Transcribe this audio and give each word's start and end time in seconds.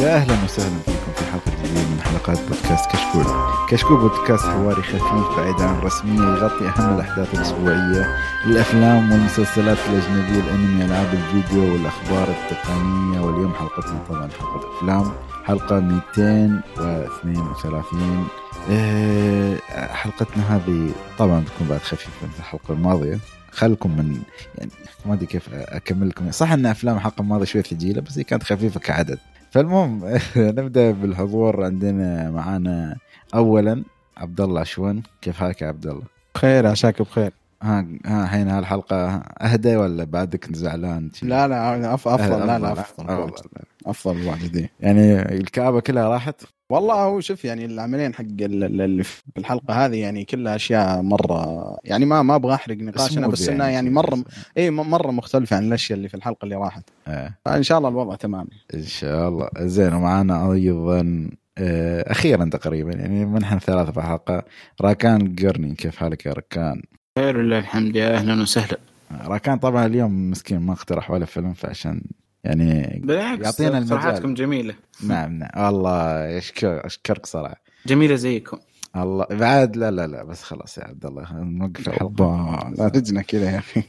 يا 0.00 0.16
أهلا 0.16 0.44
وسهلا 0.44 0.78
فيكم 0.86 1.12
في 1.16 1.24
حلقة 1.32 1.52
جديدة 1.62 1.80
من 1.80 2.00
حلقات 2.00 2.38
بودكاست 2.48 2.90
كشكول. 2.90 3.24
كشكول 3.70 3.96
بودكاست 4.00 4.44
حواري 4.46 4.82
خفيف 4.82 5.36
بعيد 5.36 5.60
عن 5.60 5.78
الرسمية 5.78 6.20
يغطي 6.20 6.68
أهم 6.68 6.94
الأحداث 6.94 7.34
الأسبوعية 7.34 8.06
الأفلام 8.46 9.12
والمسلسلات 9.12 9.78
الأجنبية 9.88 10.40
الأنمي 10.40 10.84
ألعاب 10.84 11.14
الفيديو 11.14 11.72
والأخبار 11.72 12.28
التقنية. 12.28 13.20
واليوم 13.20 13.54
حلقتنا 13.54 13.98
طبعا 14.08 14.28
حلقة 14.38 14.60
الافلام 14.70 15.12
حلقة 15.44 15.80
232 15.80 18.28
أه 18.70 19.56
حلقتنا 19.92 20.56
هذه 20.56 20.90
طبعا 21.18 21.40
بتكون 21.40 21.66
بعد 21.68 21.80
خفيفه 21.80 22.10
من 22.22 22.28
الحلقة 22.38 22.72
الماضية. 22.74 23.18
خلكم 23.52 23.90
من 23.96 24.22
يعني 24.58 24.70
ما 25.06 25.14
أدري 25.14 25.26
كيف 25.26 25.48
أكمل 25.52 26.08
لكم. 26.08 26.30
صح 26.30 26.52
أن 26.52 26.66
أفلام 26.66 26.96
الحلقة 26.96 27.20
الماضية 27.22 27.44
شوي 27.44 27.62
ثقيلة 27.62 28.00
بس 28.00 28.18
هي 28.18 28.24
كانت 28.24 28.42
خفيفة 28.42 28.80
كعدد. 28.80 29.18
فالمهم 29.50 30.00
نبدأ 30.36 30.90
بالحضور. 30.90 31.64
عندنا 31.64 32.30
معانا 32.30 32.96
اولا 33.34 33.84
عبد 34.16 34.40
الله 34.40 34.60
عشوان 34.60 35.02
كيف 35.22 35.36
حالك 35.36 35.62
يا 35.62 35.66
عبد 35.66 35.86
الله؟ 35.86 36.02
بخير 36.34 36.66
عساك 36.66 37.02
بخير. 37.02 37.32
ها 37.62 37.86
ها 38.06 38.24
الحين 38.24 38.48
هالحلقة. 38.48 39.08
اهدى 39.18 39.76
ولا 39.76 40.04
بعدك 40.04 40.56
زعلان؟ 40.56 41.10
لا 41.22 41.48
لا 41.48 41.94
أف 41.94 42.08
افضل 42.08 42.46
لا 42.46 42.58
لا 42.58 42.72
أفضل. 42.72 43.10
أفضل 43.10 43.48
أفضل. 43.86 44.26
واحد 44.26 44.68
يعني 44.80 45.22
الكآبة 45.22 45.80
كلها 45.80 46.08
راحت؟ 46.08 46.42
والله 46.70 46.94
هو 46.94 47.20
شوف 47.20 47.44
يعني 47.44 47.64
العملين 47.64 48.14
حق 48.14 48.20
ال- 48.40 48.80
اللي 48.80 49.02
في 49.04 49.22
الحلقة 49.38 49.74
هذه 49.86 49.96
يعني 49.96 50.24
كلها 50.24 50.56
أشياء 50.56 51.02
مرة 51.02 51.76
يعني 51.84 52.04
ما 52.04 52.22
ما 52.22 52.34
أبغى 52.34 52.54
أحرق 52.54 52.76
نقاشنا 52.76 53.26
بس 53.26 53.48
انها 53.48 53.68
يعني 53.68 53.90
مرة 53.90 54.24
اي 54.56 54.70
مرة 54.70 55.10
مختلفة 55.10 55.56
عن 55.56 55.66
الأشياء 55.66 55.96
اللي 55.98 56.08
في 56.08 56.14
الحلقة 56.14 56.44
اللي 56.44 56.54
راحت. 56.56 56.84
آه. 57.08 57.34
فإن 57.44 57.62
شاء 57.62 57.78
الله 57.78 57.88
الوضع 57.88 58.14
تمام. 58.14 58.46
إن 58.74 58.82
شاء 58.82 59.28
الله. 59.28 59.48
زين 59.58 59.92
ومعانا 59.92 60.52
أيضا 60.52 61.30
آه، 61.58 62.10
أخيرا 62.12 62.44
تقريبا 62.44 62.92
يعني 62.92 63.24
منحن 63.24 63.58
ثلاثة 63.58 63.92
في 63.92 63.98
الحلقة 63.98 64.42
راكان 64.80 65.36
قرني 65.36 65.74
كيف 65.74 65.96
حالك 65.96 66.26
يا 66.26 66.32
راكان؟ 66.32 66.82
خير 67.18 67.42
لله 67.42 67.58
الحمد 67.58 67.96
يا 67.96 68.14
أهلا 68.16 68.42
وسهلا. 68.42 68.78
راكان 69.24 69.58
طبعا 69.58 69.86
اليوم 69.86 70.30
مسكين 70.30 70.58
ما 70.60 70.72
اقترح 70.72 71.10
ولا 71.10 71.24
فيلم 71.24 71.52
فعشان 71.52 72.02
يعني 72.44 73.00
بالعكس 73.04 73.44
يعطينا 73.44 73.78
المجال. 73.78 73.92
اقتراحاتكم 73.98 74.34
جميلة. 74.34 74.74
نعم 75.06 75.32
نعم. 75.38 75.64
والله 75.64 76.38
اشكر 76.38 76.86
أشكرك 76.86 77.26
صراحة. 77.26 77.62
جميلة 77.86 78.14
زيكم. 78.14 78.58
الله 78.96 79.26
بعد 79.30 79.76
لا 79.76 79.90
لا 79.90 80.06
لا 80.06 80.24
بس 80.24 80.42
خلاص 80.42 80.78
يا 80.78 80.84
عبد 80.84 81.06
الله 81.06 81.32
نوقف 81.32 81.88
الحلقة. 81.88 82.72
لا 82.78 82.88
تجنا 82.88 83.22
كذا 83.22 83.50
يا 83.50 83.58
أخي. 83.58 83.82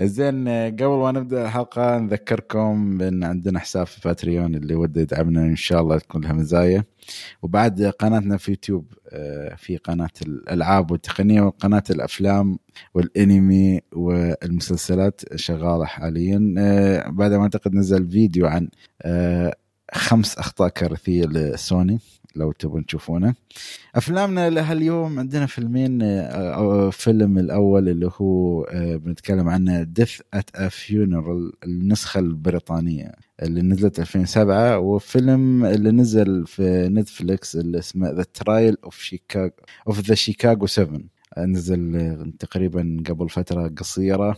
زين 0.00 0.48
قبل 0.48 0.86
ما 0.86 1.12
نبدأ 1.12 1.44
الحلقة 1.44 1.98
نذكركم 1.98 2.98
بأن 2.98 3.24
عندنا 3.24 3.58
حساب 3.58 3.86
في 3.86 4.00
باتريون 4.04 4.54
اللي 4.54 4.74
وده 4.74 5.00
يدعمنا 5.00 5.40
إن 5.40 5.56
شاء 5.56 5.80
الله 5.80 5.98
تكون 5.98 6.22
لها 6.22 6.32
مزايا. 6.32 6.84
وبعد 7.42 7.82
قناتنا 7.82 8.36
في 8.36 8.50
يوتيوب 8.50 8.92
آه، 9.12 9.54
في 9.54 9.76
قناة 9.76 10.10
الألعاب 10.26 10.90
والتقنية 10.90 11.40
وقناة 11.42 11.82
الأفلام 11.90 12.58
والانمي 12.94 13.80
والمسلسلات 13.92 15.20
شغالة 15.36 15.84
حاليا. 15.84 16.54
آه، 16.58 17.08
بعد 17.08 17.32
ما 17.32 17.42
أعتقد 17.42 17.74
نزل 17.74 18.10
فيديو 18.10 18.46
عن 18.46 18.68
آه، 19.02 19.56
خمس 19.94 20.38
أخطاء 20.38 20.68
كارثية 20.68 21.24
لسوني 21.24 21.98
لو 22.36 22.52
تبون 22.52 22.86
تشوفونه. 22.86 23.34
أفلامنا 23.94 24.50
لهاليوم 24.50 25.18
عندنا 25.18 25.46
فيلمين 25.46 26.02
آه، 26.02 26.90
فيلم 26.90 27.38
الأول 27.38 27.88
اللي 27.88 28.10
هو 28.16 28.66
بنتكلم 28.74 29.48
عنه 29.48 29.82
Death 29.82 30.20
at 30.34 30.50
a 30.54 30.68
Funeral 30.68 31.52
النسخة 31.64 32.20
البريطانية 32.20 33.12
اللي 33.42 33.62
نزلت 33.62 34.00
2007 34.00 34.78
وفيلم 34.78 35.64
اللي 35.64 35.90
نزل 35.90 36.46
في 36.46 36.88
نتفليكس 36.88 37.56
اللي 37.56 37.78
اسمه 37.78 38.10
The 38.10 38.22
Trial 38.34 38.76
of 38.84 38.98
Chicago 38.98 39.50
of 39.86 40.00
the 40.00 40.14
Chicago 40.14 40.66
7 40.66 41.00
نزل 41.38 42.32
تقريبا 42.38 43.02
قبل 43.08 43.28
فترة 43.28 43.68
قصيرة. 43.68 44.36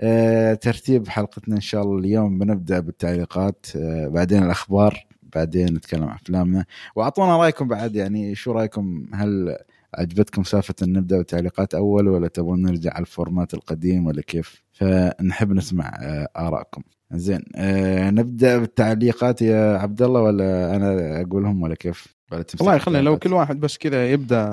آه، 0.00 0.54
ترتيب 0.54 1.08
حلقتنا 1.08 1.56
إن 1.56 1.60
شاء 1.60 1.82
الله 1.82 1.98
اليوم. 1.98 2.38
بنبدأ 2.38 2.80
بالتعليقات. 2.80 3.66
آه، 3.76 4.08
بعدين 4.08 4.42
الأخبار. 4.42 5.06
بعدين 5.22 5.66
نتكلم 5.66 6.04
عن 6.04 6.14
أفلامنا. 6.14 6.64
وأعطونا 6.96 7.36
رأيكم 7.36 7.68
بعد. 7.68 7.96
يعني 7.96 8.34
شو 8.34 8.52
رأيكم؟ 8.52 9.06
هل 9.14 9.56
عجبتكم 9.94 10.42
سالفة 10.42 10.74
إن 10.82 10.92
نبدأ 10.92 11.16
بالتعليقات 11.18 11.74
أول 11.74 12.08
ولا 12.08 12.28
تبون 12.28 12.62
نرجع 12.62 12.90
على 12.92 13.00
ال 13.02 13.09
format 13.09 13.54
القديم 13.54 14.06
ولا 14.06 14.22
كيف؟ 14.22 14.62
فنحب 14.72 15.52
نسمع 15.52 15.92
آه، 16.02 16.28
آرائكم. 16.36 16.82
زين. 17.12 17.40
آه، 17.56 18.10
نبدأ 18.10 18.58
بالتعليقات 18.58 19.42
يا 19.42 19.78
عبد 19.78 20.02
الله 20.02 20.20
ولا 20.20 20.76
أنا 20.76 21.20
أقولهم 21.20 21.62
ولا 21.62 21.74
كيف؟ 21.74 22.14
ولا 22.32 22.44
والله 22.60 22.78
خلينا 22.78 23.02
لو؟ 23.02 23.18
كل 23.18 23.32
واحد 23.32 23.60
بس 23.60 23.78
كذا 23.78 24.10
يبدأ 24.10 24.44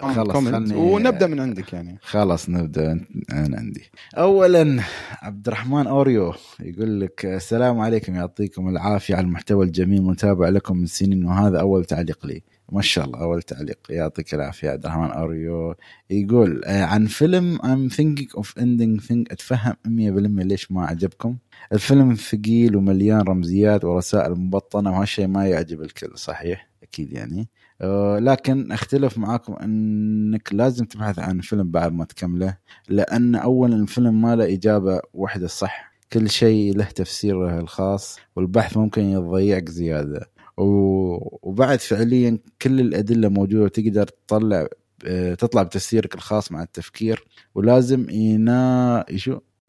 خلاص، 0.00 0.36
خلني- 0.36 0.74
ونبدأ 0.76 1.26
من 1.26 1.40
عندك 1.40 1.72
يعني. 1.72 1.98
خلاص 2.02 2.50
نبدأ 2.50 2.92
أنا 3.32 3.58
عندي. 3.58 3.90
اولا 4.14 4.80
عبد 5.22 5.46
الرحمن 5.46 5.86
أوريو 5.86 6.34
يقول 6.60 7.00
لك 7.00 7.24
السلام 7.26 7.80
عليكم 7.80 8.14
يعطيكم 8.14 8.68
العافية 8.68 9.14
على 9.16 9.24
المحتوى 9.26 9.64
الجميل 9.66 10.02
متابع 10.02 10.48
لكم 10.48 10.76
من 10.76 10.86
سنين 10.86 11.24
وهذا 11.24 11.60
أول 11.60 11.84
تعليق 11.84 12.26
لي. 12.26 12.42
ما 12.72 12.82
شاء 12.82 13.04
الله 13.04 13.22
أول 13.22 13.42
تعليق. 13.42 13.78
يعطيك 13.90 14.34
العافية 14.34 14.70
عبد 14.70 14.84
الرحمن. 14.86 15.10
اوريو 15.10 15.74
يقول 16.10 16.64
آه، 16.64 16.84
عن 16.84 17.06
فيلم 17.06 17.58
I'm 17.58 17.92
thinking 17.94 18.40
of 18.40 18.46
ending 18.46 19.06
things 19.08 19.24
أتفهم 19.30 19.74
100% 19.86 20.42
ليش 20.42 20.72
ما 20.72 20.86
عجبكم. 20.86 21.36
الفيلم 21.72 22.14
ثقيل 22.14 22.76
ومليان 22.76 23.20
رمزيات 23.20 23.84
ورسائل 23.84 24.32
مبطنة 24.32 24.90
وهالشيء 24.90 25.26
ما 25.26 25.46
يعجب 25.48 25.82
الكل 25.82 26.18
صحيح؟ 26.18 26.68
أكيد 26.82 27.12
يعني. 27.12 27.48
آه، 27.80 28.18
لكن 28.18 28.72
أختلف 28.72 29.18
معاكم 29.18 29.52
إنك 29.52 30.52
لازم 30.52 30.84
تبحث 30.84 31.18
عن 31.18 31.40
فيلم 31.40 31.70
بعد 31.70 31.92
ما 31.92 32.04
تكمله 32.04 32.56
لأن 32.88 33.34
اولا 33.34 33.76
الفيلم 33.76 34.22
ما 34.22 34.36
له 34.36 34.54
إجابة 34.54 35.00
واحدة 35.14 35.46
صح. 35.46 35.92
كل 36.12 36.30
شيء 36.30 36.76
له 36.76 36.84
تفسيره 36.84 37.58
الخاص 37.60 38.18
والبحث 38.36 38.76
ممكن 38.76 39.02
يضيعك 39.02 39.68
زيادة. 39.68 40.30
وبعد 40.58 41.80
فعليا 41.80 42.38
كل 42.62 42.80
الأدلة 42.80 43.28
موجودة 43.28 43.68
تقدر 43.68 44.06
تطلع 44.06 44.68
آه، 45.06 45.34
تطلع 45.34 45.62
بتفسيرك 45.62 46.14
الخاص 46.14 46.52
مع 46.52 46.62
التفكير 46.62 47.24
ولازم 47.54 48.10
ينا 48.10 49.04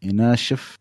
يناشف 0.01 0.77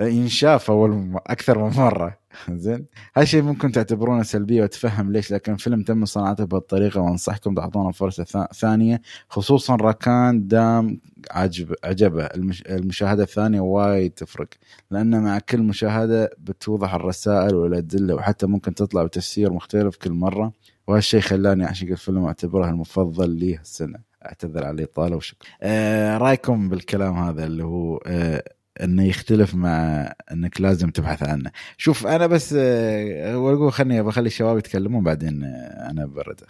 ينشاف 0.00 0.70
أول 0.70 1.12
أكثر 1.26 1.58
من 1.64 1.76
مرة. 1.76 2.17
زين. 2.50 2.86
هالشيء 3.16 3.42
ممكن 3.42 3.72
تعتبرونه 3.72 4.22
سلبية 4.22 4.62
وتفهم 4.62 5.12
ليش 5.12 5.32
لكن 5.32 5.52
الفيلم 5.52 5.82
تم 5.82 6.04
صناعته 6.04 6.44
بهالطريقة 6.44 7.00
وأنصحكم 7.00 7.54
تعطونا 7.54 7.92
فرصة 7.92 8.24
ثا- 8.24 8.52
ثانية 8.54 9.00
خصوصا 9.28 9.76
راكان 9.76 10.46
دام 10.48 11.00
عجب 11.30 11.74
عجبه. 11.84 12.24
المش... 12.24 12.62
المشاهدة 12.62 13.22
الثانية 13.22 13.60
وايد 13.60 14.10
تفرق 14.10 14.48
لأن 14.90 15.22
مع 15.22 15.38
كل 15.38 15.62
مشاهدة 15.62 16.30
بتوضح 16.38 16.94
الرسائل 16.94 17.54
والأدلة 17.54 18.14
وحتى 18.14 18.46
ممكن 18.46 18.74
تطلع 18.74 19.04
بتفسير 19.04 19.52
مختلف 19.52 19.96
كل 19.96 20.12
مرة 20.12 20.52
وهالشيء 20.86 21.20
خلاني 21.20 21.64
أعشق 21.64 21.88
الفيلم 21.88 22.18
وأعتبره 22.22 22.68
المفضل 22.70 23.30
لي 23.30 23.56
هالسنة. 23.56 23.98
أعتذر 24.26 24.64
على 24.64 24.74
الاطاله 24.74 25.16
وشكرا. 25.16 25.48
آه 25.62 26.18
رأيكم 26.18 26.68
بالكلام 26.68 27.14
هذا 27.16 27.44
اللي 27.46 27.64
هو 27.64 27.96
آه 28.06 28.42
إنه 28.82 29.04
يختلف 29.04 29.54
مع 29.54 30.04
إنك 30.32 30.60
لازم 30.60 30.90
تبحث 30.90 31.22
عنه 31.22 31.50
شوف 31.76 32.06
أنا 32.06 32.26
بس 32.26 32.54
آه، 32.58 33.38
واقول 33.38 33.72
خلني 33.72 34.02
بخلي 34.02 34.26
الشباب 34.26 34.58
يتكلمون 34.58 35.04
بعدين 35.04 35.44
آه، 35.44 35.90
أنا 35.90 36.06
برد 36.06 36.40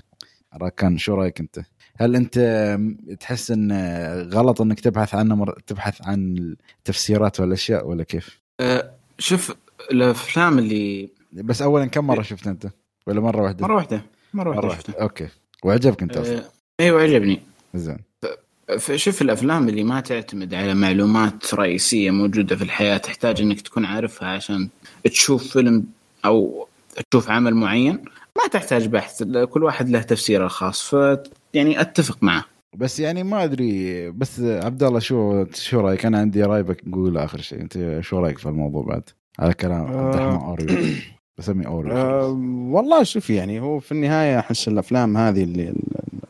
راكان 0.54 0.98
شو 0.98 1.14
رأيك 1.14 1.40
أنت؟ 1.40 1.60
هل 2.00 2.16
أنت 2.16 2.38
آه، 2.38 3.14
تحس 3.20 3.50
إن 3.50 3.72
آه، 3.72 4.22
غلط 4.22 4.60
إنك 4.60 4.80
تبحث 4.80 5.14
عنه 5.14 5.34
مر... 5.34 5.60
تبحث 5.66 6.02
عن 6.02 6.36
التفسيرات 6.78 7.40
والأشياء 7.40 7.86
ولا 7.86 8.04
كيف؟ 8.04 8.40
أه 8.60 8.90
شوف 9.18 9.54
الأفلام 9.90 10.58
اللي 10.58 11.08
بس 11.32 11.62
اولا 11.62 11.86
كم 11.86 12.06
مرة 12.06 12.22
شفت 12.22 12.46
أنت؟ 12.46 12.66
ولا 13.06 13.20
مرة 13.20 13.42
واحدة؟ 13.42 13.66
مرة 13.66 13.74
واحدة 13.74 14.02
مرة 14.34 14.48
واحدة 14.48 14.62
مرة 14.62 14.74
شفته 14.74 14.90
واحدة 14.92 15.02
أوكي 15.02 15.28
وعجبك 15.64 16.02
أنت 16.02 16.16
أصلا 16.16 16.38
أه 16.38 16.44
أيوه 16.80 17.02
عجبني 17.02 17.40
زين 17.74 17.98
شوف 18.96 19.22
الأفلام 19.22 19.68
اللي 19.68 19.84
ما 19.84 20.00
تعتمد 20.00 20.54
على 20.54 20.74
معلومات 20.74 21.54
رئيسية 21.54 22.10
موجودة 22.10 22.56
في 22.56 22.64
الحياة 22.64 22.96
تحتاج 22.96 23.40
إنك 23.40 23.60
تكون 23.60 23.84
عارفها 23.84 24.28
عشان 24.28 24.68
تشوف 25.04 25.52
فيلم 25.52 25.84
أو 26.24 26.68
تشوف 27.10 27.30
عمل 27.30 27.54
معين 27.54 27.94
ما 28.36 28.48
تحتاج 28.50 28.86
بحث 28.86 29.22
كل 29.22 29.64
واحد 29.64 29.88
له 29.88 30.02
تفسيره 30.02 30.44
الخاص 30.44 30.82
ف 30.82 31.18
يعني 31.54 31.80
أتفق 31.80 32.22
معه 32.22 32.44
بس 32.76 33.00
يعني 33.00 33.22
ما 33.22 33.44
أدري 33.44 34.10
بس 34.10 34.40
عبد 34.40 34.82
الله 34.82 34.98
شو 34.98 35.44
شو 35.54 35.80
رأيك؟ 35.80 36.06
أنا 36.06 36.18
عندي 36.18 36.42
رأي 36.42 36.62
بقول 36.62 37.18
آخر 37.18 37.40
شيء 37.40 37.60
أنت 37.60 37.98
شو 38.00 38.18
رأيك 38.18 38.38
في 38.38 38.46
الموضوع 38.46 38.82
بعد؟ 38.82 39.02
على 39.38 39.54
كلام 39.54 39.86
عبد 39.86 40.14
الرحمن 40.14 40.44
اوريو 40.44 40.68
بسمي 41.38 41.66
اوريو 41.66 41.92
أه 41.96 42.26
والله 42.70 43.02
شوف 43.02 43.30
يعني 43.30 43.60
هو 43.60 43.78
في 43.80 43.92
النهاية 43.92 44.38
أحس 44.38 44.68
الأفلام 44.68 45.16
هذه 45.16 45.42
اللي 45.42 45.74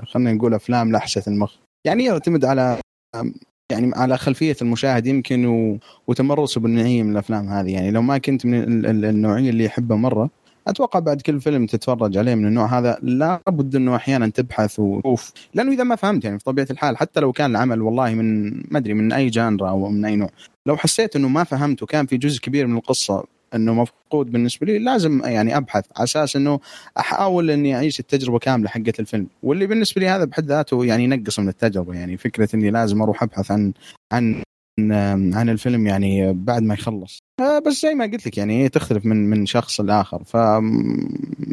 خلينا 0.06 0.32
نقول 0.32 0.54
أفلام 0.54 0.92
لحسة 0.92 1.22
المخ. 1.28 1.54
يعني 1.86 2.04
يعتمد 2.04 2.44
على 2.44 2.78
يعني 3.72 3.92
على 3.96 4.18
خلفية 4.18 4.56
المشاهد 4.62 5.06
يمكن 5.06 5.46
و... 5.46 5.78
وتمرسه 6.06 6.60
بالنوعيه 6.60 7.02
من 7.02 7.12
الأفلام 7.12 7.48
هذه. 7.48 7.72
يعني 7.72 7.90
لو 7.90 8.02
ما 8.02 8.18
كنت 8.18 8.46
من 8.46 8.54
ال- 8.62 8.86
ال- 8.86 9.04
النوعية 9.04 9.50
اللي 9.50 9.64
يحبها 9.64 9.96
مرة 9.96 10.30
أتوقع 10.68 10.98
بعد 10.98 11.20
كل 11.20 11.40
فيلم 11.40 11.66
تتفرج 11.66 12.16
عليه 12.16 12.34
من 12.34 12.46
النوع 12.46 12.78
هذا. 12.78 12.98
لابد 13.02 13.76
إنه 13.76 13.96
أحيانا 13.96 14.28
تبحث 14.28 14.78
وتشوف 14.78 15.32
لأنه 15.54 15.72
إذا 15.72 15.84
ما 15.84 15.96
فهمت 15.96 16.24
يعني 16.24 16.38
في 16.38 16.44
طبيعة 16.44 16.66
الحال 16.70 16.96
حتى 16.96 17.20
لو 17.20 17.32
كان 17.32 17.50
العمل 17.50 17.82
والله 17.82 18.14
من 18.14 18.48
ما 18.50 18.78
أدري 18.78 18.94
من 18.94 19.12
أي 19.12 19.26
genre 19.28 19.68
أو 19.70 19.88
من 19.88 20.04
أي 20.04 20.16
نوع. 20.16 20.30
لو 20.66 20.76
حسيت 20.76 21.16
إنه 21.16 21.28
ما 21.28 21.44
فهمت 21.44 21.82
وكان 21.82 22.06
في 22.06 22.16
جزء 22.16 22.40
كبير 22.40 22.66
من 22.66 22.76
القصة 22.76 23.24
إنه 23.54 23.74
مفقود 23.74 24.30
بالنسبة 24.30 24.66
لي 24.66 24.78
لازم 24.78 25.20
يعني 25.24 25.56
أبحث 25.56 25.84
على 25.96 26.04
أساس 26.04 26.36
إنه 26.36 26.60
أحاول 26.98 27.50
إني 27.50 27.76
أعيش 27.76 28.00
التجربة 28.00 28.38
كاملة 28.38 28.68
حقت 28.68 29.00
الفيلم. 29.00 29.26
واللي 29.42 29.66
بالنسبة 29.66 30.00
لي 30.00 30.08
هذا 30.08 30.24
بحد 30.24 30.44
ذاته 30.44 30.84
يعني 30.84 31.04
ينقص 31.04 31.38
من 31.38 31.48
التجربة 31.48 31.94
يعني 31.94 32.16
فكرة 32.16 32.48
إني 32.54 32.70
لازم 32.70 33.02
أروح 33.02 33.22
أبحث 33.22 33.50
عن 33.50 33.72
عن 34.12 34.42
عن 35.34 35.48
الفيلم 35.48 35.86
يعني 35.86 36.32
بعد 36.32 36.62
ما 36.62 36.74
يخلص. 36.74 37.18
آه، 37.40 37.58
بس 37.58 37.82
زي 37.82 37.94
ما 37.94 38.04
قلت 38.04 38.26
لك 38.26 38.38
يعني 38.38 38.68
تختلف 38.68 39.06
من 39.06 39.30
من 39.30 39.46
شخص 39.46 39.80
لآخر. 39.80 40.24
ف 40.24 40.34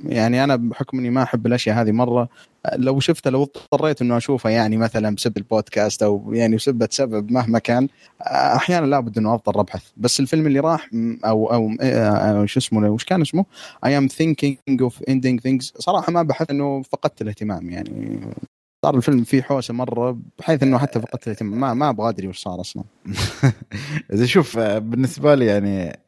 يعني 0.05 0.43
أنا 0.43 0.55
بحكم 0.55 0.99
إني 0.99 1.09
ما 1.09 1.23
أحب 1.23 1.47
الأشياء 1.47 1.81
هذه 1.81 1.91
مرة 1.91 2.29
لو 2.73 2.99
شفتها 2.99 3.31
لو 3.31 3.43
اضطريت 3.43 4.01
إنه 4.01 4.17
اشوفها 4.17 4.51
يعني 4.51 4.77
مثلا 4.77 5.15
بسبب 5.15 5.37
البودكاست 5.37 6.03
أو 6.03 6.33
يعني 6.33 6.55
بسبب 6.55 6.87
سبب 6.89 7.31
مهما 7.31 7.59
كان 7.59 7.87
أحيانا 8.21 8.85
لابد 8.85 9.17
إنه 9.17 9.33
أضطر 9.33 9.59
أبحث. 9.59 9.83
بس 9.97 10.19
الفيلم 10.19 10.47
اللي 10.47 10.59
راح 10.59 10.89
أو 11.25 11.53
أو, 11.53 11.71
أو 11.81 12.45
شو 12.45 12.59
اسمه 12.59 12.89
وش 12.89 13.03
كان 13.03 13.21
اسمه؟ 13.21 13.45
I'm 13.85 14.07
Thinking 14.07 14.81
of 14.81 15.03
Ending 15.09 15.39
Things 15.39 15.73
صراحة 15.77 16.11
ما 16.11 16.23
بحث 16.23 16.51
إنه 16.51 16.81
فقدت 16.81 17.21
الاهتمام 17.21 17.69
يعني. 17.69 18.19
صار 18.81 18.95
الفيلم 18.97 19.23
فيه 19.23 19.41
حوسة 19.41 19.73
مرة 19.73 20.19
بحيث 20.39 20.63
إنه 20.63 20.77
حتى 20.77 21.01
فقدت 21.01 21.27
الاهتمام. 21.27 21.59
ما 21.59 21.73
ما 21.73 21.89
أبغى 21.89 22.09
أدري 22.09 22.27
وش 22.27 22.39
صار 22.39 22.61
أصلا. 22.61 22.83
إذا 24.13 24.25
شوف 24.25 24.59
بالنسبة 24.59 25.35
لي 25.35 25.45
يعني 25.45 25.99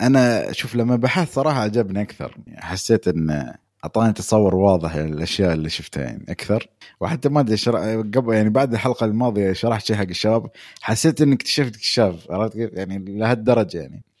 أنا 0.00 0.52
شوف 0.52 0.76
لما 0.76 0.96
بحثت 0.96 1.32
صراحة 1.32 1.60
عجبني 1.60 2.02
أكثر. 2.02 2.36
حسيت 2.56 3.08
إن 3.08 3.54
أعطاني 3.84 4.12
تصور 4.12 4.54
واضح 4.54 4.94
الاشياء 4.94 5.52
اللي 5.52 5.68
شفتها 5.68 6.02
يعني 6.02 6.24
أكثر. 6.28 6.68
وحتى 7.00 7.28
ما 7.28 7.40
أدري 7.40 7.56
شرح 7.56 7.80
قبل 8.14 8.34
يعني 8.34 8.50
بعد 8.50 8.72
الحلقة 8.72 9.06
الماضية 9.06 9.52
شرحت 9.52 9.86
شيء 9.86 9.96
حق 9.96 10.08
الشباب. 10.08 10.50
حسيت 10.82 11.20
إني 11.20 11.34
اكتشفت 11.34 11.74
اكتشاف 11.74 12.30
عرفت 12.30 12.52
كيف؟ 12.52 12.70
يعني 12.72 13.18
لهالدرجة 13.18 13.78
يعني. 13.78 13.96
آه، 13.96 14.13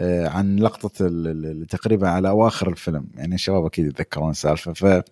عن 0.00 0.56
لقطة 0.56 1.08
تقريبا 1.68 2.08
على 2.08 2.28
أواخر 2.28 2.68
الفيلم. 2.68 3.08
يعني 3.14 3.34
الشباب 3.34 3.64
أكيد 3.64 3.86
يتذكرون 3.86 4.30
السالفة. 4.30 4.72
ف 4.72 5.02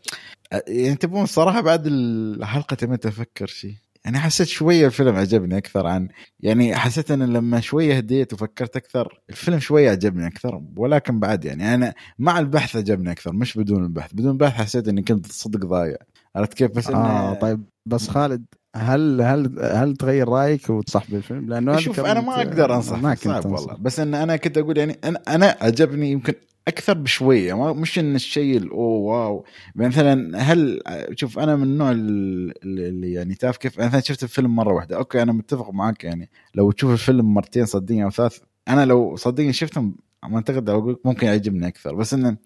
يعني 0.69 0.97
تبون 0.97 1.23
الصراحه 1.23 1.61
بعد 1.61 1.87
الحلقة 1.87 2.75
تميت 2.75 3.06
أفكر 3.06 3.47
شيء 3.47 3.75
يعني 4.06 4.19
حسيت 4.19 4.47
شوية 4.47 4.87
الفيلم 4.87 5.17
عجبني 5.17 5.59
أكثر 5.59 5.87
عن 5.87 6.09
يعني 6.41 6.77
حسيت 6.77 7.11
أن 7.11 7.23
لما 7.23 7.61
شوية 7.61 7.97
هديت 7.97 8.33
وفكرت 8.33 8.77
أكثر 8.77 9.21
الفيلم 9.31 9.59
شوية 9.59 9.91
عجبني 9.91 10.27
أكثر 10.27 10.62
ولكن 10.77 11.21
بعد 11.21 11.44
يعني 11.44 11.75
أنا 11.75 11.94
مع 12.19 12.39
البحث 12.39 12.77
عجبني 12.77 13.12
أكثر 13.12 13.32
مش 13.32 13.59
بدون 13.59 13.85
البحث. 13.85 14.12
بدون 14.15 14.31
البحث 14.31 14.53
حسيت 14.53 14.89
أني 14.89 15.03
كنت 15.03 15.32
صدق 15.32 15.67
ضايع. 15.67 15.97
عرفت 16.37 16.55
كيف؟ 16.55 16.71
بس 16.71 16.91
آه 16.91 17.35
طيب. 17.35 17.65
بس 17.87 18.09
خالد 18.09 18.44
هل 18.76 19.23
هل 19.23 19.58
هل 19.62 19.96
تغير 19.96 20.28
رايك 20.28 20.70
وتنصح 20.70 21.11
بالفيلم؟ 21.11 21.49
لأنه 21.49 21.76
شوف 21.76 22.00
أنا 22.00 22.20
ما 22.20 22.37
أقدر 22.37 22.75
أنصح 22.75 22.99
ما 23.02 23.14
كنت 23.14 23.25
صعب 23.25 23.46
والله. 23.46 23.76
بس 23.81 24.00
إن 24.00 24.14
أنا 24.14 24.37
كنت 24.37 24.58
أقول 24.58 24.78
يعني 24.78 24.99
أنا 25.05 25.23
أنا 25.28 25.56
عجبني 25.61 26.11
يمكن 26.11 26.34
أكثر 26.69 26.94
بشوية. 26.94 27.73
مش 27.73 27.99
إن 27.99 28.14
الشيء 28.14 28.56
ال 28.56 28.62
wow 28.62 28.81
واو. 28.81 29.44
مثلا 29.75 30.43
هل 30.43 30.81
شوف 31.14 31.38
أنا 31.38 31.56
من 31.56 31.62
النوع 31.62 31.90
اللي 31.93 33.12
يعني 33.12 33.34
تعرف 33.34 33.56
كيف؟ 33.56 33.81
مثلا 33.81 34.00
شفت 34.00 34.23
الفيلم 34.23 34.56
مرة 34.56 34.75
واحدة. 34.75 34.96
okay 34.97 35.23
أنا 35.22 35.32
متفق 35.32 35.70
معك 35.70 36.05
يعني. 36.05 36.31
لو 36.55 36.70
تشوف 36.70 36.93
الفيلم 36.93 37.34
مرتين 37.34 37.67
صدقني 37.67 38.05
أو 38.05 38.11
ثلاث 38.11 38.38
أنا 38.69 38.84
لو 38.84 39.17
صدقني 39.17 39.52
شفتهم 39.52 39.96
أعتقد 40.34 40.70
أقول 40.70 41.00
ممكن 41.05 41.26
يعجبني 41.26 41.67
أكثر. 41.69 41.94
بس 41.94 42.14
انه 42.14 42.37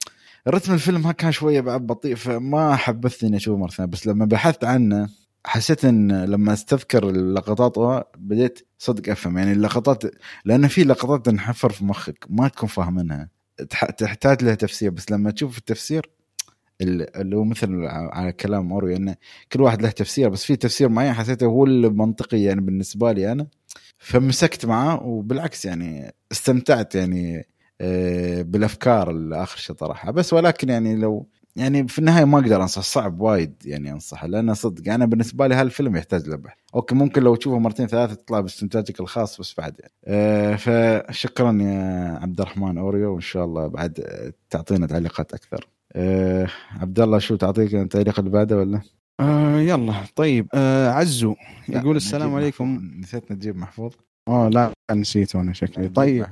رتم 0.49 0.75
الفيلم 0.75 1.11
كان 1.11 1.33
شوية 1.33 1.61
بعد 1.61 1.87
بطيء 1.87 2.15
فما 2.15 2.76
حبثت 2.76 3.25
اني 3.25 3.37
أشوفه 3.37 3.59
مرة 3.59 3.71
ثانية. 3.71 3.91
بس 3.91 4.06
لما 4.06 4.25
بحثت 4.25 4.65
عنه 4.65 5.09
حسيت 5.47 5.85
إن 5.85 6.25
لما 6.25 6.53
أستذكر 6.53 7.09
اللقطات 7.09 8.07
بديت 8.19 8.69
صدق 8.79 9.11
أفهم. 9.11 9.39
يعني 9.39 9.53
اللقطات 9.53 10.03
لأن 10.45 10.69
في 10.69 10.85
لقطات 10.85 11.27
تنحفر 11.27 11.71
في 11.71 11.85
مخك 11.85 12.25
ما 12.29 12.49
تكون 12.49 12.69
فاهمينها. 12.69 13.29
تحتاج 13.99 14.45
لها 14.45 14.55
تفسير 14.55 14.91
بس 14.91 15.11
لما 15.11 15.31
تشوف 15.31 15.59
التفسير 15.59 16.11
اللي 16.81 17.37
هو 17.37 17.45
مثل 17.45 17.85
على 17.87 18.33
كلام 18.33 18.73
اوري 18.73 18.97
انه 18.97 19.17
كل 19.53 19.61
واحد 19.61 19.83
له 19.83 19.91
تفسير 19.91 20.29
بس 20.29 20.45
في 20.45 20.57
تفسير 20.57 20.89
معين 20.89 21.13
حسيته 21.13 21.47
هو 21.47 21.65
المنطقي 21.65 22.43
يعني 22.43 22.61
بالنسبة 22.61 23.13
لي 23.13 23.33
أنا. 23.33 23.47
فمسكت 23.99 24.67
معاه 24.67 25.03
وبالعكس 25.03 25.65
يعني 25.65 26.15
استمتعت 26.33 26.95
يعني 26.95 27.47
آه، 27.81 28.43
بالأفكار 28.43 29.11
اللي 29.11 29.43
آخر 29.43 29.59
شيء 29.59 29.77
طرحها. 29.77 30.11
بس 30.11 30.33
ولكن 30.33 30.69
يعني 30.69 30.97
لو 30.97 31.27
يعني 31.56 31.88
في 31.88 31.99
النهاية 31.99 32.25
ما 32.25 32.38
أقدر 32.38 32.62
انصح 32.62 32.82
صعب 32.82 33.20
وايد 33.20 33.55
يعني 33.64 33.93
أنصحه 33.93 34.26
لأنه 34.26 34.52
صدق 34.55 34.93
أنا 34.93 35.06
بالنسبة 35.06 35.47
لي 35.47 35.55
هالفيلم 35.55 35.97
يحتاج 35.97 36.29
له 36.29 36.37
بحث. 36.37 36.56
okay 36.75 36.95
ممكن 36.94 37.23
لو 37.23 37.35
تشوفه 37.35 37.58
مرتين 37.58 37.87
ثلاثة 37.87 38.14
تطلع 38.14 38.41
باستنتاجك 38.41 39.00
الخاص 39.00 39.41
بس 39.41 39.55
بعد 39.58 39.81
يعني. 39.81 39.93
أه 40.05 40.56
فشكرا 40.56 41.58
يا 41.62 42.19
عبد 42.23 42.41
الرحمن 42.41 42.79
أوريو 42.79 43.12
وإن 43.12 43.20
شاء 43.20 43.44
الله 43.44 43.67
بعد 43.67 44.06
تعطينا 44.50 44.87
تعليقات 44.87 45.35
أكثر. 45.35 45.69
أه 45.93 46.47
عبد 46.81 47.00
الله 47.00 47.19
شو 47.19 47.37
تعطيك 47.37 47.75
التعليق 47.75 48.19
اللي 48.19 48.31
بعده 48.31 48.56
ولا؟ 48.56 48.81
آه 49.20 49.61
يلا 49.61 49.94
طيب 50.17 50.49
آه 50.55 50.88
عزو 50.88 51.35
يقول 51.69 51.97
السلام 51.97 52.35
عليكم. 52.35 52.91
نسيت 53.00 53.32
نجيب 53.32 53.56
محفوظ. 53.56 53.93
آه 54.29 54.49
لا 54.49 54.73
نسيته 54.93 55.41
أنا 55.41 55.53
شكلي. 55.53 55.89
طيب. 55.89 56.27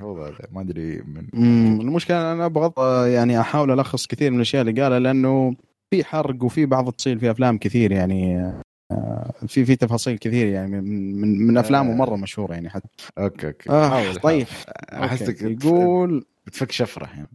ما 0.52 0.60
أدري 0.60 1.02
من 1.02 1.80
المشكلة 1.80 2.32
أنا 2.32 2.44
أبغى 2.46 3.12
يعني 3.12 3.40
أحاول 3.40 3.70
ألخص 3.70 4.06
كثير 4.06 4.30
من 4.30 4.36
الأشياء 4.36 4.62
اللي 4.62 4.82
قالها 4.82 4.98
لأنه 4.98 5.54
في 5.90 6.04
حرق 6.04 6.44
وفي 6.44 6.66
بعض 6.66 6.88
التفاصيل 6.88 7.20
في 7.20 7.30
أفلام 7.30 7.58
كثير 7.58 7.92
يعني 7.92 8.52
آه، 8.90 9.32
في 9.46 9.64
في 9.64 9.76
تفاصيل 9.76 10.18
كثير 10.18 10.46
يعني 10.46 10.80
من 10.80 11.20
من, 11.20 11.46
من 11.46 11.58
أفلامه 11.58 11.94
مرة 11.94 12.16
مشهورة 12.16 12.52
يعني 12.52 12.70
حتى. 12.70 12.88
okay 13.18 13.46
okay. 13.46 13.70
آه 13.70 14.12
طيب. 14.12 14.46
احسك 14.92 15.42
يقول 15.42 16.24
بتفك 16.48 16.72
شفرة 16.72 17.06
يعني. 17.06 17.28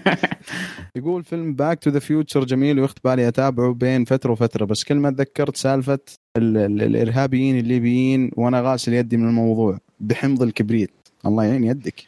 يقول 0.96 1.24
فيلم 1.24 1.54
Back 1.54 1.78
to 1.78 1.90
the 1.90 1.98
Future 1.98 2.44
جميل 2.44 2.80
ويخت 2.80 2.98
بالي 3.04 3.28
أتابعه 3.28 3.72
بين 3.72 4.04
فترة 4.04 4.32
وفترة 4.32 4.64
بس 4.64 4.84
كل 4.84 4.94
ما 4.94 5.10
تذكرت 5.10 5.56
سالفة 5.56 5.98
الإرهابيين 6.36 7.58
الليبيين 7.58 8.30
وأنا 8.36 8.60
غاسل 8.60 8.92
يدي 8.92 9.16
من 9.16 9.28
الموضوع 9.28 9.78
بحمض 10.00 10.42
الكبريت. 10.42 10.90
الله 11.26 11.44
يعين 11.44 11.64
يدك. 11.64 12.04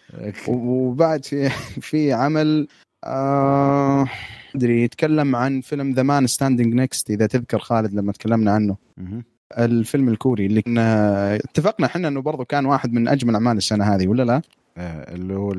وبعد 0.49 1.25
في 1.25 1.49
في 1.81 2.13
عمل 2.13 2.69
آه 3.05 4.09
أدري 4.55 4.83
يتكلم 4.85 5.37
عن 5.37 5.61
فيلم 5.61 5.93
The 5.93 6.03
Man 6.03 6.27
Standing 6.27 6.75
Next 6.75 7.11
إذا 7.11 7.27
تذكر 7.27 7.59
خالد 7.59 7.95
لما 7.95 8.13
تكلمنا 8.13 8.53
عنه. 8.53 8.77
الفيلم 9.59 10.09
الكوري 10.09 10.47
اللي 10.47 10.63
كنا 10.63 11.35
اتفقنا 11.35 11.87
إحنا 11.87 12.09
إنه 12.09 12.21
برضه 12.21 12.45
كان 12.45 12.67
واحد 12.67 12.93
من 12.93 13.09
أجمل 13.09 13.35
أعمال 13.35 13.57
السنة 13.57 13.85
هذه 13.85 14.09
ولا 14.09 14.23
لا؟ 14.23 14.43
آه، 14.77 15.15
اللي 15.15 15.35
هو 15.35 15.55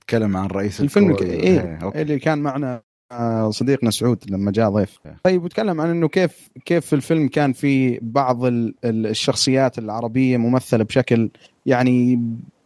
تكلم 0.00 0.36
عن 0.36 0.46
رئيس 0.46 0.80
الفيلم 0.80 1.16
إيه, 1.22 1.78
إيه 1.94 2.02
اللي 2.02 2.18
كان 2.18 2.38
معنا 2.38 2.82
آه، 3.12 3.50
صديقنا 3.50 3.90
سعود 3.90 4.18
لما 4.30 4.50
جاء 4.50 4.70
ضيف. 4.70 4.98
طيب 5.24 5.44
وتكلم 5.44 5.80
عن 5.80 5.90
إنه 5.90 6.08
كيف 6.08 6.50
كيف 6.64 6.86
في 6.86 6.92
الفيلم 6.92 7.28
كان 7.28 7.52
في 7.52 7.98
بعض 8.02 8.40
الشخصيات 8.84 9.78
العربية 9.78 10.36
ممثلة 10.36 10.84
بشكل 10.84 11.30
يعني 11.66 12.20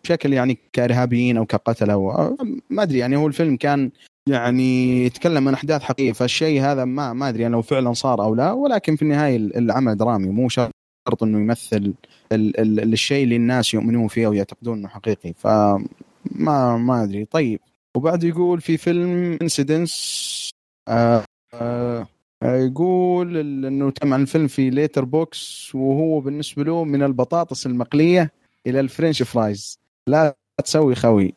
بشكل 0.04 0.32
يعني 0.32 0.58
كإرهابيين 0.72 1.36
أو 1.36 1.46
كقتلة 1.46 1.92
أو 1.92 2.36
ما 2.70 2.82
أدري 2.82 2.98
يعني 2.98 3.16
هو 3.16 3.26
الفيلم 3.26 3.56
كان 3.56 3.90
يعني 4.28 5.04
يتكلم 5.04 5.48
عن 5.48 5.54
أحداث 5.54 5.82
حقيقية 5.82 6.12
فالشيء 6.12 6.62
هذا 6.62 6.84
ما 6.84 7.12
ما 7.12 7.28
أدري 7.28 7.48
لو 7.48 7.62
فعلا 7.62 7.92
صار 7.92 8.22
أو 8.22 8.34
لا 8.34 8.52
ولكن 8.52 8.96
في 8.96 9.02
النهاية 9.02 9.36
العمل 9.36 9.96
درامي 9.96 10.28
مو 10.28 10.48
شرط 10.48 10.73
إنه 11.22 11.38
يمثل 11.38 11.94
ال 12.32 12.60
ال 12.60 12.92
الشيء 12.92 13.24
اللي 13.24 13.36
الناس 13.36 13.74
يؤمنون 13.74 14.08
فيه 14.08 14.26
أو 14.26 14.32
يعتقدون 14.32 14.78
إنه 14.78 14.88
حقيقي. 14.88 15.32
فما 15.32 16.76
ما 16.76 17.02
أدري. 17.02 17.24
طيب. 17.24 17.60
وبعد 17.96 18.24
يقول 18.24 18.60
في 18.60 18.76
فيلم 18.76 19.38
انسيدنس 19.42 20.50
آه 20.88 21.24
آه 21.54 22.06
يقول 22.42 23.36
إنه 23.66 23.90
تم 23.90 24.14
عن 24.14 24.22
الفيلم 24.22 24.46
في 24.46 24.70
ليتر 24.70 25.04
بوكس 25.04 25.74
وهو 25.74 26.20
بالنسبة 26.20 26.64
له 26.64 26.84
من 26.84 27.02
البطاطس 27.02 27.66
المقلية 27.66 28.32
إلى 28.66 28.80
الفرنش 28.80 29.22
فرايز. 29.22 29.78
لا 30.06 30.36
تسوي 30.64 30.94
خوي. 30.94 31.34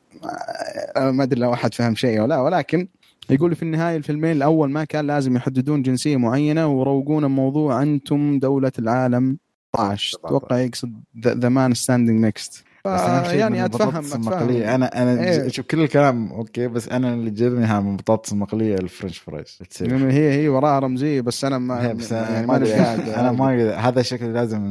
ما 0.98 1.24
أدري 1.24 1.40
لو 1.42 1.54
أحد 1.54 1.74
فهم 1.74 1.96
شيء 1.96 2.22
ولا 2.22 2.40
ولكن 2.42 2.88
يقول 3.30 3.56
في 3.56 3.64
النهاية 3.64 3.98
الفيلمين 3.98 4.32
الأول 4.32 4.72
ما 4.72 4.84
كان 4.84 5.08
لازم 5.08 5.36
يحددون 5.36 5.82
جنسية 5.82 6.18
معينة 6.18 6.68
وروقون 6.68 7.24
الموضوع 7.26 7.82
أنتم 7.84 8.40
دولة 8.40 8.72
العالم. 8.80 9.38
16 9.78 10.18
أتوقع 10.26 10.60
يقصد 10.60 10.94
ذا 11.28 11.50
مان 11.50 11.74
ستاندينج 11.74 12.26
نيكست 12.26 12.68
أهم 12.96 13.24
شيء 13.26 13.40
يعني 13.40 13.66
أتفهم 13.66 14.14
المقليه 14.16 14.76
أنا 14.76 15.04
أنا 15.04 15.24
إيه. 15.24 15.48
شوف 15.48 15.66
كل 15.66 15.80
الكلام 15.80 16.32
okay 16.32 16.68
بس 16.68 16.90
أنا 16.90 17.14
اللي 17.14 17.30
جذبني 17.30 17.66
ها 17.66 17.80
من 17.80 17.92
البطاطس 17.92 18.32
المقليه 18.32 18.76
ال 18.76 18.82
French 18.82 19.18
fries. 19.18 19.60
يعني 19.82 20.14
هي 20.14 20.32
هي 20.32 20.50
وراها 20.50 20.80
رمزية 20.80 21.22
بس 21.22 21.46
أنا 21.46 21.58
ما 21.58 21.88
هي 21.88 21.94
بس 21.94 22.12
يعني 22.12 22.48
ما 22.48 22.56
أنا 23.20 23.32
ما 23.32 23.76
هذا 23.76 24.02
شكل 24.02 24.34
لازم 24.34 24.62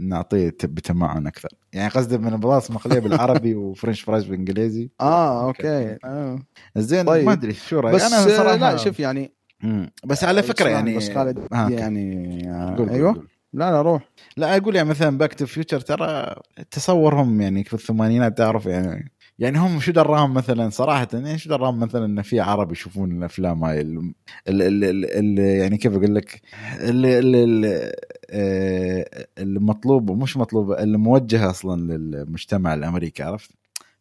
نعطيه 0.00 0.56
بتمعن 0.64 1.26
أكثر 1.26 1.48
يعني 1.72 1.88
قصدي 1.88 2.18
من 2.18 2.32
البطاطس 2.32 2.70
المقليه 2.70 3.00
بالعربي 3.00 3.54
و 3.62 3.67
French 3.67 4.00
fries 4.00 4.24
بالإنجليزي 4.24 4.90
آه 5.00 5.46
okay 5.46 5.98
آه. 6.04 6.38
زين 6.76 7.04
طيب. 7.04 7.26
ما 7.26 7.32
أدري 7.32 7.52
شو 7.52 7.80
رأيك 7.80 7.94
بس 7.94 8.02
أنا 8.02 8.24
آه، 8.24 8.36
صراحة 8.36 8.56
لا 8.56 8.76
شوف 8.76 9.00
يعني 9.00 9.32
مم. 9.62 9.90
بس 10.04 10.24
على 10.24 10.42
فكرة 10.42 10.64
اسمع، 10.64 10.70
يعني 10.70 10.96
بس 10.96 11.10
خالد. 11.10 11.48
يعني 11.52 12.50
آه، 12.50 12.86
أيوه. 12.90 13.31
لا 13.52 13.70
لا 13.70 13.82
روح. 13.82 14.02
لا 14.36 14.56
أقول 14.56 14.76
يعني 14.76 14.88
مثلا 14.88 15.18
Back 15.18 15.34
to 15.34 15.46
Future 15.46 15.80
ترى 15.80 16.34
تصورهم 16.70 17.40
يعني 17.40 17.64
في 17.64 17.74
الثمانينات 17.74 18.38
تعرف 18.38 18.66
يعني 18.66 19.12
يعني 19.38 19.58
هم 19.58 19.80
شو 19.80 19.92
دراهم 19.92 20.34
مثلا؟ 20.34 20.70
صراحة 20.70 21.08
يعني 21.12 21.38
شو 21.38 21.48
دراهم 21.50 21.80
مثلا 21.80 22.04
إن 22.04 22.22
في 22.22 22.40
عرب 22.40 22.72
يشوفون 22.72 23.12
الأفلام 23.18 23.64
هاي؟ 23.64 23.80
ال 23.80 24.12
ال 24.48 24.84
ال 25.04 25.38
يعني 25.38 25.76
كيف 25.78 25.92
أقول 25.92 26.14
لك؟ 26.14 26.40
ال 26.80 27.06
ال 27.06 27.36
ال 27.36 27.92
آه، 28.30 29.26
المطلوب 29.38 30.10
ومش 30.10 30.36
مطلوب 30.36 30.72
الموجهه 30.72 31.50
أصلا 31.50 31.80
للمجتمع 31.96 32.74
الأمريكي 32.74 33.22
عرفت؟ 33.22 33.50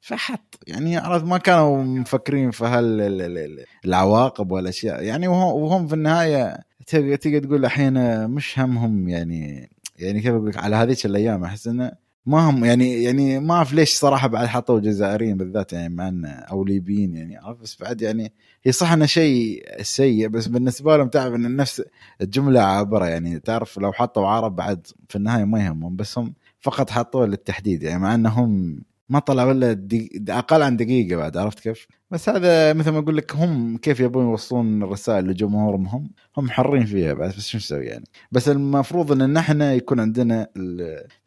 فحط 0.01 0.59
يعني 0.67 0.97
عرفت؟ 0.97 1.25
ما 1.25 1.37
كانوا 1.37 1.83
مفكرين 1.83 2.51
في 2.51 2.65
هال 2.65 3.01
ال- 3.01 3.21
ال- 3.21 3.37
ال- 3.37 3.65
العواقب 3.85 4.51
والأشياء. 4.51 5.03
يعني 5.03 5.27
وهم 5.27 5.87
في 5.87 5.93
النهاية 5.93 6.57
تقدر 6.87 7.15
تقدر 7.15 7.39
تقول 7.39 7.65
الحين 7.65 8.27
مش 8.29 8.59
همهم 8.59 9.09
يعني 9.09 9.69
يعني 9.99 10.21
كيف 10.21 10.33
أقول 10.33 10.49
لك 10.49 10.57
على 10.57 10.75
هذيك 10.75 11.05
الأيام 11.05 11.43
أحس 11.43 11.67
إنه 11.67 11.91
ما 12.25 12.49
هم 12.49 12.65
يعني 12.65 13.03
يعني 13.03 13.39
ما 13.39 13.53
أعرف 13.53 13.73
ليش 13.73 13.93
صراحة 13.93 14.27
بعد 14.27 14.47
حطوا 14.47 14.79
جزائريين 14.79 15.37
بالذات 15.37 15.73
يعني 15.73 15.95
مع 15.95 16.07
انه 16.07 16.29
أو 16.29 16.63
ليبيين 16.63 17.15
يعني 17.15 17.37
عرفت 17.37 17.61
بس 17.61 17.77
بعد 17.81 18.01
يعني 18.01 18.33
هي 18.63 18.71
صح 18.71 18.91
إنه 18.91 19.05
شيء 19.05 19.65
سيء 19.81 20.27
بس 20.27 20.47
بالنسبة 20.47 20.97
لهم 20.97 21.07
تعرف 21.07 21.33
إن 21.33 21.55
نفس 21.55 21.83
الجملة 22.21 22.61
عابره 22.61 23.05
يعني 23.05 23.39
تعرف 23.39 23.77
لو 23.77 23.93
حطوا 23.93 24.27
عرب 24.27 24.55
بعد 24.55 24.87
في 25.09 25.15
النهاية 25.15 25.43
ما 25.43 25.65
يهمهم 25.65 25.95
بس 25.95 26.17
هم 26.17 26.33
فقط 26.59 26.89
حطوه 26.89 27.25
للتحديد 27.25 27.83
يعني 27.83 27.99
مع 27.99 28.15
إنهم 28.15 28.81
ما 29.11 29.19
طلع 29.19 29.43
ولا 29.43 29.73
دي 29.73 30.23
أقل 30.29 30.61
عن 30.61 30.77
دقيقة 30.77 31.15
بعد 31.15 31.37
عرفت 31.37 31.59
كيف؟ 31.59 31.87
بس 32.11 32.29
هذا 32.29 32.73
مثل 32.73 32.91
ما 32.91 32.99
أقول 32.99 33.17
لك 33.17 33.35
هم 33.35 33.77
كيف 33.77 33.99
يبون 33.99 34.25
يوصلون 34.25 34.83
الرسائل 34.83 35.25
لجمهورهم 35.25 35.87
هم 35.87 36.09
هم 36.37 36.49
حرين 36.49 36.85
فيها 36.85 37.13
بعد 37.13 37.29
بس 37.29 37.47
شو 37.47 37.57
نسوي 37.57 37.85
يعني 37.85 38.05
بس 38.31 38.49
المفروض 38.49 39.11
إن 39.11 39.33
نحن 39.33 39.61
يكون 39.61 39.99
عندنا 39.99 40.47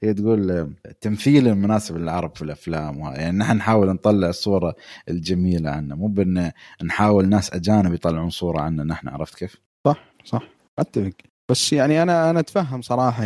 هي 0.03 0.14
تقول 0.14 0.50
التمثيل 0.87 1.49
المناسب 1.49 1.97
للعرب 1.97 2.37
في 2.37 2.43
الأفلام. 2.43 2.99
يعني 2.99 3.38
نحن 3.38 3.57
نحاول 3.57 3.88
نطلع 3.88 4.29
الصورة 4.29 4.75
الجميلة 5.09 5.71
عنا 5.71 5.95
مو 5.95 6.07
بإن 6.07 6.53
نحاول 6.85 7.29
ناس 7.29 7.53
أجانب 7.53 7.95
يطلعون 7.95 8.31
صورة 8.31 8.61
عنا 8.61 8.85
نحن 8.85 9.09
عرفت 9.09 9.35
كيف؟ 9.35 9.57
صح 9.87 10.05
صح 10.25 10.43
أتفق 10.79 11.12
بس 11.50 11.73
يعني 11.73 12.03
أنا 12.03 12.31
أنا 12.31 12.41
أتفهم 12.41 12.83
صراحة 12.83 13.25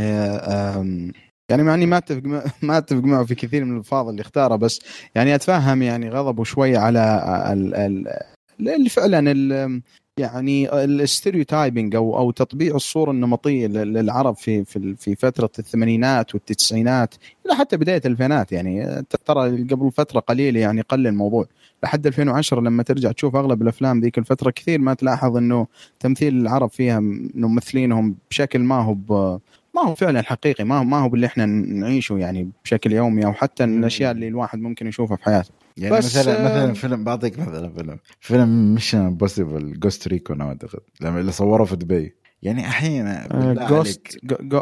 يعني 1.51 1.63
مع 1.63 1.75
إني 1.75 1.87
ما 1.87 1.97
أتفق 1.99 2.23
ما 2.63 2.79
أتفق 2.79 3.01
معه 3.05 3.25
في 3.25 3.35
كثير 3.35 3.65
من 3.65 3.73
الألفاظ 3.73 4.09
اللي 4.09 4.21
اختارها 4.23 4.57
بس 4.57 4.81
يعني 5.15 5.35
أتفهم 5.35 5.83
يعني 5.83 6.11
غضبه 6.11 6.45
شوي 6.45 6.77
على 6.77 7.23
ال 7.53 7.75
ال 7.75 8.69
اللي 8.69 8.89
فعلا 8.89 9.31
ال 9.33 9.83
يعني 10.19 10.75
الستيريوتايبنج 10.85 11.95
أو 11.95 12.19
أو 12.19 12.31
تطبيع 12.31 12.75
الصورة 12.77 13.11
النمطية 13.11 13.67
لل- 13.67 13.93
للعرب 13.93 14.37
في 14.37 14.65
في 14.65 14.95
في 14.97 15.15
فترة 15.17 15.51
الثمانينات 15.59 16.35
والتسعينات 16.35 17.15
إلى 17.47 17.55
حتى 17.55 17.77
بداية 17.77 18.01
الألفينات 18.07 18.53
يعني 18.53 19.03
ترى 19.27 19.63
قبل 19.65 19.91
فترة 19.93 20.21
قليلة 20.21 20.61
يعني 20.61 20.81
قل 20.81 21.07
الموضوع 21.07 21.47
لحد 21.85 22.07
2010 22.07 22.61
لما 22.61 22.83
ترجع 22.83 23.13
تشوف 23.13 23.37
أغلب 23.37 23.63
الأفلام 23.63 24.01
ذيك 24.01 24.19
الفترة 24.19 24.51
كثير 24.51 24.79
ما 24.81 24.95
تلاحظ 24.95 25.37
إنه 25.37 25.67
تمثيل 26.01 26.37
العرب 26.41 26.71
فيها 26.71 26.99
إنه 26.99 27.49
ممثلينهم 27.49 28.17
بشكل 28.31 28.59
ما 28.59 28.83
هو. 28.83 29.39
ما 29.75 29.83
هو 29.83 29.95
فعلا 29.95 30.23
حقيقي 30.23 30.65
ما 30.65 30.79
هو 30.79 30.85
ما 30.85 30.99
هو 30.99 31.09
باللي 31.09 31.27
إحنا 31.27 31.47
نعيشه 31.47 32.19
يعني 32.19 32.51
بشكل 32.65 32.93
يومي 32.93 33.25
أو 33.25 33.33
حتى 33.33 33.65
الأشياء 33.65 34.13
اللي 34.13 34.29
الواحد 34.29 34.59
ممكن 34.59 34.87
يشوفها 34.87 35.17
في 35.17 35.25
حياته. 35.25 35.51
يعني 35.77 35.97
بس، 35.97 36.05
مثلا 36.19 36.41
آه، 36.41 36.45
مثلا 36.45 36.75
فيلم 36.75 37.05
بعطيك 37.05 37.39
مثلا 37.39 37.73
فيلم. 37.73 37.99
فيلم 38.21 38.75
Mission 38.75 38.99
Impossible 38.99 39.81
Ghost 39.81 40.09
Recon 40.09 40.41
أعتقد 40.41 40.81
لما 41.01 41.21
اللي 41.21 41.33
صوره 41.33 41.65
في 41.65 41.77
دبي. 41.77 42.15
يعني 42.43 42.67
أحيانا 42.67 43.29
Ghost 43.69 44.19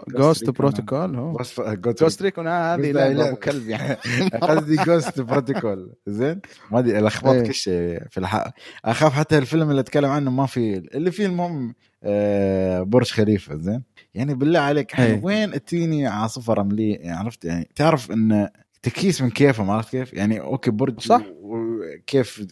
Ghost. 0.08 0.50
Protocol 0.50 1.16
هو. 1.16 1.36
Ghost 1.68 2.22
Recon 2.22 2.48
هذه 2.48 2.76
قصدي 2.76 2.92
لعبة 2.92 3.12
لا، 3.14 3.28
ابو 3.28 3.36
كلب 3.36 3.68
يعني. 3.68 3.94
قصدي 4.42 4.76
Ghost 4.76 5.20
Protocol 5.20 5.92
زين؟ 6.06 6.40
ما 6.70 6.78
أدري 6.78 7.00
لخبطت 7.00 7.34
إيه. 7.34 7.42
كل 7.46 7.54
شيء 7.54 8.02
في 8.10 8.18
الحق 8.18 8.50
أخاف 8.84 9.12
حتى 9.12 9.38
الفيلم 9.38 9.70
اللي 9.70 9.80
أتكلم 9.80 10.10
عنه 10.10 10.30
ما 10.30 10.46
في 10.46 10.76
اللي 10.76 11.10
فيه 11.10 11.26
المهم 11.26 11.74
آه، 12.02 12.82
برج 12.82 13.10
خليفة. 13.10 13.56
زين؟ 13.56 13.82
يعني 14.16 14.34
بالله 14.34 14.58
عليك 14.58 15.00
إيه. 15.00 15.20
وين 15.24 15.64
تجيني 15.64 16.06
عاصفة 16.06 16.52
رملية 16.52 16.96
يعني 16.96 17.18
عرفت 17.18 17.44
يعني 17.44 17.68
تعرف 17.74 18.10
إن 18.10 18.48
تكيس 18.82 19.22
من 19.22 19.30
كيفهم 19.30 19.70
عرفت 19.70 19.90
كيف؟ 19.90 20.12
يعني 20.12 20.40
okay 20.40 20.70
برج 20.70 21.00
صح. 21.00 21.22
وكيف 21.40 22.46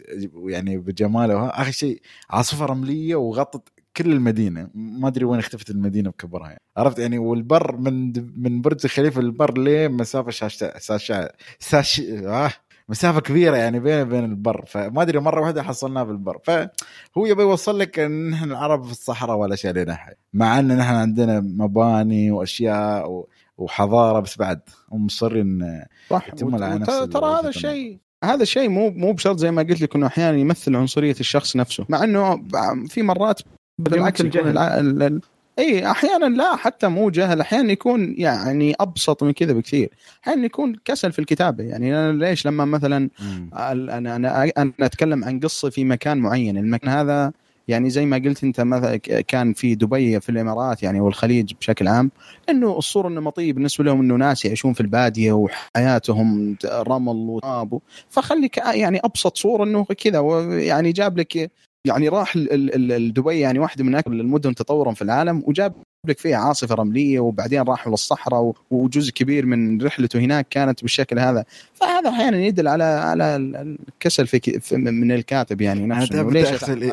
يعني 0.47 0.77
بجماله. 0.77 1.47
آخر 1.47 1.71
شيء 1.71 2.01
عاصفه 2.29 2.65
رمليه 2.65 3.15
وغطت 3.15 3.69
كل 3.97 4.11
المدينة 4.11 4.69
ما 4.73 5.07
أدري 5.07 5.25
وين 5.25 5.39
اختفت 5.39 5.69
المدينة 5.69 6.09
بكبرها 6.09 6.47
يعني. 6.47 6.61
عرفت 6.77 6.99
يعني 6.99 7.17
والبر 7.17 7.77
من 7.77 8.13
من 8.43 8.61
برج 8.61 8.79
الخليفه 8.85 9.21
البر 9.21 9.57
ليه 9.57 9.87
مسافة 9.87 10.31
شاشة 10.31 10.77
ساشا 10.77 11.29
ساش 11.59 12.01
آه 12.01 12.51
مسافة 12.89 13.19
كبيرة 13.19 13.55
يعني 13.55 13.79
بين 13.79 14.03
بين 14.03 14.25
البر 14.25 14.65
فما 14.67 15.01
أدري 15.01 15.19
مرة 15.19 15.41
واحدة 15.41 15.63
حصلناه 15.63 16.03
بالبر 16.03 16.39
فهو 16.43 17.25
يبي 17.25 17.41
يوصل 17.41 17.79
لك 17.79 17.99
إن 17.99 18.29
نحن 18.29 18.51
العرب 18.51 18.83
في 18.83 18.91
الصحراء 18.91 19.37
ولا 19.37 19.55
شيء 19.55 19.71
لنا 19.71 19.95
حي. 19.95 20.13
مع 20.33 20.59
إن 20.59 20.77
نحن 20.77 20.93
عندنا 20.93 21.39
مباني 21.39 22.31
وأشياء 22.31 23.25
وحضارة 23.57 24.19
بس 24.19 24.37
بعد. 24.37 24.59
هم 24.91 25.05
مصرين 25.05 25.83
صح. 26.09 26.29
ترى 27.05 27.39
هذا 27.39 27.49
الشيء 27.49 27.99
هذا 28.23 28.43
الشيء 28.43 28.69
مو 28.69 28.89
مو 28.89 29.13
بشرط 29.13 29.37
زي 29.37 29.51
ما 29.51 29.61
قلت 29.61 29.81
لك 29.81 29.95
إنه 29.95 30.07
أحيانا 30.07 30.37
يمثل 30.37 30.75
عنصرية 30.75 31.15
الشخص 31.19 31.55
نفسه 31.55 31.85
مع 31.89 32.03
إنه 32.03 32.43
في 32.87 33.01
مرات 33.01 33.41
بالعكس 33.79 34.21
يمثل 34.21 35.21
اي 35.59 35.91
أحيانا 35.91 36.25
لا 36.25 36.55
حتى 36.55 36.87
مو 36.87 37.09
جهل 37.09 37.41
أحيانا 37.41 37.71
يكون 37.71 38.15
يعني 38.17 38.75
أبسط 38.79 39.23
من 39.23 39.31
كذا 39.31 39.53
بكثير. 39.53 39.89
أحيانا 40.23 40.45
يكون 40.45 40.75
كسل 40.85 41.11
في 41.11 41.19
الكتابة 41.19 41.63
يعني 41.63 41.95
أنا 41.99 42.11
ليش 42.25 42.45
لما 42.47 42.65
مثلا 42.65 43.09
أنا 43.53 43.97
أنا 44.15 44.15
أنا 44.57 44.71
أتكلم 44.79 45.23
عن 45.23 45.39
قصة 45.39 45.69
في 45.69 45.83
مكان 45.83 46.17
معين 46.17 46.57
المكان 46.57 46.89
هذا 46.89 47.31
يعني 47.67 47.89
زي 47.89 48.05
ما 48.05 48.17
قلت 48.17 48.43
أنت 48.43 48.61
مثلا 48.61 48.97
كان 49.27 49.53
في 49.53 49.75
دبي 49.75 50.19
في 50.19 50.29
الإمارات 50.29 50.83
يعني 50.83 50.99
والخليج 51.01 51.53
بشكل 51.59 51.87
عام 51.87 52.11
إنه 52.49 52.77
الصورة 52.77 53.07
النمطيه 53.07 53.53
بالنسبة 53.53 53.83
لهم 53.83 53.99
إنه 54.01 54.15
ناس 54.15 54.45
يعيشون 54.45 54.73
في 54.73 54.81
البادية 54.81 55.31
وحياتهم 55.31 56.57
رمل 56.65 57.15
وتراب 57.15 57.79
فخلي 58.09 58.47
ك- 58.49 58.57
يعني 58.57 58.99
أبسط 59.03 59.37
صورة 59.37 59.63
إنه 59.63 59.83
كذا 59.85 60.21
يعني 60.59 60.91
جاب 60.91 61.17
لك 61.17 61.51
يعني 61.85 62.09
راح 62.09 62.33
الدبي 62.35 63.39
يعني 63.39 63.59
واحدة 63.59 63.83
من 63.83 63.95
أكبر 63.95 64.13
المدن 64.13 64.55
تطورا 64.55 64.93
في 64.93 65.01
العالم 65.01 65.43
وجاب 65.45 65.73
لك 66.07 66.19
فيها 66.19 66.37
عاصفة 66.37 66.75
رملية 66.75 67.19
وبعدين 67.19 67.61
راحوا 67.61 67.91
للصحراء 67.91 68.53
وجزء 68.71 69.11
كبير 69.11 69.45
من 69.45 69.81
رحلته 69.81 70.19
هناك 70.19 70.47
كانت 70.49 70.81
بالشكل 70.81 71.19
هذا. 71.19 71.45
فهذا 71.73 72.09
أحيانا 72.09 72.37
يدل 72.37 72.67
على 72.67 72.83
على 72.83 73.35
ال- 73.35 73.77
الكسل 73.89 74.27
في, 74.27 74.59
من 74.77 75.11
الكاتب 75.11 75.61
يعني 75.61 75.85
نفسه 75.87 76.15
ليش 76.33 76.47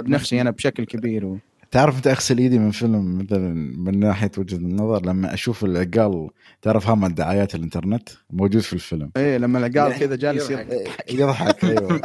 نفسي 0.09 0.41
أنا 0.41 0.51
بشكل 0.51 0.85
كبير 0.85 1.27
و... 1.27 1.39
تعرف 1.73 1.97
متى 1.97 2.11
اغسل 2.11 2.39
ايدي 2.39 2.59
من 2.59 2.71
فيلم 2.71 3.19
مثلا 3.19 3.55
من 3.77 4.01
ناحية 4.01 4.31
وجهة 4.39 4.57
النظر 4.57 5.07
لما 5.07 5.35
أشوف 5.35 5.65
العقال 5.65 6.29
تعرف 6.63 6.89
هم 6.89 7.07
دعايات 7.07 7.55
الإنترنت؟ 7.55 8.09
موجود 8.31 8.63
في 8.63 8.73
الفيلم. 8.73 9.11
إيه 9.17 9.39
لما 9.39 9.61
قال 9.61 9.77
يعني 9.77 9.95
كذا 9.95 10.17
جالس 10.17 10.51
يضحك. 10.51 11.13
يضحك 11.13 11.65
أيوه. 11.65 12.01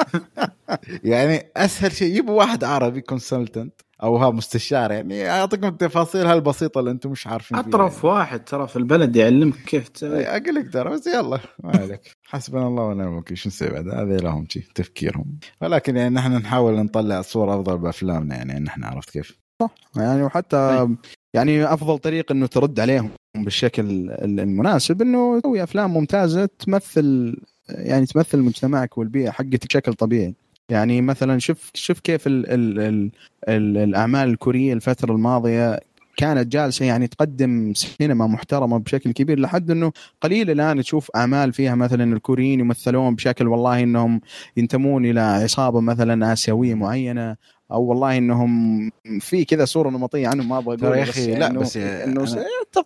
يعني 1.14 1.52
أسهل 1.58 1.92
شيء 1.92 2.18
يبوا 2.18 2.38
واحد 2.38 2.64
عربي 2.64 3.02
كونسلتنت 3.02 3.74
أو 4.04 4.18
ها 4.18 4.32
مستشار 4.32 4.92
يعني 4.92 5.18
يعطيكم 5.18 5.68
التفاصيل 5.68 6.26
هالبسيطة 6.26 6.80
اللي 6.80 6.92
أنتم 6.92 7.12
مش 7.12 7.28
عارفين 7.28 7.62
فيها. 7.62 7.70
أطرف 7.70 8.06
واحد 8.06 8.44
ترى 8.44 8.68
في 8.68 8.76
البلد 8.76 9.16
يعلمك 9.16 9.56
كيف 9.56 9.88
تسوي 9.90 10.20
يعني. 10.20 10.44
أقول 10.44 10.56
لك 10.56 10.74
ترى 10.74 10.90
بس 10.90 11.08
يلا 11.08 11.40
ما 11.64 11.72
عليك. 11.78 12.02
حسبنا 12.24 12.68
الله 12.68 12.84
ونعم 12.84 13.14
الوكيل 13.14 13.38
شو 13.38 13.50
نسوي 13.50 13.70
بعد؟ 13.70 13.88
هذا 13.88 14.18
لهم 14.18 14.46
شيء 14.50 14.64
تفكيرهم. 14.76 15.40
ولكن 15.62 15.98
يعني 15.98 16.16
نحن 16.16 16.32
نحاول 16.32 16.76
نطلع 16.76 17.22
صوره 17.22 17.56
أفضل 17.56 17.78
بأفلامنا 17.78 18.36
يعني 18.36 18.60
نحن 18.60 18.84
عرفت 18.84 19.10
كيف؟ 19.10 19.47
يعني 19.96 20.24
وحتى 20.24 20.88
يعني 21.34 21.74
أفضل 21.74 21.98
طريق 22.00 22.32
إنه 22.32 22.48
ترد 22.48 22.80
عليهم 22.80 23.10
بالشكل 23.36 23.86
ال- 23.86 24.40
المناسب 24.40 25.02
إنه 25.02 25.40
تسوي 25.40 25.64
أفلام 25.64 25.94
ممتازة 25.94 26.46
تمثل 26.60 27.38
يعني 27.70 28.06
تمثل 28.06 28.40
مجتمعك 28.40 28.98
والبيئة 28.98 29.32
حقتك 29.32 29.68
بشكل 29.68 29.94
طبيعي. 29.94 30.34
يعني 30.70 31.02
مثلا 31.02 31.40
شوف 31.40 31.72
شوف 31.74 32.00
كيف 32.00 32.28
ال 32.28 32.50
ال 32.50 32.80
ال 32.80 33.12
ال 33.48 33.78
الأعمال 33.78 34.30
الكورية 34.30 34.74
الفترة 34.74 35.12
الماضية 35.12 35.80
كانت 36.18 36.48
جالسة 36.52 36.86
يعني 36.86 37.08
تقدم 37.08 37.74
سينما 37.74 38.28
محترمة 38.28 38.78
بشكل 38.80 39.12
كبير 39.12 39.40
لحد 39.40 39.72
إنه 39.72 39.92
قليل 40.22 40.50
الآن 40.52 40.82
تشوف 40.82 41.12
اعمال 41.16 41.54
فيها 41.54 41.76
مثلا 41.76 42.14
الكوريين 42.14 42.60
يمثلون 42.60 43.16
بشكل 43.16 43.48
والله 43.48 43.84
إنهم 43.84 44.22
ينتمون 44.58 45.06
إلى 45.06 45.20
عصابة 45.20 45.82
مثلا 45.82 46.34
آسيوية 46.34 46.74
معينة 46.74 47.36
أو 47.72 47.84
والله 47.84 48.18
إنهم 48.18 48.92
في 49.20 49.46
كذا 49.46 49.66
صورة 49.66 49.90
نمطية 49.90 50.28
عنهم 50.28 50.50
ما 50.50 50.58
أبغى 50.58 50.78
ترى 50.78 50.88
أقول 50.88 50.98
يا 50.98 51.04
أخي 51.04 51.36
لا 51.36 51.50
إنه- 51.50 51.58
بس 51.58 51.78
إنه 51.78 52.26
أنا- 52.26 52.30
س- 52.30 52.38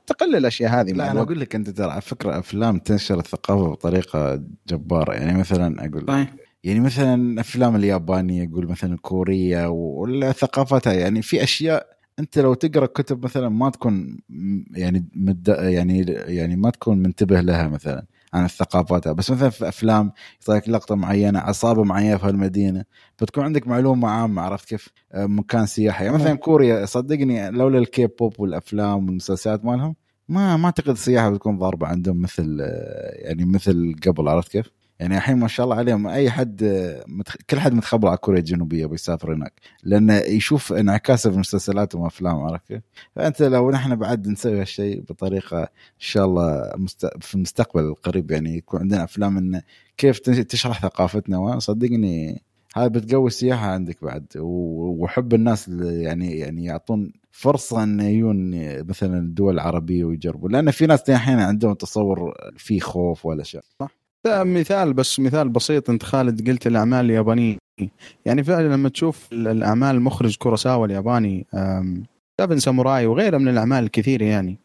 تقل 0.07 0.35
الأشياء 0.35 0.71
هذه 0.71 0.91
لا 0.91 1.11
أنا. 1.11 1.21
أقول 1.21 1.39
لك 1.39 1.55
أنت 1.55 1.69
ترى 1.69 1.91
على 1.91 2.01
فكرة 2.01 2.39
أفلام 2.39 2.77
تنشر 2.79 3.19
الثقافة 3.19 3.69
بطريقة 3.69 4.41
جبارة 4.69 5.13
يعني 5.13 5.37
مثلا 5.39 5.85
أقول 5.85 6.05
صحيح 6.07 6.33
يعني 6.63 6.79
مثلا 6.79 7.41
أفلام 7.41 7.75
اليابانية 7.75 8.43
يقول 8.43 8.67
مثلا 8.67 8.97
كورية 9.01 9.67
ولا 9.69 10.31
ثقافتها 10.31 10.93
يعني 10.93 11.21
في 11.21 11.43
أشياء 11.43 12.00
انت 12.19 12.39
لو 12.39 12.53
تقرأ 12.53 12.85
كتب 12.85 13.25
مثلا 13.25 13.49
ما 13.49 13.69
تكون 13.69 14.17
يعني 14.71 15.05
مد 15.15 15.47
يعني 15.47 16.01
يعني 16.09 16.55
ما 16.55 16.69
تكون 16.69 16.97
منتبه 16.97 17.41
لها 17.41 17.67
مثلا 17.67 18.05
عن 18.33 18.45
الثقافات 18.45 19.07
بس 19.07 19.31
مثلا 19.31 19.49
في 19.49 19.67
أفلام 19.67 20.11
يعطيك 20.49 20.69
لقطة 20.69 20.95
معينة 20.95 21.39
عصابة 21.39 21.83
معينة 21.83 22.17
في 22.17 22.27
هالمدينة 22.27 22.83
بتكون 23.21 23.43
عندك 23.43 23.67
معلومة 23.67 24.09
عامة 24.09 24.41
عرفت 24.41 24.69
كيف؟ 24.69 24.89
آه، 25.13 25.25
مكان 25.25 25.65
سياحي. 25.65 26.05
يعني 26.05 26.17
مثلا 26.17 26.35
كوريا 26.35 26.85
صدقني 26.85 27.51
لولا 27.51 27.77
الكي 27.77 28.07
بوب 28.07 28.39
والأفلام 28.39 29.05
والمسلسلات 29.05 29.65
مالهم 29.65 29.95
ما 30.29 30.57
ما 30.57 30.65
أعتقد 30.65 30.89
السياحة 30.89 31.29
بتكون 31.29 31.57
ضاربة 31.57 31.87
عندهم 31.87 32.21
مثل 32.21 32.57
آه، 32.61 33.11
يعني 33.13 33.45
مثل 33.45 33.95
قبل 34.07 34.27
عرفت 34.27 34.51
كيف؟ 34.51 34.80
يعني 35.01 35.17
الحين 35.17 35.37
ما 35.37 35.47
شاء 35.47 35.63
الله 35.63 35.75
عليهم. 35.75 36.07
أي 36.07 36.31
حد 36.31 36.63
متخ... 37.07 37.35
كل 37.49 37.59
حد 37.59 37.73
متخبر 37.73 38.07
على 38.07 38.17
كوريا 38.17 38.39
الجنوبية 38.39 38.85
بيسافر 38.85 39.33
هناك 39.33 39.53
لأنه 39.83 40.17
يشوف 40.17 40.73
انعكاسه 40.73 41.31
في 41.31 41.37
مسلسلاتهم 41.37 42.01
وافلام 42.01 42.35
عرفت؟ 42.35 42.81
فأنت 43.15 43.41
لو 43.41 43.71
نحن 43.71 43.95
بعد 43.95 44.27
نسوي 44.27 44.61
هالشيء 44.61 45.01
بطريقة 45.01 45.61
إن 45.63 45.67
شاء 45.99 46.25
الله 46.25 46.71
مست... 46.77 47.07
في 47.21 47.35
المستقبل 47.35 47.81
القريب 47.83 48.31
يعني 48.31 48.57
يكون 48.57 48.79
عندنا 48.79 49.03
أفلام 49.03 49.37
انه 49.37 49.61
كيف 49.97 50.19
تش- 50.19 50.37
تشرح 50.39 50.81
ثقافتنا. 50.81 51.37
وصدقني 51.37 52.41
هذا 52.75 52.87
بتقوي 52.87 53.27
السياحة 53.27 53.67
عندك 53.67 54.03
بعد 54.03 54.25
وحب 54.37 55.33
الناس 55.33 55.67
اللي 55.67 56.03
يعني 56.03 56.37
يعني 56.39 56.65
يعطون 56.65 57.11
فرصة 57.31 57.83
إن 57.83 57.99
يجون 57.99 58.51
مثلا 58.87 59.17
الدول 59.19 59.53
العربية 59.53 60.03
ويجربوا 60.03 60.49
لأن 60.49 60.71
في 60.71 60.85
ناس 60.85 61.09
أحيانا 61.09 61.45
عندهم 61.45 61.73
تصور 61.73 62.33
في 62.57 62.79
خوف 62.79 63.25
ولا 63.25 63.43
شيء 63.43 63.61
ده 64.25 64.43
مثال 64.43 64.93
بس 64.93 65.19
مثال 65.19 65.49
بسيط. 65.49 65.89
انت 65.89 66.03
خالد 66.03 66.49
قلت 66.49 66.67
الأعمال 66.67 67.05
اليابانية. 67.05 67.57
يعني 68.25 68.43
فعلا 68.43 68.73
لما 68.73 68.89
تشوف 68.89 69.27
ال- 69.33 69.47
الأعمال 69.47 69.95
المخرج 69.95 70.37
كوراساوا 70.37 70.85
الياباني 70.85 71.45
سفن 72.41 72.59
ساموراي 72.59 73.05
وغيرها 73.05 73.37
من 73.39 73.47
الأعمال 73.47 73.83
الكثيرة 73.83 74.23
يعني. 74.23 74.57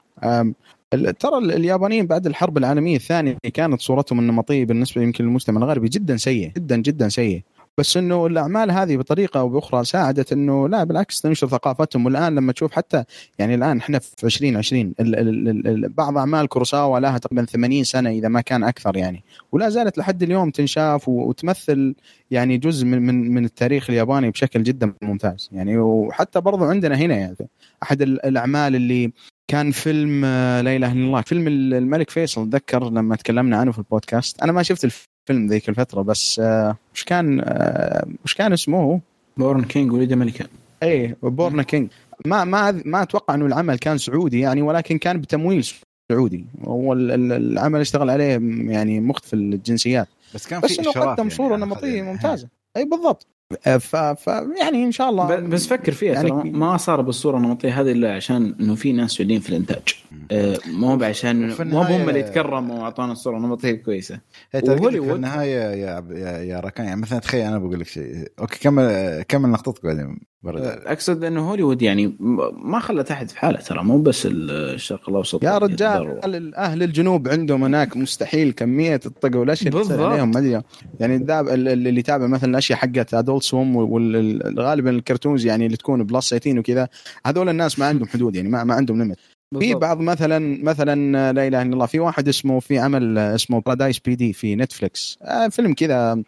ترى 1.20 1.38
ال- 1.38 1.52
اليابانيين 1.52 2.06
بعد 2.06 2.26
الحرب 2.26 2.58
العالمية 2.58 2.96
الثانية 2.96 3.36
كانت 3.54 3.80
صورتهم 3.80 4.18
النمطية 4.18 4.64
بالنسبة 4.64 5.02
يمكن 5.02 5.24
للمجتمع 5.24 5.58
الغربي 5.62 5.88
جدا 5.88 6.16
سيء 6.16 6.52
جدا 6.56 6.76
جدا 6.76 7.08
سيء. 7.08 7.42
بس 7.78 7.96
إنه 7.96 8.26
الأعمال 8.26 8.70
هذه 8.70 8.96
بطريقة 8.96 9.40
أو 9.40 9.48
بأخرى 9.48 9.84
ساعدت 9.84 10.32
إنه 10.32 10.68
لا 10.68 10.84
بالعكس 10.84 11.20
تنشر 11.20 11.48
ثقافتهم 11.48 12.06
والآن 12.06 12.34
لما 12.34 12.52
تشوف 12.52 12.72
حتى 12.72 13.04
يعني 13.38 13.54
الآن 13.54 13.78
إحنا 13.78 13.98
في 13.98 14.24
2020 14.24 14.94
ال 15.00 15.18
ال 15.18 15.48
ال 15.48 15.66
ال 15.84 15.88
بعض 15.88 16.18
أعمال 16.18 16.48
كوروساوا 16.48 16.98
لها 17.00 17.18
تقريبا 17.18 17.44
80 17.44 17.84
سنة 17.84 18.10
إذا 18.10 18.28
ما 18.28 18.40
كان 18.40 18.64
أكثر 18.64 18.96
يعني. 18.96 19.22
ولا 19.52 19.68
زالت 19.68 19.98
لحد 19.98 20.22
اليوم 20.22 20.50
تنشاف 20.50 21.08
وتمثل 21.08 21.94
يعني 22.30 22.58
جزء 22.58 22.86
من 22.86 23.02
من 23.02 23.30
من 23.34 23.44
التاريخ 23.44 23.90
الياباني 23.90 24.30
بشكل 24.30 24.62
جدا 24.62 24.92
ممتاز 25.02 25.48
يعني. 25.52 25.78
وحتى 25.78 26.40
برضو 26.40 26.64
عندنا 26.64 26.94
هنا 26.96 27.16
يعني 27.16 27.36
أحد 27.82 28.02
ال- 28.02 28.26
الأعمال 28.26 28.76
اللي 28.76 29.12
كان 29.48 29.70
فيلم 29.70 30.22
آه، 30.24 30.60
لا 30.60 30.76
إله 30.76 30.92
إلا 30.92 31.04
الله 31.06 31.20
فيلم 31.22 31.46
ال- 31.48 31.74
الملك 31.74 32.10
فيصل 32.10 32.42
اتذكر 32.42 32.90
لما 32.90 33.16
تكلمنا 33.16 33.56
عنه 33.56 33.72
في 33.72 33.78
البودكاست؟ 33.78 34.42
أنا 34.42 34.52
ما 34.52 34.62
شفت 34.62 34.84
الفيلم. 34.84 35.15
ذيك 35.32 35.68
الفترة 35.68 36.02
بس 36.02 36.38
آه، 36.44 36.76
وش 36.94 37.04
كان 37.04 37.40
آه، 37.44 38.06
وش 38.24 38.34
كان 38.34 38.52
اسمه؟ 38.52 39.00
Born 39.36 39.64
King 39.64 39.92
وليد 39.92 40.12
ملكا 40.12 40.46
إيه 40.82 41.16
Born 41.22 41.62
a 41.62 41.66
King. 41.66 41.88
ما 42.26 42.44
ما 42.44 42.82
ما 42.84 43.02
أتوقع 43.02 43.34
إنه 43.34 43.46
العمل 43.46 43.78
كان 43.78 43.98
سعودي 43.98 44.40
يعني 44.40 44.62
ولكن 44.62 44.98
كان 44.98 45.20
بتمويل 45.20 45.66
سعودي. 46.12 46.44
هو 46.64 46.92
ال- 46.92 47.10
ال- 47.10 47.32
العمل 47.32 47.80
اشتغل 47.80 48.10
عليه 48.10 48.40
يعني 48.72 49.00
مختلف 49.00 49.34
الجنسيات. 49.34 50.08
بس 50.34 50.46
كان 50.46 50.60
بس 50.60 50.72
في 50.72 50.80
إنه 50.80 50.90
إشراف 50.90 51.04
قدم 51.06 51.16
يعني 51.18 51.30
صورة 51.30 51.56
نمطية 51.56 52.02
ممتازة. 52.02 52.48
اي 52.76 52.84
بالضبط. 52.84 53.26
ف, 53.64 53.96
ف 53.96 54.26
يعني 54.60 54.84
إن 54.84 54.92
شاء 54.92 55.10
الله 55.10 55.36
بس 55.36 55.66
فكر 55.66 55.92
فيها 55.92 56.12
يعني- 56.12 56.50
ما 56.50 56.76
صار 56.76 57.00
بالصورة 57.00 57.36
النمطيه 57.36 57.80
هذه 57.80 57.92
إلا 57.92 58.14
عشان 58.14 58.54
إنه 58.60 58.74
في 58.74 58.92
ناس 58.92 59.10
سعوديين 59.10 59.40
في 59.40 59.50
الإنتاج. 59.50 59.82
آه، 60.30 60.58
مو 60.66 60.96
بعشان 60.96 61.54
مو 61.60 61.82
هم 61.82 62.08
اللي 62.08 62.22
تكرموا 62.22 62.78
وأعطونا 62.80 63.12
الصورة 63.12 63.36
النمطيه 63.36 63.72
كويسة. 63.72 64.20
هي 64.52 64.60
ترى 64.60 64.78
قلت 64.78 64.94
لك 64.94 65.02
في 65.02 65.12
النهاية 65.12 65.58
يا 65.60 66.04
يا, 66.10 66.38
يا 66.38 66.60
ركان 66.60 66.86
يعني 66.86 67.00
مثلا 67.00 67.18
تخيل 67.18 67.46
أنا 67.46 67.58
بقول 67.58 67.80
لك 67.80 67.86
شيء. 67.86 68.32
أوكي 68.40 68.58
كمل 68.60 69.22
كمل 69.28 69.48
نقطتك 69.50 69.84
بعدين 69.84 70.18
برد. 70.42 70.62
أقصد 70.86 71.24
إنه 71.24 71.50
هوليوود 71.50 71.82
يعني 71.82 72.16
ما 72.64 72.80
خلت 72.80 73.10
احد 73.10 73.28
في 73.30 73.38
حاله 73.38 73.58
ترى 73.60 73.84
مو 73.84 73.98
بس 73.98 74.28
الشرق 74.30 75.08
الأوسط 75.08 75.44
يا 75.44 75.58
رجال. 75.58 76.54
أهل 76.54 76.82
الجنوب 76.82 77.28
عندهم 77.28 77.64
هناك 77.64 77.96
مستحيل 77.96 78.52
كمية 78.52 79.00
الطق 79.06 79.38
والأشياء 79.38 79.82
اللي. 79.82 80.04
عليهم 80.04 80.30
ما 80.30 80.38
أدري. 80.38 80.62
يعني 81.00 81.16
اللي 81.54 82.00
يتابع 82.00 82.26
مثلا 82.26 82.50
الأشياء 82.50 82.78
حقت 82.78 83.14
Swim 83.42 83.76
وغالبا 83.76 84.90
ال 84.90 84.96
cartoons 84.96 85.46
يعني 85.46 85.66
اللي 85.66 85.76
تكون 85.76 86.02
plus 86.04 86.28
18 86.34 86.58
وكذا 86.58 86.88
هذول 87.26 87.48
الناس 87.48 87.78
ما 87.78 87.86
عندهم 87.86 88.08
حدود 88.08 88.36
يعني 88.36 88.48
ما, 88.48 88.64
ما 88.64 88.74
عندهم 88.74 88.98
limit 89.02 89.18
في. 89.58 89.74
بعض 89.74 90.00
مثلا 90.00 90.64
مثلا 90.64 91.32
لا 91.32 91.46
إله 91.46 91.62
إلا 91.62 91.72
الله 91.72 91.86
في 91.86 91.98
واحد 92.00 92.28
اسمه 92.28 92.60
في 92.60 92.78
عمل 92.78 93.18
اسمه 93.18 93.60
Paradise 93.60 93.98
PD 93.98 94.32
في 94.32 94.56
Netflix 94.56 95.18
آه 95.22 95.48
فيلم 95.48 95.74
كذا 95.74 96.22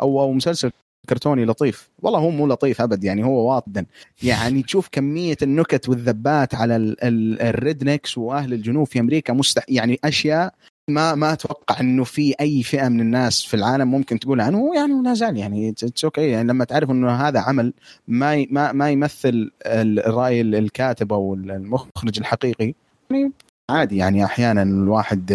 أو 0.00 0.20
أو 0.20 0.32
مسلسل 0.32 0.70
كرتوني 1.08 1.44
لطيف. 1.44 1.88
والله 2.02 2.18
هو 2.18 2.30
مو 2.30 2.46
لطيف 2.46 2.80
أبد 2.80 3.04
يعني 3.04 3.24
هو 3.24 3.50
واطدا. 3.54 3.86
يعني 4.22 4.62
تشوف 4.62 4.88
كمية 4.92 5.36
النكت 5.42 5.88
والذبات 5.88 6.54
على 6.54 6.76
ال- 6.76 7.04
ال- 7.04 7.42
ال 7.42 7.84
rednecks 7.84 8.18
وأهل 8.18 8.52
الجنوب 8.52 8.86
في 8.86 9.00
أمريكا 9.00 9.32
مستح 9.32 9.62
يعني 9.68 9.98
أشياء 10.04 10.54
ما 10.90 11.14
ما 11.14 11.32
أتوقع 11.32 11.80
إنه 11.80 12.04
في 12.04 12.34
أي 12.40 12.62
فئة 12.62 12.88
من 12.88 13.00
الناس 13.00 13.42
في 13.42 13.54
العالم 13.54 13.90
ممكن 13.90 14.18
تقول 14.18 14.40
عنه 14.40 14.74
يعني 14.74 14.92
ولا 14.92 15.14
زال 15.14 15.36
يعني 15.36 15.68
it's 15.68 16.04
okay 16.04 16.28
يعني 16.28 16.48
لما 16.48 16.64
تعرف 16.64 16.90
إنه 16.90 17.10
هذا 17.10 17.40
عمل 17.40 17.72
ما 18.08 18.46
ما 18.50 18.72
ما 18.72 18.90
يمثل 18.90 19.50
الرأي 19.66 20.40
الكاتب 20.40 21.12
أو 21.12 21.34
المخرج 21.34 22.18
الحقيقي 22.18 22.74
يعني 23.10 23.32
عادي 23.70 23.96
يعني 23.96 24.24
أحيانا 24.24 24.62
الواحد 24.62 25.30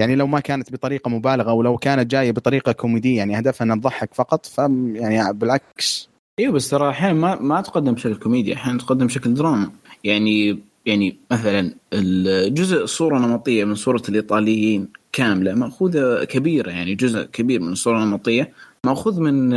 يعني 0.00 0.14
لو 0.14 0.26
ما 0.26 0.40
كانت 0.40 0.72
بطريقة 0.72 1.08
مبالغة 1.08 1.50
أو 1.50 1.62
لو 1.62 1.76
كانت 1.76 2.10
جاية 2.10 2.32
بطريقة 2.32 2.72
كوميدية 2.72 3.18
يعني 3.18 3.38
هدفها 3.38 3.64
إنها 3.64 3.76
تضحك 3.76 4.14
فقط 4.14 4.46
ف 4.46 4.58
يعني 4.94 5.32
بالعكس. 5.32 6.08
أيوه 6.38 6.52
بس 6.52 6.70
ترى 6.70 6.90
أحيانا 6.90 7.14
ما 7.14 7.34
ما 7.40 7.60
تقدم 7.60 7.92
بشكل 7.92 8.14
كوميديا 8.14 8.54
أحيانا 8.54 8.78
تقدم 8.78 9.06
بشكل 9.06 9.34
دراما. 9.34 9.70
يعني 10.04 10.58
يعني 10.86 11.18
مثلا 11.30 11.74
الجزء 11.92 12.84
صورة 12.86 13.18
نمطية 13.18 13.64
من 13.64 13.74
صورة 13.74 14.02
الإيطاليين 14.08 14.88
كاملة 15.12 15.54
مأخوذة 15.54 16.24
كبيرة 16.24 16.70
يعني 16.70 16.94
جزء 16.94 17.22
كبير 17.22 17.60
من 17.60 17.72
الصورة 17.72 18.02
النمطيه 18.04 18.52
مأخوذ 18.86 19.20
من 19.20 19.50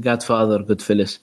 جاد 0.00 0.22
فاذر 0.22 0.62
جود 0.62 0.80
فيلس 0.80 1.22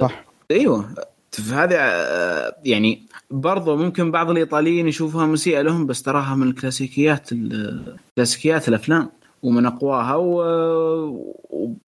صح. 0.00 0.24
أيوه 0.50 0.94
فهذا 1.32 1.76
آه، 1.80 2.56
يعني 2.64 3.02
برضو 3.30 3.76
ممكن 3.76 4.10
بعض 4.10 4.30
الإيطاليين 4.30 4.88
يشوفوها 4.88 5.26
مسيئة 5.26 5.62
لهم 5.62 5.86
بس 5.86 6.02
تراها 6.02 6.34
من 6.34 6.48
الكلاسيكيات 6.48 7.32
ال- 7.32 7.96
كلاسيكيات 8.16 8.68
الأفلام 8.68 9.10
ومن 9.42 9.66
أقواها 9.66 10.14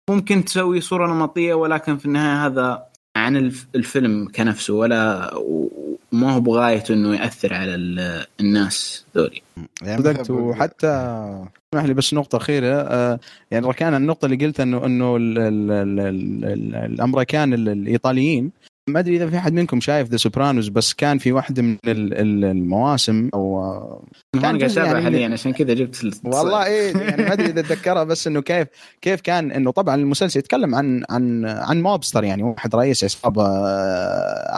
وممكن 0.10 0.46
تسوي 0.46 0.82
صورة 0.82 1.08
نمطية 1.14 1.54
ولكن 1.54 1.98
في 1.98 2.06
النهاية 2.06 2.46
هذا 2.46 2.84
عن 3.24 3.38
الف- 3.38 3.68
الفيلم 3.76 4.28
كنفسه 4.36 4.74
ولا 4.74 5.32
وما 5.36 6.32
هو 6.32 6.40
بغايته 6.40 6.94
إنه 6.94 7.16
يأثر 7.16 7.54
على 7.54 7.76
ال- 7.76 8.26
الناس 8.40 9.06
ذولي. 9.18 9.42
يعني 9.82 10.02
صدقت 10.04 10.30
وحتى 10.30 10.88
اسمح 11.74 11.86
لي 11.86 11.94
بس 11.94 12.14
نقطة 12.14 12.38
أخيرة 12.38 12.76
آه، 12.76 13.20
يعني 13.52 13.68
ركان 13.68 13.94
النقطة 13.94 14.26
اللي 14.26 14.46
قلت 14.46 14.60
إنه 14.60 14.86
إنه 14.86 15.16
ال- 15.16 15.40
ال- 15.40 17.02
ما 18.90 19.00
أدري 19.00 19.16
إذا 19.16 19.30
في 19.30 19.38
أحد 19.38 19.54
منكم 19.54 19.80
شايف 19.80 20.10
ذا 20.10 20.18
سوبرانوس 20.18 20.68
بس 20.68 20.94
كان 20.94 21.18
في 21.18 21.32
واحدة 21.32 21.62
من 21.62 21.78
ال- 21.88 22.14
ال- 22.14 22.46
المواسم 22.46 23.30
آه، 23.34 24.04
أنا 24.36 24.42
قاعد 24.42 24.64
اتابع 24.64 24.88
يعني 24.92 25.04
حاليا 25.04 25.30
عشان 25.34 25.54
كذا 25.54 25.74
جبت 25.74 26.04
ال- 26.04 26.14
والله 26.24 26.66
إيه 26.66 26.98
يعني 26.98 27.24
ما 27.24 27.34
أدري 27.34 27.46
إذا 27.46 27.60
اتذكرها 27.60 28.04
بس 28.04 28.28
إنه 28.28 28.42
كيف 28.42 28.68
كيف 29.02 29.22
كان 29.22 29.52
إنه 29.52 29.72
طبعا 29.72 29.96
المسلسل 29.96 30.40
يتكلم 30.40 30.76
عن 30.76 31.04
عن 31.10 31.46
عن 31.46 31.82
mobster 31.82 32.24
يعني 32.24 32.44
واحد 32.44 32.76
رئيس 32.76 33.04
عصابة 33.04 33.48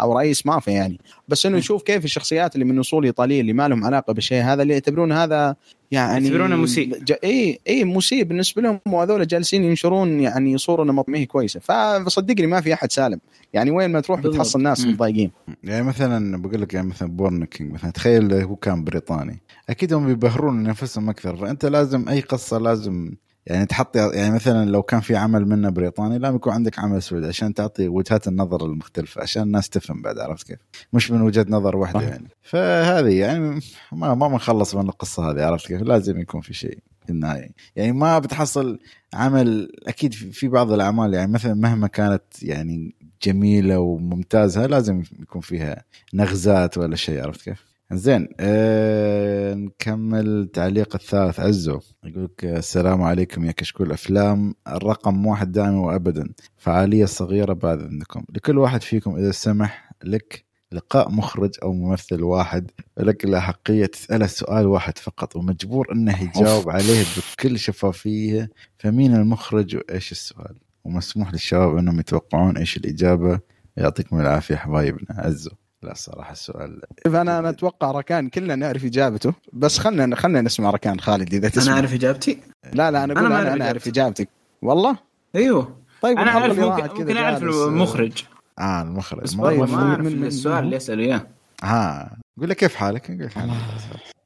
أو 0.02 0.18
رئيس 0.18 0.46
مافيا 0.46 0.74
يعني. 0.74 1.00
بس 1.28 1.46
إنه 1.46 1.58
يشوف 1.58 1.84
كيف 1.84 2.06
الشخصيات 2.06 2.56
اللي 2.56 2.66
من 2.66 2.80
أصول 2.80 3.06
إيطالية 3.06 3.42
اللي 3.42 3.54
ما 3.54 3.68
لهم 3.68 3.86
علاقة 3.86 4.14
بالشيء 4.14 4.44
هذا 4.44 4.62
اللي 4.62 4.74
يعتبرون 4.74 5.12
هذا 5.12 5.56
يعني 5.92 6.26
يعتبرونه 6.26 6.56
مسيء. 6.56 7.04
ج... 7.04 7.14
إي 7.24 7.60
إي 7.68 7.84
مسيء 7.84 8.24
بالنسبة 8.24 8.62
لهم 8.62 8.80
وهذول 8.88 9.28
جالسين 9.28 9.64
ينشرون 9.64 10.20
يعني 10.20 10.58
صورة 10.58 10.84
نمط 10.84 11.10
ما 11.10 11.18
هي 11.18 11.26
كويسة. 11.26 11.60
فصدقني 11.60 12.48
ما 12.48 12.62
في 12.62 12.74
أحد 12.74 12.92
سالم. 12.92 13.20
يعني 13.54 13.72
وين 13.72 13.92
ما 13.92 14.00
تروح 14.00 14.20
بالضبط. 14.20 14.36
بتحصل 14.36 14.62
ناس. 14.62 14.86
متضايقين. 14.86 15.32
يعني 15.64 15.84
مثلا 15.84 16.42
بقول 16.42 16.62
لك 16.62 16.74
يعني 16.74 16.88
مثلا 16.88 17.10
بورن 17.10 17.46
كينج 17.46 17.74
مثلا 17.74 17.92
تخيل 17.92 18.34
هو 18.34 18.56
كان 18.56 18.84
بريطاني. 18.84 19.40
أكيد 19.70 19.94
هم 19.94 20.08
بيبهرون 20.08 20.64
نفسهم 20.64 21.10
أكثر. 21.10 21.36
فأنت 21.36 21.66
لازم 21.66 22.10
أي 22.10 22.20
قصة 22.20 22.58
لازم 22.58 23.12
يعني 23.46 23.66
تحط 23.66 23.96
يعني 23.96 24.36
مثلا 24.36 24.70
لو 24.70 24.84
كان 24.84 25.00
في 25.00 25.16
عمل 25.16 25.46
منه 25.46 25.70
بريطاني 25.70 26.18
لازم 26.18 26.36
يكون 26.36 26.54
عندك 26.54 26.80
عمل 26.80 27.02
سعودي 27.02 27.28
عشان 27.28 27.54
تعطي 27.54 27.88
وجهات 27.88 28.28
النظر 28.28 28.66
المختلفه 28.66 29.22
عشان 29.22 29.44
الناس 29.44 29.70
تفهم 29.70 30.02
بعد 30.02 30.20
عرفت 30.20 30.48
كيف؟ 30.48 30.60
مش 30.94 31.12
من 31.12 31.22
وجهة 31.22 31.46
نظر 31.50 31.76
واحدة. 31.76 32.02
يعني 32.02 32.28
فهذه 32.42 33.20
يعني 33.20 33.60
ما 33.92 34.14
ما 34.14 34.28
بنخلص 34.28 34.76
من 34.76 34.90
القصة 34.90 35.32
هذه 35.32 35.46
عرفت 35.46 35.68
كيف؟ 35.68 35.82
لازم 35.82 36.20
يكون 36.20 36.42
في 36.42 36.54
شيء 36.54 36.80
في 37.06 37.10
النهاية 37.12 37.50
يعني 37.76 37.92
ما 37.92 38.20
بتحصل 38.20 38.80
عمل 39.14 39.72
أكيد 39.88 40.14
في 40.14 40.32
في 40.32 40.48
بعض 40.48 40.72
الأعمال 40.72 41.14
يعني 41.14 41.32
مثلا 41.32 41.54
مهما 41.54 41.88
كانت 41.88 42.24
يعني 42.42 42.96
جميلة 43.24 43.80
وممتازة 43.80 44.66
لازم 44.66 45.04
يكون 45.20 45.42
فيها 45.42 45.84
نغزات 46.14 46.78
ولا 46.78 46.96
شيء 46.96 47.24
عرفت 47.24 47.42
كيف؟ 47.42 47.75
زين 47.96 48.28
أه 48.40 49.54
نكمل 49.54 50.50
تعليق 50.54 50.96
الثالث. 50.96 51.40
عزو 51.40 51.80
يقول 52.04 52.24
لك 52.24 52.46
السلام 52.46 53.02
عليكم 53.02 53.46
يا 53.46 53.52
كشكول 53.52 53.92
افلام 53.92 54.56
الرقم 54.68 55.26
واحد 55.26 55.52
دائما 55.52 55.80
وابدا 55.80 56.30
فعالية 56.58 57.06
صغيرة 57.06 57.54
بعد 57.54 57.82
إذنكم. 57.82 58.26
لكل 58.30 58.58
واحد 58.58 58.82
فيكم 58.82 59.16
إذا 59.16 59.32
سمح 59.32 59.92
لك 60.04 60.46
لقاء 60.72 61.12
مخرج 61.12 61.52
أو 61.64 61.74
ممثل 61.74 62.24
واحد 62.24 62.72
لك 62.98 63.26
الاحقيه 63.26 63.86
تساله 63.86 64.28
سؤال 64.28 64.68
واحد 64.68 64.98
فقط 64.98 65.36
ومجبور 65.36 65.92
أنه 65.92 66.24
يجاوب 66.24 66.70
عليه 66.70 67.04
بكل 67.18 67.60
شفافية. 67.60 68.50
فمين 68.78 69.16
المخرج 69.16 69.76
وإيش 69.76 70.12
السؤال؟ 70.12 70.60
ومسموح 70.84 71.34
للشباب 71.34 71.78
إنهم 71.78 72.00
يتوقعون 72.00 72.58
إيش 72.58 72.78
الإجابة. 72.78 73.40
يعطيكم 73.78 74.20
العافية 74.20 74.56
حبايبنا. 74.56 75.08
عزو. 75.10 75.52
لا 75.86 75.94
صراحة 75.94 76.32
السؤال 76.32 76.82
شوف 77.06 77.16
أنا 77.16 77.40
أنا 77.40 77.50
أتوقع 77.50 77.92
ركان 77.92 78.30
كلنا 78.30 78.56
نعرف 78.56 78.86
إجابته 78.86 79.34
بس 79.54 79.78
خلنا 79.80 80.16
خلنا 80.16 80.42
نسمع 80.42 80.70
ركان 80.70 81.00
خالد 81.00 81.34
إذا 81.34 81.50
تسمع. 81.50 81.64
أنا 81.74 81.76
أعرف 81.82 81.94
إجابتي؟ 81.94 82.38
لا 82.74 82.92
لا 82.92 83.04
أنا 83.04 83.14
أقول 83.14 83.26
أنا, 83.26 83.36
أعرف 83.36 83.48
أنا 83.54 83.66
أعرف 83.66 83.88
إجابتي. 83.88 84.02
اجابتك 84.24 84.30
والله؟ 84.62 84.98
أيوه. 85.36 85.78
طيب 86.02 86.18
أنا 86.18 86.32
أعرف 86.32 86.60
ممكن, 86.60 87.18
أعرف 87.18 87.44
المخرج. 87.44 88.24
آه 88.60 88.82
المخرج. 88.82 89.24
بس 89.24 89.34
طيب، 89.36 89.60
ما 89.60 89.90
أعرف 89.90 90.00
من- 90.06 90.20
من- 90.20 90.28
السؤال 90.28 90.64
اللي 90.64 90.76
يساله 90.76 91.04
إياه. 91.04 91.28
ها 91.64 92.18
قول 92.40 92.50
لك 92.50 92.56
كيف 92.58 92.76
حالك؟ 92.76 93.08
قول 93.22 93.32
حالك. 93.32 93.52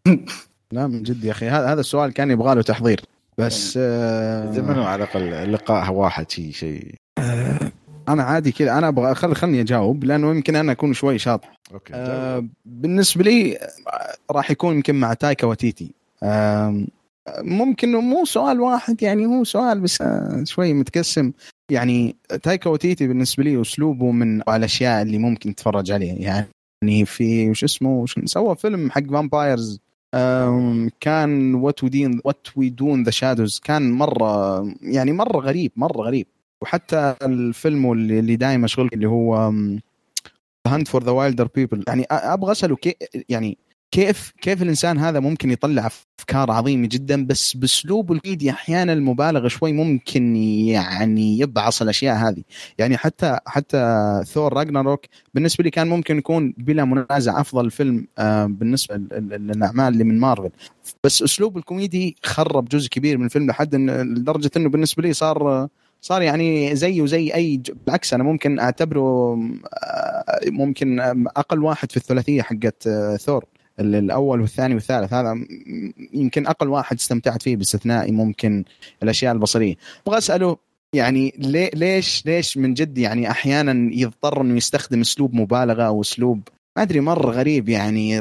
لا 0.72 0.88
من 0.88 1.04
جد 1.04 1.24
يا 1.24 1.32
أخي. 1.32 1.50
هذا 1.50 1.68
هذا 1.74 1.80
السؤال 1.80 2.14
كان 2.14 2.32
يبغى 2.32 2.56
له 2.56 2.62
تحضير. 2.62 3.02
بس 3.38 3.80
آه 3.82 4.52
زمنوا 4.52 4.86
على 4.86 5.04
الأقل 5.04 5.54
لقاء 5.54 5.92
واحد 5.92 6.32
شيء 6.32 6.52
شيء. 6.52 6.96
أنا 8.14 8.24
عادي 8.24 8.52
كذا. 8.52 8.78
أنا 8.78 8.88
أبغى 8.88 9.16
خل 9.16 9.36
خلني 9.36 9.62
أجاوب 9.62 10.04
لأنه 10.04 10.32
يمكن 10.32 10.56
أنا 10.56 10.72
أكون 10.72 10.94
شوي 10.94 11.20
شاطح 11.20 11.54
okay 11.74 11.94
آه 11.96 12.46
بالنسبة 12.66 13.24
لي 13.24 13.58
آه، 13.58 14.16
راح 14.32 14.52
يكون 14.52 14.76
يمكن 14.76 14.96
مع 14.96 15.14
تايكا 15.14 15.48
وتيتي 15.48 15.92
آه 16.24 16.84
ممكن 17.40 17.96
مو 17.96 18.26
سؤال 18.26 18.62
واحد 18.62 19.02
يعني 19.04 19.26
هو 19.26 19.44
سؤال 19.44 19.80
بس 19.80 20.02
آه 20.02 20.44
شوي 20.44 20.74
متقسم. 20.74 21.32
يعني 21.72 22.16
تايكا 22.44 22.70
وتيتي 22.70 23.08
بالنسبة 23.08 23.44
لي 23.44 23.62
أسلوبه 23.62 24.12
من 24.12 24.42
الأشياء 24.42 25.02
اللي 25.02 25.18
ممكن 25.18 25.56
تتفرج 25.56 25.92
عليها. 25.92 26.16
يعني 26.16 27.06
في 27.06 27.50
وش 27.50 27.64
اسمه 27.64 27.90
وش 27.90 28.20
سوى 28.26 28.56
فيلم 28.56 28.92
حق 28.92 29.04
vampires 29.04 29.80
كان 31.00 31.54
What 31.56 31.84
We 31.84 31.90
Do 31.90 32.06
in 32.06 32.22
What 32.26 32.48
We 32.56 32.70
Do 32.70 32.87
in 32.87 33.04
the 33.04 33.12
Shadows 33.12 33.60
كان 33.64 33.92
مره 33.92 34.62
يعني 34.82 35.12
مرة 35.12 35.40
غريب 35.40 35.72
مرة 35.76 36.02
غريب. 36.02 36.28
وحتى 36.62 37.16
الفيلم 37.22 37.92
اللي, 37.92 38.36
دائما 38.36 38.64
مشغول 38.64 38.90
اللي 38.94 39.08
هو 39.08 39.54
Hunt 40.68 40.88
for 40.88 41.04
the 41.04 41.12
Wilderpeople 41.12 41.84
يعني 41.88 42.06
أبغى 42.12 42.52
أسأله 42.52 42.76
كي 42.76 42.96
يعني 43.30 43.58
كيف 43.92 44.34
كيف 44.42 44.62
الإنسان 44.62 44.98
هذا 44.98 45.20
ممكن 45.20 45.52
يطلع 45.52 45.90
أفكار 46.20 46.52
عظيمة 46.52 46.88
جدا 46.88 47.26
بس 47.26 47.58
باسلوبه 47.58 48.16
الكوميدي 48.16 48.50
أحيانا 48.50 48.94
المبالغه 48.94 49.48
شوي 49.48 49.72
ممكن 49.74 50.36
يعني 50.36 51.40
يبعص 51.40 51.82
الأشياء 51.82 52.16
هذه. 52.16 52.44
يعني 52.78 52.98
حتى 52.98 53.40
حتى 53.46 54.22
Thor 54.28 54.54
Ragnarok 54.54 55.06
بالنسبة 55.34 55.64
لي 55.64 55.70
كان 55.70 55.88
ممكن 55.88 56.18
يكون 56.18 56.54
بلا 56.58 56.86
منازع 56.86 57.42
أفضل 57.42 57.72
فيلم 57.72 58.08
آه، 58.18 58.46
بالنسبة 58.46 58.96
لل- 58.96 59.08
لل- 59.12 59.48
للأعمال 59.48 59.94
اللي 59.94 60.04
من 60.04 60.20
مارفل. 60.20 60.50
بس 61.04 61.22
أسلوب 61.22 61.58
الكوميدي 61.58 62.16
خرب 62.24 62.70
جزء 62.70 62.90
كبير 62.90 63.18
من 63.18 63.26
الفيلم 63.26 63.48
لحد 63.48 63.76
لدرجة 63.76 64.52
إنه 64.58 64.70
بالنسبة 64.70 65.04
لي 65.04 65.14
صار 65.14 65.68
صار 66.02 66.22
يعني 66.22 66.76
زيه 66.76 67.06
زي 67.06 67.34
أي 67.34 67.62
بالعكس 67.86 68.14
أنا 68.14 68.24
ممكن 68.24 68.60
أعتبره 68.60 69.34
آه، 69.34 70.40
ممكن 70.48 71.00
أقل 71.28 71.64
واحد 71.64 71.92
في 71.92 71.98
الثلاثية 71.98 72.42
حقت 72.42 72.88
آه، 72.88 73.16
ثور. 73.16 73.46
ال- 73.80 73.96
الأول 73.96 74.42
والثاني 74.42 74.74
والثالث 74.74 75.14
هذا 75.14 75.36
يمكن 76.14 76.48
أقل 76.48 76.68
واحد 76.68 76.96
استمتعت 76.98 77.44
فيه 77.44 77.56
باستثناء 77.56 78.12
ممكن 78.12 78.64
الأشياء 79.04 79.34
البصريه 79.34 79.76
أبغى 80.08 80.18
أسأله 80.18 80.58
يعني 80.94 81.34
ليش 81.74 82.26
ليش 82.26 82.58
من 82.58 82.74
جد 82.74 82.98
يعني 82.98 83.32
أحيانا 83.32 83.94
يضطر 83.96 84.42
إنه 84.42 84.58
يستخدم 84.58 85.02
أسلوب 85.02 85.36
مبالغة 85.36 85.84
أو 85.84 86.02
أسلوب 86.02 86.42
ما 86.78 86.84
أدري 86.84 87.00
مرة 87.00 87.32
غريب 87.32 87.70
يعني 87.70 88.20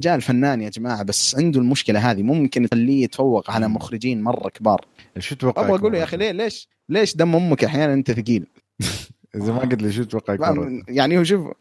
الرجال 0.00 0.22
فنان 0.22 0.60
يا 0.60 0.68
جماعة 0.68 1.02
بس 1.02 1.36
عنده 1.36 1.60
المشكلة 1.60 2.10
هذه 2.10 2.22
ممكن 2.22 2.64
يخليه 2.64 3.04
يتفوق 3.04 3.50
على 3.50 3.68
مخرجين 3.68 4.22
مرة 4.22 4.48
كبار. 4.48 4.86
شو 5.18 5.34
تتوقع 5.34 5.62
أبغى 5.62 5.78
أقول 5.78 5.94
يا 5.94 6.04
أخي 6.04 6.16
ليه 6.16 6.30
ليش 6.30 6.68
ليش 6.88 7.16
دم 7.16 7.36
أمك؟ 7.36 7.64
أحيانا 7.64 7.94
أنت 7.94 8.10
ثقيل. 8.10 8.46
إذا 9.36 9.52
ما 9.52 9.58
قلت 9.58 9.82
لي 9.82 9.92
شو 9.92 10.04
تتوقع 10.04 10.34
يكون؟ 10.34 10.82
يعني 10.88 11.18
هو 11.18 11.24
شوف 11.24 11.52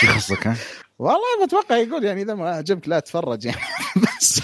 شو 0.00 0.06
يخصك 0.06 0.46
ها؟ 0.46 0.56
والله 0.98 1.46
بتوقع 1.46 1.76
يقول 1.76 2.04
يعني 2.04 2.22
إذا 2.22 2.34
ما 2.34 2.50
عجبك 2.50 2.88
لا 2.88 3.00
تفرج 3.00 3.44
يعني 3.44 3.60
بس. 4.02 4.40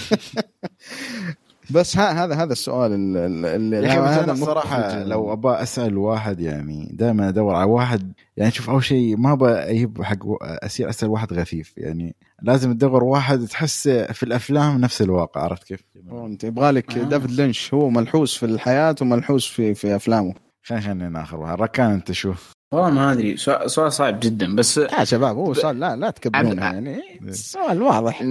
بس 1.71 1.97
ها 1.97 2.25
هذا 2.25 2.35
هذا 2.35 2.53
السؤال 2.53 2.93
ال- 2.93 3.17
ال- 3.17 3.47
اللي 3.47 3.77
يا 3.89 4.13
أخي 4.13 4.25
أنا 4.25 4.33
الصراحة 4.33 4.77
المخرج- 4.79 5.09
لو 5.09 5.33
ابى 5.33 5.49
أسأل 5.49 5.99
واحد 5.99 6.41
يعني 6.41 6.91
دائما 6.93 7.29
أدور 7.29 7.55
على 7.55 7.71
واحد 7.71 8.13
يعني 8.37 8.51
شوف 8.53 8.71
أول 8.71 8.85
شيء 8.85 9.17
ما 9.17 9.33
ابى 9.33 9.49
أجيب 9.49 10.03
حق 10.03 10.19
أسير 10.43 10.89
أسأل 10.91 11.09
واحد 11.09 11.33
غثيث 11.33 11.69
يعني. 11.77 12.15
لازم 12.43 12.73
تدور 12.73 13.05
واحد 13.05 13.47
تحس 13.47 13.89
في 13.89 14.23
الأفلام 14.23 14.81
نفس 14.81 15.03
الواقع 15.03 15.41
عرفت 15.41 15.65
كيف؟ 15.65 15.81
هو 16.11 16.27
أنت 16.27 16.45
يبغى 16.45 16.71
لك 16.71 16.99
آه. 16.99 17.03
ديفيد 17.03 17.31
لينش. 17.31 17.75
هو 17.75 17.91
ملحوس 17.91 18.37
في 18.37 18.47
الحياة 18.47 18.95
وملحوس 19.01 19.47
في 19.47 19.75
في 19.75 19.97
أفلامه. 19.97 20.35
خلينا 20.63 20.83
خلينا 20.85 21.09
ناخر 21.09 21.37
واحد. 21.41 21.61
ركان 21.63 21.91
أنت 21.91 22.13
شو؟ 22.13 22.33
والله 22.73 22.91
ما 22.91 23.13
أدري. 23.13 23.37
سؤال 23.37 23.71
سؤال 23.71 23.93
صعب 23.93 24.21
جدا 24.21 24.55
بس 24.57 24.77
يا 24.79 25.05
شباب 25.05 25.37
هو 25.37 25.55
سؤال 25.55 25.81
لا 25.81 25.97
لا 25.97 26.11
تكبرونه 26.11 26.65
عبد- 26.65 26.75
يعني. 26.75 27.01
السؤال 27.23 27.83
واضح. 27.83 28.23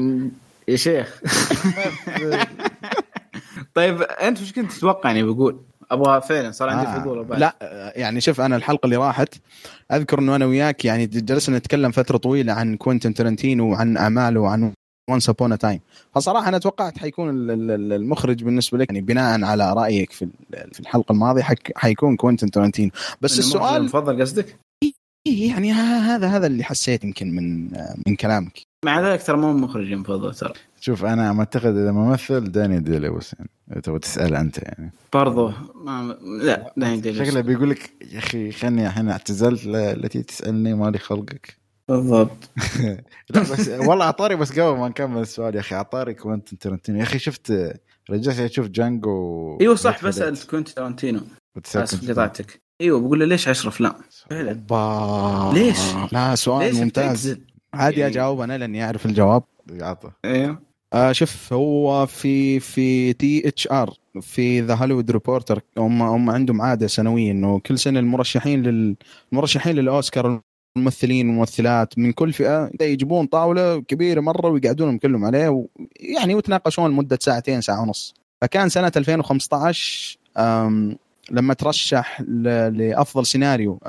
يا 0.68 0.76
شيخ. 0.76 1.22
طيب 3.76 4.02
أنت 4.02 4.42
وش 4.42 4.52
كنت 4.54 4.72
تتوقع 4.72 5.12
إني 5.12 5.24
بقول؟ 5.24 5.60
أبغى 5.92 6.22
فعلا 6.22 6.52
صار 6.52 6.70
عندي 6.70 6.88
آه. 6.88 7.00
فضول. 7.00 7.40
لا 7.40 7.56
يعني 7.96 8.22
شوف 8.22 8.42
أنا 8.42 8.56
الحلقة 8.56 8.86
اللي 8.86 8.96
راحت 8.96 9.36
أذكر 9.92 10.20
إنه 10.20 10.36
أنا 10.36 10.46
وياك 10.46 10.86
يعني 10.86 11.06
جلسنا 11.06 11.58
نتكلم 11.58 11.92
فترة 11.92 12.18
طويلة 12.18 12.54
عن 12.54 12.78
كوينتن 12.78 13.14
ترنتينو 13.14 13.72
وعن 13.72 13.98
أعماله 13.98 14.40
وعن 14.40 14.74
Once 15.10 15.30
Upon 15.30 15.58
a 15.58 15.62
Time 15.62 15.80
فصراحة 16.16 16.48
أنا 16.50 16.58
توقعت 16.58 16.98
حيكون 16.98 17.30
ال- 17.30 17.52
ال- 17.52 17.72
ال- 17.72 17.94
المخرج 17.94 18.44
بالنسبة 18.44 18.78
لك 18.78 18.90
يعني 18.90 19.02
بناء 19.02 19.44
على 19.44 19.74
رأيك 19.74 20.12
في 20.12 20.28
في 20.72 20.80
الحلقة 20.80 21.12
الماضية 21.14 21.44
حيكون 21.76 22.16
كوينتن 22.16 22.52
ترنتينو 22.52 22.92
بس 23.22 23.40
السؤال 23.40 23.76
المفضل 23.78 24.22
قصدك؟ 24.22 24.56
إيه 25.28 25.50
يعني 25.50 25.72
ها- 25.72 26.16
هذا 26.16 26.28
هذا 26.28 26.48
اللي 26.48 26.64
حسيت 26.64 27.04
يمكن 27.04 27.36
من 27.36 27.72
من 28.08 28.16
كلامك 28.16 28.62
مع 28.86 29.02
ذلك 29.02 29.24
ترى 29.24 29.38
مو 29.38 29.54
مخرج 29.54 29.92
المفضل 29.92 30.36
ترى 30.36 30.54
شوف 30.86 31.06
أنا 31.06 31.34
معتقد 31.34 31.78
إذا 31.78 31.92
ممثل 31.92 32.52
دانيال 32.52 32.80
دي 32.80 33.00
لويس 33.00 33.34
يعني. 33.34 33.82
تبغى 33.82 34.00
تسأل 34.00 34.36
أنت 34.36 34.58
يعني. 34.58 34.92
برضو 35.14 35.52
ما 35.76 36.18
لا 36.44 36.74
لا 36.78 36.94
يدري 36.94 37.26
شكله 37.26 37.42
بيقول 37.42 37.70
لك 37.70 37.92
يا 38.12 38.20
أخي 38.20 38.52
خلني 38.52 38.88
الحين 38.88 39.10
اعتزلت 39.10 39.66
لا 39.66 39.94
لا 39.94 40.08
تجي 40.08 40.24
تسألني 40.24 40.74
مالي 40.74 40.98
خلقك. 40.98 41.58
بالضبط. 41.90 42.50
لا 43.30 43.42
بس 43.42 43.68
والله 43.70 44.06
عطاري 44.06 44.36
بس 44.36 44.52
قبل 44.52 44.78
ما 44.80 44.90
نكمل 44.90 45.22
السؤال 45.22 45.56
يا 45.56 45.60
أخي 45.60 45.76
عطاري 45.76 46.14
كوينتن 46.14 46.58
ترنتينو 46.58 46.98
يا 46.98 47.04
أخي 47.04 47.20
شفت 47.20 47.74
رجعت 48.10 48.40
أشوف 48.40 48.68
Django 48.68 49.58
إيوه 49.62 49.76
صح 49.76 50.06
بسال 50.06 50.48
كوينتن 50.48 50.70
تارانتينو. 50.70 51.20
بتسأل 51.56 51.82
آسف 51.82 52.12
قطعتك 52.12 52.62
إيوه 52.82 53.00
بقول 53.00 53.20
له 53.20 53.26
ليش 53.26 53.48
10 53.48 53.70
أفلام؟ 53.70 53.94
فعلا. 54.30 54.54
با 54.54 55.52
ليش؟ 55.54 55.80
لا 56.12 56.36
سؤال 56.36 56.68
ليش 56.74 56.82
ممتاز؟ 56.82 57.38
عادي 57.74 58.08
اجاوب 58.08 58.42
أنا 58.42 58.58
لأني 58.58 58.86
أعرف 58.86 59.06
الجواب. 59.06 59.44
عطى 59.82 60.12
أيوه 60.26 60.65
آه 60.94 61.12
شوف 61.12 61.54
هو 61.54 62.06
في 62.06 62.60
في 62.60 63.14
THR 63.14 63.94
في 64.22 64.62
The 64.62 64.76
Hollywood 64.76 65.12
Reporter 65.12 65.62
هم 65.78 66.02
هم 66.02 66.30
عندهم 66.30 66.62
عادة 66.62 66.88
سنويه 66.88 67.32
إنه 67.32 67.60
كل 67.60 67.80
سنة 67.80 68.00
المرشحين 68.00 68.64
لل 68.64 68.96
المرشحين 69.34 69.76
للأوسكار 69.76 70.42
الممثلين 70.78 71.30
والممثلات 71.30 72.00
من 72.00 72.12
كل 72.12 72.34
فئة 72.34 72.72
يجيبون 72.82 73.26
طاولة 73.26 73.82
كبيرة 73.82 74.22
مرة 74.22 74.50
ويقعدونهم 74.50 74.98
كلهم 74.98 75.26
عليه 75.26 75.50
و... 75.50 75.66
يعني 76.00 76.36
ويتناقشون 76.36 76.92
لمدة 76.92 77.18
ساعتين 77.22 77.62
ساعة 77.62 77.82
ونص 77.82 78.14
فكان 78.42 78.70
سنة 78.70 78.92
2015 78.98 80.18
أم... 80.38 80.98
لما 81.32 81.54
ترشح. 81.54 82.22
لأفضل 82.22 83.26
سيناريو. 83.26 83.80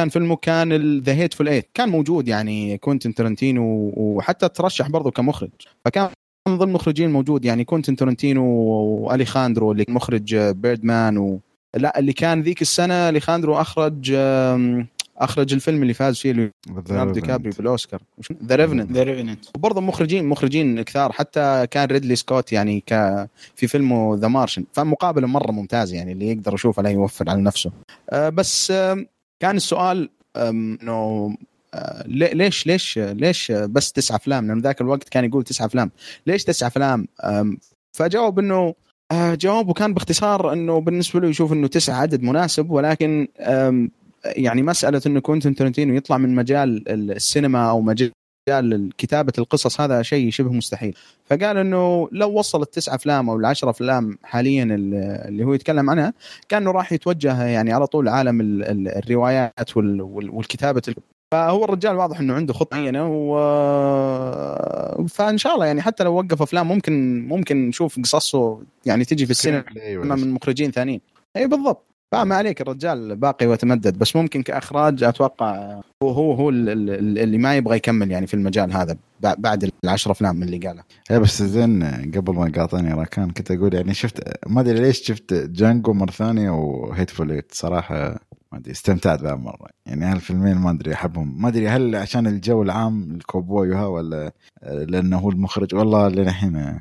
كان 0.00 0.08
فيلمه 0.08 0.36
كان 0.36 0.98
The 1.00 1.12
Hateful 1.12 1.48
Eight 1.48 1.68
كان 1.74 1.88
موجود 1.88 2.28
يعني 2.28 2.78
كوينتن 2.78 3.14
ترنتينو 3.14 3.92
وحتى 3.96 4.48
ترشح 4.48 4.88
برضه 4.88 5.10
كمخرج. 5.10 5.50
فكان 5.84 6.08
من 6.48 6.58
ضمن 6.58 6.68
المخرجين 6.68 7.10
موجود 7.10 7.44
يعني 7.44 7.64
كوينتن 7.64 7.96
ترنتينو 7.96 8.44
وأليخاندرو 8.44 9.72
اللي 9.72 9.84
مخرج 9.88 10.36
Birdman 10.36 11.18
و... 11.18 11.40
لا 11.76 11.98
اللي 11.98 12.12
كان 12.12 12.42
ذيك 12.42 12.62
السنة 12.62 13.08
أليخاندرو 13.08 13.54
أخرج. 13.54 14.16
أخرج 15.18 15.52
الفيلم 15.52 15.82
اللي 15.82 15.94
فاز 15.94 16.18
فيه 16.18 16.32
ليوناردو 16.32 17.12
دي 17.12 17.20
كابريو 17.20 17.52
بالاوسكار 17.58 18.02
The 18.44 18.56
Revenant 18.56 18.92
The 18.92 19.02
Revenant 19.02 19.44
وبرضه 19.54 19.80
مخرجين 19.80 20.24
مخرجين 20.24 20.82
كثار. 20.82 21.12
حتى 21.12 21.66
كان 21.70 21.88
ريدلي 21.88 22.16
سكوت 22.16 22.52
يعني 22.52 22.80
ك 22.86 22.92
في 23.56 23.66
فيلمه 23.66 24.16
The 24.16 24.28
Martian 24.28 24.64
فمقابلة 24.72 25.26
مرة 25.26 25.52
ممتازه 25.52 25.96
يعني 25.96 26.12
اللي 26.12 26.30
يقدر 26.30 26.54
يشوفها 26.54 26.82
لا 26.82 26.90
يوفر 26.90 27.30
على 27.30 27.42
نفسه. 27.42 27.70
أه 28.10 28.28
بس 28.28 28.70
أه 28.70 29.06
كان 29.40 29.56
السؤال 29.56 30.08
إنه 30.36 31.36
أه 31.74 32.06
ليش 32.06 32.66
ليش 32.66 32.98
ليش 32.98 33.52
بس 33.52 33.92
تسعة 33.92 34.16
أفلام؟ 34.16 34.46
لأنه 34.46 34.62
ذاك 34.62 34.80
الوقت 34.80 35.08
كان 35.08 35.24
يقول 35.24 35.44
تسعة 35.44 35.66
أفلام. 35.66 35.90
ليش 36.26 36.44
تسعة 36.44 36.66
أفلام؟ 36.66 37.06
فجاوب 37.92 38.38
إنه 38.38 38.74
جوابه 39.12 39.72
كان 39.72 39.94
باختصار 39.94 40.52
إنه 40.52 40.80
بالنسبة 40.80 41.20
له 41.20 41.28
يشوف 41.28 41.52
إنه 41.52 41.66
تسعة 41.66 41.94
عدد 41.94 42.22
مناسب 42.22 42.70
ولكن 42.70 43.28
يعني 44.24 44.62
مسألة 44.62 45.02
إنه 45.06 45.20
كوينتن 45.20 45.54
ترنتينو 45.54 45.94
يطلع 45.94 46.18
من 46.18 46.34
مجال 46.34 46.88
السينما 46.88 47.70
أو 47.70 47.80
مجال 47.80 48.12
كتابة 48.98 49.32
القصص 49.38 49.80
هذا 49.80 50.02
شيء 50.02 50.30
شبه 50.30 50.52
مستحيل. 50.52 50.96
فقال 51.24 51.56
إنه 51.56 52.08
لو 52.12 52.38
وصل 52.38 52.62
التسع 52.62 52.94
أفلام 52.94 53.30
أو 53.30 53.36
العشر 53.36 53.70
أفلام 53.70 54.18
حاليا 54.22 54.64
اللي 54.64 55.44
هو 55.44 55.54
يتكلم 55.54 55.90
عنها 55.90 56.12
كأنه 56.48 56.70
راح 56.70 56.92
يتوجه 56.92 57.44
يعني 57.44 57.72
على 57.72 57.86
طول 57.86 58.08
عالم 58.08 58.40
الروايات 58.86 59.76
والكتابة 59.76 60.82
فهو 61.32 61.64
الرجال 61.64 61.96
واضح 61.96 62.20
إنه 62.20 62.34
عنده 62.34 62.52
خطة 62.54 62.76
معينة 62.76 63.08
و... 63.08 63.38
فإن 65.08 65.38
شاء 65.38 65.54
الله 65.54 65.66
يعني 65.66 65.82
حتى 65.82 66.04
لو 66.04 66.14
وقف 66.14 66.42
أفلام 66.42 66.68
ممكن 66.68 67.24
ممكن 67.28 67.68
نشوف 67.68 67.98
قصصه 68.00 68.62
يعني 68.86 69.04
تجي 69.04 69.24
في 69.24 69.30
السينما 69.30 69.64
من 70.16 70.30
مخرجين 70.30 70.70
ثانيين. 70.70 71.00
أي 71.36 71.46
بالضبط. 71.46 71.89
فما 72.12 72.34
عليك 72.34 72.60
الرجال 72.60 73.16
باقي 73.16 73.46
ويتمدد. 73.46 73.98
بس 73.98 74.16
ممكن 74.16 74.42
كإخراج 74.42 75.04
أتوقع 75.04 75.80
هو 76.02 76.10
هو 76.10 76.32
هو 76.32 76.50
اللي 76.50 77.38
ما 77.38 77.56
يبغى 77.56 77.76
يكمل 77.76 78.10
يعني 78.10 78.26
في 78.26 78.34
المجال 78.34 78.72
هذا 78.72 78.96
بعد 79.20 79.70
العشر 79.84 80.10
أفلام 80.10 80.42
اللي 80.42 80.58
قالها. 80.58 80.84
إيه 81.10 81.18
بس 81.18 81.42
زين 81.42 81.84
قبل 82.14 82.34
ما 82.34 82.52
قاطعني 82.56 82.94
راكان 82.94 83.30
كنت 83.30 83.50
أقول 83.50 83.74
يعني 83.74 83.94
شفت 83.94 84.22
ما 84.46 84.60
أدري 84.60 84.80
ليش 84.80 85.02
شفت 85.02 85.34
جانجو 85.34 85.92
مرة 85.92 86.10
ثانية 86.10 86.50
وهيتفول 86.50 87.30
ايت 87.32 87.54
صراحة 87.54 88.18
ما 88.52 88.58
أدري 88.58 88.72
استمتعت 88.72 89.22
بها 89.22 89.34
مرة. 89.34 89.66
يعني 89.86 90.04
هالفيلمين 90.04 90.56
ما 90.56 90.70
أدري 90.70 90.94
أحبهم. 90.94 91.42
ما 91.42 91.48
أدري 91.48 91.68
هل 91.68 91.96
عشان 91.96 92.26
الجو 92.26 92.62
العام 92.62 93.14
الكوبوي 93.14 93.70
ولا 93.74 94.32
لأنه 94.62 95.18
هو 95.18 95.30
المخرج؟ 95.30 95.74
والله 95.74 96.08
للحين 96.08 96.80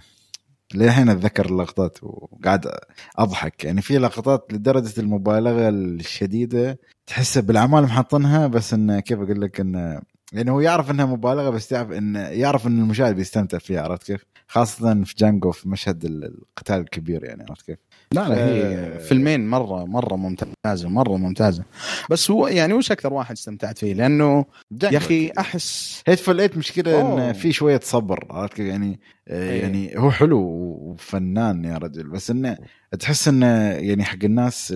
للحين 0.74 1.10
أتذكر 1.10 1.46
اللقطات 1.46 1.98
وقاعد 2.04 2.72
أضحك. 3.18 3.64
يعني 3.64 3.82
في 3.82 3.98
لقطات 3.98 4.54
لدرجة 4.54 5.00
المبالغة 5.00 5.70
الشديدة 5.70 6.80
تحسه 7.08 7.42
بالأعمال 7.42 7.84
محطنها 7.84 8.48
بس 8.48 8.74
إنه 8.74 9.00
كيف 9.00 9.20
أقول 9.20 9.42
لك 9.42 9.60
إنه 9.60 10.02
يعني 10.34 10.52
هو 10.52 10.60
يعرف 10.60 10.92
إنها 10.92 11.06
مبالغة 11.06 11.50
بس 11.50 11.72
يعرف 11.72 11.92
إن 11.92 12.16
يعرف 12.16 12.68
إن 12.68 12.80
المشاهد 12.80 13.16
بيستمتع 13.16 13.58
فيها 13.58 13.82
عرفت 13.82 14.04
كيف؟ 14.04 14.26
خاصة 14.48 15.04
في 15.04 15.16
جانجو 15.18 15.52
في 15.52 15.70
مشهد 15.70 16.06
القتال 16.06 16.76
الكبير 16.80 17.24
يعني 17.24 17.46
عرفت 17.50 17.66
كيف؟ 17.66 17.78
لا 18.12 18.30
لا 18.30 18.48
هي 18.48 19.00
فيلمين 19.00 19.50
مرة 19.50 19.86
مرة 19.86 20.16
ممتازة 20.16 20.90
مرة 20.90 21.18
ممتازة. 21.18 21.64
بس 22.10 22.32
هو 22.32 22.48
يعني 22.48 22.74
وش 22.74 22.92
أكثر 22.92 23.14
واحد 23.14 23.36
استمتعت 23.36 23.78
فيه؟ 23.78 23.94
لأنه 23.94 24.46
يا 24.84 24.98
أخي 24.98 25.32
أحس 25.40 26.04
Hateful 26.08 26.42
Eight 26.42 26.58
مشكلة 26.58 27.02
انه 27.02 27.32
في 27.32 27.52
شوية 27.52 27.80
صبر 27.84 28.28
عرفت 28.30 28.54
كيف؟ 28.54 28.66
يعني 28.66 29.00
أيه. 29.30 29.62
يعني 29.62 29.98
هو 29.98 30.12
حلو 30.12 30.40
وفنان 30.40 31.66
يا 31.66 31.78
رجل 31.78 32.10
بس 32.10 32.32
إنه 32.32 32.58
تحس 33.00 33.28
إنه 33.28 33.48
يعني 33.72 34.04
حق 34.04 34.24
الناس 34.24 34.76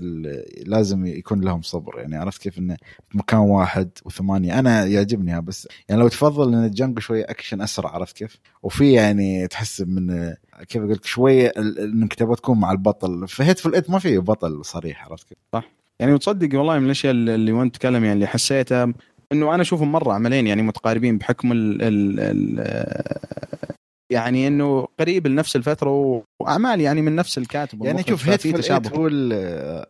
لازم 0.66 1.06
يكون 1.06 1.42
لهم 1.42 1.62
صبر 1.62 2.00
يعني 2.00 2.16
عرفت 2.16 2.42
كيف 2.42 2.58
إنه 2.58 2.78
في 3.10 3.18
مكان 3.18 3.40
واحد 3.40 3.90
وثمانية. 4.06 4.60
أنا 4.60 4.86
يعجبني 4.86 5.42
بس 5.42 5.68
يعني 5.90 6.02
لو 6.02 6.08
تفضل 6.08 6.54
إن 6.54 6.66
الجنب 6.66 7.00
شوية 7.00 7.24
أكشن 7.30 7.62
أسرع 7.62 7.90
عرفت 7.90 8.18
كيف؟ 8.18 8.40
وفي 8.64 8.94
يعني 8.94 9.48
تحس 9.48 9.82
من 9.82 10.34
كيف 10.68 10.82
أقول 10.82 10.92
لك 10.92 11.06
شوية 11.06 11.52
إنك 11.58 12.14
تبغى 12.14 12.36
تكون 12.36 12.60
مع 12.60 12.72
البطل. 12.72 13.28
في 13.28 13.44
Hateful 13.44 13.76
Eight 13.76 13.90
ما 13.90 14.00
في 14.00 14.18
بطل 14.18 14.66
صريح 14.66 15.06
عرفت 15.06 15.28
كيف؟ 15.28 15.38
صح. 15.54 15.72
يعني 16.00 16.14
وتصدق 16.14 16.58
والله 16.60 16.80
من 16.80 16.86
الأشياء 16.86 17.14
اللي 17.14 17.52
وأنت 17.52 17.76
تتكلم 17.76 18.04
يعني 18.04 18.14
اللي 18.14 18.28
حسيتها 18.28 18.94
إنه 19.32 19.54
أنا 19.54 19.62
أشوفهم 19.62 19.92
مرة 19.92 20.14
عملين 20.14 20.48
يعني 20.48 20.62
متقاربين 20.62 21.18
بحكم 21.18 21.52
ال 21.52 21.82
ال 21.82 22.20
ال 22.20 23.73
يعني 24.14 24.48
إنه 24.48 24.88
قريب 25.00 25.28
لنفس 25.28 25.56
الفترة 25.56 26.24
وأعمال 26.40 26.82
يعني 26.82 27.02
من 27.02 27.16
نفس 27.16 27.38
الكاتب 27.38 27.86
يعني 27.86 28.04
شوف 28.04 28.30
هيت 28.30 28.48
تشابه. 28.48 28.90
هو 28.90 29.08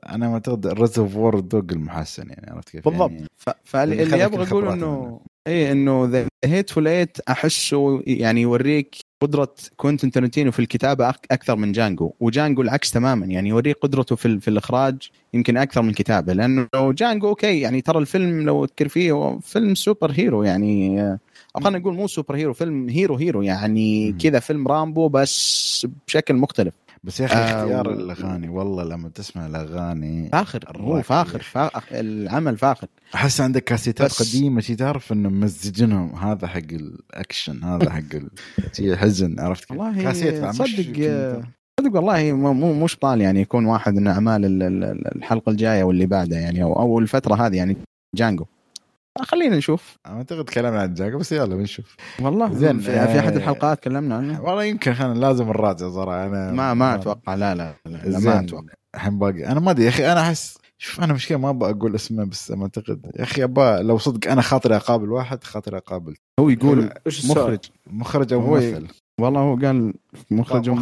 أنا 0.09 0.29
معتقد 0.29 0.65
ال 0.65 0.72
Reservoir 0.72 1.39
Dogs 1.39 1.71
المحسن 1.71 2.29
يعني 2.29 2.51
عرفت 2.51 2.69
كيف؟ 2.69 2.85
بالضبط. 2.85 3.11
يعني 3.11 3.27
فاللي 3.63 4.19
يبغى 4.19 4.43
يقول 4.43 4.67
انه 4.67 5.19
اي 5.47 5.71
إنه 5.71 6.05
The 6.05 6.27
Hateful 6.45 6.87
Eight 6.87 7.17
أحسه 7.29 8.03
يعني 8.07 8.41
يوريك 8.41 8.95
قدرة 9.21 9.55
كوينتن 9.77 10.11
ترنتينو 10.11 10.51
في 10.51 10.59
الكتابة 10.59 11.09
أكثر 11.09 11.55
من 11.55 11.71
جانجو 11.71 12.13
وجانجو 12.19 12.61
العكس 12.61 12.91
تماما 12.91 13.25
يعني 13.25 13.49
يوريك 13.49 13.77
قدرته 13.81 14.15
في, 14.15 14.39
في 14.39 14.47
الإخراج 14.47 15.09
يمكن 15.33 15.57
أكثر 15.57 15.81
من 15.81 15.89
الكتابة 15.89 16.33
لأنه 16.33 16.67
جانجو 16.73 17.29
okay 17.29 17.59
يعني 17.59 17.81
ترى 17.81 17.99
الفيلم 17.99 18.41
لو 18.41 18.65
تذكر 18.65 18.87
فيه 18.87 19.11
هو 19.11 19.39
فيلم 19.39 19.75
superhero 19.75 20.43
يعني 20.43 20.99
أو 21.55 21.61
خلينا 21.61 21.79
نقول 21.79 21.93
مو 21.93 22.07
superhero 22.07 22.53
فيلم 22.53 22.89
hero 22.89 23.15
hero 23.15 23.41
يعني 23.41 24.11
كذا 24.11 24.39
فيلم 24.39 24.67
رامبو 24.67 25.09
بس 25.09 25.87
بشكل 26.07 26.33
مختلف. 26.33 26.73
بس 27.03 27.19
يا 27.19 27.25
أخي 27.25 27.35
آه 27.35 27.61
اختيار 27.63 27.89
و... 27.89 27.91
الأغاني 27.91 28.49
والله 28.49 28.83
لما 28.83 29.09
تسمع 29.09 29.45
الأغاني 29.45 30.29
فاخر 30.29 30.77
هو 30.77 31.01
فاخر, 31.01 31.41
فاخر 31.41 31.83
العمل 31.91 32.57
فاخر. 32.57 32.87
أحس 33.15 33.41
عندك 33.41 33.63
كاسيتات. 33.63 34.13
قديمة 34.13 34.61
شي 34.61 34.75
تعرف 34.75 35.11
إنه 35.11 35.29
ممزجينهم 35.29 36.15
هذا 36.15 36.47
حق 36.47 36.71
الأكشن 36.71 37.63
هذا 37.63 37.89
حق 37.89 38.15
ال... 38.15 38.97
حزن 39.01 39.39
عرفت 39.39 39.71
والله 39.71 40.03
كاسيت 40.03 40.45
صدق 40.45 41.43
صدق 41.79 41.95
والله 41.95 42.33
مو 42.33 42.83
مش 42.83 42.97
طال 42.97 43.21
يعني 43.21 43.41
يكون 43.41 43.65
واحد 43.65 43.93
من 43.93 44.07
أعمال 44.07 44.41
الحلقة 45.15 45.49
الجاية 45.49 45.83
واللي 45.83 46.05
بعدها 46.05 46.39
يعني 46.39 46.63
أو, 46.63 46.73
أو 46.73 46.99
الفترة 46.99 47.35
هذه 47.35 47.55
يعني 47.55 47.77
جانجو. 48.15 48.45
خلينا 49.21 49.57
نشوف. 49.57 49.97
أعتقد 50.07 50.49
كلامنا 50.49 50.81
عن 50.81 50.93
جاكا 50.93 51.17
بس 51.17 51.31
يلا 51.31 51.55
بنشوف. 51.55 51.95
والله. 52.21 52.53
زين 52.53 52.79
في, 52.79 53.07
في 53.07 53.19
احد 53.19 53.35
الحلقات 53.35 53.79
تكلمنا 53.79 54.15
عنه؟ 54.15 54.41
والله 54.41 54.63
يمكن 54.63 54.93
خلينا 54.93 55.13
لازم 55.13 55.45
نراجع 55.47 55.89
صراحة 55.89 56.25
أنا 56.25 56.51
ما 56.51 56.73
ما 56.73 56.95
أتوقع. 56.95 57.35
لا 57.35 57.55
لا, 57.55 57.73
لا, 57.85 57.97
لا 57.97 58.19
ما 58.19 58.39
أتوقع. 58.39 58.73
الحين 58.95 59.19
باقي. 59.19 59.45
أنا 59.45 59.59
ما 59.59 59.71
أدري 59.71 59.83
يا 59.83 59.89
أخي 59.89 60.11
أنا 60.11 60.21
احس 60.21 60.57
شوف 60.77 61.01
أنا 61.03 61.13
مشكلة 61.13 61.37
ما 61.37 61.49
أبغى 61.49 61.71
أقول 61.71 61.95
اسمه 61.95 62.23
بس 62.25 62.51
ما 62.51 62.63
اعتقد 62.63 63.11
يا 63.15 63.23
أخي 63.23 63.43
أبغى 63.43 63.83
لو 63.83 63.97
صدق 63.97 64.31
أنا 64.31 64.41
خاطري 64.41 64.75
أقابل 64.75 65.11
واحد 65.11 65.43
خاطري 65.43 65.77
أقابل. 65.77 66.15
هو 66.39 66.49
يقول 66.49 66.89
مخرج. 67.07 67.59
مخرج 67.87 68.33
أو 68.33 68.41
ممثل. 68.41 68.87
والله 69.21 69.39
هو 69.39 69.55
قال 69.55 69.93
مخرج 70.31 70.69
أو 70.69 70.75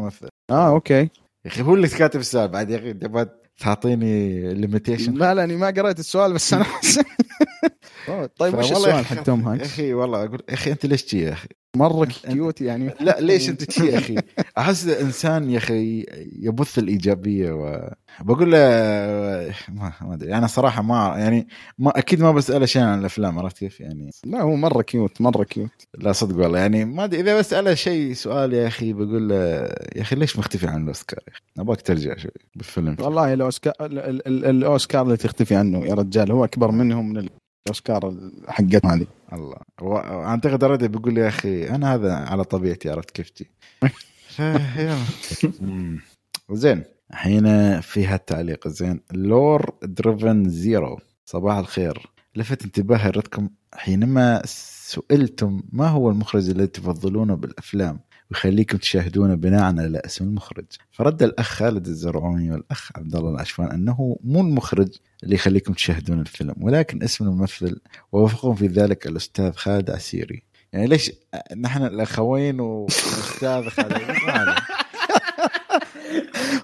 ممثل. 0.00 0.28
آه 0.50 0.68
أوكي. 0.68 1.00
يا 1.00 1.10
أخي 1.46 1.62
هو 1.62 1.74
اللي 1.74 1.88
كاتب 1.88 2.20
السؤال 2.20 2.48
بعد 2.48 2.70
يا 2.70 2.76
أخي 2.76 2.92
تعطيني 3.58 4.54
limitation 4.54 5.14
لا 5.14 5.34
لا 5.34 5.46
ما 5.46 5.66
قريت 5.66 5.98
السؤال 5.98 6.32
بس 6.32 6.54
أنا 6.54 6.66
طيب 8.38 8.54
وش 8.54 8.72
السؤال 8.72 9.06
حق 9.06 9.22
توم 9.22 9.48
هانكس؟ 9.48 9.62
يا 9.62 9.66
أخي 9.66 9.94
والله 9.94 10.24
أقول 10.24 10.42
يا 10.48 10.54
أخي 10.54 10.72
أنت 10.72 10.86
ليش 10.86 11.02
تي 11.04 11.18
يا 11.18 11.32
أخي؟ 11.32 11.48
مرة 11.76 12.04
cute 12.04 12.60
يعني 12.60 12.94
لا 13.00 13.20
ليش 13.20 13.48
أنت 13.48 13.64
تي 13.64 13.86
يا 13.86 13.98
أخي؟ 13.98 14.16
أحس 14.58 14.86
إنسان 14.86 15.50
يا 15.50 15.58
أخي 15.58 16.06
يبث 16.38 16.78
الإيجابية 16.78 17.52
و 17.52 17.90
بقول 18.20 18.52
له 18.52 18.58
ما 19.68 19.92
أدري. 20.14 20.34
أنا 20.34 20.46
صراحة 20.46 20.82
ما 20.82 21.14
يعني 21.18 21.48
ما 21.78 21.98
أكيد 21.98 22.20
ما 22.22 22.32
بساله 22.32 22.66
شيء 22.66 22.82
عن 22.82 22.98
الأفلام 23.00 23.38
عرفت 23.38 23.58
كيف؟ 23.58 23.80
يعني 23.80 24.10
لا 24.26 24.40
هو 24.42 24.56
مرة 24.56 24.82
cute 24.82 25.20
مرة 25.20 25.44
cute 25.44 25.70
لا 25.98 26.12
صدق 26.12 26.36
والله. 26.42 26.58
يعني 26.58 26.84
ما 26.84 27.04
أدري 27.04 27.20
إذا 27.20 27.38
بساله 27.38 27.74
شيء 27.74 28.12
سؤال 28.12 28.52
يا 28.52 28.66
أخي 28.66 28.92
بقول 28.92 29.28
له 29.28 29.36
يا 29.96 30.02
أخي 30.02 30.16
ليش 30.16 30.38
مختفي 30.38 30.66
عن 30.66 30.82
الأوسكار 30.82 31.20
يا 31.28 31.32
أخي؟ 31.32 31.40
أبغاك 31.58 31.82
ترجع 31.82 32.16
شوي 32.16 32.30
بالفيلم. 32.56 32.96
والله 33.00 33.34
الأوسكار 33.34 33.72
الأوسكار 34.26 35.02
اللي 35.02 35.16
تختفي 35.16 35.54
عنه 35.54 35.86
يا 35.86 35.94
رجال 35.94 36.32
هو 36.32 36.44
أكبر 36.44 36.70
منهم 36.70 37.08
من 37.12 37.28
الأوسكار 37.66 38.14
حقتنا 38.48 38.94
هذه. 38.94 39.06
الله. 39.32 39.56
أعتقد 40.24 40.64
already 40.64 40.88
بيقول 40.88 41.18
يا 41.18 41.28
أخي 41.28 41.68
أنا 41.70 41.94
هذا 41.94 42.14
على 42.14 42.44
طبيعتي 42.44 42.90
عرفت 42.90 43.10
كيف 43.10 43.30
تي 43.30 43.50
زين. 46.52 46.97
الحين 47.10 47.80
في 47.80 48.06
هالتعليق 48.06 48.68
زين. 48.68 49.00
لور 49.12 49.70
دريفن 49.82 50.48
زيرو 50.48 50.98
صباح 51.24 51.56
الخير. 51.56 52.06
لفت 52.36 52.64
انتباهي 52.64 53.10
ردكم 53.10 53.48
حينما 53.74 54.42
سئلتم 54.44 55.62
ما 55.72 55.88
هو 55.88 56.10
المخرج 56.10 56.50
الذي 56.50 56.66
تفضلونه 56.66 57.34
بالأفلام 57.34 58.00
ويخليكم 58.30 58.78
تشاهدونه 58.78 59.34
بناء 59.34 59.62
على 59.62 60.02
اسم 60.06 60.24
المخرج؟ 60.24 60.64
فرد 60.90 61.22
الأخ 61.22 61.48
خالد 61.48 61.86
الزرعوني 61.86 62.50
والأخ 62.50 62.90
عبد 62.96 63.16
الله 63.16 63.30
العشوان 63.30 63.70
أنه 63.70 64.16
مو 64.24 64.40
المخرج 64.40 64.88
اللي 65.22 65.34
يخليكم 65.34 65.72
تشاهدون 65.72 66.20
الفيلم 66.20 66.54
ولكن 66.60 67.02
اسم 67.02 67.24
الممثل 67.24 67.80
ووافقهم 68.12 68.54
في 68.54 68.66
ذلك 68.66 69.06
الأستاذ 69.06 69.52
خالد 69.52 69.90
عسيري. 69.90 70.42
يعني 70.72 70.86
ليش 70.86 71.12
نحن 71.56 71.82
الأخوين 71.82 72.60
والأستاذ 72.60 73.68
خالد. 73.68 74.54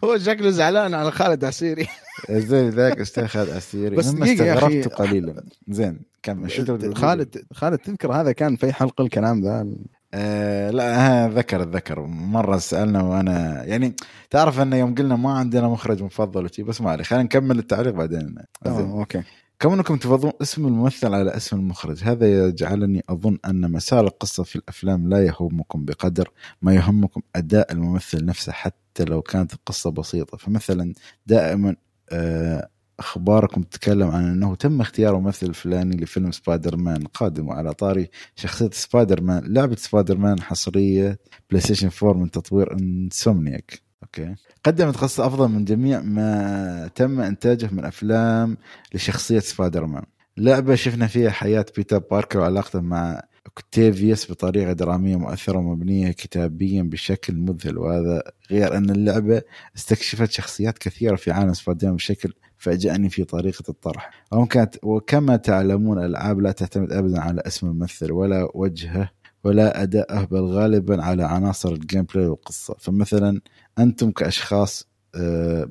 هو 0.05 0.19
شكله 0.19 0.51
زعلان 0.51 0.95
على 0.95 1.11
خالد 1.11 1.45
عسيري. 1.45 1.87
زين 2.31 2.69
ذاك 2.69 3.01
أستاذ 3.01 3.27
خالد 3.27 3.51
عسيري. 3.51 3.97
بس. 3.97 4.14
استغربت 4.14 4.88
قليلا. 4.88 5.45
زين 5.69 6.01
كمل. 6.23 6.51
شو؟ 6.51 6.95
خالد 6.95 7.45
خالد 7.53 7.79
تذكر 7.79 8.12
هذا 8.12 8.33
كان 8.33 8.57
في 8.57 8.73
حلقة 8.73 9.03
الكلام 9.05 9.43
ذا؟ 9.43 9.67
آه 10.14 10.71
لا 10.71 11.29
ذكر 11.29 11.62
ذكر. 11.62 12.01
مرة 12.07 12.57
سألنا 12.59 13.03
وأنا 13.03 13.64
يعني 13.64 13.97
تعرف 14.31 14.61
انه 14.61 14.77
يوم 14.77 14.95
قلنا 14.95 15.17
ما 15.17 15.33
عندنا 15.33 15.69
مخرج 15.69 16.03
مفضل 16.03 16.45
وشي 16.45 16.62
بس 16.62 16.81
ما 16.81 16.90
عليه. 16.90 17.05
خلينا 17.05 17.25
نكمل 17.25 17.59
التعليق 17.59 17.93
بعدين. 17.95 18.35
زين. 18.67 18.90
آه، 18.90 19.01
okay. 19.00 19.22
كونكم 19.62 19.97
تفضلون 19.97 20.33
اسم 20.43 20.67
الممثل 20.67 21.14
على 21.14 21.37
اسم 21.37 21.57
المخرج؟ 21.57 22.05
هذا 22.05 22.47
يجعلني 22.47 23.05
أظن 23.09 23.38
أن 23.45 23.71
مسار 23.71 24.05
القصة 24.05 24.43
في 24.43 24.57
الأفلام 24.57 25.09
لا 25.09 25.25
يهمكم 25.25 25.85
بقدر 25.85 26.31
ما 26.62 26.75
يهمكم 26.75 27.21
أداء 27.37 27.73
الممثل 27.73 28.25
نفسه 28.25 28.53
حتى 28.53 29.05
لو 29.05 29.23
كانت 29.23 29.55
القصة 29.55 29.90
بسيطة. 29.90 30.37
فمثلا 30.37 30.95
دائما 31.27 31.77
آه، 32.12 32.69
أخباركم 32.99 33.62
تتكلم 33.62 34.09
عن 34.11 34.25
أنه 34.25 34.55
تم 34.55 34.81
اختيار 34.81 35.19
ممثل 35.19 35.47
الفلاني 35.47 35.97
لفيلم 35.97 36.31
سبايدر 36.31 36.77
مان 36.77 37.05
قادم 37.05 37.49
وعلى 37.49 37.75
طاري 37.75 38.11
شخصية 38.37 38.71
سبايدر 38.73 39.21
مان 39.21 39.55
لعبة 39.55 39.77
سبايدر 39.77 40.19
مان 40.19 40.40
حصرية 40.40 41.19
بلاي 41.51 41.61
ستيشن 41.62 41.90
4 42.03 42.21
من 42.23 42.31
تطوير 42.31 42.73
إنسومنياك. 42.73 43.84
okay. 44.05 44.35
قدمت 44.64 44.97
قصة 44.97 45.27
أفضل 45.27 45.49
من 45.49 45.64
جميع 45.64 46.01
ما 46.01 46.90
تم 46.95 47.21
إنتاجه 47.21 47.69
من 47.73 47.85
أفلام 47.85 48.57
لشخصية 48.95 49.38
سبايدر 49.38 49.87
مان 49.87 50.05
لعبة 50.37 50.75
شفنا 50.75 51.07
فيها 51.07 51.31
حياة 51.31 51.67
بيتر 51.77 51.99
باركر 51.99 52.38
وعلاقته 52.38 52.81
مع 52.81 53.23
اوكتافيوس 53.47 54.31
بطريقة 54.31 54.73
درامية 54.73 55.17
مؤثرة 55.17 55.59
ومبنية 55.59 56.11
كتابيا 56.11 56.83
بشكل 56.83 57.35
مذهل 57.37 57.79
وهذا 57.79 58.23
غير 58.51 58.77
أن 58.77 58.90
اللعبة 58.90 59.43
استكشفت 59.77 60.31
شخصيات 60.31 60.79
كثيرة 60.79 61.17
في 61.17 61.31
عالم 61.31 61.55
سبايدر 61.55 61.93
بشكل 61.93 62.33
فاجأني 62.59 63.11
في 63.11 63.25
طريقة 63.25 63.64
الطرح. 63.69 64.11
وكما 64.33 64.69
وكما 64.83 65.37
تعلمون 65.37 65.99
الألعاب 65.99 66.40
لا 66.40 66.53
تعتمد 66.53 66.93
أبدا 66.93 67.21
على 67.21 67.43
اسم 67.47 67.67
الممثل 67.67 68.12
ولا 68.12 68.49
وجهه 68.55 69.11
ولا 69.45 69.83
أداءه 69.83 70.25
بل 70.25 70.45
غالبا 70.45 71.03
على 71.03 71.23
عناصر 71.25 71.73
ال 71.72 72.03
gameplay 72.03 72.27
والقصة. 72.27 72.77
فمثلا 72.79 73.40
أنتم 73.78 74.10
كأشخاص 74.10 74.88
آه، 75.14 75.68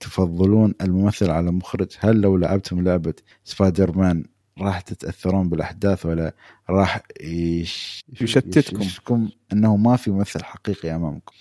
تفضلون 0.00 0.74
الممثل 0.80 1.30
على 1.30 1.48
المخرج 1.48 1.88
هل 1.98 2.20
لو 2.20 2.36
لعبتم 2.36 2.84
لعبة 2.84 3.14
سبايدر 3.44 3.98
مان 3.98 4.24
راح 4.58 4.80
تتأثرون 4.80 5.48
بالأحداث 5.48 6.06
ولا 6.06 6.34
راح 6.70 7.02
يش... 7.20 8.04
يشتتكم. 8.20 8.80
يشتتكم؟ 8.80 9.28
أنه 9.52 9.76
ما 9.76 9.96
في 9.96 10.10
ممثل 10.10 10.44
حقيقي 10.44 10.94
أمامكم. 10.94 11.32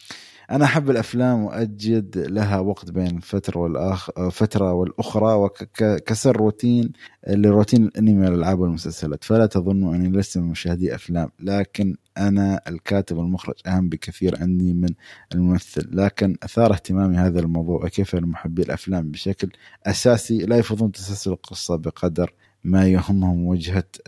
أنا 0.51 0.65
أحب 0.65 0.89
الأفلام 0.89 1.43
واجد 1.43 2.17
لها 2.17 2.59
وقت 2.59 2.91
بين 2.91 3.19
فترة 3.19 3.59
والاخ 3.59 4.11
فترة 4.29 4.73
والأخرى 4.73 5.33
وكسر 5.33 6.37
روتين 6.37 6.91
لروتين 7.27 7.85
الأنمي 7.85 8.25
والألعاب 8.25 8.59
والمسلسلات. 8.59 9.23
فلا 9.23 9.45
تظنوا 9.45 9.95
أني 9.95 10.17
لست 10.17 10.37
من 10.37 10.43
مشاهدي 10.43 10.95
أفلام 10.95 11.29
لكن 11.39 11.95
أنا 12.17 12.61
الكاتب 12.67 13.17
والمخرج 13.17 13.55
أهم 13.67 13.89
بكثير 13.89 14.41
عندي 14.41 14.73
من 14.73 14.89
الممثل. 15.35 15.89
لكن 15.91 16.35
أثار 16.43 16.73
اهتمامي 16.73 17.17
هذا 17.17 17.39
الموضوع 17.39 17.85
وكيف 17.85 18.15
محبي 18.15 18.61
الأفلام 18.61 19.11
بشكل 19.11 19.49
أساسي 19.85 20.37
لا 20.37 20.57
يفضلون 20.57 20.91
تسلسل 20.91 21.31
القصة 21.31 21.75
بقدر 21.75 22.33
ما 22.63 22.87
يهمهم 22.87 23.53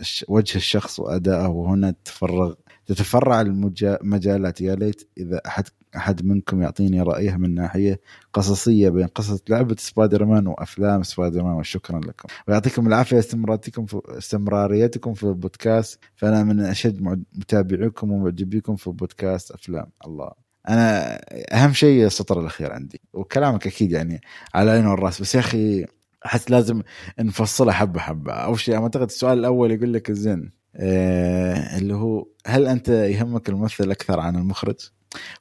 الش- 0.00 0.24
وجه 0.28 0.56
الشخص 0.56 1.00
وادائه 1.00 1.46
وهنا 1.46 1.94
تفرغ 2.04 2.54
تتفرع 2.86 3.40
المجالات 3.40 4.60
يا 4.60 4.74
ليت 4.74 5.08
إذا 5.18 5.40
احد 5.46 5.64
أحد 5.96 6.24
منكم 6.24 6.62
يعطيني 6.62 7.02
رأيه 7.02 7.36
من 7.36 7.54
ناحية 7.54 8.00
قصصية 8.32 8.88
بين 8.88 9.06
قصة 9.06 9.40
لعبة 9.48 9.76
سبايدر 9.78 10.24
مان 10.24 10.46
وأفلام 10.46 11.02
سبايدر 11.02 11.42
مان 11.42 11.52
وشكرا 11.54 12.00
لكم. 12.00 12.28
ويعطيكم 12.48 12.86
العافية 12.86 13.18
استمراريتكم 13.18 13.86
في 13.86 14.00
استمراريتكم 14.08 15.14
في 15.14 15.22
البودكاست. 15.24 15.98
فأنا 16.16 16.44
من 16.44 16.74
مع- 17.00 17.16
متابعيكم 17.34 18.10
ومعجبيكم 18.12 18.76
في 18.76 18.90
بودكاست 18.90 19.50
أفلام. 19.50 19.86
الله. 20.06 20.30
أنا 20.68 21.18
أهم 21.52 21.72
شيء 21.72 22.06
السطر 22.06 22.40
الأخير 22.40 22.72
عندي. 22.72 23.00
وكلامك 23.12 23.66
أكيد 23.66 23.92
يعني 23.92 24.20
على 24.54 24.70
العين 24.70 24.86
والرأس. 24.86 25.20
بس 25.20 25.34
يا 25.34 25.40
أخي 25.40 25.86
أحس 26.26 26.50
لازم 26.50 26.82
نفصلها 27.20 27.72
حبة 27.72 28.00
حبة. 28.00 28.32
أول 28.32 28.60
شيء 28.60 28.76
أعتقد 28.76 29.02
السؤال 29.02 29.38
الأول 29.38 29.70
يقول 29.70 29.92
لك 29.92 30.12
زين 30.12 30.63
اللي 30.76 31.94
هو 31.94 32.26
هل 32.46 32.66
أنت 32.66 32.88
يهمك 32.88 33.48
الممثل 33.48 33.90
أكثر 33.90 34.20
عن 34.20 34.36
المخرج؟ 34.36 34.76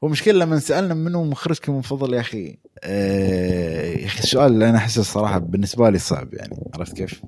ومشكلة 0.02 0.34
لما 0.34 0.60
سألنا 0.60 0.93
منو 0.93 1.24
مخرجك 1.24 1.69
المفضل 1.69 2.13
يا 2.13 2.19
أخي 2.19 2.58
آه 2.84 3.91
يا 3.91 4.06
أخي 4.06 4.19
السؤال 4.19 4.52
اللي 4.54 4.69
أنا 4.69 4.78
أحسه 4.78 5.02
الصراحه 5.02 5.38
بالنسبة 5.38 5.89
لي 5.89 6.00
صعب 6.00 6.34
يعني 6.34 6.58
عرفت 6.76 6.98
كيف؟ 6.98 7.22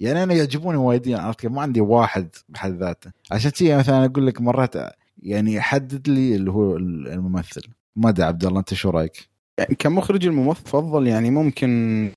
يعني 0.00 0.22
أنا 0.22 0.34
يعجبوني 0.34 0.76
وايدين 0.76 1.16
عرفت 1.16 1.40
كيف؟ 1.40 1.50
ما 1.50 1.62
عندي 1.62 1.80
واحد 1.80 2.28
بحد 2.48 2.78
ذاته 2.78 3.10
عشان 3.32 3.50
كذا 3.50 3.78
مثلا 3.78 4.04
أقول 4.04 4.26
لك 4.26 4.40
مرات 4.40 4.74
يعني 5.22 5.60
حدد 5.60 6.08
لي 6.08 6.34
اللي 6.34 6.50
هو 6.50 6.76
الممثل 6.76 7.62
ما 7.96 8.08
ادري 8.08 8.26
عبد 8.26 8.44
الله 8.44 8.58
أنت 8.58 8.74
شو 8.74 8.90
رأيك؟ 8.90 9.28
يعني 9.58 9.74
كمخرج 9.74 10.26
المفضل 10.26 11.06
يعني 11.06 11.30
ممكن 11.30 12.10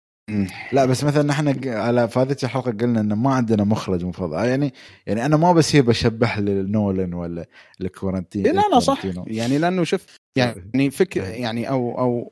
لا 0.72 0.86
بس 0.86 1.04
مثلا 1.04 1.32
إحنا 1.32 1.52
ق- 1.52 1.68
على 1.68 2.08
في 2.08 2.20
هذه 2.20 2.36
الحلقة 2.44 2.72
قلنا 2.72 3.00
إنه 3.02 3.16
ما 3.16 3.34
عندنا 3.34 3.63
مخرج 3.63 4.06
مفضل. 4.06 4.34
يعني 4.46 4.74
يعني 5.08 5.26
أنا 5.26 5.38
ما 5.38 5.54
بس 5.54 5.76
هي 5.76 5.82
بشبح 5.82 6.40
لنولن 6.40 7.13
ولا 7.13 7.46
لكورنتين 7.80 8.44
لا 8.44 8.62
لا 8.72 8.80
صح. 8.80 9.06
يعني 9.28 9.58
لأنه 9.58 9.84
شوف 9.84 10.06
يعني 10.36 10.92
فكر 10.92 11.22
يعني 11.22 11.70
أو 11.70 12.00
أو 12.00 12.32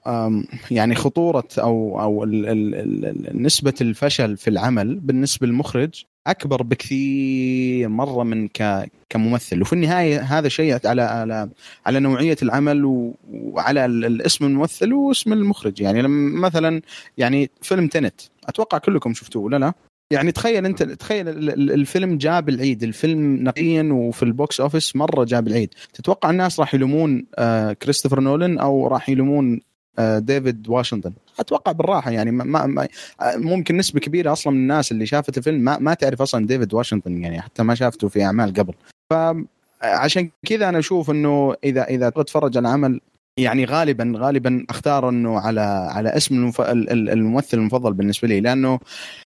يعني 0.71 0.95
خطورة 0.95 1.47
أو 1.57 2.01
أو 2.01 2.23
ال 2.23 2.45
ال 2.49 2.75
ال 2.75 3.05
ال 3.27 3.43
نسبة 3.43 3.73
الفشل 3.81 4.37
في 4.37 4.49
العمل 4.49 4.99
بالنسبة 4.99 5.47
للمخرج 5.47 6.03
أكبر 6.27 6.63
بكثير 6.63 7.89
مرة 7.89 8.23
من 8.23 8.47
ك 8.47 8.89
كممثل. 9.09 9.61
وفي 9.61 9.73
النهاية 9.73 10.19
هذا 10.21 10.49
شيء 10.49 10.87
على 10.87 11.01
على 11.01 11.49
على 11.85 11.99
نوعية 11.99 12.37
العمل 12.43 12.85
و- 12.85 13.15
وعلى 13.33 13.85
الاسم 13.85 14.45
الممثل 14.45 14.93
واسم 14.93 15.33
المخرج. 15.33 15.81
يعني 15.81 16.01
لما 16.01 16.39
مثلا 16.47 16.81
يعني 17.17 17.49
فيلم 17.61 17.87
تنت. 17.87 18.21
أتوقع 18.45 18.77
كلكم 18.77 19.13
شفتوه 19.13 19.43
ولا 19.43 19.57
لا؟ 19.57 19.73
يعني 20.11 20.31
تخيل 20.31 20.65
أنت 20.65 20.83
تخيل 20.83 21.29
ال- 21.29 21.49
ال- 21.49 21.71
الفيلم 21.71 22.17
جاب 22.17 22.49
العيد. 22.49 22.83
الفيلم 22.83 23.35
نقيا 23.43 23.89
وفي 23.93 24.23
ال 24.23 24.33
box 24.33 24.61
office 24.61 24.95
مرة 24.95 25.23
جاب 25.23 25.47
العيد. 25.47 25.69
تتوقع 25.93 26.29
الناس 26.29 26.59
راح 26.59 26.73
يلومون 26.73 27.25
آه 27.35 27.73
كريستوفر 27.73 28.19
نولن 28.19 28.59
أو 28.59 28.87
راح 28.87 29.09
يلومون 29.09 29.61
آه 29.99 30.19
ديفيد 30.19 30.69
واشنطن؟ 30.69 31.13
أتوقع 31.39 31.71
بالراحة 31.71 32.11
يعني 32.11 32.31
ما 32.31 32.65
ما 32.65 32.87
ممكن 33.35 33.77
نسبة 33.77 33.99
كبيرة 33.99 34.31
أصلا 34.31 34.53
من 34.53 34.59
الناس 34.59 34.91
اللي 34.91 35.05
شافت 35.05 35.37
الفيلم 35.37 35.59
ما, 35.61 35.77
ما 35.79 35.93
تعرف 35.93 36.21
أصلا 36.21 36.47
ديفيد 36.47 36.73
واشنطن 36.73 37.23
يعني 37.23 37.41
حتى 37.41 37.63
ما 37.63 37.75
شافته 37.75 38.07
في 38.07 38.23
أعمال 38.23 38.53
قبل. 38.53 38.73
فعشان 39.13 40.29
كذا 40.45 40.69
أنا 40.69 40.79
أشوف 40.79 41.09
إنه 41.11 41.55
اذا 41.63 41.83
إذا 41.83 42.09
تتفرج 42.09 42.57
على 42.57 42.67
عمل 42.67 43.01
يعني 43.39 43.65
غالبا 43.65 44.13
غالبا 44.17 44.65
أختار 44.69 45.09
إنه 45.09 45.39
على 45.39 45.61
على 45.91 46.09
اسم 46.09 46.35
المف... 46.35 46.61
ال- 46.61 46.89
ال- 46.89 47.09
الممثل 47.09 47.57
المفضل 47.57 47.93
بالنسبة 47.93 48.27
لي 48.27 48.39
لأنه 48.41 48.79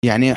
يعني 0.06 0.36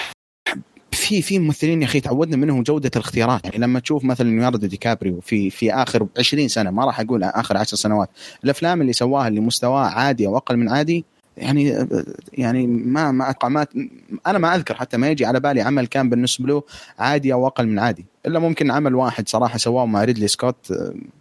في 0.93 1.23
في 1.23 1.39
ممثلين 1.39 1.83
يا 1.83 1.87
أخي 1.87 2.01
تعودنا 2.01 2.37
منهم 2.37 2.63
جودة 2.63 2.91
الاختيارات. 2.97 3.45
يعني 3.45 3.59
لما 3.59 3.81
تشوف 3.81 4.05
مثلا 4.05 4.29
ليوناردو 4.31 4.67
دي 4.67 4.77
كابريو 4.77 5.21
في 5.21 5.51
في 5.51 5.73
آخر 5.75 6.07
20 6.19 6.49
سنة 6.49 6.71
ما 6.71 6.85
راح 6.85 7.01
أقول 7.01 7.25
آخر 7.25 7.57
10 7.57 7.77
سنوات 7.77 8.11
الأفلام 8.45 8.81
اللي 8.81 8.93
سواها 8.93 9.29
اللي 9.29 9.41
مستواه 9.41 9.87
عادي 9.87 10.27
أو 10.27 10.37
أقل 10.37 10.57
من 10.57 10.69
عادي 10.69 11.05
يعني 11.39 11.89
يعني 12.33 12.67
ما 12.67 13.11
ما 13.11 13.35
ما 13.45 13.67
أنا 14.27 14.39
ما 14.39 14.55
أذكر 14.55 14.75
حتى 14.75 14.97
ما 14.97 15.11
يجي 15.11 15.27
على 15.27 15.41
بالي 15.41 15.61
عمل 15.61 15.87
كان 15.87 16.09
بالنسبة 16.09 16.47
له 16.47 16.63
عادي 16.99 17.33
أو 17.33 17.47
أقل 17.47 17.67
من 17.67 17.79
عادي. 17.79 18.07
إلا 18.27 18.39
ممكن 18.39 18.71
عمل 18.71 18.95
واحد 18.95 19.29
صراحة 19.29 19.59
سواه 19.59 19.87
مع 19.87 20.05
ريدلي 20.05 20.29
سكوت 20.29 20.73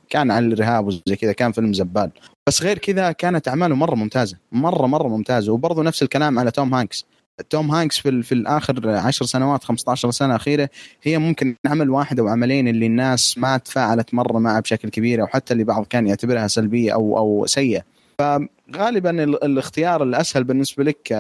كان 0.10 0.32
عن 0.32 0.46
الإرهاب 0.46 0.88
وزي 0.88 1.16
كذا 1.22 1.32
كان 1.32 1.52
فيلم 1.52 1.74
زبال. 1.74 2.12
بس 2.48 2.64
غير 2.64 2.78
كذا 2.78 3.12
كانت 3.12 3.48
أعماله 3.48 3.76
مرة 3.76 3.96
ممتازة 3.96 4.38
مرة 4.52 4.88
مرة 4.88 5.08
ممتازة. 5.08 5.52
وبرضه 5.54 5.84
نفس 5.84 6.04
الكلام 6.04 6.40
على 6.40 6.52
توم 6.52 6.74
هانكس. 6.74 7.06
توم 7.50 7.72
هانكس 7.72 8.00
في 8.00 8.24
في 8.24 8.32
الآخر 8.32 8.90
10 8.90 9.26
سنوات 9.26 9.64
15 9.64 10.12
سنة 10.12 10.36
أخيرة 10.36 10.70
هي 11.04 11.18
ممكن 11.18 11.56
عمل 11.66 11.90
واحد 11.90 12.20
أو 12.20 12.28
عملين 12.28 12.68
اللي 12.68 12.86
الناس 12.86 13.38
ما 13.38 13.58
تفاعلت 13.58 14.14
مرة 14.14 14.40
معه 14.40 14.60
بشكل 14.60 14.90
كبير 14.90 15.22
أو 15.22 15.28
حتى 15.28 15.54
اللي 15.54 15.64
بعض 15.64 15.86
كان 15.86 16.08
يعتبرها 16.08 16.48
سلبية 16.48 16.94
أو 16.94 17.18
أو 17.18 17.46
سيئة. 17.46 17.97
فغالبا 18.22 19.24
ال- 19.24 19.44
الاختيار 19.44 20.04
الأسهل 20.04 20.44
بالنسبة 20.44 20.84
لك 20.84 21.12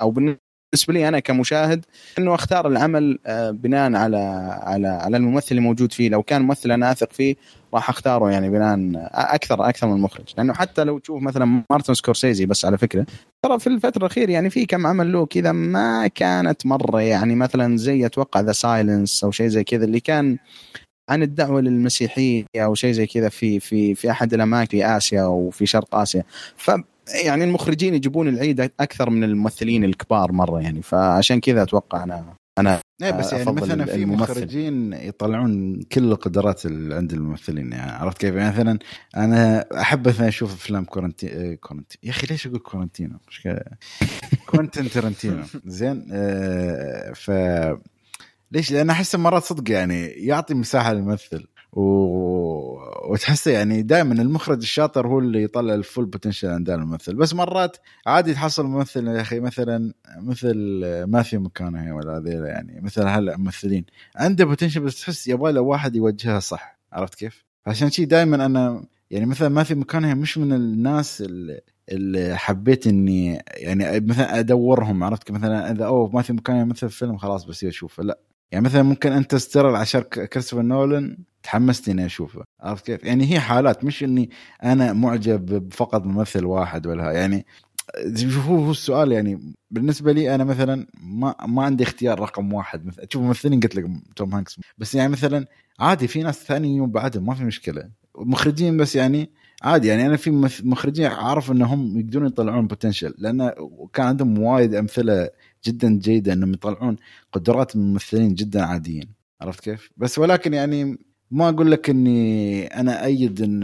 أو 0.00 0.10
بالنسبة 0.10 0.46
بالنسبة 0.72 0.94
لي 0.94 1.08
أنا 1.08 1.18
كمشاهد 1.20 1.84
إنه 2.18 2.34
أختار 2.34 2.68
العمل 2.68 3.18
آه، 3.26 3.50
بناء 3.50 3.94
على 3.94 4.16
على 4.62 4.88
على 4.88 5.16
الممثل 5.16 5.46
اللي 5.50 5.60
موجود 5.62 5.92
فيه. 5.92 6.08
لو 6.08 6.22
كان 6.22 6.42
ممثل 6.42 6.70
أنا 6.70 6.92
أثق 6.92 7.12
فيه 7.12 7.36
راح 7.74 7.90
أختاره 7.90 8.30
يعني 8.30 8.50
بناء 8.50 8.78
أكثر 9.14 9.68
أكثر 9.68 9.86
من 9.86 9.92
المخرج. 9.96 10.24
لأنه 10.36 10.52
حتى 10.52 10.84
لو 10.84 10.98
تشوف 10.98 11.22
مثلا 11.22 11.62
مارتن 11.70 11.94
سكورسيزي 11.94 12.46
بس 12.46 12.64
على 12.64 12.78
فكرة 12.78 13.06
ترى 13.44 13.58
في 13.58 13.66
الفترة 13.66 14.00
الأخيرة 14.00 14.30
يعني 14.30 14.50
في 14.50 14.66
كم 14.66 14.86
عمل 14.86 15.12
له 15.12 15.26
كذا 15.26 15.52
ما 15.52 16.06
كانت 16.06 16.66
مرة 16.66 17.00
يعني 17.02 17.34
مثلا 17.34 17.76
زي 17.76 18.06
أتوقع 18.06 18.40
The 18.40 18.52
Silence 18.52 19.24
أو 19.24 19.30
شيء 19.30 19.48
زي 19.48 19.64
كذا 19.64 19.84
اللي 19.84 20.00
كان 20.00 20.38
عن 21.08 21.22
الدعوة 21.22 21.60
للمسيحية 21.60 22.44
أو 22.56 22.74
شيء 22.74 22.92
زي 22.92 23.06
كذا 23.06 23.28
في 23.28 23.60
في 23.60 23.94
في 23.94 24.10
أحد 24.10 24.34
الأماكن 24.34 24.70
في 24.70 24.86
آسيا 24.86 25.22
أو 25.22 25.50
في 25.50 25.66
شرق 25.66 25.94
آسيا. 25.94 26.24
ف 26.56 26.70
يعني 27.24 27.44
المخرجين 27.44 27.94
يجيبون 27.94 28.28
العيد 28.28 28.60
أكثر 28.60 29.10
من 29.10 29.24
الممثلين 29.24 29.84
الكبار 29.84 30.32
مرة 30.32 30.60
يعني. 30.60 30.82
فعشان 30.82 31.40
كذا 31.40 31.62
أتوقع 31.62 32.04
أنا 32.04 32.34
أنا 32.58 32.80
إيه 33.02 33.10
بس 33.10 33.32
يعني 33.32 33.52
مثلا 33.52 33.84
في 33.84 34.06
مخرجين 34.06 34.92
يطلعون 34.92 35.82
كل 35.82 36.04
القدرات 36.04 36.66
اللي 36.66 36.94
عند 36.94 37.12
الممثلين 37.12 37.72
يعني. 37.72 37.90
عرفت 37.90 38.18
كيف؟ 38.18 38.34
يعني 38.34 38.50
مثلا 38.50 38.78
أنا 39.16 39.66
أحب 39.80 40.08
مثلا 40.08 40.28
أشوف 40.28 40.54
أفلام 40.54 40.84
كورنتي 40.84 41.56
كورنتي 41.56 41.98
يا 42.02 42.10
أخي 42.10 42.26
ليش 42.26 42.46
أقول 42.46 42.58
كورنتينو؟ 42.58 43.18
مش 43.28 43.48
كوينتن 44.46 44.90
تارنتينو 44.90 45.42
زين 45.66 46.08
آه 46.12 47.12
ف 47.12 47.30
ليش؟ 48.52 48.72
لأن 48.72 48.90
أحس 48.90 49.14
مرات 49.14 49.42
صدق 49.42 49.70
يعني 49.70 50.06
يعطي 50.06 50.54
مساحة 50.54 50.92
للممثل. 50.92 51.46
و... 51.72 51.82
وتحسه 53.12 53.50
يعني 53.50 53.82
دائما 53.82 54.14
المخرج 54.14 54.58
الشاطر 54.58 55.06
هو 55.06 55.18
اللي 55.18 55.42
يطلع 55.42 55.74
ال 55.74 55.80
full 55.80 56.04
potential 56.04 56.48
عند 56.48 56.70
الممثل. 56.70 57.14
بس 57.14 57.34
مرات 57.34 57.76
عادي 58.06 58.34
تحصل 58.34 58.66
ممثل 58.66 59.08
يا 59.08 59.20
أخي 59.20 59.40
مثلا 59.40 59.92
مثل 60.20 60.54
ما 61.06 61.22
في 61.22 61.38
مكانه 61.38 61.96
ولا 61.96 62.18
هذيلا 62.18 62.48
يعني 62.48 62.80
مثل 62.80 63.02
هالممثلين 63.02 63.84
عنده 64.16 64.44
بوتنشل 64.44 64.80
بس 64.80 65.00
تحس 65.00 65.28
يبغى 65.28 65.52
له 65.52 65.60
واحد 65.60 65.96
يوجهها 65.96 66.40
صح. 66.40 66.78
عرفت 66.92 67.14
كيف؟ 67.14 67.44
عشان 67.66 67.90
شيء 67.90 68.06
دائما 68.06 68.46
أنا 68.46 68.84
يعني 69.10 69.26
مثلا 69.26 69.48
ما 69.48 69.62
في 69.62 69.74
مكانها 69.74 70.14
مش 70.14 70.38
من 70.38 70.52
الناس 70.52 71.20
اللي 71.20 71.60
اللي 71.88 72.36
حبيت 72.36 72.86
إني 72.86 73.42
يعني 73.48 74.00
مثلا 74.00 74.38
أدورهم. 74.38 75.04
عرفت 75.04 75.30
مثلا 75.30 75.72
إذا 75.72 75.84
أوه 75.84 76.10
ما 76.10 76.22
في 76.22 76.32
مكان 76.32 76.56
يمثل 76.56 76.90
فيلم 76.90 77.16
خلاص 77.16 77.44
بس 77.44 77.64
اشوفه 77.64 78.02
لا. 78.02 78.18
يعني 78.52 78.64
مثلا 78.64 78.82
ممكن 78.82 79.12
أنت 79.12 79.34
ستيرل 79.34 79.76
عشان 79.76 80.00
كريستوفر 80.00 80.62
نولن 80.62 81.18
تحمست 81.42 81.88
إني 81.88 82.06
أشوفه. 82.06 82.44
عرفت 82.60 82.86
كيف؟ 82.86 83.04
يعني 83.04 83.32
هي 83.32 83.40
حالات 83.40 83.84
مش 83.84 84.04
إني 84.04 84.30
أنا 84.64 84.92
معجب 84.92 85.72
فقط 85.72 86.00
بممثل 86.00 86.44
واحد 86.44 86.86
ولا 86.86 87.12
يعني 87.12 87.46
هو 88.48 88.56
هو 88.56 88.70
السؤال 88.70 89.12
يعني 89.12 89.54
بالنسبة 89.70 90.12
لي 90.12 90.34
أنا 90.34 90.44
مثلا 90.44 90.86
ما 91.00 91.34
ما 91.46 91.62
عندي 91.62 91.84
اختيار 91.84 92.20
رقم 92.20 92.52
واحد. 92.52 92.86
مثلا 92.86 93.04
تشوف 93.04 93.22
ممثلين 93.22 93.60
قلت 93.60 93.76
لك 93.76 93.84
توم 94.16 94.34
هانكس. 94.34 94.60
بس 94.78 94.94
يعني 94.94 95.12
مثلا 95.12 95.46
عادي 95.80 96.08
في 96.08 96.22
ناس 96.22 96.44
ثانيين 96.44 96.90
بعدهم 96.90 97.26
ما 97.26 97.34
في 97.34 97.44
مشكلة. 97.44 97.90
مخرجين 98.18 98.76
بس 98.76 98.96
يعني 98.96 99.30
عادي. 99.62 99.88
يعني 99.88 100.06
أنا 100.06 100.16
في 100.16 100.30
مخرجين 100.64 101.06
أعرف 101.06 101.50
إنهم 101.50 101.98
يقدرون 101.98 102.26
يطلعون 102.26 102.66
potential 102.66 103.14
لأن 103.18 103.52
كان 103.92 104.06
عندهم 104.06 104.38
وايد 104.38 104.74
أمثلة 104.74 105.28
جدا 105.66 105.98
جيدة 105.98 106.32
إنهم 106.32 106.52
يطلعون 106.52 106.96
قدرات 107.32 107.76
ممثلين 107.76 108.34
جدا 108.34 108.64
عاديين. 108.64 109.08
عرفت 109.40 109.60
كيف؟ 109.60 109.90
بس 109.96 110.18
ولكن 110.18 110.54
يعني 110.54 110.98
ما 111.30 111.48
أقول 111.48 111.70
لك 111.70 111.90
إني 111.90 112.66
أنا 112.66 113.04
أيد 113.04 113.42
إن 113.42 113.62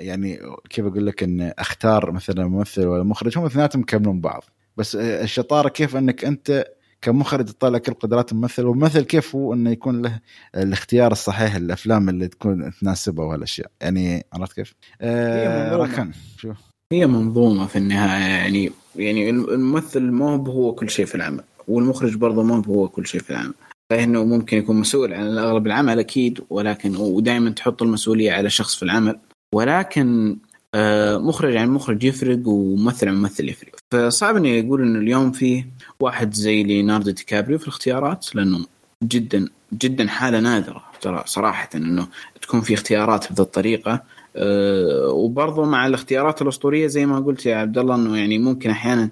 يعني 0.00 0.38
كيف 0.70 0.86
أقول 0.86 1.06
لك 1.06 1.22
إن 1.22 1.52
أختار 1.58 2.12
مثلا 2.12 2.46
ممثل 2.46 2.86
ولا 2.86 3.02
مخرج 3.02 3.38
هم 3.38 3.44
اثنيناتهم 3.44 3.82
يكملون 3.82 4.20
بعض. 4.20 4.44
بس 4.76 4.96
الشطارة 4.96 5.68
كيف 5.68 5.96
إنك 5.96 6.24
أنت 6.24 6.64
كمخرج 7.02 7.44
تطلع 7.44 7.78
كل 7.78 7.94
قدرات 7.94 8.32
الممثل 8.32 8.64
والممثل 8.64 9.04
كيف 9.04 9.36
هو 9.36 9.54
إنه 9.54 9.70
يكون 9.70 10.02
له 10.02 10.20
الاختيار 10.56 11.12
الصحيح 11.12 11.54
الافلام 11.54 12.08
اللي 12.08 12.28
تكون 12.28 12.72
تناسبه 12.80 13.24
وهالأشياء. 13.24 13.70
يعني 13.80 14.26
عرفت 14.32 14.52
كيف؟ 14.52 14.74
آه 15.00 15.76
ركن. 15.76 16.12
شوف. 16.36 16.73
هي 16.92 17.06
منظومة 17.06 17.66
في 17.66 17.76
النهاية 17.76 18.32
يعني 18.32 18.72
يعني 18.96 19.30
الممثل 19.30 20.00
ما 20.00 20.36
هو 20.36 20.72
كل 20.72 20.90
شيء 20.90 21.06
في 21.06 21.14
العمل 21.14 21.44
والمخرج 21.68 22.14
برضه 22.16 22.42
ما 22.42 22.62
هو 22.66 22.88
كل 22.88 23.06
شيء 23.06 23.20
في 23.20 23.30
العمل. 23.30 23.54
فإنه 23.90 24.24
ممكن 24.24 24.58
يكون 24.58 24.76
مسؤول 24.76 25.14
عن 25.14 25.38
اغلب 25.38 25.66
العمل 25.66 25.98
أكيد 25.98 26.40
ولكن 26.50 26.96
ودائما 26.96 27.50
تحط 27.50 27.82
المسؤولية 27.82 28.32
على 28.32 28.50
شخص 28.50 28.74
في 28.74 28.82
العمل. 28.82 29.18
ولكن 29.54 30.36
آه، 30.74 31.18
مخرج 31.18 31.56
عن 31.56 31.70
مخرج 31.70 32.04
يفرق 32.04 32.48
وممثل 32.48 33.08
عن 33.08 33.14
ممثل 33.14 33.48
يفرق. 33.48 33.72
فصعب 33.92 34.36
إني 34.36 34.60
أقول 34.60 34.82
إنه 34.82 34.98
اليوم 34.98 35.32
في 35.32 35.64
واحد 36.00 36.34
زي 36.34 36.62
ليوناردو 36.62 37.10
دي 37.10 37.24
كابريو 37.24 37.58
في 37.58 37.64
الاختيارات 37.64 38.36
لأنه 38.36 38.66
جدا 39.04 39.48
جدا 39.72 40.08
حالة 40.08 40.40
نادرة 40.40 40.84
ترى 41.00 41.22
صراحة 41.26 41.68
إنه 41.74 42.08
تكون 42.42 42.60
في 42.60 42.74
اختيارات 42.74 43.32
بهذه 43.32 43.40
الطريقة. 43.40 44.02
وبرضه 45.08 45.64
مع 45.64 45.86
الاختيارات 45.86 46.42
الأسطورية 46.42 46.86
زي 46.86 47.06
ما 47.06 47.20
قلت 47.20 47.46
يا 47.46 47.56
عبد 47.56 47.78
الله 47.78 47.94
إنه 47.94 48.18
يعني 48.18 48.38
ممكن 48.38 48.70
أحيانا 48.70 49.10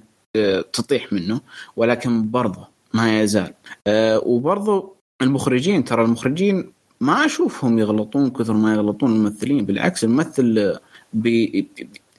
تطيح 0.72 1.12
منه 1.12 1.40
ولكن 1.76 2.30
برضه 2.30 2.68
ما 2.94 3.20
يزال. 3.20 3.54
أه 3.86 4.18
وبرضه 4.24 4.94
المخرجين 5.22 5.84
ترى 5.84 6.04
المخرجين 6.04 6.72
ما 7.00 7.24
أشوفهم 7.26 7.78
يغلطون 7.78 8.30
كثر 8.30 8.52
ما 8.52 8.74
يغلطون 8.74 9.12
الممثلين 9.12 9.64
بالعكس 9.66 10.04
الممثل 10.04 10.78
بي 11.12 11.66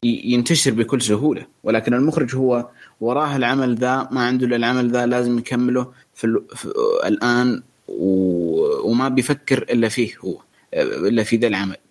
ينتشر 0.03 0.71
بكل 0.71 1.01
سهولة 1.01 1.45
ولكن 1.63 1.93
المخرج 1.93 2.35
هو 2.35 2.69
وراه 3.01 3.35
العمل 3.35 3.75
ذا 3.75 4.09
ما 4.11 4.21
عنده 4.21 4.45
إلا 4.45 4.55
العمل 4.55 4.91
ذا 4.91 5.05
لازم 5.05 5.37
يكمله 5.37 5.91
في, 6.15 6.41
في 6.55 6.73
الآن 7.05 7.63
و... 7.87 8.89
وما 8.89 9.09
بيفكر 9.09 9.63
إلا 9.63 9.89
فيه 9.89 10.11
هو 10.25 10.37
إلا 10.73 11.23
في 11.23 11.37
ذا 11.37 11.47
العمل. 11.47 11.75
آه، 11.75 11.82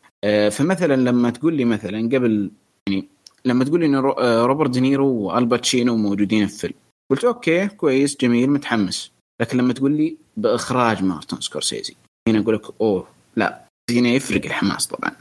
فمثلا 0.50 0.96
لما 0.96 1.30
تقول 1.30 1.54
لي 1.54 1.64
مثلا 1.64 1.98
قبل 1.98 2.50
يعني 2.88 3.08
لما 3.44 3.64
تقول 3.64 3.80
لي 3.80 3.86
إن 3.86 3.94
آه، 3.94 4.46
روبرت 4.46 4.70
دينيرو 4.70 5.08
والباتشينو 5.08 5.96
موجودين 5.96 6.46
في 6.46 6.54
الفيلم 6.54 6.74
قلت 7.10 7.24
okay 7.24 7.68
كويس 7.68 8.16
جميل 8.20 8.50
متحمس. 8.50 9.12
لكن 9.40 9.58
لما 9.58 9.72
تقول 9.72 9.92
لي 9.92 10.16
بإخراج 10.36 11.02
مارتن 11.02 11.40
سكورسيزي 11.40 11.94
هنا 12.28 12.38
أقول 12.38 12.54
لك 12.54 12.80
أوه 12.80 13.06
لا 13.36 13.64
هنا 13.90 14.08
يفرق 14.08 14.44
الحماس 14.44 14.86
طبعا. 14.86 15.12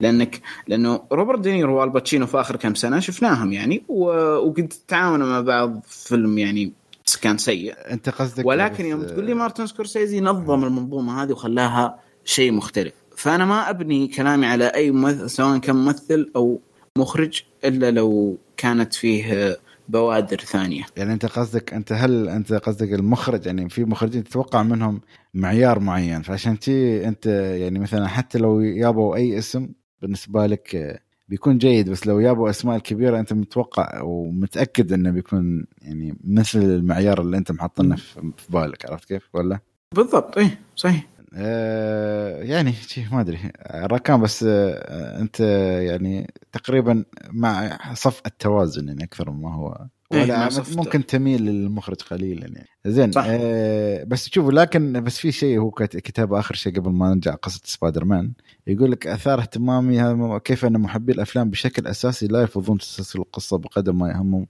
لأنك 0.00 0.40
لأنه 0.68 1.02
روبرت 1.12 1.40
دينيرو 1.40 1.80
والباتشينو 1.80 2.26
في 2.26 2.40
آخر 2.40 2.56
كم 2.56 2.74
سنة 2.74 3.00
شفناهم 3.00 3.52
يعني 3.52 3.82
وقد 3.88 4.72
تعاونوا 4.88 5.26
مع 5.26 5.40
بعض 5.40 5.80
فيلم 5.86 6.38
يعني 6.38 6.72
كان 7.22 7.38
سيء. 7.38 7.74
أنت 7.90 8.08
قصدك 8.08 8.46
ولكن 8.46 8.86
يوم 8.86 9.02
تقول 9.02 9.24
لي 9.24 9.34
مارتن 9.34 9.66
سكورسيزي 9.66 10.20
نظم 10.20 10.64
المنظومة 10.64 11.22
هذه 11.22 11.32
وخلاها 11.32 11.98
شيء 12.24 12.52
مختلف. 12.52 12.92
فأنا 13.20 13.44
ما 13.44 13.70
أبني 13.70 14.08
كلامي 14.08 14.46
على 14.46 14.66
أي 14.66 14.90
ممثل 14.90 15.30
سواء 15.30 15.58
كان 15.58 15.76
ممثل 15.76 16.30
أو 16.36 16.60
مخرج 16.98 17.42
إلا 17.64 17.90
لو 17.90 18.38
كانت 18.56 18.94
فيه 18.94 19.56
بوادر 19.88 20.36
ثانية. 20.36 20.82
يعني 20.96 21.12
أنت 21.12 21.26
قصدك 21.26 21.74
أنت 21.74 21.92
هل 21.92 22.28
أنت 22.28 22.52
قصدك 22.52 22.92
المخرج 22.92 23.46
يعني 23.46 23.68
في 23.68 23.84
مخرجين 23.84 24.24
تتوقع 24.24 24.62
منهم 24.62 25.00
معيار 25.34 25.80
معين 25.80 26.22
فعشان 26.22 26.58
تي 26.58 27.08
أنت 27.08 27.26
يعني 27.60 27.78
مثلا 27.78 28.08
حتى 28.08 28.38
لو 28.38 28.60
يابوا 28.60 29.16
أي 29.16 29.38
اسم 29.38 29.68
بالنسبة 30.02 30.46
لك 30.46 31.00
بيكون 31.28 31.58
جيد 31.58 31.90
بس 31.90 32.06
لو 32.06 32.20
يابوا 32.20 32.50
أسماء 32.50 32.78
كبيرة 32.78 33.20
أنت 33.20 33.32
متوقع 33.32 34.02
ومتأكد 34.02 34.92
إنه 34.92 35.10
بيكون 35.10 35.66
يعني 35.82 36.16
مثل 36.24 36.58
المعيار 36.58 37.20
اللي 37.20 37.36
أنت 37.36 37.52
محطنه 37.52 37.96
في 37.96 38.32
بالك 38.48 38.90
عرفت 38.90 39.08
كيف؟ 39.08 39.28
ولا؟ 39.34 39.58
بالضبط 39.94 40.38
إيه 40.38 40.58
صحيح. 40.76 41.09
آه 41.34 42.42
يعني 42.42 42.74
ما 43.12 43.20
أدري. 43.20 43.38
ركان 43.74 44.20
بس 44.20 44.44
آه 44.48 45.20
أنت 45.20 45.40
يعني 45.80 46.32
تقريبا 46.52 47.04
مع 47.30 47.78
صف 47.94 48.22
التوازن 48.26 48.88
يعني 48.88 49.04
أكثر 49.04 49.30
مما 49.30 49.54
هو. 49.54 49.86
إيه، 50.12 50.22
ولا 50.22 50.48
ممكن 50.76 51.06
تميل 51.06 51.42
للمخرج 51.42 51.96
قليلا 52.02 52.46
يعني. 52.46 52.68
زين 52.86 53.12
صح. 53.12 53.24
آه 53.28 54.04
بس 54.04 54.28
شوف 54.28 54.48
لكن 54.48 55.04
بس 55.04 55.18
في 55.18 55.32
شيء 55.32 55.58
هو 55.58 55.70
كتاب 55.70 56.32
آخر 56.34 56.54
شيء 56.54 56.76
قبل 56.76 56.90
ما 56.90 57.14
نرجع 57.14 57.34
قصة 57.34 57.60
سبايدر 57.64 58.04
مان 58.04 58.32
يقول 58.66 58.90
لك 58.92 59.06
أثار 59.06 59.40
اهتمامي 59.40 60.40
كيف 60.40 60.64
أن 60.64 60.80
محبي 60.80 61.12
الأفلام 61.12 61.50
بشكل 61.50 61.86
أساسي 61.86 62.26
لا 62.26 62.40
يرفضون 62.40 62.78
تسلسل 62.78 63.18
القصة 63.18 63.58
بقدر 63.58 63.92
ما 63.92 64.08
يهمهم 64.10 64.46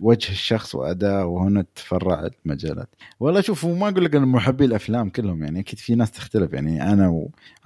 وجه 0.00 0.30
الشخص 0.30 0.74
وأداءه 0.74 1.24
وهنا 1.24 1.64
تفرع 1.74 2.28
المجالات 2.46 2.88
والله 3.20 3.40
شوف 3.40 3.66
ما 3.66 3.88
أقول 3.88 4.04
لك 4.04 4.14
إن 4.14 4.22
محبي 4.28 4.64
الأفلام 4.64 5.10
كلهم 5.10 5.42
يعني 5.42 5.60
أكيد 5.60 5.78
في 5.78 5.94
ناس 5.94 6.10
تختلف. 6.10 6.52
يعني 6.52 6.92
أنا 6.92 7.08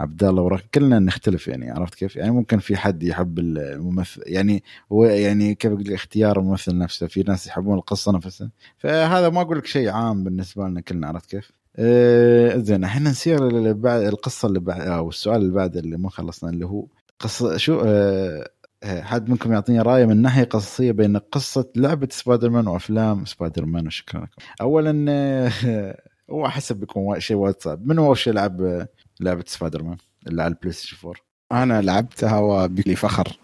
وعبد 0.01 0.25
الله 0.25 0.43
ورق 0.43 0.65
كلنا 0.75 0.99
نختلف 0.99 1.49
يعني 1.49 1.71
عرفت 1.71 1.95
كيف؟ 1.95 2.17
يعني 2.17 2.31
ممكن 2.31 2.59
في 2.59 2.77
حد 2.77 3.03
يحب 3.03 3.39
الممثل 3.39 4.23
يعني 4.27 4.63
هو 4.93 5.05
يعني 5.05 5.55
كيف 5.55 5.73
أقول 5.73 5.93
اختيار 5.93 6.39
الممثل 6.39 6.79
نفسه. 6.79 7.07
في 7.07 7.23
ناس 7.23 7.47
يحبون 7.47 7.79
القصة 7.79 8.13
نفسها. 8.13 8.51
فهذا 8.79 9.29
ما 9.29 9.41
أقول 9.41 9.59
لك 9.59 9.67
شيء 9.67 9.89
عام 9.89 10.25
بالنسبة 10.25 10.65
لنا 10.69 10.81
كلنا 10.81 11.07
عرفت 11.09 11.31
كيف؟ 11.31 11.53
آه 11.77 12.57
زين 12.57 12.85
إحنا 12.85 13.11
نسير 13.11 13.73
بعد 13.73 14.03
القصة 14.03 14.49
اللي 14.49 14.61
بعد 14.61 14.81
أو 14.81 15.09
السؤال 15.09 15.37
اللي 15.37 15.53
بعد 15.53 15.77
اللي 15.77 15.97
ما 15.97 16.11
خلصنا 16.11 16.51
اللي 16.51 16.67
هو 16.67 16.87
قصة 17.21 17.57
شو 17.57 17.83
آه، 17.87 18.51
حد 18.85 19.31
منكم 19.31 19.53
يعطيني 19.53 19.81
رايه 19.81 20.05
من 20.07 20.23
ناحية 20.23 20.45
قصصية 20.45 20.93
بين 20.93 21.17
قصة 21.17 21.71
لعبة 21.77 22.09
سبايدر 22.11 22.51
مان 22.51 22.67
وأفلام 22.67 23.25
سبايدر 23.25 23.65
مان 23.67 23.87
وشكرا 23.87 24.21
لكم. 24.21 24.43
اولا 24.61 25.07
آه، 25.09 25.99
هو 26.31 26.49
حسب 26.49 26.77
بيكون 26.77 27.21
شيء 27.21 27.37
وايد 27.37 27.55
صعب. 27.61 27.87
من 27.87 27.99
أول 27.99 28.19
شيء 28.19 28.33
لعب 28.33 28.63
آه، 28.63 28.89
لعبة 29.21 29.45
سبايدر 29.47 29.83
مان 29.83 29.97
اللي 30.27 30.43
على 30.43 30.51
البلاي 30.53 30.73
ستيشن 30.73 30.97
4 31.09 31.23
أنا 31.53 31.83
لعبتها 31.83 32.39
وبكل 32.39 32.97
فخر. 32.97 33.39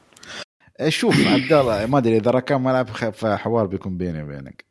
آه، 0.80 0.88
شوف 0.88 1.26
عبد 1.34 1.52
الله 1.52 1.86
ما 1.86 1.98
أدري 1.98 2.16
إذا 2.16 2.30
ركان 2.30 2.60
ما 2.60 2.70
لعب 2.70 2.86
فحوار 3.12 3.66
بيكون 3.66 3.96
بيني 3.96 4.22
وبينك. 4.22 4.64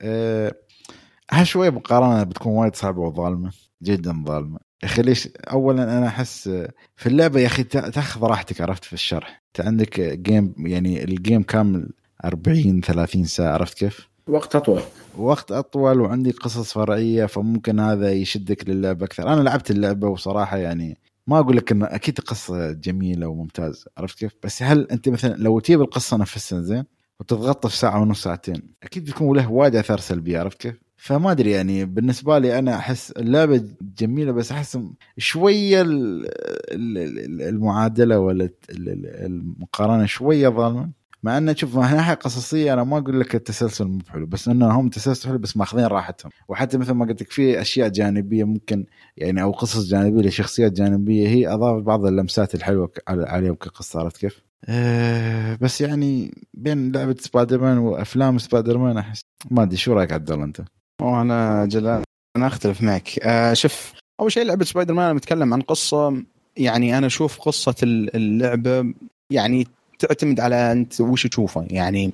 هالشويه 1.31 1.69
مقارنة 1.69 2.23
بتكون 2.23 2.53
وايد 2.53 2.75
صعبة 2.75 3.01
وظالمة 3.01 3.51
جدا 3.83 4.23
ظالمة. 4.27 4.59
يا 4.59 4.72
أخي 4.83 5.01
ليش؟ 5.01 5.27
اولا 5.51 5.83
أنا 5.97 6.07
أحس 6.07 6.49
في 6.95 7.05
اللعبة 7.07 7.39
يا 7.39 7.45
أخي 7.47 7.63
تا- 7.63 7.89
تأخذ 7.89 8.21
راحتك 8.23 8.61
عرفت؟ 8.61 8.83
في 8.85 8.93
الشرح. 8.93 9.43
أنت 9.47 9.67
عندك 9.67 9.99
جيم 9.99 10.53
يعني 10.57 11.03
الجيم 11.03 11.43
كامل 11.43 11.89
40 12.25 12.81
30 12.81 13.25
ساعة 13.25 13.53
عرفت 13.53 13.77
كيف؟ 13.77 14.07
وقت 14.27 14.55
أطول. 14.55 14.81
وقت 15.17 15.51
أطول 15.51 16.01
وعندي 16.01 16.31
قصص 16.31 16.73
فرعية 16.73 17.25
فممكن 17.25 17.79
هذا 17.79 18.11
يشدك 18.11 18.69
للعبه 18.69 19.05
أكثر. 19.05 19.33
أنا 19.33 19.41
لعبت 19.41 19.71
اللعبة 19.71 20.07
وصراحة 20.07 20.57
يعني 20.57 20.97
ما 21.27 21.39
أقول 21.39 21.57
لك 21.57 21.71
انه 21.71 21.85
أكيد 21.85 22.19
قصة 22.19 22.71
جميلة 22.71 23.27
وممتازه 23.27 23.85
عرفت 23.97 24.17
كيف؟ 24.19 24.31
بس 24.43 24.63
هل 24.63 24.87
أنت 24.91 25.09
مثلا 25.09 25.35
لو 25.37 25.59
تجيب 25.59 25.81
القصة 25.81 26.17
نفسها 26.17 26.61
زين 26.61 26.83
وتتغطى 27.19 27.69
في 27.69 27.77
ساعة 27.77 28.01
ونص 28.01 28.23
ساعتين 28.23 28.61
أكيد 28.83 29.05
بيكون 29.05 29.37
له 29.37 29.51
وايد 29.51 29.75
أثار 29.75 29.99
سلبية 29.99 30.39
عرفت 30.39 30.61
كيف؟ 30.61 30.75
فما 31.03 31.31
أدري 31.31 31.51
يعني 31.51 31.85
بالنسبة 31.85 32.39
لي 32.39 32.59
أنا 32.59 32.75
أحس 32.75 33.11
اللعبة 33.11 33.63
جميلة 33.81 34.31
بس 34.31 34.51
أحس 34.51 34.77
شوية 35.17 35.81
ال- 35.81 36.25
ال- 36.71 36.97
ال- 36.97 37.41
المعادلة 37.41 38.19
ولا 38.19 38.43
ال- 38.43 38.89
ال- 38.89 39.25
المقارنة 39.25 40.05
شوية 40.05 40.49
ظالمة 40.49 40.89
مع 41.23 41.37
انه 41.37 41.53
شوف 41.53 41.75
من 41.75 41.81
ناحيه 41.81 42.13
قصصية 42.13 42.73
أنا 42.73 42.83
ما 42.83 42.97
أقول 42.97 43.19
لك 43.19 43.35
التسلسل 43.35 43.85
مو 43.85 43.99
حلو 44.09 44.25
بس 44.25 44.47
إنه 44.47 44.79
هم 44.79 44.89
تسلسل 44.89 45.29
حلو 45.29 45.37
بس 45.37 45.57
ماخذين 45.57 45.85
راحتهم 45.85 46.31
وحتى 46.47 46.77
مثل 46.77 46.91
ما 46.91 47.05
قلت 47.05 47.21
لك 47.21 47.31
في 47.31 47.61
أشياء 47.61 47.89
جانبية 47.89 48.43
ممكن 48.43 48.85
يعني 49.17 49.41
أو 49.41 49.51
قصص 49.51 49.87
جانبية 49.89 50.21
لشخصيات 50.21 50.71
جانبية 50.71 51.27
هي 51.27 51.47
اضافت 51.47 51.83
بعض 51.83 52.05
اللمسات 52.05 52.55
الحلوة 52.55 52.91
عليهم 53.07 53.55
كقصه 53.55 53.99
عرفت 53.99 54.17
كيف؟ 54.17 54.41
أه 54.65 55.55
بس 55.61 55.81
يعني 55.81 56.33
بين 56.53 56.91
لعبة 56.91 57.15
سبايدر 57.19 57.61
مان 57.61 57.77
وأفلام 57.77 58.37
سبايدر 58.37 58.77
مان 58.77 58.97
أحس 58.97 59.21
ما 59.51 59.63
أدري 59.63 59.77
شو 59.77 59.93
رأيك 59.93 60.11
عبد 60.11 60.31
الله 60.31 60.45
أنت؟ 60.45 60.61
وأنا 61.03 61.65
جلال. 61.65 62.03
أنا 62.37 62.47
أختلف 62.47 62.81
معك. 62.81 63.19
آه 63.23 63.53
شوف 63.53 63.93
أول 64.19 64.31
شيء 64.31 64.43
لعبة 64.45 64.65
سبايدر 64.65 64.93
مان 64.93 65.05
أنا 65.05 65.13
بتكلم 65.13 65.53
عن 65.53 65.61
قصة. 65.61 66.23
يعني 66.57 66.97
أنا 66.97 67.07
أشوف 67.07 67.39
قصة 67.39 67.75
ال- 67.83 68.15
اللعبة 68.15 68.93
يعني 69.31 69.67
تعتمد 69.99 70.39
على 70.39 70.71
أنت 70.71 71.01
وش 71.01 71.27
تشوفه. 71.27 71.65
يعني 71.69 72.11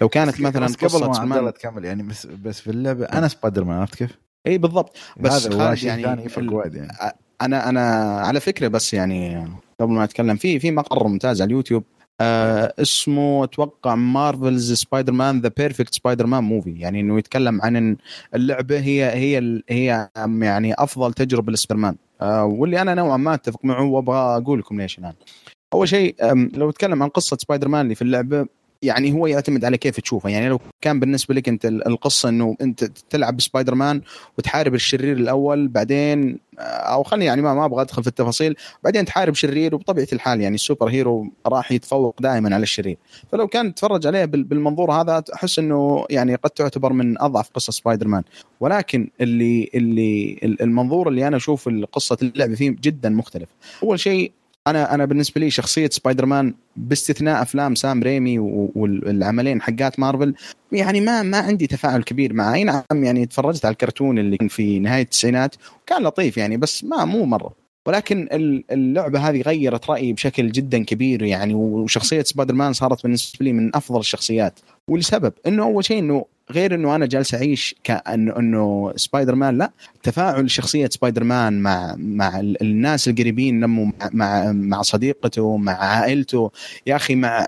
لو 0.00 0.08
كانت 0.08 0.40
مثلا 0.40 0.66
بس 0.66 0.74
قبل 0.76 1.04
ما 1.06 1.18
عبد 1.18 1.32
الله 1.32 1.50
تكمل 1.50 1.84
يعني 1.84 2.02
بس, 2.02 2.26
بس 2.26 2.60
في 2.60 2.70
اللعبة 2.70 3.04
أنا 3.04 3.28
سبايدر 3.28 3.64
مان 3.64 3.78
عرفت 3.78 3.94
كيف؟ 3.94 4.18
إي 4.46 4.58
بالضبط. 4.58 4.96
بس 5.20 5.46
هذا 5.46 5.74
شيء 5.74 5.88
يعني 5.88 6.02
ثاني 6.02 6.24
يفرق 6.24 6.44
ال- 6.44 6.52
وايد 6.54 6.74
يعني. 6.74 6.92
أنا 7.42 7.68
أنا 7.68 7.80
على 8.20 8.40
فكرة 8.40 8.68
بس 8.68 8.94
يعني 8.94 9.48
قبل 9.80 9.92
ما 9.92 10.04
أتكلم 10.04 10.36
في 10.36 10.58
في 10.60 10.70
مقر 10.70 11.06
ممتاز 11.08 11.42
على 11.42 11.48
اليوتيوب. 11.48 11.84
آه 12.20 12.74
اسمه 12.78 13.44
أتوقع 13.44 13.94
Marvel's 13.94 14.72
Spider-Man 14.72 15.40
the 15.40 15.50
perfect 15.56 15.94
Spider-Man 15.94 16.44
movie 16.44 16.78
يعني 16.78 17.00
إنه 17.00 17.18
يتكلم 17.18 17.62
عن 17.62 17.96
اللعبة 18.34 18.78
هي 18.78 19.04
هي 19.04 19.62
هي 19.68 20.08
يعني 20.40 20.74
أفضل 20.74 21.12
تجربة 21.12 21.52
لسبايدر 21.52 21.82
مان 21.82 21.96
آه 22.20 22.44
واللي 22.44 22.82
أنا 22.82 22.94
نوعا 22.94 23.16
ما 23.16 23.34
أتفق 23.34 23.64
معه 23.64 23.84
وأبغى 23.84 24.16
أقول 24.16 24.58
لكم 24.58 24.80
ليش 24.80 24.98
الان 24.98 25.12
أول 25.72 25.88
شيء 25.88 26.16
لو 26.34 26.70
أتكلم 26.70 27.02
عن 27.02 27.08
قصة 27.08 27.36
سبايدر 27.40 27.68
مان 27.68 27.80
اللي 27.80 27.94
في 27.94 28.02
اللعبة 28.02 28.46
يعني 28.82 29.12
هو 29.12 29.26
يعتمد 29.26 29.64
على 29.64 29.76
كيف 29.78 30.00
تشوفه. 30.00 30.28
يعني 30.30 30.48
لو 30.48 30.60
كان 30.80 31.00
بالنسبة 31.00 31.34
لك 31.34 31.48
أنت 31.48 31.66
ال- 31.66 31.86
القصة 31.88 32.28
إنه 32.28 32.56
أنت 32.60 32.84
تلعب 32.84 33.36
بسبايدر 33.36 33.74
مان 33.74 34.00
وتحارب 34.38 34.74
الشرير 34.74 35.16
الأول 35.16 35.68
بعدين 35.68 36.38
آه، 36.58 36.62
أو 36.62 37.02
خليني 37.02 37.24
يعني 37.24 37.42
ما 37.42 37.54
ما 37.54 37.64
أبغى 37.64 37.82
أدخل 37.82 38.02
في 38.02 38.08
التفاصيل 38.08 38.56
بعدين 38.84 39.04
تحارب 39.04 39.34
شرير 39.34 39.74
وبطبيعة 39.74 40.06
الحال 40.12 40.40
يعني 40.40 40.54
ال 40.54 40.88
superhero 40.88 41.26
راح 41.46 41.72
يتفوق 41.72 42.22
دائما 42.22 42.54
على 42.54 42.62
الشرير. 42.62 42.96
فلو 43.32 43.46
كان 43.48 43.74
تتفرج 43.74 44.06
عليه 44.06 44.24
بال- 44.24 44.44
بالمنظور 44.44 44.92
هذا 44.92 45.24
أحس 45.34 45.58
إنه 45.58 46.06
يعني 46.10 46.34
قد 46.34 46.50
تعتبر 46.50 46.92
من 46.92 47.22
أضعف 47.22 47.50
قصص 47.50 47.76
سبايدر 47.78 48.08
مان 48.08 48.22
ولكن 48.60 49.10
اللي 49.20 49.70
اللي 49.74 50.38
ال- 50.42 50.62
المنظور 50.62 51.08
اللي 51.08 51.28
أنا 51.28 51.36
أشوف 51.36 51.68
قصة 51.92 52.16
اللعبه 52.22 52.54
فيه 52.54 52.76
جدا 52.80 53.08
مختلف. 53.08 53.48
أول 53.82 54.00
شيء 54.00 54.32
أنا 54.66 54.94
أنا 54.94 55.04
بالنسبة 55.04 55.40
لي 55.40 55.50
شخصية 55.50 55.88
سبايدر 55.92 56.26
مان 56.26 56.54
باستثناء 56.76 57.42
أفلام 57.42 57.74
سام 57.74 58.02
ريمي 58.02 58.38
والعملين 58.38 59.62
حقات 59.62 60.00
مارفل 60.00 60.34
يعني 60.72 61.00
ما 61.00 61.22
ما 61.22 61.38
عندي 61.38 61.66
تفاعل 61.66 62.02
كبير 62.02 62.32
معه. 62.32 62.54
أي 62.54 62.64
نعم 62.64 62.82
يعني 62.92 63.26
تفرجت 63.26 63.64
على 63.64 63.72
الكرتون 63.72 64.18
اللي 64.18 64.36
كان 64.36 64.48
في 64.48 64.78
نهاية 64.78 65.02
التسعينات 65.02 65.54
وكان 65.82 66.02
لطيف 66.02 66.36
يعني 66.36 66.56
بس 66.56 66.84
ما 66.84 67.04
مو 67.04 67.24
مرة. 67.24 67.52
ولكن 67.86 68.28
ال- 68.32 68.64
اللعبة 68.72 69.18
هذه 69.28 69.40
غيرت 69.42 69.90
رأيي 69.90 70.12
بشكل 70.12 70.52
جدا 70.52 70.84
كبير 70.84 71.22
يعني 71.22 71.54
وشخصية 71.54 72.22
سبايدر 72.22 72.54
مان 72.54 72.72
صارت 72.72 73.02
بالنسبة 73.02 73.44
لي 73.44 73.52
من 73.52 73.76
أفضل 73.76 74.00
الشخصيات. 74.00 74.60
ولسبب 74.88 75.32
إنه 75.46 75.62
أول 75.62 75.84
شيء 75.84 75.98
إنه 75.98 76.24
غير 76.50 76.74
إنه 76.74 76.94
أنا 76.94 77.06
جالس 77.06 77.34
أعيش 77.34 77.74
كانه 77.84 78.38
إنه 78.38 78.92
سبايدر 78.96 79.34
مان 79.34 79.58
لا. 79.58 79.70
تفاعل 80.02 80.50
شخصية 80.50 80.88
سبايدر 80.92 81.24
مان 81.24 81.60
مع 81.62 81.94
مع 81.98 82.40
ال- 82.40 82.62
الناس 82.62 83.08
القريبين 83.08 83.60
لمه 83.60 83.92
مع 84.12 84.52
مع, 84.52 84.82
صديقته 84.82 85.56
مع 85.56 85.72
عائلته. 85.72 86.50
يا 86.86 86.96
أخي 86.96 87.14
مع 87.14 87.46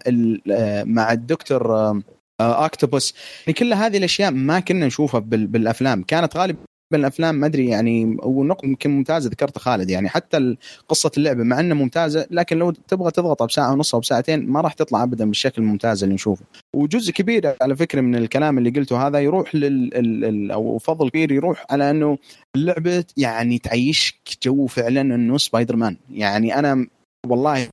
آه، 0.51 0.84
مع 0.84 1.12
الدكتور 1.12 1.74
آه، 1.76 2.03
آه، 2.40 2.64
أكتوبوس. 2.64 3.14
يعني 3.46 3.53
كل 3.59 3.72
هذه 3.72 3.96
الأشياء 3.99 4.30
ما 4.30 4.61
كنا 4.61 4.86
نشوفها 4.86 5.20
بال- 5.20 5.46
بالأفلام. 5.46 6.03
كانت 6.03 6.36
غالبا 6.36 6.59
الافلام 6.97 7.34
ما 7.34 7.47
أدري 7.47 7.66
يعني 7.68 8.16
ونقطه 8.22 8.66
يمكن 8.66 8.91
ممتازة 8.91 9.30
ذكرتها 9.30 9.61
خالد 9.61 9.91
يعني 9.91 10.09
حتى 10.09 10.57
قصة 10.89 11.11
اللعبة 11.16 11.43
مع 11.45 11.61
إنها 11.61 11.76
ممتازة 11.76 12.26
لكن 12.30 12.59
لو 12.59 12.70
تبغى 12.70 13.11
تضغطها 13.11 13.47
بساعة 13.47 13.72
ونص 13.72 13.95
أو 13.95 14.01
بساعتين 14.01 14.47
ما 14.47 14.61
راح 14.61 14.72
تطلع 14.72 15.03
ابدا 15.03 15.24
بالشكل 15.24 15.62
الممتاز 15.62 16.03
اللي 16.03 16.14
نشوفه. 16.14 16.45
وجزء 16.76 17.12
كبير 17.12 17.55
على 17.62 17.76
فكرة 17.76 18.01
من 18.01 18.14
الكلام 18.16 18.59
اللي 18.59 18.70
قلته 18.70 19.07
هذا 19.07 19.18
يروح 19.18 19.55
لل 19.55 19.95
ال- 19.95 20.24
ال- 20.24 20.51
أو 20.51 20.78
فضل 20.78 21.09
كبير 21.11 21.32
يروح 21.32 21.66
على 21.70 21.91
إنه 21.91 22.18
اللعبة 22.57 23.05
يعني 23.16 23.59
تعيشك 23.59 24.14
جو 24.43 24.66
فعلا 24.66 25.01
إنه 25.01 25.39
سبايدر 25.39 25.76
مان 25.76 25.97
يعني 26.11 26.59
أنا 26.59 26.86
والله 27.26 27.64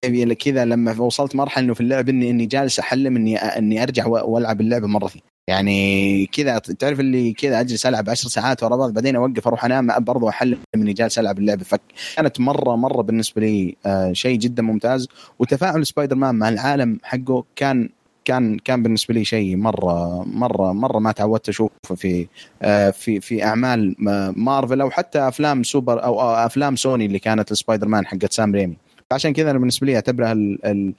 كذا 0.45 0.65
لما 0.65 0.99
وصلت 0.99 1.35
مرحلة 1.35 1.65
إنه 1.65 1.73
في 1.73 1.81
اللعب 1.81 2.09
اني 2.09 2.29
إني 2.29 2.45
جالس 2.45 2.79
أحلم 2.79 3.15
إني 3.15 3.37
إني 3.37 3.83
أرجع 3.83 4.07
وألعب 4.07 4.61
اللعبة 4.61 4.87
مرة 4.87 5.07
ثانية. 5.07 5.34
يعني 5.47 6.25
كذا 6.25 6.57
تعرف 6.59 6.99
اللي 6.99 7.33
كذا 7.33 7.59
أجلس 7.59 7.85
ألعب 7.85 8.09
عشر 8.09 8.29
ساعات 8.29 8.63
ورا 8.63 8.75
بعض 8.75 8.93
بعدين 8.93 9.15
أوقف 9.15 9.47
أروح 9.47 9.65
أنام 9.65 10.03
برضو 10.03 10.29
احلم 10.29 10.57
إني 10.75 10.93
جالس 10.93 11.19
ألعب 11.19 11.39
اللعبه 11.39 11.63
فكانت 11.63 12.39
مرة 12.39 12.75
مرة 12.75 13.01
بالنسبة 13.01 13.41
لي 13.41 13.75
آه 13.85 14.13
شيء 14.13 14.37
جدا 14.39 14.63
ممتاز. 14.63 15.07
وتفاعل 15.39 15.85
سبايدر 15.85 16.15
مان 16.15 16.35
مع 16.35 16.49
العالم 16.49 16.99
حقه 17.03 17.43
كان 17.55 17.89
كان 18.25 18.57
كان 18.57 18.83
بالنسبة 18.83 19.13
لي 19.13 19.25
شيء 19.25 19.55
مرة 19.55 20.23
مرة 20.23 20.71
مرة 20.73 20.99
ما 20.99 21.11
تعودت 21.11 21.49
أشوفه 21.49 21.95
في 21.95 22.27
آه 22.61 22.89
في 22.89 23.19
في 23.21 23.43
أعمال 23.43 23.95
ما- 23.99 24.31
مارفل 24.37 24.81
أو 24.81 24.89
حتى 24.91 25.19
أفلام 25.27 25.63
سوبر 25.63 26.03
أو 26.03 26.21
أفلام 26.21 26.75
سوني 26.75 27.05
اللي 27.05 27.19
كانت 27.19 27.51
السبايدر 27.51 27.87
مان 27.87 28.05
حقت 28.05 28.33
سام 28.33 28.55
ريمي. 28.55 28.77
عشان 29.11 29.33
كذا 29.33 29.51
أنا 29.51 29.59
بالنسبة 29.59 29.87
لي 29.87 29.95
أعتبرها 29.95 30.31
ال 30.31 30.65
ال 30.65 30.93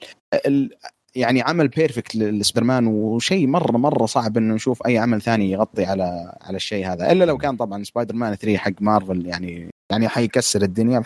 ال 0.45 0.69
يعني 1.17 1.41
عمل 1.41 1.67
perfect 1.67 2.15
لسبايدر 2.15 2.67
مان 2.67 2.87
وشيء 2.87 3.47
مره 3.47 3.77
مرة 3.77 4.05
صعب 4.05 4.37
إنه 4.37 4.53
نشوف 4.53 4.85
أي 4.87 4.97
عمل 4.97 5.21
ثاني 5.21 5.51
يغطي 5.51 5.85
على 5.85 6.33
على 6.41 6.55
الشيء 6.55 6.87
هذا. 6.87 7.11
إلا 7.11 7.25
لو 7.25 7.37
كان 7.37 7.55
طبعا 7.55 7.83
سبايدر 7.83 8.15
مان 8.15 8.35
3 8.35 8.57
حق 8.57 8.71
مارفل 8.81 9.25
يعني 9.25 9.69
يعني 9.91 10.07
حيكسر 10.07 10.61
الدنيا 10.61 11.01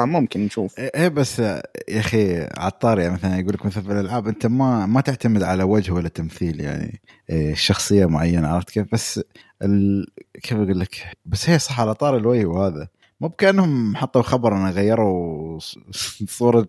فممكن 0.00 0.40
نشوف. 0.44 0.78
إيه 0.78 1.08
بس 1.08 1.38
يا 1.38 1.62
أخي 1.90 2.46
على 2.58 2.78
طاري 2.78 2.98
يعني 2.98 3.14
مثلا 3.14 3.38
يقول 3.38 3.54
لك 3.54 3.66
مثلا 3.66 3.82
في 3.82 3.92
الألعاب 3.92 4.28
أنت 4.28 4.46
ما 4.46 4.86
ما 4.86 5.00
تعتمد 5.00 5.42
على 5.42 5.62
وجه 5.62 5.92
ولا 5.92 6.08
تمثيل 6.08 6.60
يعني. 6.60 7.00
إيه 7.30 7.54
شخصية 7.54 8.06
معينة 8.06 8.48
عرفت 8.48 8.70
كيف؟ 8.70 8.86
بس 8.92 9.20
ال... 9.62 10.06
كيف 10.42 10.52
أقول 10.52 10.80
لك؟ 10.80 10.96
بس 11.24 11.50
هي 11.50 11.58
صح 11.58 11.80
على 11.80 11.94
طاري 11.94 12.16
الوجه 12.16 12.46
وهذا. 12.46 12.88
مو 13.20 13.28
بكأنهم 13.28 13.96
حطوا 13.96 14.22
خبر 14.22 14.56
ان 14.56 14.66
غيروا 14.70 15.58
صورة 16.28 16.68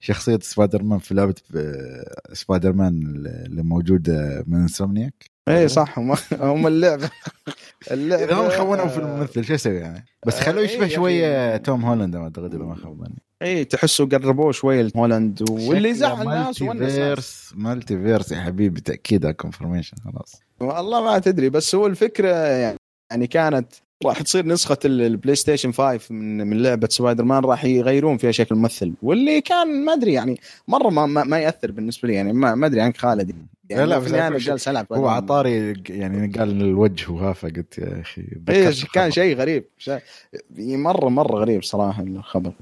شخصية 0.00 0.38
سبايدر 0.42 0.82
مان 0.82 0.98
في 0.98 1.14
لعبة 1.14 1.34
آه، 1.56 2.32
سبايدر 2.32 2.72
مان 2.72 3.02
اللي 3.46 3.62
موجودة 3.62 4.44
من 4.46 4.60
Insomniac. 4.60 5.24
اي 5.48 5.68
صح 5.68 5.98
هم 5.98 6.14
هم 6.32 6.66
اللعبة. 6.66 7.10
اللعبة 7.90 8.24
اذا 8.24 8.34
هم 8.34 8.48
خونوا 8.50 8.86
في 8.86 8.98
الممثل 8.98 9.44
شو 9.44 9.54
أسوي 9.54 9.76
يعني؟ 9.76 10.04
بس 10.26 10.40
خلوه 10.40 10.58
إيه 10.58 10.64
يشبه. 10.64 10.88
شوية 10.88 11.56
توم 11.56 11.84
هولاند 11.84 12.16
ما 12.16 12.24
أعتقد 12.24 12.54
اذا 12.54 12.64
ما 12.64 12.74
خاب 12.74 12.98
ظني 12.98 13.22
اي 13.42 13.64
تحسوا 13.64 14.06
قربوه 14.06 14.52
شوية 14.52 14.82
لهولند 14.82 15.50
واللي 15.50 15.94
زعل 15.94 16.22
الناس 16.22 16.62
multiverse 16.62 17.52
multiverse 17.56 18.32
يا 18.32 18.40
حبيبي 18.40 18.80
تأكيد 18.80 19.26
confirmation 19.26 19.96
خلاص. 20.04 20.42
والله 20.60 21.04
ما 21.04 21.18
تدري 21.18 21.50
بس 21.50 21.74
هو 21.74 21.86
الفكرة 21.86 22.28
يعني 22.28 22.76
يعني 23.10 23.26
كانت 23.26 23.72
راح 24.04 24.22
تصير 24.22 24.46
نسخة 24.46 24.78
ال- 24.84 25.00
ال 25.02 25.36
PlayStation 25.36 25.72
5 25.72 26.00
من 26.14 26.46
من 26.46 26.62
لعبة 26.62 26.88
سبايدر 26.90 27.24
مان 27.24 27.44
راح 27.44 27.64
يغيرون 27.64 28.16
فيها 28.18 28.30
شكل 28.32 28.54
الممثل 28.54 28.92
واللي 29.02 29.40
كان 29.40 29.84
ما 29.84 29.92
أدري 29.92 30.12
يعني 30.12 30.40
مرة 30.68 30.88
ما, 30.90 31.06
ما, 31.06 31.24
ما 31.24 31.38
يأثر 31.38 31.70
بالنسبة 31.70 32.08
لي 32.08 32.14
يعني 32.14 32.32
ما, 32.32 32.54
ما 32.54 32.66
أدري 32.66 32.80
عنك 32.80 32.96
خالد. 32.96 33.46
يعني 33.70 33.86
لا، 33.86 33.94
لا، 33.94 34.00
في 34.00 34.26
أنا 34.26 34.38
جالس 34.38 34.68
العب 34.68 34.86
هو 34.92 35.08
على 35.08 35.41
طاري 35.41 35.74
يعني 35.88 36.32
قال 36.38 36.50
الوجه 36.62 37.10
وهافه 37.12 37.48
قلت 37.48 37.78
يا 37.78 38.00
أخي 38.00 38.22
إيش 38.48 38.80
ذكرت 38.82 38.94
كان. 38.94 39.10
شيء 39.10 39.36
غريب 39.36 39.64
شيء 39.78 39.98
مرة 40.58 41.08
مرة 41.08 41.36
غريب 41.36 41.62
صراحة 41.62 42.02
الخبر 42.02 42.52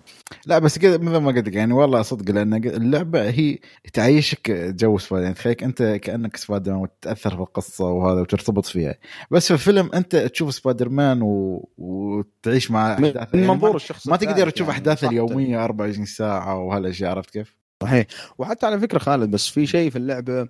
لا 0.47 0.59
بس 0.59 0.79
كذا 0.79 0.99
مثل 0.99 1.17
ما 1.17 1.33
قلت 1.33 1.55
يعني 1.55 1.73
والله 1.73 2.03
صدق 2.03 2.31
لأن 2.35 2.55
اللعبة 2.55 3.31
هي 3.31 3.59
تعيشك 3.93 4.51
جو 4.51 4.99
سبايدر 4.99 5.23
يعني 5.25 5.35
تخيلك 5.35 5.63
أنت 5.63 5.83
كأنك 5.83 6.37
سبايدر 6.37 6.73
مان 6.73 6.81
وتتأثر 6.81 7.31
في 7.31 7.43
القصة 7.43 7.85
وهذا 7.85 8.21
وترتبط 8.21 8.67
فيها 8.67 8.95
بس 9.31 9.47
في 9.47 9.55
الفيلم 9.55 9.91
أنت 9.95 10.17
تشوف 10.17 10.55
سبايدر 10.55 10.89
مان 10.89 11.23
و... 11.23 11.69
وتعيش 11.79 12.71
مع 12.71 12.93
احداث 12.93 13.35
من 13.35 13.41
يعني 13.41 13.53
منظور. 13.53 13.77
الشخص 13.77 14.09
ما 14.09 14.17
تقدر 14.17 14.51
تشوف 14.51 14.69
يعني. 14.69 14.79
أحداثه. 14.79 15.09
اليومية 15.09 15.65
24 15.65 16.07
ساعة 16.07 16.59
وهالأشياء 16.59 17.11
عرفت 17.11 17.31
كيف؟ 17.31 17.57
صحيح 17.83 18.07
وحتى 18.39 18.67
على 18.67 18.81
فكرة 18.81 18.99
خالد 18.99 19.31
بس 19.31 19.49
في 19.49 19.67
شيء 19.67 19.91
في 19.91 19.97
اللعبة 19.97 20.49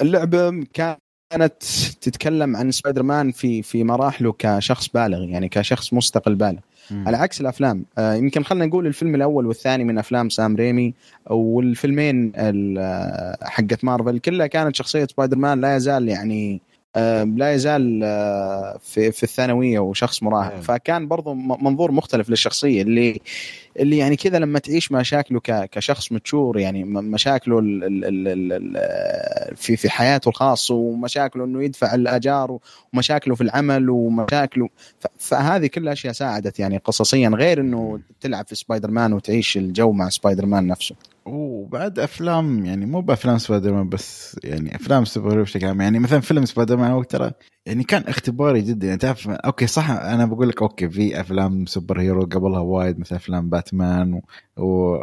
اللعبة 0.00 0.64
كانت 0.74 1.62
تتكلم 2.00 2.56
عن 2.56 2.70
سبايدر 2.70 3.02
مان 3.02 3.30
في 3.30 3.62
في 3.62 3.84
مراحله 3.84 4.34
كشخص 4.38 4.88
بالغ 4.88 5.22
يعني 5.22 5.48
كشخص 5.48 5.92
مستقل 5.92 6.34
بالغ. 6.34 6.58
على 7.06 7.16
عكس 7.16 7.40
الأفلام. 7.40 7.84
آه، 7.98 8.14
يمكن 8.14 8.42
خلينا 8.44 8.66
نقول 8.66 8.86
الفيلم 8.86 9.14
الأول 9.14 9.46
والثاني 9.46 9.84
من 9.84 9.98
أفلام 9.98 10.28
سام 10.28 10.56
ريمي 10.56 10.94
والفيلمين 11.26 12.32
ال- 12.36 13.36
حقت 13.42 13.84
مارفل 13.84 14.18
كلها 14.18 14.46
كانت 14.46 14.76
شخصية 14.76 15.06
سبايدر 15.06 15.36
مان 15.36 15.60
لا 15.60 15.76
يزال 15.76 16.08
يعني 16.08 16.60
لا 17.36 17.52
يزال 17.52 18.00
آه، 18.04 18.78
في 18.82 19.12
في 19.12 19.22
الثانوية 19.22 19.78
وشخص 19.78 20.22
مراهق 20.22 20.52
نعم. 20.52 20.60
فكان 20.60 21.08
برضو 21.08 21.34
منظور 21.34 21.92
مختلف 21.92 22.30
للشخصية 22.30 22.82
اللي 22.82 23.20
اللي 23.78 23.98
يعني 23.98 24.16
كذا 24.16 24.38
لما 24.38 24.58
تعيش 24.58 24.92
مشاكله 24.92 25.40
كشخص 25.44 26.12
mature 26.12 26.58
يعني 26.58 26.84
مشاكله 26.84 27.58
ال 27.58 27.84
ال 27.84 28.04
ال 28.04 28.28
ال 28.28 28.76
ال 28.76 29.56
في 29.56 29.76
في 29.76 29.90
حياته 29.90 30.28
الخاصة 30.28 30.74
ومشاكله 30.74 31.44
إنه 31.44 31.64
يدفع 31.64 31.94
الأجار 31.94 32.58
ومشاكله 32.92 33.34
في 33.34 33.40
العمل 33.40 33.90
ومشاكله 33.90 34.68
فهذه 35.18 35.66
كلها 35.66 35.92
اشياء 35.92 36.12
ساعدت 36.12 36.58
يعني 36.58 36.78
قصصيا 36.78 37.28
غير 37.28 37.60
إنه 37.60 38.00
تلعب 38.20 38.46
في 38.46 38.54
سبايدر 38.54 38.90
مان 38.90 39.12
وتعيش 39.12 39.56
الجو 39.56 39.92
مع 39.92 40.08
سبايدر 40.08 40.46
مان 40.46 40.66
نفسه 40.66 40.94
وبعد 41.28 41.98
أفلام 41.98 42.64
يعني 42.64 42.86
مو 42.86 43.00
بأفلام 43.00 43.38
سبايدر 43.38 43.72
مان 43.72 43.88
بس 43.88 44.36
يعني 44.44 44.76
أفلام 44.76 45.04
superhero 45.04 45.42
بشكل 45.42 45.66
عام. 45.66 45.80
يعني 45.80 45.98
مثلا 45.98 46.20
فيلم 46.20 46.44
سبايدر 46.44 46.76
مان 46.76 46.90
هو 46.90 47.02
ترى 47.02 47.30
يعني 47.66 47.84
كان 47.84 48.02
اختباري 48.02 48.60
جدا. 48.62 48.86
يعني 48.86 48.98
تعرف 48.98 49.28
أوكي 49.28 49.66
صح 49.66 49.90
أنا 49.90 50.26
بقول 50.26 50.48
لك 50.48 50.62
أوكي 50.62 50.88
في 50.90 51.20
أفلام 51.20 51.66
superhero 51.66 52.22
قبلها 52.22 52.60
وايد 52.60 52.98
مثل 53.00 53.14
أفلام 53.16 53.50
باتمان 53.50 54.12
و, 54.14 54.22
و 54.64 54.96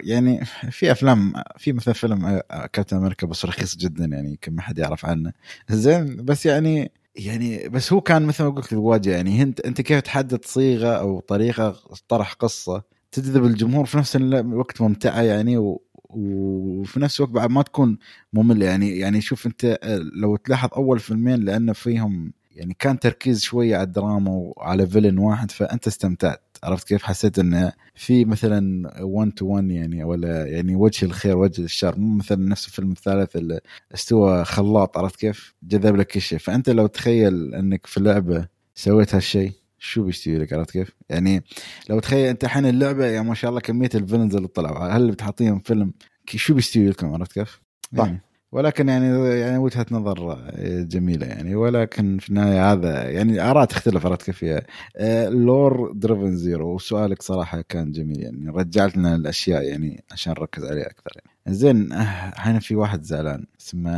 يعني 0.00 0.44
في 0.70 0.90
أفلام 0.92 1.32
في 1.58 1.72
مثل 1.72 1.94
فيلم 1.94 2.40
كابتن 2.72 2.96
أمريكا 2.96 3.26
بس 3.26 3.44
رخيص 3.44 3.76
جدا 3.76 4.04
يعني 4.04 4.28
يمكن 4.30 4.54
ما 4.54 4.62
حد 4.62 4.78
يعرف 4.78 5.06
عنه. 5.06 5.32
زين 5.70 6.24
بس 6.24 6.46
يعني 6.46 6.92
يعني 7.16 7.68
بس 7.68 7.92
هو 7.92 8.00
كان 8.00 8.22
مثل 8.26 8.44
ما 8.44 8.50
قلت 8.50 8.72
الواجهه 8.72 9.12
يعني 9.12 9.42
أنت 9.42 9.60
أنت 9.60 9.80
كيف 9.80 10.00
تحدد 10.00 10.44
صيغة 10.44 10.88
أو 10.88 11.20
طريقة 11.20 11.76
طرح 12.08 12.32
قصة؟ 12.32 12.82
تجذب 13.12 13.44
الجمهور 13.44 13.86
في 13.86 13.98
نفس 13.98 14.16
الوقت 14.16 14.80
ممتعه 14.80 15.20
يعني 15.22 15.58
و 15.58 15.82
وفي 16.10 17.00
نفس 17.00 17.20
الوقت 17.20 17.32
بعد 17.32 17.50
ما 17.50 17.62
تكون 17.62 17.98
ممله 18.32 18.66
يعني 18.66 18.98
يعني 18.98 19.20
شوف 19.20 19.46
انت 19.46 19.78
لو 20.14 20.36
تلاحظ 20.36 20.68
أول 20.76 20.98
فيلمين 20.98 21.40
لأنه 21.40 21.72
فيهم 21.72 22.32
يعني 22.50 22.76
كان 22.78 22.98
تركيز 22.98 23.42
شوية 23.42 23.76
على 23.76 23.82
الدراما 23.86 24.30
وعلى 24.30 24.86
villain 24.86 25.18
واحد 25.18 25.50
فأنت 25.50 25.86
استمتعت. 25.86 26.42
عرفت 26.64 26.88
كيف؟ 26.88 27.02
حسيت 27.02 27.38
انه 27.38 27.72
في 27.94 28.24
مثلا 28.24 28.90
1 29.04 29.32
to 29.32 29.46
1 29.46 29.70
يعني 29.70 30.04
ولا 30.04 30.46
يعني 30.46 30.76
وجه 30.76 31.04
الخير 31.04 31.36
وجه 31.36 31.62
الشر. 31.62 31.98
مو 31.98 32.16
مثلا 32.16 32.48
نفس 32.48 32.66
الفيلم 32.66 32.92
الثالث 32.92 33.36
اللي 33.36 33.60
استوى 33.94 34.44
خلاط 34.44 34.98
عرفت 34.98 35.16
كيف؟ 35.16 35.54
جذب 35.62 35.96
لك 35.96 36.06
كل 36.06 36.20
شيء 36.20 36.38
فأنت 36.38 36.70
لو 36.70 36.86
تخيل 36.86 37.54
إنك 37.54 37.86
في 37.86 38.00
لعبة 38.00 38.48
سويت 38.74 39.14
هالشيء 39.14 39.52
شو 39.80 40.02
بيستوي 40.02 40.38
لك 40.38 40.52
عرفت 40.52 40.70
كيف؟ 40.70 40.92
يعني 41.08 41.42
لو 41.90 42.00
تخيل 42.00 42.28
أنت 42.28 42.44
الحين 42.44 42.66
اللعبة 42.66 43.06
يا 43.06 43.22
ما 43.22 43.34
شاء 43.34 43.48
الله 43.48 43.60
كمية 43.60 43.90
ال 43.94 43.99
villains 43.99 44.36
اللي 44.36 44.48
طلعوا 44.48 44.88
هل 44.88 45.10
بتحطيهم 45.10 45.58
فيلم 45.58 45.92
شو 46.26 46.54
بيستوي 46.54 46.88
لكم 46.88 47.14
عرفت 47.14 47.32
كيف؟ 47.32 47.60
يعني 47.92 48.20
ولكن 48.52 48.88
يعني 48.88 49.28
يعني 49.40 49.58
وجهة 49.58 49.86
نظر 49.90 50.50
جميلة 50.82 51.26
يعني 51.26 51.54
ولكن 51.54 52.18
في 52.18 52.28
النهاية 52.28 52.72
هذا 52.72 53.10
يعني 53.10 53.40
آراء 53.40 53.64
تختلف 53.64 54.06
عرفت 54.06 54.22
كيف 54.22 54.44
هي 54.44 54.66
آه، 54.96 55.28
lore 55.28 55.92
driven 55.92 56.36
zero 56.36 56.74
وسؤالك 56.74 57.22
صراحة 57.22 57.60
كان 57.60 57.92
جميل 57.92 58.22
يعني 58.22 58.48
رجعت 58.50 58.96
لنا 58.96 59.14
الأشياء 59.14 59.62
يعني 59.62 60.04
عشان 60.12 60.32
نركز 60.32 60.64
عليه 60.64 60.82
أكثر 60.82 61.10
يعني 61.16 61.56
زين 61.56 61.92
آه، 61.92 62.28
الحين 62.28 62.58
في 62.58 62.76
واحد 62.76 63.02
زعلان 63.02 63.46
اسمه 63.60 63.90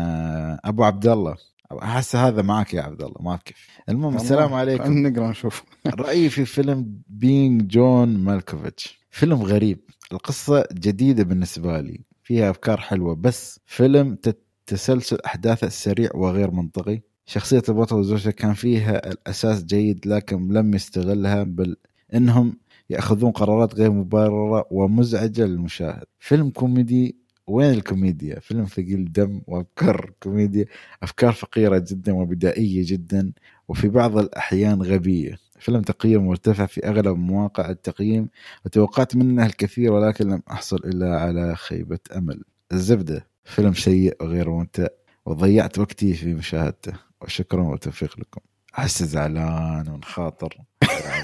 أبو 0.64 0.84
عبد 0.84 1.06
الله 1.06 1.36
أحس 1.78 2.16
هذا 2.16 2.42
معك 2.42 2.74
يا 2.74 2.82
عبد 2.82 3.02
الله 3.02 3.16
ما 3.20 3.36
كيف 3.36 3.68
المهم 3.88 4.16
السلام 4.16 4.54
عليكم. 4.54 5.06
نقرأ 5.06 5.30
نشوف. 5.30 5.62
رأيي 5.86 6.30
في 6.30 6.44
فيلم 6.44 7.00
Being 7.08 7.66
John 7.66 8.16
Malkovich 8.18 8.98
فيلم 9.10 9.42
غريب. 9.42 9.78
القصة 10.12 10.64
جديدة 10.72 11.24
بالنسبة 11.24 11.80
لي. 11.80 12.00
فيها 12.22 12.50
أفكار 12.50 12.80
حلوة 12.80 13.14
بس 13.14 13.60
فيلم 13.66 14.18
تسلسل 14.66 15.18
أحداثه 15.26 15.68
سريع 15.68 16.10
وغير 16.14 16.50
منطقي. 16.50 17.00
شخصية 17.26 17.62
البطل 17.68 17.96
وزوجته 17.96 18.30
كان 18.30 18.54
فيها 18.54 19.10
الأساس 19.10 19.64
جيد 19.64 20.06
لكن 20.06 20.48
لم 20.52 20.74
يستغلها 20.74 21.42
بل 21.42 21.76
إنهم 22.14 22.58
يأخذون 22.90 23.30
قرارات 23.30 23.74
غير 23.74 23.90
مبررة 23.90 24.66
ومزعجة 24.70 25.44
للمشاهد. 25.44 26.04
فيلم 26.18 26.50
كوميدي 26.50 27.21
وين 27.52 27.70
الكوميديا؟ 27.70 28.40
فيلم 28.40 28.64
ثقيل 28.64 29.12
دم 29.12 29.42
وأفكار 29.46 30.12
كوميديا 30.22 30.64
أفكار 31.02 31.32
فقيرة 31.32 31.84
جدا 31.88 32.14
وبدائية 32.14 32.82
جدا 32.86 33.32
وفي 33.68 33.88
بعض 33.88 34.18
الأحيان 34.18 34.82
غبية. 34.82 35.38
فيلم 35.58 35.82
تقييم 35.82 36.26
مرتفع 36.26 36.66
في 36.66 36.86
أغلب 36.88 37.18
مواقع 37.18 37.70
التقييم 37.70 38.28
وتوقعت 38.66 39.16
منه 39.16 39.46
الكثير 39.46 39.92
ولكن 39.92 40.28
لم 40.28 40.42
أحصل 40.50 40.76
إلا 40.76 41.20
على 41.20 41.56
خيبة 41.56 41.98
أمل. 42.16 42.42
الزبدة 42.72 43.26
فيلم 43.44 43.74
سيء 43.74 44.16
وغير 44.20 44.50
ممتع 44.50 44.86
وضيعت 45.26 45.78
وقتي 45.78 46.14
في 46.14 46.34
مشاهدته. 46.34 46.92
وشكرا 47.22 47.62
والتوفيق 47.62 48.20
لكم. 48.20 48.51
أحس 48.78 49.02
زعلان 49.02 49.88
ونخاطر 49.88 50.56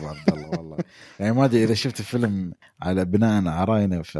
عبد 0.02 0.34
الله 0.38 0.48
والله. 0.48 0.76
يعني 1.20 1.32
ما 1.32 1.44
أدري 1.44 1.64
إذا 1.64 1.74
شفت 1.74 2.00
الفيلم 2.00 2.52
على 2.82 3.04
بناء 3.04 3.48
على 3.48 3.64
رأينا 3.64 4.02
ف 4.02 4.14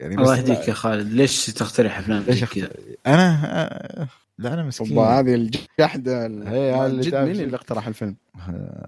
يعني 0.00 0.14
الله 0.14 0.36
يهديك 0.36 0.68
يا 0.68 0.72
خالد. 0.74 1.12
ليش 1.12 1.46
تقترح 1.46 1.98
أفلام 1.98 2.22
ليش 2.22 2.44
كذا؟ 2.44 2.68
أنا 3.06 4.08
لا 4.38 4.54
أنا 4.54 4.62
مسكين. 4.62 4.98
والله 4.98 5.18
هذه 5.20 5.34
الجحدة 5.34 6.26
هي 6.26 6.72
هذا 6.74 6.86
اللي 6.86 7.02
جد 7.02 7.10
تعرف. 7.12 7.28
مين 7.28 7.40
اللي 7.40 7.56
اقترح 7.56 7.86
الفيلم؟ 7.86 8.16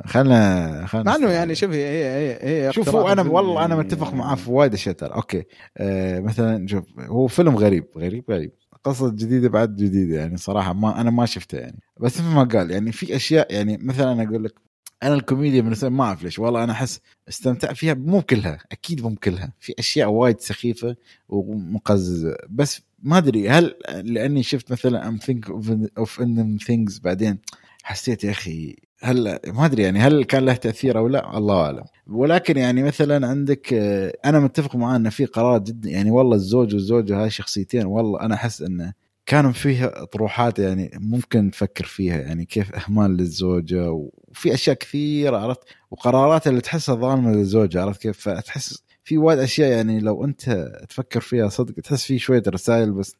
خلنا 0.07 0.87
خلنا 0.87 1.05
مع 1.05 1.17
إنه 1.17 1.31
يعني 1.31 1.55
شوف 1.55 1.71
هي 1.71 1.87
هي 1.87 2.39
هي, 2.43 2.67
هي 2.67 2.73
شوفوا 2.73 3.13
أنا 3.13 3.23
والله 3.23 3.65
أنا 3.65 3.75
يعني- 3.75 3.87
متفق 3.87 4.15
معاه 4.15 4.35
في 4.35 4.51
وايد 4.51 4.75
أشياء 4.75 4.95
ترى. 4.95 5.15
أوكي. 5.15 5.45
آه 5.77 6.21
مثلا 6.21 6.67
شوف 6.67 6.85
هو 6.99 7.27
فيلم 7.27 7.57
غريب 7.57 7.85
غريب 7.97 8.25
غريب. 8.31 8.53
قصة 8.87 9.11
جديدة 9.11 9.49
بعد 9.49 9.77
جديدة 9.77 10.17
يعني 10.17 10.37
صراحة 10.37 10.73
ما 10.73 11.01
أنا 11.01 11.11
ما 11.11 11.27
شفتها 11.27 11.61
يعني. 11.61 11.79
بس 12.01 12.21
مثل 12.21 12.29
ما 12.35 12.45
قال 12.45 12.71
يعني 12.71 12.93
في 12.93 13.17
أشياء 13.17 13.55
يعني 13.55 13.77
مثلا 13.77 14.13
أنا 14.13 14.23
أقول 14.23 14.45
لك 14.45 14.55
أنا 15.03 15.15
الكوميديا 15.15 15.63
لي 15.63 15.91
ما 15.91 16.05
أعرف 16.05 16.23
ليش 16.23 16.39
والله 16.39 16.65
أنا 16.65 16.73
أحس 16.73 17.01
استمتع 17.29 17.73
فيها 17.73 17.95
مو 17.95 18.19
بكلها 18.19 18.59
أكيد 18.73 19.03
مو 19.03 19.09
بكلها. 19.09 19.53
في 19.61 19.75
أشياء 19.79 20.09
وايد 20.11 20.41
سخيفة 20.41 20.97
ومقززة. 21.29 22.37
بس 22.51 22.83
ما 23.03 23.19
أدري 23.19 23.49
هل 23.49 23.75
لأني 23.89 24.43
شفت 24.43 24.73
مثلا 24.73 25.09
I'm 25.09 25.17
Thinking 25.17 25.51
of 25.99 26.21
Ending 26.21 26.59
Things 26.59 26.99
بعدين 26.99 27.39
حسيت 27.83 28.25
يا 28.25 28.31
أخي 28.31 28.77
هل 29.07 29.39
ما 29.47 29.65
أدري 29.65 29.83
يعني 29.83 29.99
هل 29.99 30.25
كان 30.25 30.45
له 30.45 30.55
تأثير 30.55 30.99
أو 30.99 31.09
لا؟ 31.09 31.39
الله 31.39 31.61
أعلم. 31.65 31.85
ولكن 32.07 32.57
يعني 32.57 32.83
مثلا 32.83 33.27
عندك 33.27 33.73
آه، 33.73 34.13
أنا 34.25 34.41
متفق 34.41 34.77
معاه 34.77 34.97
انه 34.97 35.11
في 35.11 35.25
قرارات 35.25 35.63
جدا 35.63 35.91
يعني 35.91 36.11
والله 36.11 36.37
الزوج 36.37 36.75
والزوجة 36.75 37.23
هاي 37.23 37.31
شخصيتين 37.31 37.87
والله 37.87 38.21
أنا 38.21 38.35
أحس 38.35 38.63
انه 38.63 38.93
كانوا 39.27 39.53
فيها 39.53 40.05
طروحات 40.05 40.59
يعني 40.59 40.91
ممكن 40.95 41.51
تفكر 41.51 41.85
فيها 41.85 42.17
يعني 42.17 42.45
كيف 42.45 42.75
إهمال 42.75 43.11
للزوجة 43.11 43.91
وفي 43.91 44.55
أشياء 44.55 44.77
كثيرة 44.77 45.37
عرفت؟ 45.39 45.61
وقرارات 45.91 46.47
اللي 46.47 46.61
تحسها 46.61 46.95
ظالمة 46.95 47.33
للزوجة 47.33 47.83
عرفت 47.83 48.03
كيف؟ 48.03 48.21
فتحس 48.29 48.83
في 49.07 49.19
وايد 49.19 49.39
أشياء 49.39 49.71
يعني 49.71 50.01
لو 50.01 50.25
أنت 50.25 50.71
تفكر 50.89 51.21
فيها 51.21 51.49
صدق 51.49 51.75
تحس 51.75 52.05
في 52.05 52.19
شوية 52.19 52.43
رسائل 52.49 52.93
بس 52.93 53.15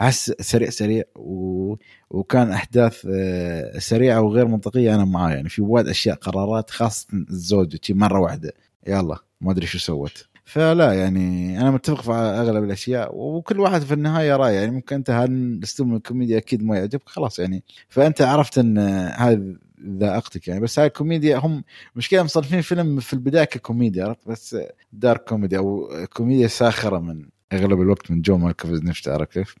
احس 0.00 0.32
سريع 0.40 0.70
سريع 0.70 1.04
و... 1.16 1.74
وكان 2.10 2.50
أحداث 2.50 3.06
آه، 3.10 3.78
سريعة 3.78 4.20
وغير 4.20 4.46
منطقية 4.46 4.94
أنا 4.94 5.04
معاه. 5.04 5.30
يعني 5.30 5.48
في 5.48 5.62
وايد 5.62 5.88
أشياء 5.88 6.16
قرارات 6.16 6.70
خاصة 6.70 7.06
الزوجه 7.30 7.78
شي 7.82 7.94
مرة 7.94 8.20
واحدة. 8.20 8.52
يلا 8.86 9.18
ما 9.40 9.52
أدري 9.52 9.66
شو 9.66 9.78
سوت. 9.78 10.28
فلا 10.44 10.92
يعني 10.92 11.60
أنا 11.60 11.70
متفق 11.70 12.02
في 12.02 12.12
أغلب 12.12 12.64
الأشياء. 12.64 13.16
وكل 13.16 13.60
واحد 13.60 13.82
في 13.82 13.94
النهاية 13.94 14.36
رأي. 14.36 14.54
يعني 14.54 14.70
ممكن 14.70 14.96
أنت 14.96 15.10
هذا 15.10 15.24
الاسلوب 15.24 15.88
من 15.88 15.96
الكوميديا؟ 15.96 16.38
أكيد 16.38 16.62
ما 16.62 16.76
يعجبك. 16.76 17.08
خلاص 17.08 17.38
يعني. 17.38 17.64
فأنت 17.88 18.22
عرفت 18.22 18.58
إن 18.58 18.78
هذا 18.78 19.42
ذائقتك 19.86 20.48
يعني. 20.48 20.60
بس 20.60 20.78
هاي 20.78 20.90
كوميديا 20.90 21.36
هم 21.38 21.64
مشكلة 21.96 22.22
مصنفين 22.22 22.60
فيلم 22.60 23.00
في 23.00 23.12
البداية 23.12 23.44
ككوميديا 23.44 24.04
عرفت؟ 24.04 24.28
بس 24.28 24.56
dark 24.92 25.24
comedy 25.24 25.58
أو 25.58 25.90
كوميديا 26.12 26.46
ساخرة 26.48 26.98
من 26.98 27.28
أغلب 27.52 27.80
الوقت 27.80 28.10
من 28.10 28.22
جون 28.22 28.38
مالكوفيتش 28.38 28.82
نفسه 28.82 29.12
عرفت 29.12 29.32
كيف؟ 29.32 29.54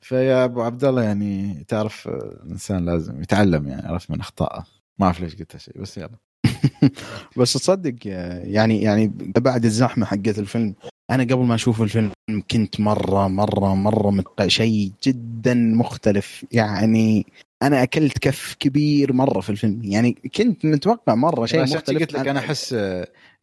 فيا 0.00 0.44
أبو 0.44 0.62
عبد 0.62 0.84
الله 0.84 1.02
يعني 1.02 1.64
تعرف 1.68 2.08
الانسان 2.08 2.84
لازم 2.84 3.22
يتعلم 3.22 3.68
يعني 3.68 3.88
عرفت؟ 3.88 4.10
من 4.10 4.20
أخطائه. 4.20 4.64
ما 4.98 5.06
أعرف 5.06 5.20
ليش 5.20 5.36
قلت 5.36 5.54
هالشيء 5.54 5.80
بس 5.80 5.98
يلا. 5.98 6.18
بس 7.38 7.52
تصدق 7.52 7.94
يعني 8.04 8.82
يعني 8.82 9.12
بعد 9.36 9.64
الزحمة 9.64 10.06
حقت 10.06 10.38
الفيلم 10.38 10.74
أنا 11.10 11.22
قبل 11.22 11.44
ما 11.44 11.54
أشوف 11.54 11.82
الفيلم 11.82 12.12
كنت 12.50 12.80
مرة 12.80 13.28
مرة 13.28 13.74
مرة. 13.74 14.24
شيء 14.46 14.92
جدا 15.04 15.54
مختلف 15.54 16.46
يعني. 16.52 17.26
أنا 17.62 17.82
أكلت 17.82 18.18
كف 18.18 18.56
كبير 18.60 19.12
مرة 19.12 19.40
في 19.40 19.50
الفيلم 19.50 19.80
يعني 19.84 20.12
كنت 20.36 20.64
متوقع 20.66 21.14
مرة 21.14 21.46
شيء 21.46 21.62
مختلف 21.62 22.00
قلت 22.00 22.12
لك 22.12 22.28
أنا 22.28 22.38
أحس 22.38 22.72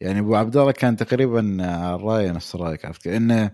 يعني 0.00 0.20
أبو 0.20 0.36
عبد 0.36 0.56
الله 0.56 0.72
كان 0.72 0.96
تقريبا 0.96 1.56
على 1.60 1.94
الراي 1.94 2.28
نفس 2.28 2.56
رأيك 2.56 2.84
عرفت 2.84 3.06
انه 3.06 3.50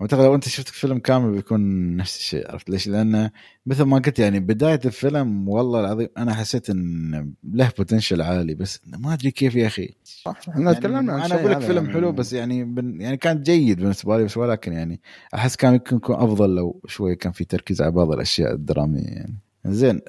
اعتقد 0.00 0.20
لو 0.20 0.34
أنت 0.34 0.48
شفت 0.48 0.68
فيلم 0.68 0.98
كامل 0.98 1.32
بيكون 1.32 1.96
نفس 1.96 2.16
الشيء 2.18 2.52
عرفت 2.52 2.70
ليش؟ 2.70 2.88
لأنه 2.88 3.30
مثل 3.66 3.82
ما 3.82 3.98
قلت 3.98 4.18
يعني 4.18 4.40
بداية 4.40 4.80
الفيلم 4.84 5.48
والله 5.48 5.80
العظيم 5.80 6.08
أنا 6.18 6.34
حسيت 6.34 6.70
إن 6.70 7.32
له 7.44 7.70
بوتنشل 7.78 8.22
عالي 8.22 8.54
بس 8.54 8.80
ما 8.86 9.14
أدري 9.14 9.30
كيف 9.30 9.54
يا 9.54 9.66
أخي 9.66 9.94
صح 10.04 10.38
إحنا 10.48 10.72
تكلمنا 10.72 11.12
عن 11.12 11.20
أنا 11.20 11.34
أقول 11.34 11.50
لك 11.50 11.58
فيلم 11.58 11.84
يعني. 11.84 11.92
حلو 11.92 12.12
بس 12.12 12.32
يعني 12.32 12.64
بن 12.64 13.00
يعني 13.00 13.16
كان 13.16 13.42
جيد 13.42 13.80
بالنسبة 13.80 14.18
لي 14.18 14.24
بس 14.24 14.36
ولكن 14.36 14.72
يعني 14.72 15.00
أحس 15.34 15.56
كان 15.56 15.72
يمكن 15.74 15.96
يكون 15.96 16.16
أفضل 16.16 16.54
لو 16.54 16.80
شوي 16.86 17.16
كان 17.16 17.32
في 17.32 17.44
تركيز 17.44 17.82
على 17.82 17.90
بعض 17.90 18.12
الأشياء 18.12 18.52
الدرامية 18.52 19.02
يعني 19.02 19.38
زين. 19.66 20.00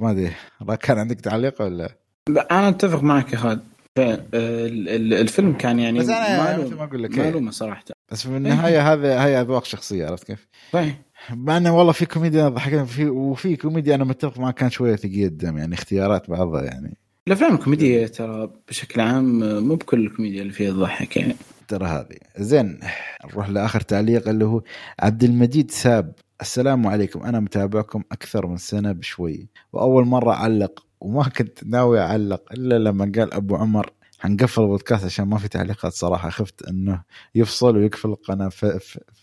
ما 0.00 0.10
أدري 0.10 0.32
كان 0.80 0.98
عندك 0.98 1.20
تعليق 1.20 1.62
ولا؟ 1.62 1.96
لا 2.28 2.58
أنا 2.58 2.68
أتفق 2.68 3.02
معك 3.02 3.32
يا 3.32 3.38
خالد. 3.38 3.60
الفيلم 3.98 5.52
كان 5.52 5.78
يعني 5.78 5.98
بس 5.98 6.08
أنا 6.08 6.36
ما 6.36 6.58
مثل 6.58 6.70
له 6.70 6.76
ما 6.76 6.84
أقول 6.84 7.02
لك 7.02 7.18
معلومه 7.18 7.50
صراحة. 7.50 7.84
بس 8.12 8.22
في 8.22 8.36
النهاية 8.36 8.92
هذا 8.92 9.24
هي 9.24 9.40
أذواق 9.40 9.64
شخصية 9.64 10.06
عرفت 10.06 10.24
كيف؟ 10.24 10.48
صحيح. 10.72 10.98
مع 11.30 11.56
إنه 11.56 11.78
والله 11.78 11.92
في 11.92 12.06
كوميديا 12.06 12.48
ضحكنا 12.48 12.84
في 12.84 13.06
وفي 13.06 13.56
كوميديا 13.56 13.94
أنا 13.94 14.04
متفق 14.04 14.38
معك 14.38 14.54
كان 14.54 14.70
شوية 14.70 14.96
ثقيل 14.96 15.26
الدم 15.26 15.58
يعني 15.58 15.74
اختيارات 15.74 16.30
بعضها 16.30 16.62
يعني. 16.62 16.96
الأفلام 17.28 17.54
الكوميدية 17.54 18.06
ترى 18.06 18.50
بشكل 18.68 19.00
عام 19.00 19.38
مو 19.68 19.74
بكل 19.74 20.06
الكوميديا 20.06 20.42
اللي 20.42 20.52
فيها 20.52 20.70
تضحك 20.70 21.16
يعني. 21.16 21.36
ترى 21.68 21.86
هذه. 21.86 22.16
زين 22.38 22.80
نروح 23.24 23.48
لآخر 23.48 23.80
تعليق 23.80 24.28
اللي 24.28 24.44
هو 24.44 24.62
عبد 25.00 25.24
المجيد 25.24 25.70
ساب. 25.70 26.12
السلام 26.40 26.86
عليكم. 26.86 27.22
أنا 27.22 27.40
متابعكم 27.40 28.02
أكثر 28.12 28.46
من 28.46 28.56
سنة 28.56 28.92
بشوي. 28.92 29.48
وأول 29.72 30.06
مرة 30.06 30.32
أعلق 30.32 30.86
وما 31.00 31.28
كنت 31.28 31.64
ناوي 31.64 32.00
أعلق 32.00 32.52
إلا 32.52 32.78
لما 32.78 33.12
قال 33.16 33.34
أبو 33.34 33.56
عمر 33.56 33.90
حنقفل 34.18 34.62
البودكاست 34.62 35.04
عشان 35.04 35.24
ما 35.28 35.38
في 35.38 35.48
تعليقات 35.48 35.92
صراحة. 35.92 36.30
خفت 36.30 36.62
إنه 36.68 37.02
يفصل 37.34 37.76
ويقفل 37.76 38.08
القناة. 38.08 38.50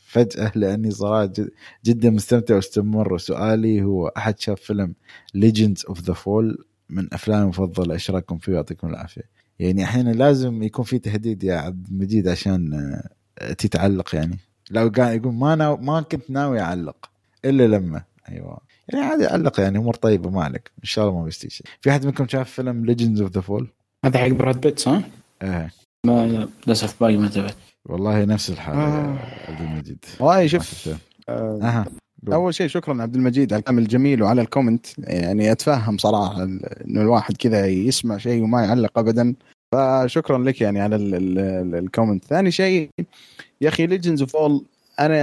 فجأة 0.08 0.52
لأني 0.56 0.92
صراحة 0.92 1.26
جد- 1.26 1.52
جدا 1.86 2.10
مستمتع 2.10 2.56
واستمر. 2.56 3.14
وسؤالي 3.14 3.84
هو 3.84 4.08
أحد 4.08 4.40
شاف 4.40 4.62
فيلم 4.62 4.94
Legends 5.34 5.86
of 5.90 6.02
the 6.02 6.14
Fall 6.14 6.66
من 6.90 7.14
أفلامي 7.14 7.44
المفضلة. 7.44 7.94
إيش 7.94 8.12
رأيكم 8.12 8.38
فيه؟ 8.38 8.54
يعطيكم 8.54 8.88
العافية. 8.90 9.22
يعني 9.60 9.84
أحيانا 9.84 10.10
لازم 10.12 10.64
يكون 10.64 10.86
في 10.86 11.00
تهديد 11.00 11.44
يا 11.44 11.56
عبد 11.56 11.88
المجيد 11.88 12.28
عشان 12.28 12.74
آه، 13.40 13.54
تتعلق 13.54 14.16
يعني. 14.16 14.38
لو 14.72 14.92
قاعد 14.98 15.22
يقول 15.22 15.34
ما 15.34 15.56
ناو 15.56 15.78
ما 15.78 16.02
كنت 16.02 16.30
ناوي 16.30 16.60
أعلق. 16.62 17.10
إلا 17.46 17.68
لما. 17.68 18.04
أيوه. 18.30 18.58
يعني 18.90 19.06
عادي 19.06 19.26
علق 19.26 19.60
يعني 19.60 19.78
أمور 19.78 19.94
طيبة 19.94 20.30
ما 20.30 20.44
عليك. 20.44 20.72
إن 20.80 20.84
شاء 20.84 21.08
الله 21.08 21.20
ما 21.20 21.26
بيستوي 21.26 21.50
شيء. 21.50 21.68
في 21.82 21.90
أحد 21.90 22.06
منكم 22.06 22.28
شاف 22.28 22.52
فيلم 22.52 22.86
Legends 22.86 23.22
of 23.22 23.32
the 23.32 23.42
Fall؟ 23.42 23.68
هذا 24.06 24.20
حق 24.20 24.28
براد 24.28 24.62
بيت 24.62 24.80
صح؟ 24.80 25.02
إيه. 25.44 25.72
ما 26.06 26.28
لا، 26.28 26.48
للأسف 26.68 27.00
باقي 27.00 27.18
ما 27.18 27.28
تابعت 27.28 27.56
والله 27.86 28.26
نفس 28.26 28.50
الحالة 28.50 28.80
آه. 28.80 29.18
عبد 29.48 29.62
المجيد. 29.62 30.06
والله 30.20 30.48
شوف. 30.48 30.90
آه، 31.30 31.60
أها. 31.62 31.86
أول 32.34 32.54
شيء 32.54 32.68
شكرا 32.68 33.02
عبد 33.02 33.16
المجيد 33.16 33.54
على 33.54 33.60
الكلام 33.60 33.80
الجميل 33.80 34.24
وعلى 34.24 34.42
ال 34.42 34.47
comment. 34.47 34.86
يعني 34.98 35.52
أتفهم 35.52 35.98
صراحة 35.98 36.44
إنه 36.44 37.02
الواحد 37.02 37.38
كذا 37.38 37.68
يسمع 37.68 38.18
شيء 38.18 38.44
وما 38.44 38.66
يعلق 38.66 39.00
ابدا. 39.00 39.36
فشكرا 39.76 40.38
لك 40.38 40.62
يعني 40.62 40.82
على 40.82 40.96
ال- 40.96 41.16
ال- 41.16 41.40
ال- 41.40 41.76
ال 41.76 41.82
comment 41.82 42.26
ثاني 42.26 42.52
شيء 42.52 42.90
يا 43.62 43.70
أخي 43.70 43.86
Legends 43.88 44.22
of 44.22 44.62
أنا 45.00 45.18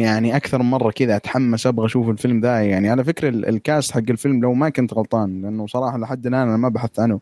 يعني 0.00 0.36
أكثر 0.36 0.62
مرة 0.62 0.90
كذا 0.90 1.16
أتحمس 1.16 1.66
أبغى 1.66 1.86
أشوف 1.86 2.08
الفيلم 2.08 2.40
ذا. 2.40 2.60
يعني 2.62 2.88
على 2.88 3.04
فكرة 3.04 3.28
ال- 3.28 3.48
ال 3.48 3.57
cast 3.57 3.92
حق 3.92 3.98
الفيلم 4.10 4.40
لو 4.42 4.54
ما 4.54 4.68
كنت 4.68 4.94
غلطان 4.94 5.42
لأنه 5.42 5.66
صراحة 5.66 5.98
لحد 5.98 6.26
الآن 6.26 6.48
أنا 6.48 6.56
ما 6.56 6.68
بحثت 6.68 7.00
عنه. 7.00 7.20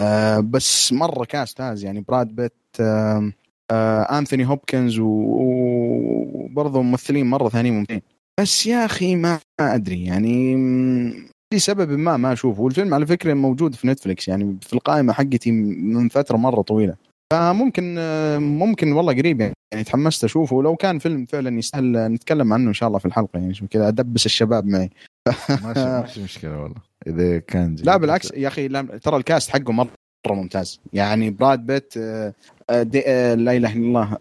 آه 0.00 0.40
بس 0.40 0.92
مرة 0.92 1.24
cast 1.24 1.60
هاز. 1.60 1.84
يعني 1.84 2.00
براد 2.08 2.28
بيت 2.36 2.52
آه 2.80 3.32
آه 3.70 4.18
انثوني 4.18 4.46
هوبكنز 4.46 4.98
وبرضه 4.98 6.82
ممثلين 6.82 7.26
مرة 7.26 7.48
ثانيين 7.48 7.74
ممتازين. 7.74 8.02
بس 8.40 8.66
يا 8.66 8.84
أخي 8.84 9.16
ما 9.16 9.38
أدري. 9.60 10.04
يعني 10.04 10.54
لسبب 11.54 11.90
ما 11.90 12.16
ما 12.16 12.32
أشوفه. 12.32 12.62
والفيلم 12.62 12.94
على 12.94 13.06
فكرة 13.06 13.34
موجود 13.34 13.74
في 13.74 13.86
نتفلكس 13.86 14.28
يعني 14.28 14.56
في 14.62 14.72
القائمة 14.72 15.12
حقتي 15.12 15.50
من 15.50 16.08
فترة 16.08 16.36
مرة 16.36 16.62
طويلة. 16.62 16.94
فممكن 17.32 17.94
ممكن 18.38 18.92
والله 18.92 19.12
قريب 19.12 19.40
يعني 19.40 19.84
تحمست 19.84 20.24
أشوفه. 20.24 20.56
ولو 20.56 20.76
كان 20.76 20.98
فيلم 20.98 21.26
فعلا 21.26 21.58
يستاهل 21.58 22.12
نتكلم 22.12 22.52
عنه 22.52 22.68
إن 22.68 22.74
شاء 22.74 22.86
الله 22.86 22.98
في 22.98 23.06
الحلقة 23.06 23.38
يعني 23.38 23.54
كذا 23.70 23.88
أدبس 23.88 24.26
الشباب 24.26 24.66
معي. 24.66 24.90
ماشي 25.48 25.84
ماشي 26.00 26.22
مشكلة 26.22 26.62
والله. 26.62 26.76
إذا 27.06 27.38
كان. 27.38 27.76
لا 27.82 27.96
بالعكس 27.96 28.32
يا 28.36 28.48
أخي 28.48 28.68
لا 28.68 28.82
ترى 28.82 29.16
الكاست 29.16 29.50
حقه 29.50 29.72
مرة 29.72 29.90
ممتاز. 30.26 30.80
يعني 30.92 31.30
براد 31.30 31.66
بيت 31.66 31.94
آه، 31.96 32.34
آه، 32.70 32.86
آه، 33.06 33.34
لا 33.34 33.56
إله 33.56 33.72
إلا 33.72 33.86
الله. 33.86 34.18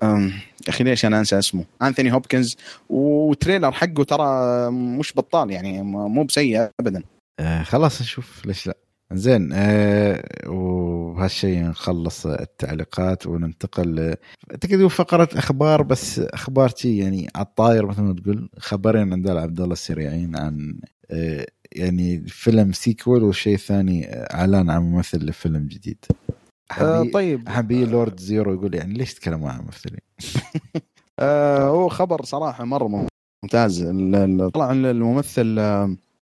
يا 0.68 0.70
أخي 0.70 0.84
ليش 0.84 1.06
أنا 1.06 1.20
أنسى 1.20 1.40
اسمه؟ 1.40 1.66
أنثوني 1.82 2.14
هوبكنز. 2.14 2.58
و 2.90 3.00
trailer 3.00 3.72
حقه 3.72 4.04
ترى 4.04 4.26
مش 4.72 5.14
بطال 5.16 5.52
يعني 5.52 5.82
مو 5.84 6.24
بسيء 6.24 6.70
ابدا. 6.80 7.04
آه 7.40 7.64
خلاص 7.64 8.02
نشوف 8.02 8.46
ليش 8.46 8.68
لا. 8.68 8.78
زين 9.14 9.50
آه 9.54 10.24
وبهالشيء 10.48 11.64
نخلص 11.64 12.26
التعليقات 12.26 13.28
وننتقل 13.28 14.16
تقدر 14.62 14.90
فقرة 14.90 15.30
أخبار 15.34 15.82
بس 15.82 16.20
أخبار 16.20 16.72
شي 16.76 16.98
يعني 16.98 17.28
على 17.36 17.46
الطاير 17.46 17.86
مثل 17.86 18.02
ما 18.02 18.14
تقول. 18.14 18.50
خبرين 18.58 19.14
عند 19.14 19.30
عبد 19.30 19.62
الله 19.62 19.74
السريعين 19.74 20.36
عن 20.36 20.80
آه 21.12 21.46
يعني 21.72 22.24
فيلم 22.28 22.72
sequel 22.72 23.24
والشيء 23.24 23.54
الثاني 23.56 24.06
إعلان 24.14 24.70
عن 24.70 24.82
ممثل 24.82 25.26
لفيلم 25.26 25.68
جديد. 25.68 26.06
آه، 26.82 27.04
طيب. 27.14 27.50
حبي 27.50 27.86
Lord 27.86 28.20
Zero 28.20 28.54
يقول 28.54 28.76
يعني 28.76 28.94
ليش 28.94 29.14
تتكلموا 29.14 29.50
عن 29.50 29.62
ممثلين؟ 29.62 30.00
آه 31.20 31.68
هو 31.68 31.90
خبر 31.90 32.24
صراحة 32.26 32.64
مرة 32.66 33.08
ممتاز. 33.44 33.84
طلع 34.54 34.72
الممثل 34.72 35.60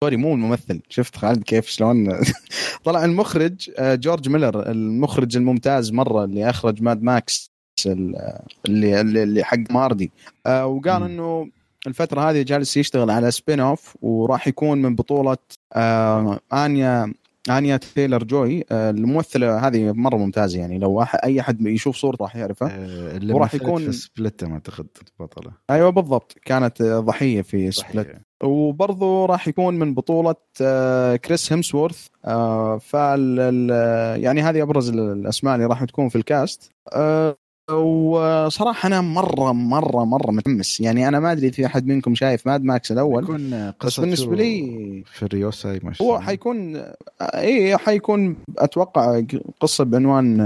sorry 0.03 0.17
مو 0.17 0.33
الممثل. 0.33 0.81
شفت؟ 0.89 1.15
خالد 1.17 1.43
كيف؟ 1.43 1.65
شلون؟ 1.67 2.09
طلع 2.85 3.05
المخرج 3.05 3.69
آه، 3.77 3.95
جورج 3.95 4.29
ميلر 4.29 4.71
المخرج 4.71 5.37
الممتاز 5.37 5.91
مرة 5.91 6.23
اللي 6.23 6.49
أخرج 6.49 6.81
Mad 6.81 7.01
Max 7.03 7.51
ال- 7.85 8.39
اللي 8.67 9.01
اللي, 9.01 9.43
حق 9.43 9.57
هاردي. 9.71 10.11
آه، 10.45 10.65
وقال. 10.65 11.03
إنه 11.03 11.49
الفترة 11.87 12.21
هذه 12.29 12.41
جالس 12.41 12.77
يشتغل 12.77 13.09
على 13.11 13.31
spin-off 13.31 13.95
وراح 14.01 14.47
يكون 14.47 14.81
من 14.81 14.95
بطولة 14.95 15.37
آه، 15.73 16.39
آنيا 16.53 17.13
آنيا 17.49 17.77
تايلر 17.77 18.23
جوي. 18.23 18.63
الممثلة 18.71 19.67
هذه 19.67 19.91
مرة 19.91 20.17
ممتازة 20.17 20.59
يعني. 20.59 20.79
لو 20.79 21.01
أي 21.01 21.39
أحد 21.39 21.61
يشوف 21.61 21.95
صورته 21.95 22.23
راح 22.23 22.35
يعرفها. 22.35 22.87
وراح 23.33 23.55
يكون- 23.55 23.85
في 23.85 23.91
Split 23.91 24.43
أعتقد 24.43 24.87
بطلة. 25.19 25.51
أيوه 25.69 25.89
بالضبط. 25.89 26.35
كانت 26.45 26.81
ضحية 26.83 27.41
في 27.41 27.71
Split. 27.71 28.21
وبرضه 28.43 29.25
راح 29.25 29.47
يكون 29.47 29.79
من 29.79 29.93
بطولة 29.93 30.35
آه، 30.61 31.15
كريس 31.15 31.53
هيمسورث. 31.53 32.07
آه، 32.25 32.77
فال 32.77 33.39
ال- 33.39 34.23
يعني 34.23 34.41
هذه 34.41 34.61
أبرز 34.61 34.89
ال- 34.89 34.99
الأسماء 34.99 35.55
اللي 35.55 35.65
راح 35.65 35.83
تكون 35.83 36.09
في 36.09 36.15
ال 36.15 36.25
cast. 36.25 36.71
آه، 36.93 37.35
وصراحة 37.71 38.87
أنا 38.87 39.01
مرة 39.01 39.51
مرة 39.51 40.05
مرة 40.05 40.31
متحمس. 40.31 40.79
يعني 40.79 41.07
أنا 41.07 41.19
ما 41.19 41.33
إذا 41.33 41.51
في 41.51 41.65
أحد 41.65 41.87
منكم 41.87 42.15
شايف 42.15 42.47
Mad 42.47 42.63
Max 42.63 42.91
الأول 42.91 43.23
يكون 43.23 43.49
بس 43.69 43.73
قصته 43.79 44.01
بالنسبة 44.01 44.35
لي 44.35 45.03
Furiosa 45.13 45.79
هو 46.01 46.19
حيكون 46.19 46.83
اي 47.21 47.77
حيكون 47.77 48.35
أتوقع 48.57 49.21
قصة 49.59 49.83
بعنوان 49.83 50.37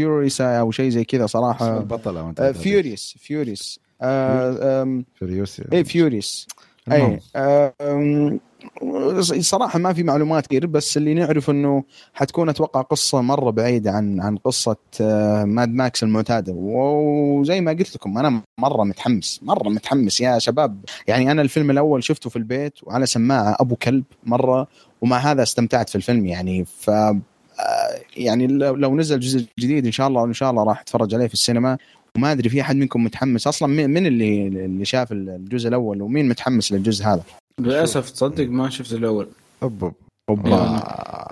Furiosa 0.00 0.60
أو 0.60 0.70
شيء 0.70 0.88
زي 0.90 1.04
كذا 1.04 1.26
صراحة. 1.26 1.78
أنت 2.30 2.40
فيوريس 2.56 3.14
فيوريس 3.18 3.80
Furiosa 5.14 5.64
اي 5.72 5.84
فيوريس. 5.84 6.46
اي 6.92 7.20
آم، 7.36 8.40
صراحة 9.40 9.78
ما 9.78 9.92
في 9.92 10.02
معلومات 10.02 10.46
كثير 10.46 10.66
بس 10.66 10.96
اللي 10.96 11.14
نعرف 11.14 11.50
إنه 11.50 11.84
حتكون 12.14 12.48
أتوقع 12.48 12.80
قصة 12.80 13.20
مرة 13.20 13.50
بعيدة 13.50 13.90
عن 13.90 14.20
عن 14.20 14.36
قصة 14.36 14.76
آه، 15.00 15.44
Mad 15.44 15.68
Max 15.68 16.02
المعتادة. 16.02 16.52
وزي 16.56 17.60
ما 17.60 17.70
قلت 17.72 17.94
لكم 17.96 18.18
أنا 18.18 18.42
مرة 18.58 18.84
متحمس 18.84 19.40
مرة 19.42 19.68
متحمس. 19.68 20.20
يا 20.20 20.38
شباب 20.38 20.84
يعني 21.06 21.30
أنا 21.30 21.42
الفيلم 21.42 21.70
الأول 21.70 22.04
شفته 22.04 22.30
في 22.30 22.36
البيت 22.36 22.74
وعلى 22.82 23.06
سماعة 23.06 23.56
أبو 23.60 23.76
كلب 23.76 24.04
مرة 24.24 24.66
ومع 25.00 25.18
هذا 25.18 25.42
استمتعت 25.42 25.88
في 25.88 25.96
الفيلم 25.96 26.26
يعني. 26.26 26.64
ف 26.64 26.90
آه، 26.90 28.00
يعني 28.16 28.46
لو 28.56 28.96
نزل 28.96 29.20
جزء 29.20 29.46
جديد 29.58 29.86
إن 29.86 29.92
شاء 29.92 30.08
الله 30.08 30.24
إن 30.24 30.32
شاء 30.32 30.50
الله 30.50 30.64
راح 30.64 30.80
أتفرج 30.80 31.14
عليه 31.14 31.26
في 31.26 31.34
السينما. 31.34 31.78
وما 32.16 32.32
أدري 32.32 32.48
في 32.48 32.60
أحد 32.60 32.76
منكم 32.76 33.04
متحمس 33.04 33.46
أصلا 33.46 33.86
من 33.86 34.06
اللي 34.06 34.46
اللي 34.46 34.84
شاف 34.84 35.12
الجزء 35.12 35.68
الأول 35.68 36.02
ومين 36.02 36.28
متحمس 36.28 36.72
للجزء 36.72 37.04
هذا؟ 37.04 37.22
للأسف 37.60 38.10
تصدق 38.10 38.48
ما 38.48 38.70
شفت 38.70 38.92
الأول. 38.92 39.28
اوب 39.62 39.92
اوبا 40.30 40.82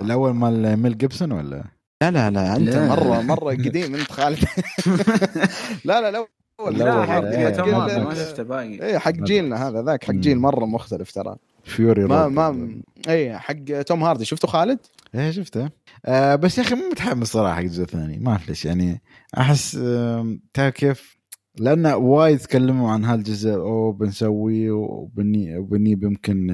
الأول 0.01 0.31
مال 0.31 0.77
ميل 0.77 0.97
جيبسون 0.97 1.31
ولا؟ 1.31 1.63
لا 2.01 2.11
لا 2.11 2.29
لا 2.29 2.55
أنت 2.55 2.69
لا. 2.69 2.87
مرة 2.87 3.21
مرة 3.21 3.51
قديم 3.51 3.95
أنت 3.95 4.11
خالد. 4.11 4.39
لا 5.85 6.01
لا 6.01 6.11
لا 6.11 6.25
لا 6.71 7.05
حق 7.05 7.67
ما 7.67 8.13
شفته 8.15 8.43
باقي. 8.43 8.83
اي 8.83 8.99
حق 8.99 9.11
جيلنا 9.11 9.67
هذا 9.67 9.81
ذاك 9.81 10.03
حق 10.03 10.13
جيل 10.13 10.39
مرة 10.39 10.65
مختلف 10.65 11.11
ترى. 11.11 11.35
Fury 11.63 12.05
ما 12.05 12.27
ما 12.27 12.79
اي 13.07 13.39
حق 13.39 13.81
توم 13.85 14.03
هاردي. 14.03 14.25
شفته 14.25 14.47
خالد؟ 14.47 14.79
إيه 15.15 15.31
شفته. 15.31 15.69
آه 16.05 16.35
بس 16.35 16.57
يا 16.57 16.63
أخي 16.63 16.75
مو 16.75 16.89
متحمس 16.91 17.27
صراحة 17.27 17.55
حق 17.55 17.61
الجزء 17.61 17.83
الثاني 17.83 18.19
ما 18.19 18.31
أعرف 18.31 18.49
ليش 18.49 18.65
يعني 18.65 19.01
أحس 19.37 19.75
آه 19.75 20.37
تعرف 20.53 20.73
كيف؟ 20.73 21.19
لأن 21.59 21.85
وايد 21.85 22.39
تكلموا 22.39 22.91
عن 22.91 23.05
هالجزء 23.05 23.53
أو 23.53 23.91
بنسويه 23.91 24.71
وبني 24.71 25.57
وبني 25.57 25.91
يمكن 25.91 26.51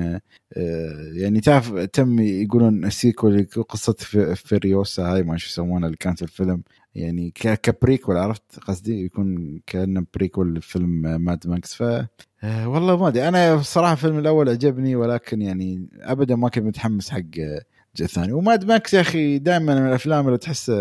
آه، 0.58 1.12
يعني 1.14 1.42
تعرف 1.42 1.74
تم 1.74 2.20
يقولون 2.20 2.86
ال 2.86 2.95
sequel 2.95 3.48
قصة 3.70 3.94
Furiosa 4.36 5.04
هاي 5.04 5.24
ما 5.24 5.38
شو 5.38 5.48
يسمونها 5.48 5.86
اللي 5.88 5.98
كانت 5.98 6.18
في 6.18 6.24
الفيلم 6.24 6.64
يعني 6.96 7.32
ك 7.36 7.46
prequel 7.46 8.18
عرفت 8.18 8.60
قصدي؟ 8.60 9.06
يكون 9.06 9.60
كأنه 9.68 10.06
prequel 10.14 10.56
لفيلم 10.56 11.22
Mad 11.22 11.48
Max 11.48 11.74
ف 11.74 11.84
آه، 12.44 12.68
والله 12.70 12.98
ما 12.98 13.08
أدري 13.08 13.28
أنا 13.28 13.54
الصراحه 13.54 13.94
الفيلم 13.94 14.20
الأول 14.20 14.50
عجبني 14.50 14.96
ولكن 14.96 15.42
يعني 15.42 15.90
ابدا 16.02 16.36
ما 16.36 16.50
كنت 16.50 16.64
متحمس 16.64 17.10
حق 17.10 17.20
الثاني 18.02 18.34
و 18.34 18.42
Mad 18.42 18.66
Max 18.66 18.94
يا 18.94 19.02
أخي 19.02 19.40
دائما 19.40 19.80
من 19.80 19.88
الأفلام 19.88 20.28
اللي 20.28 20.38
تحس 20.38 20.72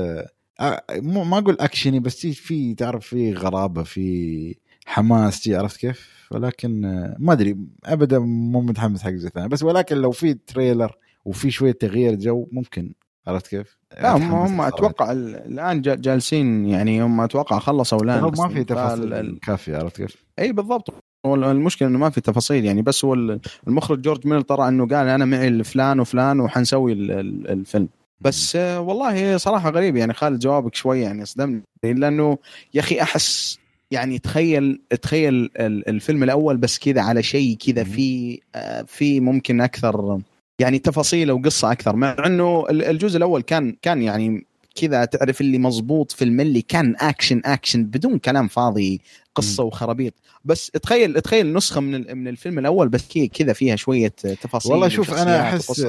مو 0.90 1.24
ما 1.24 1.38
أقول 1.38 1.56
أكشني 1.60 2.00
بس 2.00 2.26
في 2.26 2.74
تعرف 2.74 3.06
في 3.06 3.34
غرابة 3.34 3.82
في 3.82 4.56
حماس 4.86 5.48
عرفت 5.48 5.76
كيف؟ 5.76 6.28
ولكن 6.30 6.80
ما 7.18 7.32
أدري 7.32 7.56
ابدا 7.84 8.18
مو 8.18 8.60
متحمس 8.60 9.02
حق 9.02 9.08
الجزء 9.08 9.26
الثاني 9.26 9.48
بس 9.48 9.62
ولكن 9.62 9.96
لو 9.96 10.10
في 10.10 10.34
trailer 10.34 10.97
وفي 11.24 11.50
شوية 11.50 11.72
تغيير 11.72 12.14
جو 12.14 12.48
ممكن 12.52 12.94
عرفت 13.26 13.46
كيف؟ 13.46 13.78
لا 14.02 14.16
هم 14.16 14.32
هم 14.32 14.60
أتوقع 14.60 15.12
الآن 15.12 15.82
جالسين 15.82 16.66
يعني 16.66 17.02
هم 17.02 17.20
أتوقع 17.20 17.58
خلصوا 17.58 18.02
الآن 18.02 18.22
ما 18.22 18.48
في 18.48 18.64
تفاصيل 18.64 19.38
كافية 19.38 19.76
عرفت 19.76 19.96
كيف؟ 19.96 20.24
إي 20.38 20.52
بالضبط 20.52 20.94
المشكلة 21.27 21.89
إنه 21.89 21.99
ما 21.99 22.11
في 22.11 22.20
تفاصيل 22.20 22.64
يعني 22.64 22.83
بس 22.83 23.05
هو 23.05 23.39
المخرج 23.68 24.01
جورج 24.01 24.27
ميل 24.27 24.43
طلع 24.43 24.68
إنه 24.68 24.87
قال 24.87 25.09
أنا 25.09 25.25
معي 25.25 25.64
فلان 25.64 26.01
وفلان 26.01 26.41
وحنسوي 26.41 26.93
الفيلم. 26.93 27.89
بس 28.20 28.57
والله 28.57 29.37
صراحة 29.37 29.70
غريب 29.70 29.97
يعني 29.97 30.12
خالد 30.12 30.39
جوابك 30.39 30.75
شوي 30.75 31.01
يعني 31.01 31.25
صدمني 31.25 31.62
لأنه 31.85 32.39
يا 32.75 32.81
أخي 32.81 33.03
أحس 33.03 33.59
يعني 33.91 34.18
تخيل 34.18 34.81
تخيل 35.03 35.51
الفيلم 35.61 36.22
الأول 36.22 36.57
بس 36.57 36.79
كذا 36.79 37.01
على 37.01 37.22
شيء 37.22 37.57
كذا 37.57 37.85
في 37.85 38.41
في 38.87 39.20
ممكن 39.20 39.61
أكثر 39.61 40.20
يعني 40.59 40.79
تفاصيل 40.79 41.33
وقصه 41.33 41.72
أكثر 41.72 41.97
مع 41.97 42.16
إنه 42.27 42.64
الجزء 42.70 43.16
الأول 43.16 43.43
كان 43.43 43.77
كان 43.83 44.03
يعني 44.03 44.47
كذا 44.75 45.05
تعرف 45.05 45.41
اللي 45.41 45.59
مزبوط 45.59 46.12
في 46.12 46.25
الملي 46.25 46.62
كان 46.62 46.95
action 47.01 47.40
action 47.45 47.84
بدون 47.85 48.18
كلام 48.18 48.49
فاضي 48.49 49.01
قصة 49.35 49.62
وخرابيط. 49.64 50.14
بس 50.45 50.70
تخيل 50.70 51.20
تخيل 51.20 51.53
نسخة 51.53 51.81
من 51.81 52.16
من 52.16 52.29
الفيلم 52.29 52.59
الأول 52.59 52.89
بس 52.89 53.18
كذا 53.18 53.53
فيها 53.53 53.77
شوية 53.77 54.09
تفاصيل 54.09 54.72
والله 54.72 54.89
شوف 54.89 55.14
أنا 55.14 55.41
أحس 55.41 55.81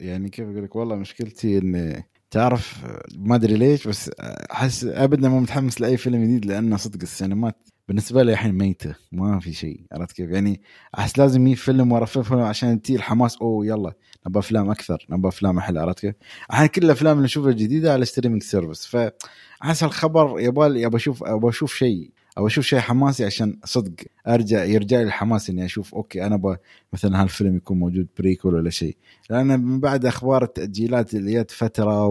يعني 0.00 0.28
كيف 0.28 0.48
أقول 0.48 0.64
لك 0.64 0.76
والله 0.76 0.96
مشكلتي 0.96 1.58
إن 1.58 2.02
تعرف 2.30 2.84
ما 3.16 3.34
أدري 3.34 3.54
ليش 3.54 3.88
بس 3.88 4.10
أحس 4.52 4.84
ابدا 4.84 5.28
مو 5.28 5.40
متحمس 5.40 5.80
لأي 5.80 5.96
فيلم 5.96 6.24
جديد 6.24 6.46
لأنه 6.46 6.76
صدق 6.76 6.98
السينمات 7.02 7.68
بالنسبة 7.88 8.22
لي 8.22 8.32
الحين 8.32 8.52
ميتة 8.52 8.94
ما 9.12 9.40
في 9.40 9.52
شيء 9.52 9.80
عرفت 9.92 10.16
كيف؟ 10.16 10.30
يعني 10.30 10.60
أحس 10.98 11.18
لازم 11.18 11.46
يجي 11.46 11.56
فيلم 11.56 11.92
ورا 11.92 12.04
فيلم 12.04 12.40
عشان 12.40 12.82
تيي 12.82 12.96
الحماس 12.96 13.36
أوه 13.36 13.66
يلا. 13.66 13.92
نبغى 14.26 14.40
أفلام 14.40 14.70
أكثر 14.70 15.06
نبغى 15.10 15.28
أفلام 15.28 15.58
أحلى 15.58 15.80
عرفت 15.80 16.00
كيف؟ 16.00 16.14
الحين 16.50 16.66
كل 16.66 16.84
الأفلام 16.84 17.16
اللي 17.16 17.24
نشوفها 17.24 17.50
الجديدة 17.50 17.92
على 17.92 18.04
streaming 18.04 18.42
service 18.42 18.86
فأحس 18.86 19.82
الخبر 19.82 20.40
يبغى 20.40 20.86
أبغى 20.86 20.96
أشوف 20.96 21.24
أبغى 21.24 21.50
أشوف 21.50 21.74
شيء 21.74 22.10
أو 22.38 22.46
أشوف 22.46 22.64
شيء 22.64 22.78
حماسي 22.78 23.24
عشان 23.24 23.58
صدق 23.64 23.92
ارجع 24.28 24.64
يرجع 24.64 24.96
لي 24.96 25.02
الحماس 25.02 25.50
إني 25.50 25.64
أشوف 25.64 25.94
okay 25.94 26.26
أنا 26.26 26.34
أبغى 26.34 26.56
مثلا 26.92 27.22
هالفيلم 27.22 27.56
يكون 27.56 27.78
موجود 27.78 28.06
prequel 28.18 28.54
ولا 28.54 28.70
شيء. 28.70 28.96
لأن 29.30 29.60
من 29.60 29.80
بعد 29.80 30.06
أخبار 30.06 30.42
التأجيلات 30.42 31.14
اللي 31.14 31.34
جت 31.34 31.50
فترة 31.50 32.06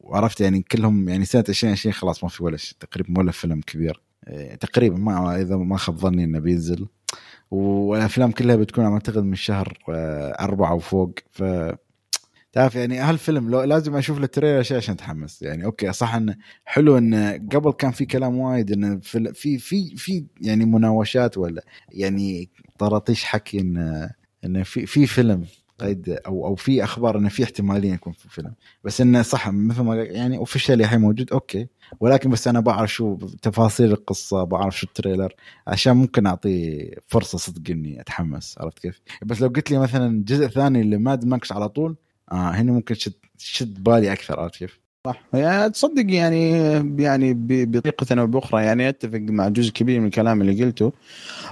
وعرفت 0.00 0.40
يعني 0.40 0.62
كلهم 0.62 1.08
يعني 1.08 1.24
سنة 1.24 1.44
2020 1.48 1.92
خلاص 1.92 2.24
ما 2.24 2.30
في 2.30 2.44
ولا 2.44 2.56
شيء 2.56 2.76
تقريبا 2.80 3.20
ولا 3.20 3.32
فيلم 3.32 3.60
كبير. 3.60 4.00
إيه، 4.28 4.54
تقريبا 4.54 4.96
ما 4.96 5.40
إذا 5.40 5.56
ما 5.56 5.76
خاب 5.76 5.96
ظني 5.96 6.24
إنه 6.24 6.38
بينزل. 6.38 6.86
والأفلام 7.50 8.30
كلها 8.30 8.56
بتكون 8.56 8.84
اعتقد 8.84 9.18
من 9.24 9.34
شهر 9.34 9.78
آه، 9.88 10.30
أربعة 10.40 10.74
وفوق. 10.74 11.14
ف 11.30 11.42
تعرف 12.52 12.74
يعني 12.74 12.98
هالفيلم 12.98 13.50
لو 13.50 13.62
لازم 13.62 13.96
أشوف 13.96 14.18
له 14.18 14.26
trailer 14.26 14.62
شيء 14.62 14.76
عشان 14.76 14.94
أتحمس. 14.94 15.42
يعني 15.42 15.64
okay 15.64 15.92
صح 15.92 16.14
إنه 16.14 16.36
حلو 16.64 16.98
إنه 16.98 17.32
قبل 17.32 17.72
كان 17.72 17.90
في 17.90 18.06
كلام 18.06 18.36
وايد 18.38 18.72
إنه 18.72 18.98
في 19.02 19.32
في 19.34 19.58
في, 19.58 19.96
في 19.96 20.24
يعني 20.40 20.64
مناوشات 20.64 21.38
ولا 21.38 21.64
يعني 21.92 22.50
طراطيش 22.78 23.24
حكي 23.24 23.60
انه 23.60 24.10
إنه 24.44 24.62
في 24.62 24.86
في 24.86 25.06
فيلم 25.06 25.44
قيد 25.78 26.08
أو 26.26 26.46
أو 26.46 26.54
في 26.54 26.84
أخبار 26.84 27.18
إنه 27.18 27.28
في 27.28 27.44
احتمالية 27.44 27.92
يكون 27.92 28.12
في 28.12 28.28
فيلم. 28.28 28.52
بس 28.84 29.00
إنه 29.00 29.22
صح 29.22 29.48
مثل 29.48 29.82
ما 29.82 29.96
يعني 29.96 30.36
officially 30.36 30.84
الحين 30.84 31.00
موجود 31.00 31.32
okay. 31.32 31.66
ولكن 32.00 32.30
بس 32.30 32.48
أنا 32.48 32.60
بعرف 32.60 32.92
شو 32.92 33.16
تفاصيل 33.42 33.92
القصة 33.92 34.44
بعرف 34.44 34.78
شو 34.78 34.86
ال 34.86 34.92
trailer 34.92 35.34
عشان 35.66 35.96
ممكن 35.96 36.26
اعطي 36.26 36.90
فرصة 37.06 37.38
صدق 37.38 37.70
إني 37.70 38.00
أتحمس 38.00 38.58
عرفت 38.58 38.78
كيف؟ 38.78 39.00
بس 39.22 39.40
لو 39.40 39.48
قلت 39.48 39.70
لي 39.70 39.78
مثلا 39.78 40.24
جزء 40.24 40.46
ثاني 40.46 40.82
لماد 40.82 41.24
ماكس 41.24 41.52
على 41.52 41.68
طول 41.68 41.96
آه 42.32 42.50
هنا 42.50 42.72
ممكن 42.72 42.94
تشد 42.94 43.12
تشد 43.38 43.82
بالي 43.82 44.12
أكثر 44.12 44.40
عرفت 44.40 44.56
كيف؟ 44.56 44.85
صح. 45.06 45.22
يعني 45.34 45.70
تصدق 45.70 46.04
يعني 46.14 46.50
يعني 47.02 47.34
بطريقه 47.36 48.20
أو 48.20 48.26
باخرى 48.26 48.64
يعني 48.64 48.88
أتفق 48.88 49.20
مع 49.20 49.48
جزء 49.48 49.72
كبير 49.72 50.00
من 50.00 50.06
الكلام 50.06 50.40
اللي 50.40 50.64
قلته. 50.64 50.92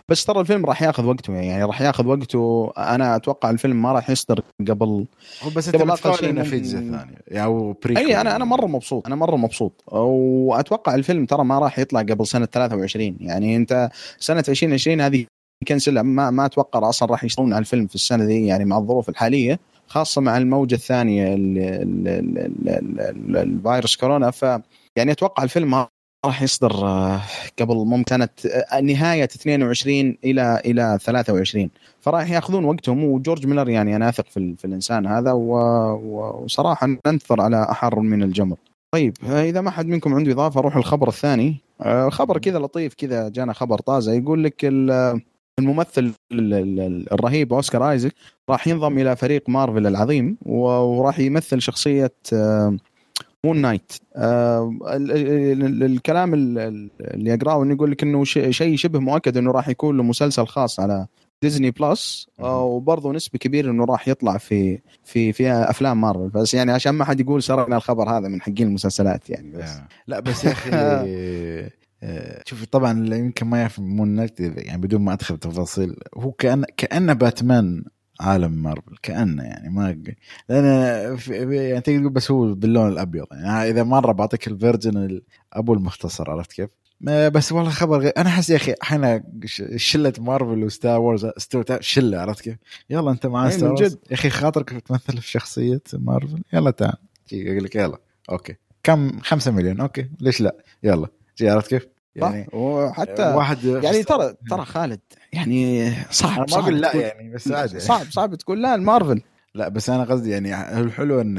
بس 0.09 0.25
ترى 0.25 0.41
الفيلم 0.41 0.67
راح 0.67 0.83
ياخذ 0.83 1.05
وقته 1.05 1.33
يعني 1.33 1.65
راح 1.65 1.81
ياخذ 1.81 2.07
وقته. 2.07 2.73
أنا 2.79 3.17
أتوقع 3.17 3.51
الفيلم 3.51 3.83
ما 3.83 3.93
راح 3.93 4.11
يصدر 4.11 4.41
قبل 4.69 5.07
هو 5.43 5.51
بس 5.57 5.69
أنت 5.69 5.83
متفائل 5.83 6.29
إنه 6.29 6.43
في 6.43 6.61
جزء 6.61 6.79
ثاني 6.79 7.19
يعني 7.29 7.45
أو 7.45 7.77
اي 7.87 8.21
أنا 8.21 8.37
أنا 8.37 8.45
مرة 8.45 8.67
مبسوط 8.67 9.07
أنا 9.07 9.17
مرة 9.17 9.37
مبسوط. 9.37 9.85
وأتوقع 9.87 10.95
الفيلم 10.95 11.27
ترى 11.27 11.45
ما 11.45 11.59
راح 11.59 11.79
يطلع 11.79 12.01
قبل 12.01 12.27
سنة 12.27 12.47
23 12.47 13.17
يعني 13.21 13.57
أنت 13.57 13.91
سنة 14.19 14.45
2020 14.49 15.01
هذه 15.01 15.27
كنسل 15.69 16.01
ما 16.01 16.31
ما 16.31 16.47
أتوقع 16.47 16.89
أصلا 16.89 17.11
راح 17.11 17.25
يشتغلون 17.25 17.53
على 17.53 17.61
الفيلم 17.61 17.87
في 17.87 17.95
السنة 17.95 18.25
دي 18.25 18.47
يعني 18.47 18.65
مع 18.65 18.79
الظروف 18.79 19.09
الحالية. 19.09 19.61
خاصة 19.89 20.21
مع 20.21 20.39
الموجة 20.39 20.75
الثانية 20.75 21.35
الفيروس 23.37 23.97
كورونا. 23.97 24.31
ف 24.31 24.43
يعني 24.97 25.13
أتوقع 25.13 25.43
الفيلم 25.43 25.87
راح 26.25 26.43
يصدر 26.43 26.87
آه، 26.87 27.21
قبل 27.61 27.77
ممكن 27.77 28.23
آه، 28.23 28.81
نهاية 28.81 29.25
22 29.25 30.19
إلى 30.25 30.63
إلى 30.65 30.99
23 31.03 31.71
فراح 32.01 32.31
يأخذون 32.31 32.65
وقتهم 32.65 33.05
وجورج 33.05 33.47
ميلر 33.47 33.69
يعني 33.69 33.97
أنا 33.97 34.09
أثق 34.09 34.27
في, 34.29 34.55
في 34.59 34.65
الإنسان 34.65 35.07
هذا 35.07 35.33
وصراحة 35.33 36.87
ننتظر 37.07 37.41
على 37.41 37.67
أحر 37.71 38.01
من 38.01 38.23
الجمر. 38.23 38.57
طيب 38.95 39.15
آه، 39.27 39.43
إذا 39.43 39.61
ما 39.61 39.71
حد 39.71 39.87
منكم 39.87 40.15
عنده 40.15 40.33
إضافة 40.33 40.61
أروح 40.61 40.77
الخبر 40.77 41.09
الثاني. 41.09 41.57
خبر 42.09 42.39
كذا 42.39 42.59
لطيف 42.59 42.95
كذا 42.95 43.29
جانا 43.29 43.53
خبر 43.53 43.79
طازة. 43.79 44.13
يقول 44.13 44.45
لك 44.45 44.65
الممثل 45.59 46.13
الرهيب 47.13 47.53
أوسكار 47.53 47.91
آيزك 47.91 48.15
راح 48.51 48.69
ينضم 48.69 48.99
إلى 48.99 49.17
فريق 49.17 49.49
مارفل 49.49 49.87
العظيم 49.87 50.37
وراح 50.43 51.19
يمثل 51.19 51.61
شخصية 51.61 52.13
مون 53.45 53.57
نايت. 53.57 53.93
الكلام 55.83 56.35
اللي 56.35 57.35
أقرأه 57.35 57.63
إنه 57.63 57.75
يقول 57.75 57.91
لك 57.91 58.03
إنه 58.03 58.25
شيء 58.25 58.77
شبه 58.77 58.99
مؤكد 58.99 59.37
إنه 59.37 59.53
راح 59.53 59.69
يكون 59.69 59.97
له 59.97 60.03
مسلسل 60.03 60.47
خاص 60.47 60.81
على 60.81 61.07
ديزني 61.43 61.71
بلس 61.71 62.27
وبرضه 62.39 63.13
نسبة 63.13 63.39
كبيرة 63.39 63.71
إنه 63.71 63.85
راح 63.85 64.09
يطلع 64.09 64.39
في 64.39 64.79
في 65.05 65.33
في 65.33 65.53
أفلام 65.53 66.01
مارفل. 66.01 66.29
بس 66.29 66.55
يعني 66.55 66.73
عشان 66.73 66.93
ما 66.95 67.05
حد 67.05 67.21
يقول 67.21 67.43
سرقنا 67.43 67.77
الخبر 67.77 68.11
هذا 68.11 68.29
من 68.29 68.43
حقين 68.43 68.67
المسلسلات 68.67 69.31
يعني 69.31 69.51
بس. 69.51 69.71
لا 70.07 70.21
بس 70.21 70.45
يا 70.45 70.53
أخي 70.53 70.71
آه، 70.73 71.71
شوف 72.47 72.65
طبعا 72.65 72.93
اللي 72.93 73.19
يمكن 73.19 73.47
ما 73.47 73.59
يعرف 73.59 73.79
مون 73.79 74.09
نايت 74.09 74.41
يعني 74.41 74.83
بدون 74.83 75.01
ما 75.01 75.13
أدخل 75.13 75.39
تفاصيل 75.39 75.97
هو 76.17 76.33
كان 76.33 76.65
كأنه 76.77 77.13
باتمان 77.13 77.85
عالم 78.21 78.63
مارفل 78.63 78.97
كأنه 79.03 79.43
يعني 79.43 79.69
ما 79.71 80.03
لأن 80.49 80.65
يعني 81.53 81.81
تقدر 81.81 81.99
تقول 81.99 82.13
بس 82.13 82.31
هو 82.31 82.55
باللون 82.55 82.89
الأبيض. 82.89 83.27
يعني 83.33 83.71
إذا 83.71 83.83
مرة 83.83 84.13
بعطيك 84.13 84.49
ال 84.49 84.58
version 84.58 85.21
أبو 85.53 85.75
المختصر 85.75 86.31
عرفت 86.31 86.53
كيف؟ 86.53 86.71
بس 87.01 87.53
والله 87.53 87.71
خبر 87.71 87.99
غير 87.99 88.13
أنا 88.17 88.29
أحس 88.29 88.51
يا 88.51 88.57
أخي 88.57 88.75
إحنا 88.83 89.23
شلة 89.77 90.13
مارفل 90.19 90.65
وستار 90.65 91.01
وورز 91.01 91.27
شلة 91.81 92.19
عرفت 92.19 92.41
كيف؟ 92.41 92.57
يلا 92.91 93.11
أنت 93.11 93.27
معاه 93.27 93.51
ستار 93.51 93.73
وورز. 93.73 93.99
يا 94.11 94.15
أخي 94.15 94.31
خاطرك 94.31 94.71
تمثل 94.71 95.17
في 95.17 95.31
شخصية 95.31 95.83
مارفل؟ 95.95 96.43
يلا 96.53 96.71
تعال. 96.71 96.97
يقول 97.33 97.65
لك 97.65 97.77
يلا. 97.77 97.99
okay. 98.31 98.57
كم؟ 98.83 99.21
5 99.21 99.51
مليون. 99.51 99.81
okay. 99.81 100.11
ليش 100.21 100.41
لا؟ 100.41 100.57
يلا. 100.83 101.09
عرفت 101.43 101.71
كيف؟ 101.71 101.87
يعني 102.17 102.47
وحتى 102.53 103.23
واحد 103.35 103.65
يعني 103.65 104.03
ترى 104.03 104.35
ترى 104.51 104.65
خالد 104.65 105.01
يعني 105.33 105.93
صعب 106.11 106.51
ما 106.51 106.59
أقول 106.59 106.81
لا 106.81 106.97
يعني 106.97 107.35
بس 107.35 107.53
عادي. 107.53 107.81
صعب 107.81 108.07
صعب 108.11 108.35
تقول 108.35 108.63
لا 108.63 108.75
المارفل 108.75 109.23
لا 109.55 109.69
بس 109.69 109.91
أنا 109.91 110.05
قصدي 110.05 110.31
يعني 110.31 110.81
الحلو 110.81 111.21
إن 111.21 111.39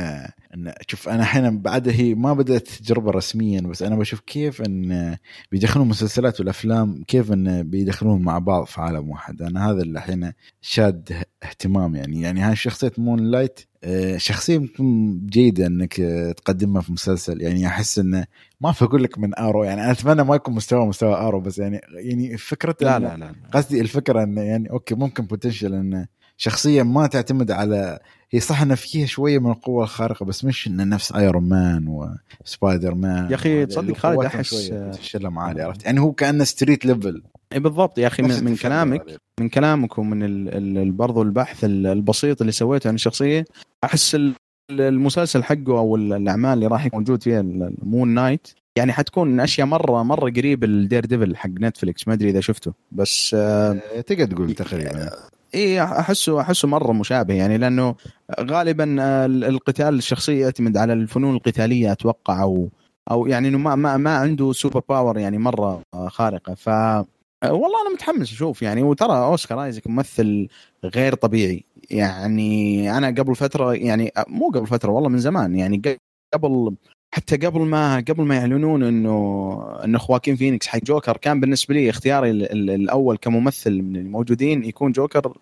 إن 0.56 0.74
شوف 0.88 1.10
أنا 1.10 1.24
أحيانا 1.24 1.50
بعدها 1.50 1.94
هي 1.94 2.16
ما 2.16 2.34
بدأت 2.34 2.68
تجربة 2.68 3.12
رسميا 3.12 3.62
بس 3.62 3.82
أنا 3.84 3.96
بشوف 3.96 4.20
كيف 4.20 4.62
إن 4.62 5.18
بيدخلون 5.52 5.86
المسلسلات 5.86 6.40
والأفلام 6.40 7.04
كيف 7.08 7.32
إن 7.32 7.64
بيدخلون 7.64 8.22
مع 8.22 8.40
بعض 8.40 8.66
في 8.66 8.82
عالم 8.82 9.10
واحد. 9.10 9.42
أنا 9.42 9.72
هذا 9.72 9.82
اللي 9.82 10.00
الحين 10.00 10.32
شاد 10.62 11.24
اهتمام 11.44 11.96
يعني. 11.96 12.22
يعني 12.22 12.42
هاي 12.42 12.56
شخصية 12.56 12.92
مون 12.98 13.20
نايت 13.20 13.60
شخصية 14.16 14.62
جيدة 15.26 15.68
إنك 15.68 15.94
تقدمها 16.38 16.82
في 16.82 16.92
مسلسل. 16.94 17.42
يعني 17.42 17.68
أحس 17.68 18.00
انه 18.00 18.26
ما 18.62 18.72
في 18.72 18.86
أقول 18.86 19.04
لك 19.04 19.20
من 19.20 19.40
آرو. 19.40 19.64
يعني 19.64 19.84
أنا 19.84 19.92
أتمنى 19.92 20.24
ما 20.24 20.36
يكون 20.36 20.56
مستوى 20.56 20.86
مستوى 20.86 21.16
آرو 21.16 21.40
بس 21.40 21.58
يعني 21.58 21.82
يعني 21.94 22.38
فكرة 22.38 22.76
لا 22.82 23.00
لا 23.00 23.18
لا 23.18 23.36
قصدي 23.54 23.82
الفكرة 23.82 24.24
انه 24.24 24.42
يعني 24.42 24.70
okay 24.70 24.96
ممكن 24.96 25.26
potential 25.26 25.74
انه 25.74 26.08
شخصيه 26.38 26.84
ما 26.84 27.08
تعتمد 27.08 27.52
على 27.52 28.00
هي 28.32 28.40
صح 28.40 28.62
إنه 28.62 28.76
فيها 28.76 29.06
شوية 29.06 29.40
من 29.40 29.52
القوة 29.52 29.84
الخارقة 29.84 30.26
بس 30.26 30.46
مش 30.46 30.68
إنه 30.68 30.84
نفس 30.84 31.12
ايرون 31.12 31.44
مان 31.44 32.10
وسبايدر 32.44 32.96
مان 32.96 33.32
يا 33.32 33.36
أخي 33.36 33.66
تصدق 33.66 33.98
خالد 33.98 34.26
أحس 34.26 34.72
الفيلم 34.72 35.40
عالي 35.40 35.62
عرفت؟ 35.62 35.86
يعني 35.86 36.00
هو 36.00 36.12
كأنه 36.12 36.44
street 36.44 36.86
level 36.86 37.24
إي 37.54 37.60
بالضبط 37.60 37.98
يا 37.98 38.08
أخي 38.08 38.24
من, 38.24 38.44
من 38.44 38.56
كلامك 38.56 39.20
من 39.40 39.50
كلامك 39.50 39.98
ومن 39.98 40.98
برضو 40.98 41.22
البحث 41.22 41.64
البسيط 41.64 42.42
اللي 42.42 42.52
سويته 42.52 42.88
عن 42.88 42.96
الشخصية 42.96 43.46
أحس 43.84 44.18
المسلسل 44.72 45.44
حقه 45.44 45.80
أو 45.80 45.96
الأعمال 45.96 46.54
اللي 46.54 46.68
راح 46.68 46.86
يكون 46.86 47.00
موجود 47.00 47.24
فيها 47.24 47.40
المون 47.40 48.10
نايت 48.10 48.48
يعني 48.78 48.94
حتكون 48.94 49.40
أشياء 49.40 49.68
مرة 49.68 50.04
مرة 50.04 50.30
قريب 50.30 50.64
الدير 50.64 51.06
ديفل 51.06 51.36
حق 51.36 51.50
نتفلكس 51.50 52.08
ما 52.08 52.14
أدري 52.14 52.30
إذا 52.30 52.40
شفته 52.40 52.74
بس 52.92 53.36
آه 53.40 54.02
تقدر 54.08 54.26
تقول 54.26 54.54
تقريبا. 54.54 55.10
اي 55.56 55.82
احسه 55.84 56.42
أحسه 56.42 56.68
مرة 56.68 56.92
مشابه. 56.94 57.34
يعني 57.34 57.58
لأنه 57.58 57.96
غالبا 58.40 58.86
القتال 59.26 59.94
الشخصي 59.96 60.40
يعتمد 60.40 60.78
على 60.78 60.94
الفنون 60.94 61.36
القتالية 61.36 61.92
أتوقع 61.92 62.42
أو 62.44 62.70
أو 63.12 63.28
يعني 63.28 63.48
انه 63.48 63.58
ما 63.58 63.76
ما 63.76 63.98
ما 63.98 64.16
عنده 64.18 64.54
super 64.54 64.82
power 64.90 65.18
يعني 65.18 65.38
مرة 65.38 65.82
خارقة. 66.08 66.54
ف 66.54 66.70
والله 67.46 67.82
أنا 67.88 67.94
متحمس 67.94 68.32
أشوف 68.32 68.62
يعني. 68.62 68.84
وترى 68.84 69.18
أوسكار 69.18 69.64
ايزك 69.64 69.88
ممثل 69.88 70.48
غير 70.86 71.14
طبيعي. 71.16 71.64
يعني 71.90 72.98
أنا 72.98 73.08
قبل 73.08 73.36
فتره 73.36 73.74
يعني 73.76 74.12
مو 74.28 74.50
قبل 74.50 74.68
فترة 74.68 74.92
والله 74.92 75.10
من 75.10 75.18
زمان. 75.18 75.56
يعني 75.56 75.82
قبل 76.34 76.76
حتى 77.16 77.38
قبل 77.38 77.62
ما 77.62 77.96
قبل 77.96 78.24
ما 78.24 78.36
يعلنون 78.36 78.84
انه 78.84 79.78
انه 79.84 79.98
خواكين 79.98 80.36
فينيكس 80.36 80.68
حق 80.68 80.80
جوكر 80.84 81.18
كان 81.18 81.40
بالنسبة 81.40 81.76
لي 81.76 81.90
اختياري 81.90 82.32
الأول 82.32 83.18
كممثل 83.18 83.82
من 83.82 83.96
الموجودين 83.96 84.64
يكون 84.64 84.92
جوكر 84.92 85.38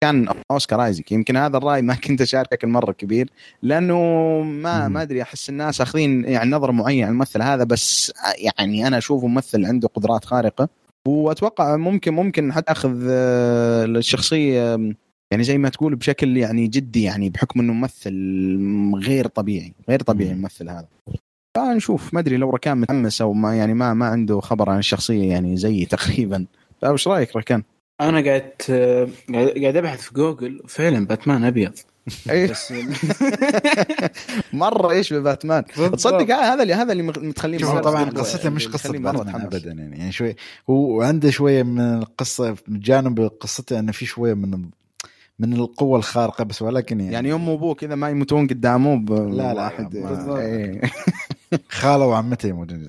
كان 0.00 0.28
أوسكار 0.50 0.84
آيزك. 0.84 1.12
يمكن 1.12 1.36
هذا 1.36 1.56
الرأي 1.56 1.82
ما 1.82 1.94
كنت 1.94 2.20
اشاركه 2.20 2.56
كل 2.56 2.68
مره 2.68 2.92
كبير 2.92 3.30
لأنه 3.62 3.98
ما 4.42 4.88
ما 4.88 5.02
أدري 5.02 5.22
أحس 5.22 5.48
الناس 5.48 5.80
أخذين 5.80 6.24
يعني 6.24 6.50
نظرة 6.50 6.72
معينة 6.72 7.06
عن 7.06 7.12
الممثل 7.12 7.42
هذا 7.42 7.64
بس 7.64 8.12
يعني 8.38 8.86
أنا 8.86 8.98
اشوفه 8.98 9.26
ممثل 9.26 9.66
عنده 9.66 9.88
قدرات 9.88 10.24
خارقة. 10.24 10.68
وأتوقع 11.08 11.76
ممكن 11.76 12.14
ممكن 12.14 12.52
حتى 12.52 12.72
أخذ 12.72 13.06
آه، 13.10 13.84
الشخصية 13.84 14.76
يعني 15.30 15.44
زي 15.44 15.58
ما 15.58 15.68
تقول 15.68 15.96
بشكل 15.96 16.36
يعني 16.36 16.66
جدي 16.66 17.02
يعني 17.02 17.30
بحكم 17.30 17.60
إنه 17.60 17.72
ممثل 17.72 18.14
غير 19.04 19.26
طبيعي 19.26 19.72
غير 19.88 20.02
طبيعي 20.02 20.32
الممثل 20.32 20.68
هذا. 20.68 20.88
فنشوف 21.56 22.14
ما 22.14 22.20
أدري 22.20 22.36
لو 22.36 22.50
ركان 22.50 22.78
متحمس 22.78 23.22
أو 23.22 23.32
ما 23.32 23.56
يعني 23.56 23.74
ما 23.74 23.94
ما 23.94 24.06
عنده 24.06 24.40
خبر 24.40 24.70
عن 24.70 24.78
الشخصية 24.78 25.30
يعني 25.30 25.56
زيي 25.56 25.86
تقريبا. 25.96 26.46
فايش 26.82 27.08
رأيك 27.08 27.36
ركان؟ 27.36 27.62
أنا 28.00 28.24
قاعد 28.24 28.52
قاعد 29.62 29.76
أبحث 29.76 30.00
في 30.00 30.14
جوجل 30.14 30.62
فعلا 30.68 31.06
باتمان 31.06 31.44
أبيض. 31.44 31.72
اي 32.30 32.52
مرة 34.52 34.90
إيش 34.90 35.12
بباتمان؟ 35.12 35.64
تصدق 35.64 36.34
هذا 36.34 36.62
اللي 36.62 36.74
هذا 36.74 36.92
اللي 36.92 37.02
متخليه 37.02 37.58
طبعا 37.58 38.04
قصته 38.04 38.50
مش 38.50 38.68
قصة 38.68 38.92
باتمان 38.92 39.42
ابدا 39.42 39.72
يعني, 39.72 39.98
يعني 39.98 40.12
شوي 40.12 40.36
هو 40.70 41.02
عنده 41.02 41.30
شوية 41.30 41.62
من 41.62 41.80
القصة 41.80 42.56
جانب 42.68 43.20
قصته 43.40 43.78
إنه 43.78 43.92
في 43.92 44.06
شوية 44.06 44.34
من 44.34 44.70
من 45.38 45.52
القوة 45.52 45.98
الخارقة 45.98 46.44
بس 46.44 46.62
ولكن 46.62 47.00
يعني, 47.00 47.12
يعني 47.12 47.28
يوم 47.28 47.48
وابوه 47.48 47.74
كذا 47.74 47.94
ما 47.94 48.10
يموتون 48.10 48.46
قدامه 48.46 49.04
لا 49.10 49.54
لا 49.54 49.62
واحد. 49.62 49.96
إيه. 49.96 50.80
خاله 51.68 52.06
وعمته 52.06 52.46
يموتون 52.46 52.88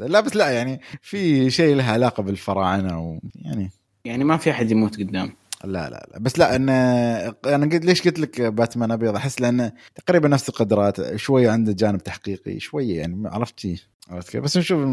لا 0.00 0.20
بس 0.20 0.36
لا 0.36 0.50
يعني 0.50 0.80
في 1.02 1.50
شيء 1.50 1.74
له 1.74 1.84
علاقة 1.84 2.22
بالفراعنة 2.22 3.00
ويعني 3.00 3.70
يعني 4.04 4.24
ما 4.24 4.36
في 4.36 4.50
أحد 4.50 4.70
يموت 4.70 4.98
قدام. 4.98 5.32
لا 5.64 5.90
لا 5.90 6.08
لا. 6.12 6.18
بس 6.18 6.38
لا 6.38 6.56
إن 6.56 6.68
أنا 6.68 7.66
قلت 7.72 7.84
ليش 7.84 8.02
قلت 8.02 8.18
لك 8.18 8.40
باتمان 8.40 8.90
أبيض؟ 8.90 9.16
أحس 9.16 9.40
لأنه 9.40 9.72
تقريبا 10.06 10.28
نفس 10.28 10.48
القدرات 10.48 11.16
شوية 11.16 11.50
عنده 11.50 11.72
جانب 11.72 12.02
تحقيقي 12.02 12.60
شوية 12.60 12.98
يعني 12.98 13.28
عرفتي 13.28 13.82
عرفت 14.10 14.30
كيف؟ 14.30 14.42
بس 14.42 14.56
نشوف 14.56 14.88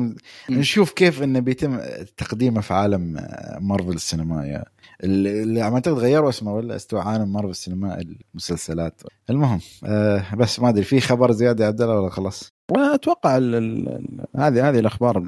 نشوف 0.49 0.91
كيف 0.91 1.23
إنه 1.23 1.39
بيتم 1.39 1.79
تقديمه 2.17 2.61
في 2.61 2.73
عالم 2.73 3.27
مارفل 3.59 3.93
السينمائي 3.93 4.63
اللي 5.03 5.69
ما 5.69 5.75
أعتقد 5.75 5.97
غيروا 5.97 6.29
اسمه 6.29 6.53
ولا 6.53 6.75
استوى 6.75 7.01
عالم 7.01 7.33
مارفل 7.33 7.49
السينمائي 7.49 8.17
المسلسلات. 8.33 9.01
المهم 9.29 9.59
آه 9.85 10.35
بس 10.35 10.59
ما 10.59 10.69
أدري 10.69 10.83
في 10.83 10.99
خبر 10.99 11.31
زيادة 11.31 11.63
يا 11.63 11.69
عبد 11.69 11.81
الله 11.81 11.99
ولا 11.99 12.09
خلاص؟ 12.09 12.49
أتوقع 12.71 13.37
هذه 13.37 14.69
هذه 14.69 14.79
الأخبار 14.79 15.23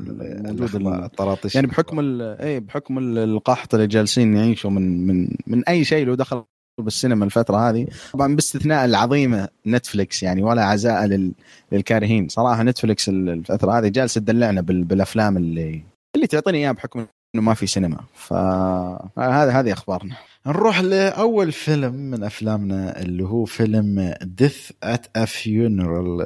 الطراطيش. 1.04 1.56
يعني 1.56 1.68
بحكم 1.68 2.22
اي 2.22 2.60
بحكم 2.60 2.98
القحط 3.00 3.74
اللي 3.74 3.88
جالسين 3.88 4.28
نعيشه 4.34 4.70
من 4.70 5.08
من 5.08 5.28
من 5.48 5.64
أي 5.64 5.84
شيء 5.84 6.06
لو 6.06 6.16
دخل 6.16 6.44
بالسينما 6.82 7.26
الفترة 7.26 7.70
هذه. 7.70 7.88
طبعا 8.14 8.36
باستثناء 8.36 8.86
العظيمة 8.86 9.48
نتفلكس 9.68 10.24
يعني 10.24 10.44
ولا 10.44 10.66
عزاء 10.66 11.32
للكارهين. 11.72 12.28
صراحة 12.28 12.64
نتفلكس 12.64 13.10
الفترة 13.10 13.80
هذه 13.80 13.88
جالسة 13.88 14.22
تدلعنا 14.22 14.62
بالأفلام 14.62 15.38
اللي 15.38 15.82
اللي 16.16 16.28
تعطيني 16.28 16.58
إياها 16.58 16.72
بحكم 16.72 17.06
إنه 17.36 17.42
ما 17.44 17.54
في 17.54 17.68
سينما. 17.68 18.00
فهذا 18.14 19.52
هذه 19.52 19.74
أخبارنا. 19.74 20.16
نروح 20.48 20.80
لأول 20.82 21.52
فيلم 21.52 21.94
من 21.96 22.24
أفلامنا 22.24 23.02
اللي 23.02 23.24
هو 23.24 23.46
فيلم 23.46 24.14
Death 24.22 24.72
at 24.84 25.06
a 25.16 25.26
Funeral 25.26 26.22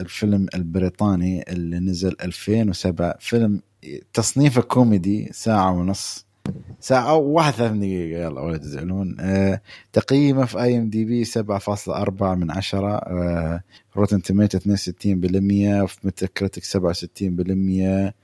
الفيلم 0.00 0.46
البريطاني 0.54 1.44
اللي 1.52 1.78
نزل 1.78 2.16
2007 2.22 3.16
فيلم 3.20 3.60
تصنيفه 4.12 4.60
كوميدي 4.62 5.28
ساعة 5.32 5.72
ونص. 5.72 6.26
ساعة 6.80 7.14
واحد 7.16 7.52
ثلاث 7.52 7.72
دقيقة 7.72 8.20
يلا 8.22 8.40
ولا 8.40 8.56
تزعلون 8.56 9.16
آه 9.20 9.60
تقييمه 9.92 10.44
في 10.44 10.62
IMDb 10.62 11.24
7.4 11.24 12.22
من 12.22 12.50
10 12.50 12.86
آه 12.96 13.62
Rotten 13.96 14.22
Tomatoes 14.22 14.58
62% 14.58 14.62
في 14.62 15.96
Metacritic 16.04 16.62
67% 16.64 17.82
آه، 17.82 18.14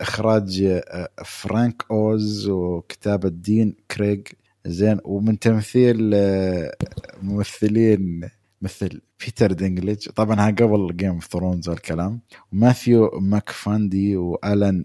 إخراج 0.00 0.62
آه، 0.62 1.08
فرانك 1.24 1.84
أوز 1.90 2.48
وكتابة 2.48 3.28
دين 3.28 3.76
كريغ. 3.90 4.18
زين 4.66 5.00
ومن 5.04 5.38
تمثيل 5.38 6.10
آه، 6.14 6.76
ممثلين 7.22 8.30
مثل 8.62 9.00
بيتر 9.24 9.52
دينكليج 9.52 10.08
طبعا 10.08 10.40
ها 10.48 10.50
قبل 10.50 10.96
Game 10.96 11.14
of 11.14 11.26
Thrones 11.26 11.68
والكلام. 11.68 12.20
وماثيو 12.52 13.10
ماكفاندي 13.20 14.16
وآلان 14.16 14.84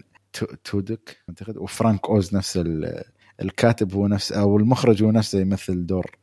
تودك 0.64 1.16
أعتقد. 1.28 1.56
وفرانك 1.56 2.08
أوز 2.08 2.34
نفس 2.36 2.60
الكاتب 3.42 3.94
هو 3.94 4.06
نفس 4.06 4.32
أو 4.32 4.56
المخرج 4.56 5.02
هو 5.02 5.10
نفسه 5.10 5.40
يمثل 5.40 5.86
دور 5.86 6.16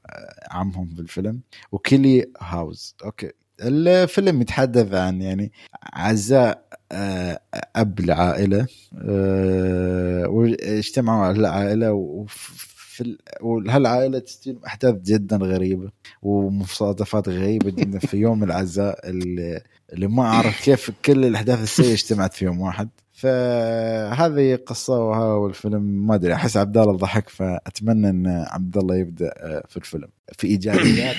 عمهم 0.52 0.90
بالفيلم 0.96 1.42
وكيلي 1.72 2.26
هاوز. 2.42 2.96
okay. 3.06 3.32
الفيلم 3.62 4.42
يتحدث 4.42 4.94
عن 4.94 5.22
يعني 5.22 5.52
عزاء 5.94 6.66
آه، 6.92 7.42
أب 7.76 8.00
لعائلة 8.00 8.68
آه، 8.98 10.28
واجتمعوا 10.28 11.26
على 11.26 11.40
العائلة 11.40 11.92
وفي 11.92 12.72
وهالعائلة 13.42 14.20
تستلم 14.20 14.60
أحداث 14.68 14.96
جدا 14.96 15.38
غريبة 15.38 15.92
ومصادفات 16.22 17.30
غريبة 17.30 17.72
جدا 17.72 18.00
في 18.00 18.18
يوم 18.18 18.44
العزاء 18.44 19.10
اللي, 19.10 19.62
اللي 19.94 20.08
ما 20.08 20.24
أعرف 20.24 20.64
كيف 20.64 20.92
كل 21.06 21.26
الأحداث 21.26 21.64
السيئة 21.64 21.94
اجتمعت 21.94 22.34
في 22.34 22.46
يوم 22.46 22.62
واحد. 22.62 22.90
فهذه 23.22 24.56
قصة 24.56 25.00
وهذا 25.00 25.50
الفيلم 25.50 25.82
ما 25.82 26.16
أدري 26.16 26.34
أحس 26.34 26.58
عبد 26.58 26.78
الله 26.78 26.94
ضحك 26.94 27.30
فأتمنى 27.30 28.10
إن 28.10 28.28
عبد 28.28 28.78
الله 28.78 28.96
يبدأ 28.96 29.34
آه، 29.38 29.64
في 29.68 29.78
الفيلم 29.78 30.08
في 30.38 30.48
إيجابيات. 30.48 31.16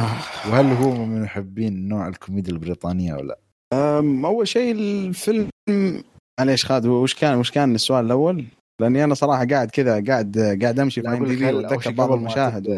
وهل 0.50 0.66
هو 0.66 1.04
من 1.04 1.22
محبين 1.22 1.88
نوع 1.88 2.08
الكوميديا 2.08 2.52
البريطانية 2.52 3.14
ولا 3.14 3.38
أول 4.24 4.48
شيء 4.48 4.72
الفيلم 4.72 5.48
معليش 6.40 6.64
خالد 6.64 6.86
وش 6.86 7.14
كان 7.14 7.38
وش 7.38 7.50
كان 7.50 7.74
السؤال 7.74 8.06
الأول؟ 8.06 8.44
لأني 8.80 9.04
أنا 9.04 9.14
صراحة 9.14 9.46
قاعد 9.46 9.70
كذا 9.70 10.04
قاعد 10.04 10.58
قاعد 10.62 10.80
أمشي 10.80 11.02
في 11.02 11.08
ام 11.08 11.26
دي 11.26 11.36
بي 11.36 11.52
وأتذكر 11.52 11.90
بعض 11.90 12.12
المشاهد. 12.12 12.68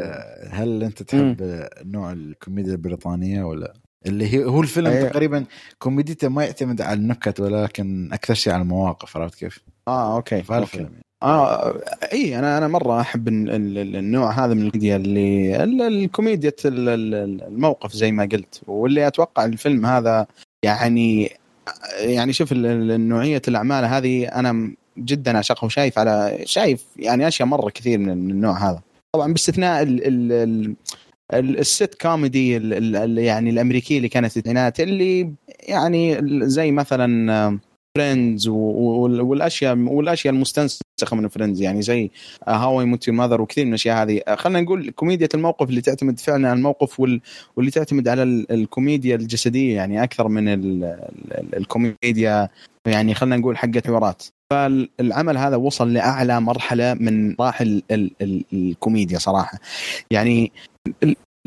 هل 0.51 0.83
أنت 0.83 1.03
تحب 1.03 1.66
نوع 1.85 2.12
الكوميديا 2.12 2.72
البريطانية 2.72 3.45
ولا 3.45 3.74
اللي 4.07 4.34
هي 4.34 4.44
هو 4.44 4.61
الفيلم 4.61 4.86
أيوة. 4.86 5.09
تقريبا 5.09 5.44
كوميديته 5.78 6.28
ما 6.28 6.44
يعتمد 6.44 6.80
على 6.80 6.99
النكت 6.99 7.40
ولكن 7.40 8.12
أكثر 8.12 8.34
شيء 8.34 8.53
على 8.53 8.62
المواقف 8.62 9.16
عرفت 9.16 9.34
كيف؟ 9.38 9.59
آه 9.88 10.16
okay 10.16 10.43
فهذا 10.42 10.61
okay. 10.61 10.79
يعني. 10.78 11.03
آه 11.22 11.80
إي 12.12 12.38
أنا 12.38 12.59
أنا 12.59 12.68
مرة 12.68 13.01
أحب 13.01 13.28
ال- 13.28 13.51
ال- 13.51 13.78
ال- 13.78 13.97
النوع 13.97 14.30
هذا 14.30 14.55
من 14.55 14.62
الكوميديا 14.62 14.97
اللي 14.97 15.62
ال- 15.64 15.82
الكوميديا 15.82 16.53
ال- 16.64 16.88
ال- 16.88 17.42
الموقف 17.42 17.92
زي 17.92 18.12
ما 18.12 18.28
قلت 18.32 18.61
واللي 18.66 19.07
أتوقع 19.07 19.44
الفيلم 19.44 19.86
هذا 19.86 20.26
يعني 20.62 21.30
يعني 21.99 22.32
شوف 22.32 22.53
نوعية 22.53 23.42
الأعمال 23.49 23.84
هذه 23.84 24.24
أنا 24.24 24.72
جدا 24.99 25.36
اعشقها 25.36 25.66
وشايف 25.66 25.99
على 25.99 26.38
شايف 26.44 26.84
يعني 26.97 27.28
أشياء 27.28 27.49
مرة 27.49 27.70
كثير 27.70 27.99
من 27.99 28.11
النوع 28.11 28.70
هذا 28.70 28.80
طبعا 29.12 29.32
باستثناء 29.32 29.82
ال 29.82 30.07
ال- 30.32 30.74
ال 31.35 31.49
sit 31.49 31.95
comedy 32.03 32.57
ال- 32.57 33.18
يعني 33.18 33.51
الأمريكية 33.51 33.97
اللي 33.97 34.09
كانت 34.09 34.37
التسعينات 34.37 34.81
اللي 34.81 35.33
يعني 35.68 36.20
زي 36.49 36.70
مثلا 36.72 37.59
Friends 37.97 38.49
والأشياء 38.49 39.77
والأشياء 39.79 40.35
المستنسخة 40.35 40.81
من 41.12 41.29
Friends 41.29 41.62
يعني 41.62 41.83
زي 41.83 42.11
How 42.49 42.81
I 42.81 42.87
Met 42.87 43.11
Your 43.11 43.22
Mother 43.22 43.41
وكثير 43.41 43.64
من 43.64 43.70
الأشياء 43.70 44.03
هذه. 44.03 44.20
آه، 44.29 44.35
خلينا 44.35 44.61
نقول 44.61 44.91
كوميديا 44.91 45.29
الموقف 45.35 45.68
اللي 45.68 45.81
تعتمد 45.81 46.20
فعلا 46.20 46.49
على 46.49 46.57
الموقف 46.57 47.01
وال... 47.01 47.20
واللي 47.57 47.70
تعتمد 47.70 48.09
على 48.09 48.22
ال- 48.22 48.53
الكوميديا 48.53 49.16
الجسدية 49.16 49.77
يعني 49.77 50.03
أكثر 50.03 50.29
من 50.29 50.49
ال... 50.49 50.85
ال- 50.85 51.57
الكوميديا 51.57 52.49
يعني 52.87 53.14
خلينا 53.14 53.37
نقول 53.37 53.57
حقت 53.59 53.87
حوارات 53.87 54.22
فالعمل 54.53 55.37
هذا 55.39 55.57
وصل 55.57 55.93
لأعلى 55.93 56.41
مرحلة 56.41 56.95
من 56.95 57.37
مراحل 57.39 57.83
ال... 57.91 58.11
ال... 58.22 58.45
الكوميديا 58.53 59.18
صراحة. 59.18 59.59
يعني 60.11 60.53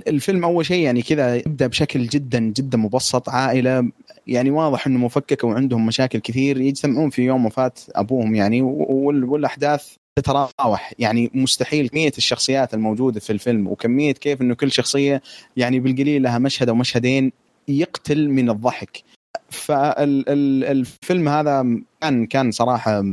الفيلم 0.07 0.43
أول 0.43 0.65
شيء 0.65 0.83
يعني 0.83 1.01
كذا 1.01 1.35
يبدأ 1.35 1.67
بشكل 1.67 2.07
جدا 2.07 2.39
جدا 2.39 2.77
مبسط 2.77 3.29
عائلة 3.29 3.91
يعني 4.27 4.51
واضح 4.51 4.87
إنه 4.87 4.99
مفككه 4.99 5.47
وعندهم 5.47 5.85
مشاكل 5.85 6.19
كثير 6.19 6.61
يجتمعون 6.61 7.09
في 7.09 7.21
يوم 7.21 7.45
وفاة 7.45 7.71
أبوهم 7.95 8.35
يعني 8.35 8.61
وال- 8.61 9.23
والأحداث 9.23 9.93
تتراوح. 10.19 10.93
يعني 10.99 11.31
مستحيل 11.33 11.87
كمية 11.89 12.11
الشخصيات 12.17 12.73
الموجودة 12.73 13.19
في 13.19 13.29
الفيلم 13.29 13.67
وكمية 13.67 14.11
كيف 14.11 14.41
إنه 14.41 14.53
كل 14.53 14.71
شخصية 14.71 15.21
يعني 15.57 15.79
بالقليل 15.79 16.23
لها 16.23 16.37
مشهد 16.39 16.69
أو 16.69 16.75
مشهدين 16.75 17.31
يقتل 17.67 18.29
من 18.29 18.49
الضحك. 18.49 19.03
فالفيلم 19.49 21.29
هذا 21.29 21.65
كان 22.01 22.25
كان 22.25 22.51
صراحة 22.51 23.03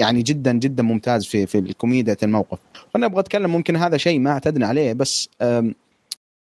يعني 0.00 0.22
جدا 0.22 0.52
جدا 0.52 0.82
ممتاز 0.82 1.26
في 1.26 1.46
في 1.46 1.58
الكوميديا 1.58 2.16
الموقف. 2.22 2.58
وأنا 2.94 3.06
أبغى 3.06 3.20
أتكلم 3.20 3.50
ممكن 3.50 3.76
هذا 3.76 3.96
شيء 3.96 4.18
ما 4.18 4.30
اعتدنا 4.30 4.66
عليه 4.66 4.92
بس 4.92 5.28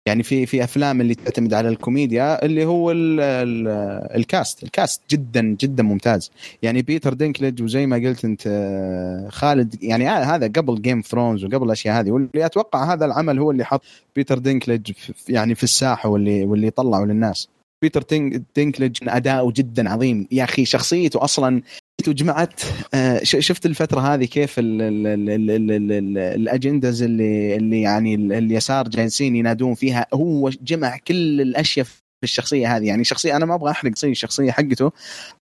يعني 0.07 0.23
في 0.23 0.45
في 0.45 0.63
أفلام 0.63 1.01
اللي 1.01 1.15
تعتمد 1.15 1.53
على 1.53 1.69
الكوميديا 1.69 2.45
اللي 2.45 2.65
هو 2.65 2.91
ال 2.91 3.19
ال 3.19 3.67
ال 4.17 4.25
cast. 4.25 4.63
ال 4.63 4.71
cast 4.71 5.01
جدا 5.11 5.41
جدا 5.61 5.83
ممتاز. 5.83 6.31
يعني 6.61 6.81
بيتر 6.81 7.13
دينكليج 7.13 7.61
وزي 7.63 7.85
ما 7.85 7.95
قلت 7.95 8.25
أنت 8.25 8.43
آه، 8.47 9.29
خالد 9.29 9.83
يعني 9.83 10.07
هذا 10.07 10.47
قبل 10.47 10.81
Game 10.81 11.01
of 11.01 11.11
Thrones 11.11 11.43
وقبل 11.45 11.65
الأشياء 11.65 11.99
هذه. 11.99 12.11
واللي 12.11 12.45
أتوقع 12.45 12.93
هذا 12.93 13.05
العمل 13.05 13.39
هو 13.39 13.51
اللي 13.51 13.63
حط 13.65 13.81
بيتر 14.15 14.37
دينكليج 14.37 14.91
في- 14.91 15.33
يعني 15.33 15.55
في 15.55 15.63
الساحة 15.63 16.09
واللي 16.09 16.43
واللي 16.43 16.69
طلعه 16.69 17.05
للناس. 17.05 17.47
بيتر 17.81 18.03
دين- 18.09 18.43
دينكليج 18.55 18.97
أداؤه 19.07 19.53
جدا 19.55 19.89
عظيم. 19.89 20.27
يا 20.31 20.43
أخي 20.43 20.65
شخصيته 20.65 21.23
أصلا 21.23 21.61
جمعت 22.07 22.61
آه، 22.93 23.23
شفت 23.23 23.65
الفترة 23.65 23.99
هذه 23.99 24.25
كيف 24.25 24.59
ال 24.59 24.81
ال 24.81 25.07
ال 25.07 25.29
ال 25.29 25.51
ال 25.51 25.71
ال 25.71 25.91
ال 25.91 26.17
agendas 26.17 27.03
اللي 27.03 27.55
اللي 27.55 27.81
يعني 27.81 28.15
ال- 28.15 28.33
اليسار 28.33 28.87
جالسين 28.87 29.35
ينادون 29.35 29.73
فيها. 29.75 30.05
هو 30.13 30.49
جمع 30.49 30.97
كل 31.07 31.41
الأشياء 31.41 31.85
في 31.85 32.23
الشخصية 32.23 32.77
هذه. 32.77 32.85
يعني 32.87 33.03
شخصية 33.03 33.35
أنا 33.35 33.45
ما 33.45 33.55
أبغى 33.55 33.71
أحرق 33.71 33.95
شيء 33.97 34.11
الشخصية 34.11 34.51
حقته 34.51 34.91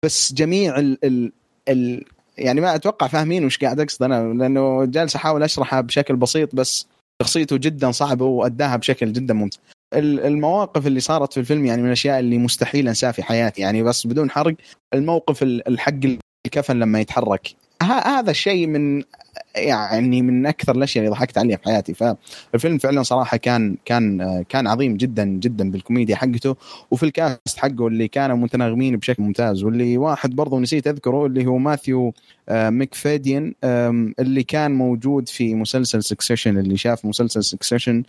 بس 0.06 0.34
جميع 0.34 0.80
ال 0.80 0.98
ال 1.06 1.32
ال 1.70 2.04
يعني 2.38 2.62
ما 2.62 2.76
أتوقع 2.76 3.08
فاهمين 3.08 3.46
وش 3.46 3.58
قاعد 3.58 3.80
أقصد 3.80 4.04
أنا 4.04 4.34
لأنه 4.34 4.86
جالس 4.86 5.16
أحاول 5.16 5.44
أشرحها 5.44 5.82
بشكل 5.82 6.16
بسيط 6.16 6.56
بس 6.56 6.88
شخصيته 7.22 7.58
جدا 7.58 7.92
صعبة 7.92 8.26
وأداها 8.26 8.76
بشكل 8.76 9.14
جدا 9.14 9.34
ممتاز 9.34 9.60
ال- 9.94 10.20
المواقف 10.20 10.88
اللي 10.88 11.00
صارت 11.00 11.34
في 11.34 11.40
الفيلم 11.40 11.66
يعني 11.66 11.82
من 11.82 11.88
الأشياء 11.88 12.20
اللي 12.20 12.38
مستحيل 12.38 12.88
انساها 12.88 13.12
في 13.12 13.24
حياتي. 13.24 13.62
يعني 13.62 13.84
بس 13.84 14.08
بدون 14.08 14.30
حرق 14.32 14.56
الموقف 14.94 15.44
ال- 15.44 15.68
الحق 15.68 16.00
الكفن 16.46 16.80
لما 16.80 17.00
يتحرك. 17.00 17.56
هذا 17.84 18.32
الشيء 18.32 18.68
من 18.68 19.04
يعني 19.56 20.22
من 20.22 20.46
أكثر 20.46 20.76
الأشياء 20.76 21.06
اللي 21.06 21.16
ضحكت 21.16 21.38
عليها 21.38 21.58
في 21.58 21.64
حياتي. 21.64 21.94
فالفيلم 21.94 22.78
فعلا 22.78 23.04
صراحة 23.04 23.38
كان 23.38 23.76
كان 23.86 24.44
كان 24.50 24.68
عظيم 24.68 24.98
جدا 24.98 25.26
جدا 25.26 25.72
بالكوميديا 25.72 26.16
حقته. 26.16 26.56
وفي 26.92 27.04
ال 27.04 27.14
cast 27.14 27.58
حقه 27.58 27.88
اللي 27.88 28.08
كانوا 28.08 28.38
متناغمين 28.38 28.98
بشكل 28.98 29.24
ممتاز. 29.24 29.64
واللي 29.64 29.98
واحد 29.98 30.36
برضه 30.36 30.60
نسيت 30.60 30.88
أذكره 30.88 31.26
اللي 31.26 31.46
هو 31.46 31.58
ماثيو 31.58 32.14
آه، 32.50 32.70
ماكفادين 32.70 33.54
آم، 33.64 34.14
اللي 34.20 34.44
كان 34.44 34.72
موجود 34.72 35.30
في 35.30 35.56
مسلسل 35.56 36.04
سكسيشن 36.04 36.58
اللي 36.58 36.78
شاف 36.78 37.06
مسلسل 37.06 37.44
سكسيشن 37.44 38.04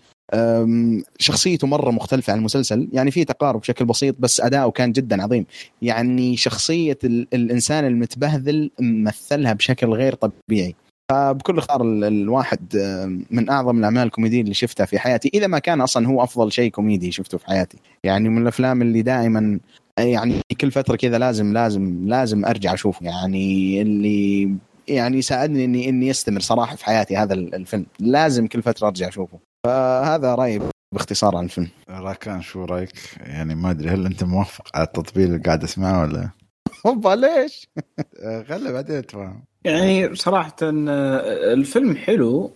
شخصيته 1.18 1.66
مرة 1.66 1.90
مختلفة 1.90 2.32
عن 2.32 2.38
المسلسل. 2.38 2.88
يعني 2.92 3.10
في 3.10 3.24
تقارب 3.24 3.60
بشكل 3.60 3.84
بسيط 3.84 4.16
بس 4.18 4.40
أداؤه 4.40 4.70
كان 4.70 4.92
جدا 4.92 5.22
عظيم. 5.22 5.46
يعني 5.82 6.36
شخصية 6.36 6.98
ال- 7.04 7.26
الإنسان 7.34 7.84
المتبهذل 7.86 8.70
مثلها 8.80 9.52
بشكل 9.52 9.86
غير 9.86 10.14
طبيعي. 10.14 10.74
فبكل 11.10 11.58
اختصار 11.58 11.82
ال- 11.82 12.04
الواحد 12.04 12.76
آم، 12.76 13.24
من 13.30 13.50
أعظم 13.50 13.78
الأعمال 13.78 14.02
الكوميدية 14.02 14.40
اللي 14.40 14.54
شفتها 14.54 14.86
في 14.86 14.98
حياتي 14.98 15.30
إذا 15.34 15.46
ما 15.46 15.58
كان 15.58 15.80
أصلا 15.80 16.08
هو 16.08 16.22
أفضل 16.22 16.52
شيء 16.52 16.70
كوميدي 16.70 17.12
شفته 17.12 17.38
في 17.38 17.46
حياتي. 17.46 17.78
يعني 18.04 18.28
من 18.28 18.42
الأفلام 18.42 18.82
اللي 18.82 19.02
دائما 19.02 19.60
يعني 19.98 20.40
كل 20.60 20.70
فترة 20.70 20.96
كذا 20.96 21.18
لازم 21.18 21.52
لازم 21.52 22.08
لازم 22.08 22.44
أرجع 22.44 22.74
أشوفه. 22.74 23.06
يعني 23.06 23.82
اللي 23.82 24.54
يعني 24.88 25.22
ساعدني 25.22 25.64
إني 25.64 25.88
إني 25.88 26.10
استمر 26.10 26.40
صراحة 26.40 26.76
في 26.76 26.84
حياتي 26.84 27.16
هذا 27.16 27.34
ال- 27.34 27.54
الفيلم. 27.54 27.86
لازم 28.00 28.46
كل 28.46 28.62
فترة 28.62 28.86
أرجع 28.86 29.08
أشوفه. 29.08 29.38
فهذا 29.66 30.34
رأيي 30.34 30.60
باختصار 30.94 31.36
عن 31.36 31.44
الفيلم. 31.44 31.68
راكان 31.90 32.42
شو 32.42 32.64
رأيك؟ 32.64 32.92
يعني 33.20 33.54
ما 33.54 33.70
أدري 33.70 33.90
هل 33.90 34.06
أنت 34.06 34.24
موافق 34.24 34.68
على 34.74 34.84
التطبيل 34.86 35.26
اللي 35.26 35.38
قاعد 35.38 35.64
أسمعه 35.64 36.02
ولا؟ 36.02 36.30
اوبا 36.86 37.08
ليش؟ 37.08 37.68
آه، 38.22 38.42
خله 38.42 38.72
بعدين 38.72 39.06
تفهم. 39.06 39.44
يعني 39.64 40.14
صراحة 40.14 40.56
آه، 40.62 41.52
الفيلم 41.52 41.96
حلو. 41.96 42.52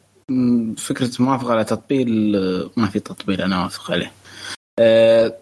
فكرة 0.79 1.11
موافقة 1.20 1.53
على 1.53 1.64
تطبيل 1.64 2.37
آه، 2.37 2.70
ما 2.81 2.87
في 2.87 3.01
تطبيل 3.01 3.43
أنا 3.43 3.62
أوافق 3.62 3.91
عليه. 3.91 4.12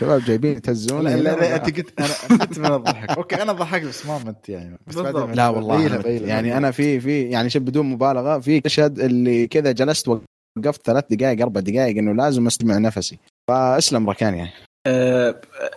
شباب 0.00 0.20
جايبين 0.26 0.56
يتهزون 0.56 1.04
لا 1.04 1.16
لا 1.16 1.56
أنت 1.56 1.76
قلت 1.76 2.00
أنا 2.00 2.38
كنت 2.38 2.58
من 2.58 2.66
الضحك. 2.74 3.10
أوكي 3.10 3.42
أنا 3.42 3.52
ضحكت 3.52 3.84
بس 3.86 4.06
ما 4.06 4.18
مت 4.18 4.48
يعني. 4.48 4.78
بس. 4.86 4.94
بعدين- 4.98 5.32
لا 5.32 5.48
والله 5.48 5.86
أنا 5.86 5.96
بيلها. 5.98 6.28
يعني 6.28 6.56
أنا 6.56 6.70
في 6.70 7.00
في 7.00 7.22
يعني 7.22 7.50
شوف 7.50 7.62
بدون 7.62 7.86
مبالغة 7.86 8.38
في 8.38 8.62
مشهد 8.66 8.98
اللي 9.00 9.46
كذا 9.46 9.72
جلست 9.72 10.08
وقفت 10.08 10.86
ثلاث 10.86 11.04
دقائق 11.10 11.42
أربع 11.42 11.60
دقائق 11.60 11.98
إنه 11.98 12.12
لازم 12.12 12.46
استمع 12.46 12.78
نفسي. 12.78 13.18
فاسلم 13.50 14.10
ركان 14.10 14.34
يعني. 14.34 14.50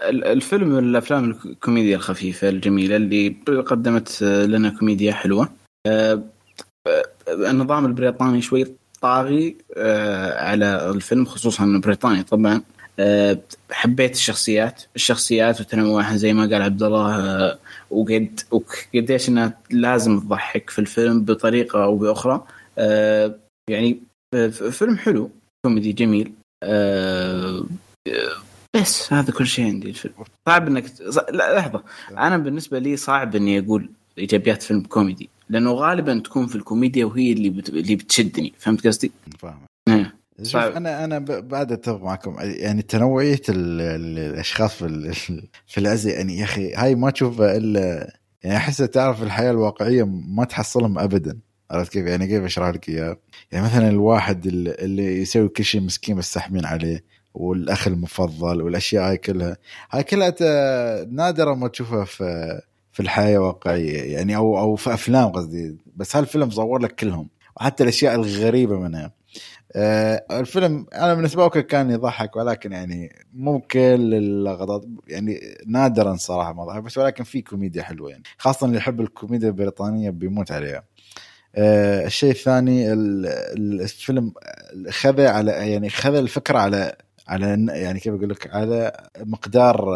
الفيلم 0.09 0.67
من 0.69 0.89
الأفلام 0.89 1.39
الكوميديا 1.45 1.95
الخفيفة 1.95 2.49
الجميلة 2.49 2.95
اللي 2.95 3.29
قدمت 3.67 4.23
آه، 4.23 4.45
لنا 4.45 4.69
كوميديا 4.69 5.13
حلوة. 5.13 5.49
آه، 5.87 6.23
آه، 6.87 7.03
النظام 7.29 7.85
البريطاني 7.85 8.41
شوي 8.41 8.67
طاغي 9.01 9.55
آه، 9.77 10.43
على 10.43 10.89
الفيلم 10.89 11.25
خصوصا 11.25 11.81
بريطانيا 11.83 12.21
طبعا. 12.21 12.61
آه، 12.99 13.37
حبيت 13.71 14.15
الشخصيات 14.15 14.83
الشخصيات 14.95 15.61
وتنوعها 15.61 16.15
زي 16.15 16.33
ما 16.33 16.41
قال 16.41 16.61
عبد 16.61 16.83
الله 16.83 17.15
آه، 17.15 17.59
وقد 17.91 18.39
وقديش 18.51 19.29
إنها 19.29 19.57
لازم 19.71 20.19
تضحك 20.19 20.69
في 20.69 20.79
الفيلم 20.79 21.25
بطريقة 21.25 21.83
أو 21.83 21.97
بأخرى. 21.97 22.45
آه، 22.77 23.35
يعني 23.69 23.99
آه، 24.35 24.47
فيلم 24.47 24.97
حلو 24.97 25.29
كوميدي 25.65 25.93
جميل. 25.93 26.31
آه، 26.63 27.63
بس 28.75 29.13
هذا 29.13 29.31
كل 29.33 29.47
شيء 29.47 29.65
عندي 29.65 29.89
الفيلم. 29.89 30.13
صعب 30.47 30.67
إنك 30.67 30.85
لا 31.31 31.59
لحظة. 31.59 31.83
أنا 32.11 32.37
بالنسبة 32.37 32.79
لي 32.79 32.97
صعب 32.97 33.35
إني 33.35 33.59
أقول 33.59 33.89
إيجابيات 34.17 34.63
فيلم 34.63 34.81
كوميدي 34.83 35.29
لأنه 35.49 35.71
غالبا 35.71 36.19
تكون 36.19 36.47
في 36.47 36.55
الكوميديا 36.55 37.05
وهي 37.05 37.31
اللي 37.31 37.49
بت... 37.49 37.69
اللي 37.69 37.95
بتشدني. 37.95 38.53
فهمت 38.57 38.87
قصدي؟ 38.87 39.11
فاهم 39.39 39.59
إيه. 39.87 40.13
شوف. 40.43 40.55
أنا 40.61 41.03
أنا 41.03 41.19
بعد 41.39 41.71
أتفق 41.71 42.01
معكم. 42.03 42.35
يعني 42.39 42.81
تنوعية 42.81 43.41
ال- 43.49 43.81
ال- 43.81 44.19
الأشخاص 44.33 44.75
في 44.75 44.85
ال- 44.85 45.13
في 45.67 45.77
العزة 45.77 46.11
يعني 46.11 46.37
يا 46.37 46.43
أخي 46.43 46.73
هاي 46.73 46.95
ما 46.95 47.09
تشوفها 47.09 47.57
الا 47.57 48.13
يعني 48.43 48.57
أحس 48.57 48.77
تعرف 48.77 49.23
الحياة 49.23 49.51
الواقعية 49.51 50.03
ما 50.05 50.45
تحصلهم 50.45 50.99
ابدا. 50.99 51.39
عرفت 51.71 51.91
كيف؟ 51.91 52.05
يعني 52.05 52.27
كيف 52.27 52.43
أشرح 52.43 52.69
لك 52.69 52.89
إياها؟ 52.89 53.17
يعني 53.51 53.65
مثلا 53.65 53.89
الواحد 53.89 54.45
اللي- 54.47 54.75
اللي 54.79 55.21
يسوي 55.21 55.47
كل 55.49 55.63
شيء 55.63 55.81
مسكين 55.81 56.15
بس 56.15 56.33
ساحبين 56.33 56.65
عليه. 56.65 57.03
والأخ 57.33 57.87
المفضل 57.87 58.61
والأشياء 58.61 59.09
هاي 59.09 59.17
كلها. 59.17 59.57
هاي 59.91 60.03
كلها 60.03 60.33
نادره 61.05 61.53
ما 61.53 61.67
تشوفها 61.67 62.05
في 62.05 62.61
في 62.91 62.99
الحياة 62.99 63.37
الواقعية 63.37 64.13
يعني 64.13 64.35
أو 64.35 64.59
أو 64.59 64.75
في 64.75 64.93
أفلام 64.93 65.29
قصدي. 65.29 65.77
بس 65.95 66.15
هالفيلم 66.15 66.49
صور 66.49 66.79
لك 66.79 66.95
كلهم 66.95 67.29
وحتى 67.57 67.83
الأشياء 67.83 68.15
الغريبة 68.15 68.79
منها. 68.79 69.11
آه، 69.75 70.25
الفيلم 70.31 70.85
أنا 70.93 71.13
بالنسبة 71.13 71.49
لي 71.55 71.63
كان 71.63 71.91
يضحك 71.91 72.35
ولكن 72.35 72.71
يعني 72.71 73.15
مو 73.33 73.59
كل 73.59 74.13
اللقطات 74.13 74.85
يعني 75.07 75.39
نادرا 75.67 76.15
صراحة 76.15 76.53
ما 76.53 76.65
ضحك 76.65 76.83
بس 76.83 76.97
ولكن 76.97 77.23
في 77.23 77.41
كوميديا 77.41 77.83
حلوة 77.83 78.09
يعني. 78.09 78.23
خاصة 78.37 78.65
اللي 78.67 78.77
يحب 78.77 79.01
الكوميديا 79.01 79.47
البريطانية 79.47 80.09
بيموت 80.09 80.51
عليها. 80.51 80.83
آه، 81.55 82.05
الشيء 82.05 82.31
الثاني 82.31 82.93
ال- 82.93 83.25
ال- 83.27 83.81
الفيلم 83.81 84.33
خذ 84.89 85.21
على 85.21 85.51
يعني 85.51 85.89
خذ 85.89 86.15
الفكرة 86.15 86.59
على 86.59 86.95
على 87.27 87.65
يعني 87.69 87.99
كيف 87.99 88.13
أقول 88.13 88.29
لك 88.29 88.55
على 88.55 88.91
مقدار 89.19 89.89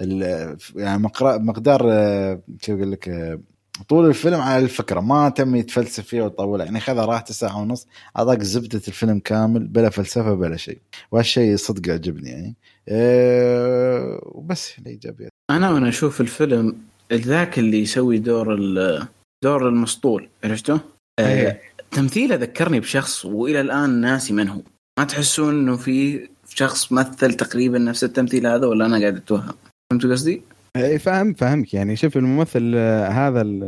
ال- 0.00 0.56
يعني 0.76 1.02
مقر- 1.02 1.38
مقدار 1.38 1.80
آه، 1.92 2.40
كيف 2.60 2.76
أقول 2.76 2.92
لك 2.92 3.08
آه، 3.08 3.40
طول 3.88 4.06
الفيلم 4.08 4.40
على 4.40 4.64
الفكرة. 4.64 5.00
ما 5.00 5.28
تم 5.28 5.56
يتفلسف 5.56 6.06
فيها 6.06 6.22
ويطول. 6.24 6.60
يعني 6.60 6.80
خذ 6.80 6.96
راحته 6.98 7.34
ساعه 7.34 7.60
ونص 7.60 7.86
أعطاك 8.16 8.42
زبدة 8.42 8.80
الفيلم 8.88 9.18
كامل 9.18 9.66
بلا 9.66 9.90
فلسفة 9.90 10.34
بلا 10.34 10.56
شيء. 10.56 10.78
وهالشيء 11.12 11.56
صدق 11.56 11.92
عجبني 11.92 12.30
يعني. 12.30 12.56
أه 12.88 14.20
وبس 14.24 14.78
الايجابيات 14.78 15.30
أنا 15.50 15.70
وأنا 15.70 15.88
أشوف 15.88 16.20
الفيلم 16.20 16.76
ذاك 17.12 17.58
اللي 17.58 17.82
يسوي 17.82 18.18
دور 18.18 18.54
ال- 18.54 19.06
دور 19.44 19.68
المسطول 19.68 20.28
عرفته؟ 20.44 20.80
آه 21.18 21.28
أيه. 21.46 21.60
تمثيله 21.90 22.34
ذكرني 22.36 22.80
بشخص 22.80 23.24
وإلى 23.24 23.60
الآن 23.60 23.90
ناسي 24.00 24.32
من 24.32 24.48
هو. 24.48 24.60
ما 24.98 25.04
تحسون 25.04 25.54
إنه 25.54 25.76
في 25.76 26.28
شخص 26.58 26.92
مثل 26.92 27.34
تقريبا 27.34 27.78
نفس 27.78 28.04
التمثيل 28.04 28.46
هذا 28.46 28.66
ولا 28.66 28.86
أنا 28.86 28.98
قاعد 29.00 29.16
أتوهم؟ 29.16 29.52
فهمت 29.90 30.06
قصدي؟ 30.06 30.42
اي 30.76 30.98
فاهم 30.98 31.34
فهمك. 31.34 31.74
يعني 31.74 31.96
شوف 31.96 32.16
الممثل 32.16 32.72
آه، 32.76 33.08
هذا 33.08 33.40
ال- 33.40 33.64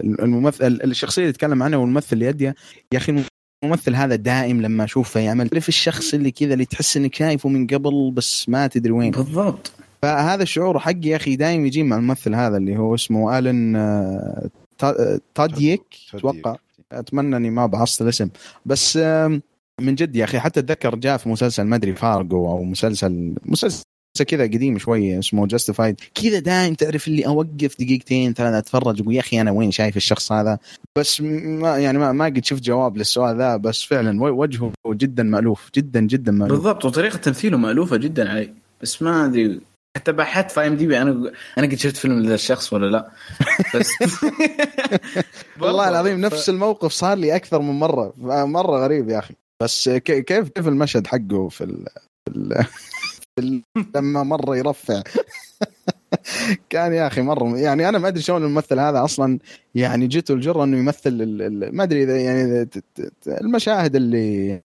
ال- 0.00 0.20
الممثل 0.20 0.80
الشخصية 0.84 1.22
اللي 1.22 1.30
يتكلم 1.30 1.62
عنها 1.62 1.78
والممثل 1.78 2.08
اللي 2.12 2.26
يديه 2.26 2.54
يا 2.92 2.98
أخي 2.98 3.24
الممثل 3.64 3.94
هذا 3.94 4.14
دائم 4.14 4.62
لما 4.62 4.84
أشوفه 4.84 5.20
يعمل. 5.20 5.48
تعرف 5.48 5.68
الشخص 5.68 6.14
اللي 6.14 6.30
كذا 6.30 6.52
اللي 6.52 6.64
تحس 6.64 6.96
إنك 6.96 7.14
شايفه 7.14 7.48
من 7.48 7.66
قبل 7.66 8.10
بس 8.14 8.48
ما 8.48 8.66
تدري 8.66 8.92
وين. 8.92 9.10
بالضبط. 9.10 9.72
فهذا 10.02 10.42
الشعور 10.42 10.78
حقي 10.78 11.00
يا 11.08 11.16
أخي 11.16 11.36
دائم 11.36 11.66
يجي 11.66 11.82
مع 11.82 11.96
الممثل 11.96 12.34
هذا 12.34 12.56
اللي 12.56 12.76
هو 12.76 12.94
اسمه 12.94 13.38
آلن 13.38 13.76
آه، 13.76 14.48
تا- 14.78 15.20
تاديك. 15.34 15.82
أتوقع. 16.14 16.56
أتمنى 16.92 17.36
إني 17.36 17.50
ما 17.50 17.66
بعصت 17.66 18.02
الاسم. 18.02 18.28
بس 18.66 18.96
آم، 19.02 19.42
من 19.80 19.94
جد 19.94 20.16
يا 20.16 20.24
أخي 20.24 20.38
حتى 20.38 20.60
أتذكر 20.60 20.94
جاء 20.94 21.16
في 21.16 21.28
مسلسل 21.28 21.62
ما 21.62 21.76
أدري 21.76 21.94
فارجو 21.94 22.46
أو 22.46 22.64
مسلسل 22.64 23.34
مسلسل 23.44 23.84
كذا 24.22 24.42
قديم 24.42 24.78
شوية 24.78 25.18
اسمه 25.18 25.46
جاستيفايد 25.46 26.00
كذا 26.14 26.38
دايم 26.38 26.74
تعرف 26.74 27.08
اللي 27.08 27.26
أوقف 27.26 27.76
دقيقتين 27.80 28.34
ثلاثة 28.34 28.58
أتفرج 28.58 29.00
أقول 29.00 29.14
يا 29.14 29.20
أخي 29.20 29.40
أنا 29.40 29.50
وين 29.50 29.70
شايف 29.70 29.96
الشخص 29.96 30.32
هذا؟ 30.32 30.58
بس 30.98 31.20
ما 31.20 31.78
يعني 31.78 31.98
ما, 31.98 32.12
ما 32.12 32.24
قد 32.24 32.44
شفت 32.44 32.62
جواب 32.62 32.96
للسؤال 32.96 33.38
ذا 33.38 33.56
بس 33.56 33.82
فعلا 33.82 34.22
وجهه 34.22 34.72
جدا 34.88 35.22
مألوف 35.22 35.70
جدا 35.74 36.00
جدا 36.00 36.32
مألوف. 36.32 36.58
بالضبط 36.58 36.84
وطريقة 36.84 37.16
تمثيله 37.16 37.58
مألوفة 37.58 37.96
جدا 37.96 38.30
علي. 38.30 38.54
بس 38.82 39.02
ما 39.02 39.24
أدري 39.24 39.60
حتى 39.96 40.12
بحثت 40.12 40.50
في 40.50 40.66
IMDb 40.66 41.02
أنا 41.02 41.32
أنا 41.58 41.66
قد 41.66 41.74
شفت 41.74 41.96
فيلم 41.96 42.18
لذا 42.18 42.34
الشخص 42.34 42.72
ولا 42.72 42.86
لا. 42.86 43.10
بس 43.74 43.90
والله 45.60 45.88
العظيم 45.88 46.20
نفس 46.20 46.48
الموقف 46.48 46.92
صار 46.92 47.18
لي 47.18 47.36
أكثر 47.36 47.60
من 47.60 47.78
مرة 47.78 48.14
مرة 48.46 48.84
غريب 48.84 49.08
يا 49.08 49.18
أخي. 49.18 49.34
بس 49.64 49.88
كي- 49.88 50.22
كيف 50.22 50.48
كيف 50.48 50.68
المشهد 50.68 51.06
حقه 51.06 51.48
في 51.48 51.64
ال... 51.64 51.84
في, 52.24 53.38
ال... 53.38 53.62
لما 53.96 54.22
مره 54.22 54.56
يرفع. 54.56 55.02
كان 56.70 56.92
يا 56.92 57.06
أخي 57.06 57.22
مرة 57.22 57.58
يعني 57.58 57.88
أنا 57.88 57.98
ما 57.98 58.08
أدري 58.08 58.22
شلون 58.22 58.44
الممثل 58.44 58.78
هذا 58.80 59.04
أصلا 59.04 59.38
يعني 59.74 60.06
جته 60.06 60.34
الجره 60.34 60.64
إنه 60.64 60.78
يمثل 60.78 61.10
ال... 61.22 61.76
ما 61.76 61.82
أدري 61.82 62.02
إذا 62.02 62.20
يعني 62.20 62.68
المشاهد 63.26 63.96
اللي 63.96 64.60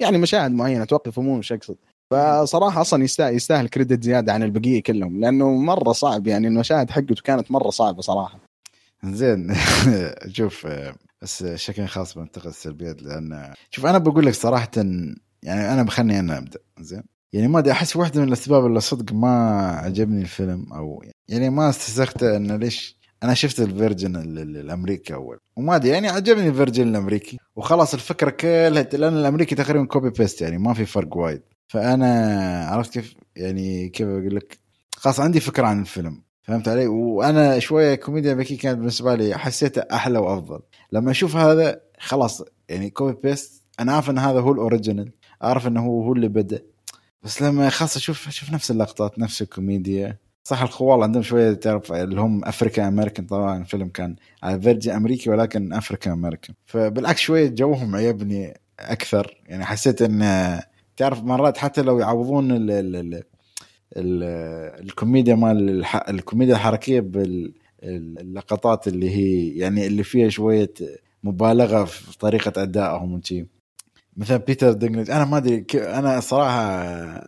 يعني 0.00 0.18
مشاهد 0.18 0.50
معينة 0.50 0.84
توقف 0.84 1.18
مو 1.18 1.36
مش 1.36 1.52
اقصد 1.52 1.76
فصراحة 2.10 2.80
أصلا 2.80 3.04
يستاهل 3.04 3.34
يستاهل 3.34 3.68
كريدت 3.68 4.04
زيادة 4.04 4.32
عن 4.32 4.42
البقية 4.42 4.82
كلهم 4.82 5.20
لأنه 5.20 5.52
مرة 5.52 5.92
صعب 5.92 6.26
يعني 6.26 6.48
المشاهد 6.48 6.90
حقته 6.90 7.22
كانت 7.24 7.50
مرة 7.50 7.70
صعبة 7.70 8.02
صراحة. 8.02 8.38
زين 9.04 9.54
شوف 10.36 10.66
بس 11.22 11.44
شكل 11.44 11.86
خاص 11.86 12.18
بنتقد 12.18 12.46
السلبيات 12.46 13.02
لأن 13.02 13.54
شوف 13.70 13.86
أنا 13.86 13.98
بقول 13.98 14.26
لك 14.26 14.34
صراحة 14.34 14.70
يعني 14.76 15.72
أنا 15.72 15.82
بخلني 15.82 16.18
أنا 16.20 16.38
أبدأ 16.38 16.58
زين؟ 16.80 17.02
يعني 17.32 17.48
ما 17.48 17.58
أدري 17.58 17.72
أحس 17.72 17.96
واحدة 17.96 18.20
من 18.20 18.28
الأسباب 18.28 18.66
اللي 18.66 18.80
صدق 18.80 19.12
ما 19.12 19.30
عجبني 19.70 20.22
الفيلم 20.22 20.72
أو 20.72 21.02
يعني 21.28 21.50
ما 21.50 21.68
استسخت 21.70 22.22
انه 22.22 22.56
ليش 22.56 22.96
أنا 23.22 23.34
شفت 23.34 23.60
ال 23.60 23.67
version 23.67 24.16
ال- 24.16 24.38
ال- 24.38 24.56
الأمريكي 24.56 25.14
أول. 25.14 25.38
وما 25.56 25.76
أدري 25.76 25.88
يعني 25.88 26.08
عجبني 26.08 26.48
ال 26.48 26.53
version 26.53 26.88
الأمريكي. 26.88 27.38
وخلاص 27.56 27.94
الفكرة 27.94 28.30
كلها 28.30 28.68
لأن 28.70 29.16
الأمريكي 29.16 29.54
تقريبا 29.54 29.84
copy 29.86 30.10
paste 30.10 30.42
يعني 30.42 30.58
ما 30.58 30.74
في 30.74 30.86
فرق 30.86 31.16
وايد. 31.16 31.42
فأنا 31.68 32.66
عرفت 32.68 32.92
كيف؟ 32.92 33.14
يعني 33.36 33.88
كيف 33.88 34.08
أقول 34.08 34.36
لك؟ 34.36 34.58
خلاص 34.96 35.20
عندي 35.20 35.40
فكرة 35.40 35.66
عن 35.66 35.80
الفيلم 35.80 36.22
فهمت 36.42 36.68
علي؟ 36.68 36.86
وأنا 36.86 37.58
شوية 37.58 37.94
كوميديا 37.94 38.32
امريكي 38.32 38.56
كانت 38.56 38.78
بالنسبة 38.78 39.14
لي 39.14 39.38
حسيته 39.38 39.82
أحلى 39.92 40.18
وأفضل. 40.18 40.60
لما 40.92 41.10
أشوف 41.10 41.36
هذا 41.36 41.80
خلاص 41.98 42.42
يعني 42.68 42.90
copy 42.90 43.16
paste 43.22 43.62
أنا 43.80 43.92
عارف 43.92 44.10
إن 44.10 44.18
هذا 44.18 44.40
هو 44.40 44.52
ال 44.52 44.59
original 44.59 45.12
اعرف 45.44 45.66
إنه 45.66 45.86
هو 45.86 46.02
هو 46.02 46.12
اللي 46.12 46.28
بدأ. 46.28 46.62
بس 47.22 47.42
لما 47.42 47.68
خلاص 47.68 47.96
أشوف 47.96 48.28
أشوف 48.28 48.52
نفس 48.52 48.70
اللقطات 48.70 49.18
نفس 49.18 49.42
الكوميديا. 49.42 50.18
صح 50.44 50.62
الخوال 50.62 51.02
عندهم 51.02 51.22
شوية 51.22 51.52
تعرف 51.52 51.92
اللي 51.92 52.20
هم 52.20 52.44
African 52.44 52.86
American 52.86 53.26
طبعا 53.26 53.60
الفيلم 53.60 53.88
كان 53.88 54.16
على 54.42 54.60
version 54.60 54.92
أمريكي 54.92 55.30
ولكن 55.30 55.72
African 55.72 56.12
American 56.12 56.54
فبالعكس 56.66 57.20
شوية 57.20 57.48
جوهم 57.48 57.96
عجبني 57.96 58.60
أكثر. 58.80 59.42
يعني 59.46 59.64
حسيت 59.64 60.02
إن 60.02 60.60
تعرف 60.96 61.22
مرات 61.24 61.56
حتى 61.58 61.82
لو 61.82 61.98
يعوضون 61.98 62.50
ال 62.52 62.70
ال 62.70 62.96
ال 62.96 63.14
ال- 63.96 64.82
الكوميديا 64.84 65.34
مال. 65.34 65.84
الكوميديا 66.08 66.54
الحركية 66.54 67.00
باللقطات 67.82 68.88
اللي 68.88 69.10
هي 69.10 69.56
يعني 69.58 69.86
اللي 69.86 70.02
فيها 70.02 70.28
شوية 70.28 70.72
مبالغة 71.24 71.84
في 71.84 72.18
طريقة 72.18 72.62
أدائهم 72.62 73.12
وشي. 73.14 73.46
مثلا 74.16 74.36
بيتر 74.36 74.72
دينكليج 74.72 75.10
أنا 75.10 75.24
ما 75.24 75.36
أدري 75.36 75.66
أنا 75.74 76.20
صراحة 76.20 76.62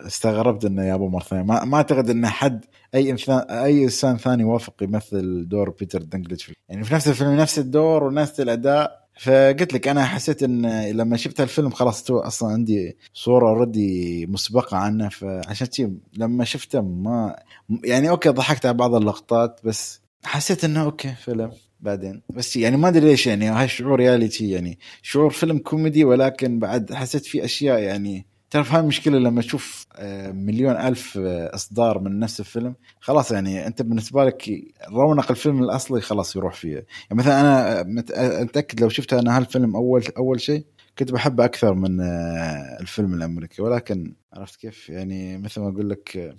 استغربت 0.06 0.64
إنه 0.64 0.84
يابا 0.84 1.08
مرة 1.08 1.22
ثانية. 1.22 1.42
ما, 1.42 1.64
ما 1.64 1.76
أعتقد 1.76 2.10
إن 2.10 2.26
حد 2.26 2.64
أي 2.94 3.10
إنسان 3.10 3.38
أي 3.38 3.84
إنسان 3.84 4.16
ثاني 4.16 4.44
وافق 4.44 4.82
يمثل 4.82 5.48
دور 5.48 5.70
بيتر 5.70 6.02
دينكليج. 6.02 6.42
يعني 6.68 6.84
في 6.84 6.94
نفس 6.94 7.08
الفيلم 7.08 7.36
نفس 7.36 7.58
الدور 7.58 8.04
ونفس 8.04 8.40
الأداء. 8.40 9.04
فقلت 9.20 9.72
لك 9.72 9.88
أنا 9.88 10.04
حسيت 10.04 10.42
إن 10.42 10.90
لما 10.90 11.16
شفت 11.16 11.40
الفيلم 11.40 11.70
خلاص 11.70 12.04
تو 12.04 12.18
أصلا 12.18 12.52
عندي 12.52 12.96
صورة 13.12 13.48
already 13.48 14.26
مسبقة 14.26 14.76
عنه. 14.76 15.08
فعشان 15.08 15.68
شي 15.72 15.88
لما 16.16 16.44
شفته 16.44 16.80
ما 16.80 17.36
يعني 17.84 18.10
okay 18.10 18.28
ضحكت 18.28 18.66
على 18.66 18.74
بعض 18.76 18.94
اللقطات 18.94 19.60
بس 19.64 20.03
حسيت 20.24 20.64
إنه 20.64 20.82
okay 20.84 21.14
فيلم 21.24 21.50
بعدين. 21.80 22.22
بس 22.30 22.56
يعني 22.56 22.76
ما 22.76 22.88
أدري 22.88 23.06
ليش 23.06 23.26
يعني 23.26 23.48
هالشعور 23.48 24.00
يالي 24.00 24.30
شي 24.30 24.50
يعني 24.50 24.78
شعور 25.02 25.30
فيلم 25.30 25.58
كوميدي 25.58 26.04
ولكن 26.04 26.58
بعد 26.58 26.92
حسيت 26.94 27.26
في 27.26 27.44
أشياء 27.44 27.78
يعني 27.78 28.26
تعرف 28.50 28.72
هاي 28.72 28.80
المشكلة 28.80 29.18
لما 29.18 29.42
تشوف 29.42 29.86
آه، 29.96 30.30
مليون 30.32 30.76
ألف 30.76 31.18
آه، 31.22 31.54
إصدار 31.54 31.98
من 31.98 32.18
نفس 32.18 32.40
الفيلم 32.40 32.74
خلاص 33.00 33.30
يعني 33.32 33.66
أنت 33.66 33.82
بالنسبة 33.82 34.24
لك 34.24 34.50
رونق 34.92 35.30
الفيلم 35.30 35.62
الأصلي 35.62 36.00
خلاص 36.00 36.36
يروح 36.36 36.54
فيه. 36.54 36.72
يعني 36.74 36.86
مثلا 37.10 37.40
أنا 37.40 37.82
مت- 37.82 38.12
متاكد 38.18 38.80
لو 38.80 38.88
شفت 38.88 39.12
أنا 39.12 39.36
هالفيلم 39.36 39.76
أول 39.76 40.04
أول 40.18 40.40
شيء 40.40 40.64
كنت 40.98 41.12
بحبه 41.12 41.44
أكثر 41.44 41.74
من 41.74 42.00
آه، 42.00 42.78
الفيلم 42.80 43.14
الأمريكي. 43.14 43.62
ولكن 43.62 44.14
عرفت 44.32 44.56
كيف؟ 44.60 44.88
يعني 44.90 45.38
مثل 45.38 45.60
ما 45.60 45.68
أقول 45.68 45.90
لك 45.90 46.16
آه، 46.16 46.34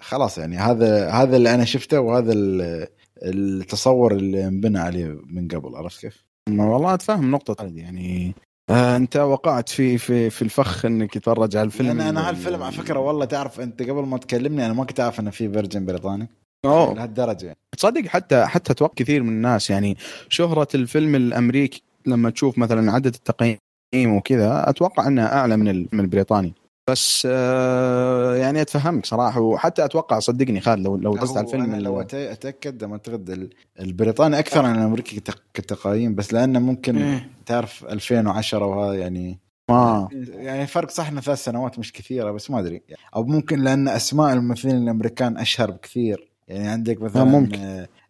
خلاص 0.00 0.38
يعني 0.38 0.56
هذا 0.56 1.10
هذا 1.10 1.36
اللي 1.36 1.54
أنا 1.54 1.64
شفته 1.64 2.00
وهذا 2.00 2.32
ال- 2.32 2.86
التصور 3.22 4.12
اللي 4.12 4.48
انبنى 4.48 4.78
عليه 4.78 5.20
من 5.26 5.48
قبل 5.48 5.76
عرفت 5.76 6.00
كيف؟ 6.00 6.24
ما 6.48 6.64
والله 6.64 6.94
اتفهم 6.94 7.30
نقطة 7.30 7.54
خالد 7.54 7.76
يعني 7.76 8.34
آه 8.70 8.96
أنت 8.96 9.16
وقعت 9.16 9.68
في 9.68 9.98
في 9.98 10.30
في 10.30 10.42
الفخ 10.42 10.84
إنك 10.84 11.14
تتفرج 11.14 11.56
على 11.56 11.66
الفيلم 11.66 11.90
أنا 11.90 12.08
أنا 12.08 12.28
هالفيلم 12.28 12.62
على 12.62 12.72
فكرة 12.72 12.98
والله 12.98 13.24
تعرف 13.24 13.60
أنت 13.60 13.82
قبل 13.82 14.02
ما 14.02 14.18
تكلمني 14.18 14.66
أنا 14.66 14.72
ما 14.72 14.84
كنت 14.84 15.00
عارف 15.00 15.20
إنه 15.20 15.30
في 15.30 15.52
فيرجن 15.52 15.86
بريطاني 15.86 16.28
أوه. 16.64 16.94
لهالدرجة 16.94 17.46
يعني 17.46 17.58
تصدق 17.78 18.06
حتى 18.06 18.46
حتى 18.46 18.72
أتوقع 18.72 18.94
كثير 18.96 19.22
من 19.22 19.28
الناس 19.28 19.70
يعني 19.70 19.96
شهرة 20.28 20.68
الفيلم 20.74 21.14
الأمريكي 21.14 21.82
لما 22.06 22.30
تشوف 22.30 22.58
مثلا 22.58 22.92
عدد 22.92 23.14
التقييمات 23.14 23.58
وكذا 23.94 24.70
أتوقع 24.70 25.06
انه 25.06 25.26
أعلى 25.26 25.56
من 25.56 25.86
من 25.92 26.00
البريطاني 26.00 26.54
بس 26.90 27.28
آه، 27.30 28.34
يعني 28.36 28.60
أتفهمك 28.60 29.06
صراحة 29.06 29.40
وحتى 29.40 29.84
أتوقع 29.84 30.18
صدقني 30.18 30.60
خالد 30.60 30.84
لو 30.84 30.96
لو 30.96 31.16
دزت 31.16 31.36
على 31.36 31.46
الفيلم 31.46 31.64
أنا 31.64 31.76
لو 31.80 32.00
أتأكد 32.00 32.84
لما 32.84 32.92
اعتقد 32.92 33.30
ال- 33.30 33.50
البريطاني 33.80 34.38
أكثر 34.38 34.64
عن 34.66 34.74
الامريكي 34.78 35.16
كتق- 35.20 35.42
كتقييم 35.54 36.14
بس 36.14 36.32
لأنه 36.32 36.58
ممكن 36.58 36.96
إيه. 36.96 37.30
تعرف 37.46 37.84
2010 37.84 38.64
وهذا 38.66 38.94
يعني 38.94 39.38
آه 39.70 40.08
يعني 40.28 40.66
فرق 40.66 40.90
صح 40.90 41.08
إنه 41.08 41.20
ثلاث 41.20 41.44
سنوات 41.44 41.78
مش 41.78 41.92
كثيرة 41.92 42.30
بس 42.30 42.50
ما 42.50 42.60
أدري 42.60 42.82
أو 43.16 43.24
ممكن 43.24 43.60
لأن 43.62 43.88
أسماء 43.88 44.32
الممثلين 44.32 44.76
الأمريكان 44.76 45.36
أشهر 45.36 45.70
بكثير 45.70 46.30
يعني 46.48 46.68
عندك 46.68 47.00
مثلا 47.02 47.22
آه، 47.22 47.24
ممكن. 47.24 47.58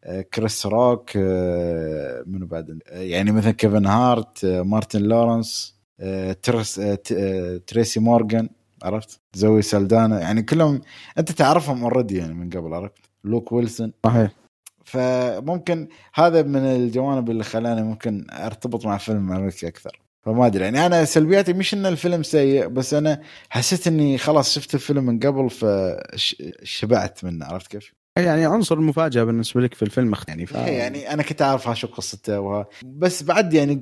آه، 0.04 0.20
كريس 0.34 0.66
روك 0.66 1.16
منو 2.26 2.46
بعد 2.46 2.78
يعني 2.88 3.32
مثلا 3.32 3.50
كيفن 3.52 3.86
هارت 3.86 4.44
مارتن 4.46 5.00
لورنس 5.02 5.74
تريسي 7.66 8.00
مورغان 8.00 8.48
عرفت؟ 8.84 9.20
زوي 9.34 9.62
سلدانا 9.62 10.20
يعني 10.20 10.42
كلهم 10.42 10.80
أنت 11.18 11.32
تعرفهم 11.32 11.82
already 11.82 12.16
يعني 12.16 12.34
من 12.34 12.50
قبل 12.50 12.74
عرفت؟ 12.74 12.98
لوك 13.24 13.52
ويلسون. 13.52 13.92
صحيح. 14.04 14.30
فممكن 14.84 15.88
هذا 16.14 16.42
من 16.42 16.60
الجوانب 16.60 17.30
اللي 17.30 17.44
خلاني 17.44 17.82
ممكن 17.82 18.26
أرتبط 18.30 18.86
مع 18.86 18.98
فيلم 18.98 19.32
أمريكي 19.32 19.68
أكثر. 19.68 20.00
فما 20.22 20.46
أدري 20.46 20.64
يعني 20.64 20.86
أنا 20.86 21.04
سلبياتي 21.04 21.52
مش 21.52 21.74
إن 21.74 21.86
الفيلم 21.86 22.22
سيء 22.22 22.66
بس 22.66 22.94
أنا 22.94 23.22
حسيت 23.50 23.86
إني 23.86 24.18
خلاص 24.18 24.54
شفت 24.54 24.74
الفيلم 24.74 25.04
من 25.04 25.20
قبل 25.20 25.50
فشبعت 25.50 27.24
منه 27.24 27.46
عرفت 27.46 27.66
كيف؟ 27.70 27.92
يعني 28.18 28.44
عنصر 28.44 28.74
المفاجأة 28.74 29.24
بالنسبة 29.24 29.60
لك 29.60 29.74
في 29.74 29.82
الفيلم 29.82 30.14
يعني 30.28 30.46
ف... 30.46 30.56
إيه 30.56 30.78
يعني 30.78 31.12
أنا 31.12 31.22
كنت 31.22 31.42
أعرف 31.42 31.78
شو 31.78 31.86
قصته 31.86 32.40
وها 32.40 32.66
بس 32.84 33.22
بعد 33.22 33.54
يعني 33.54 33.80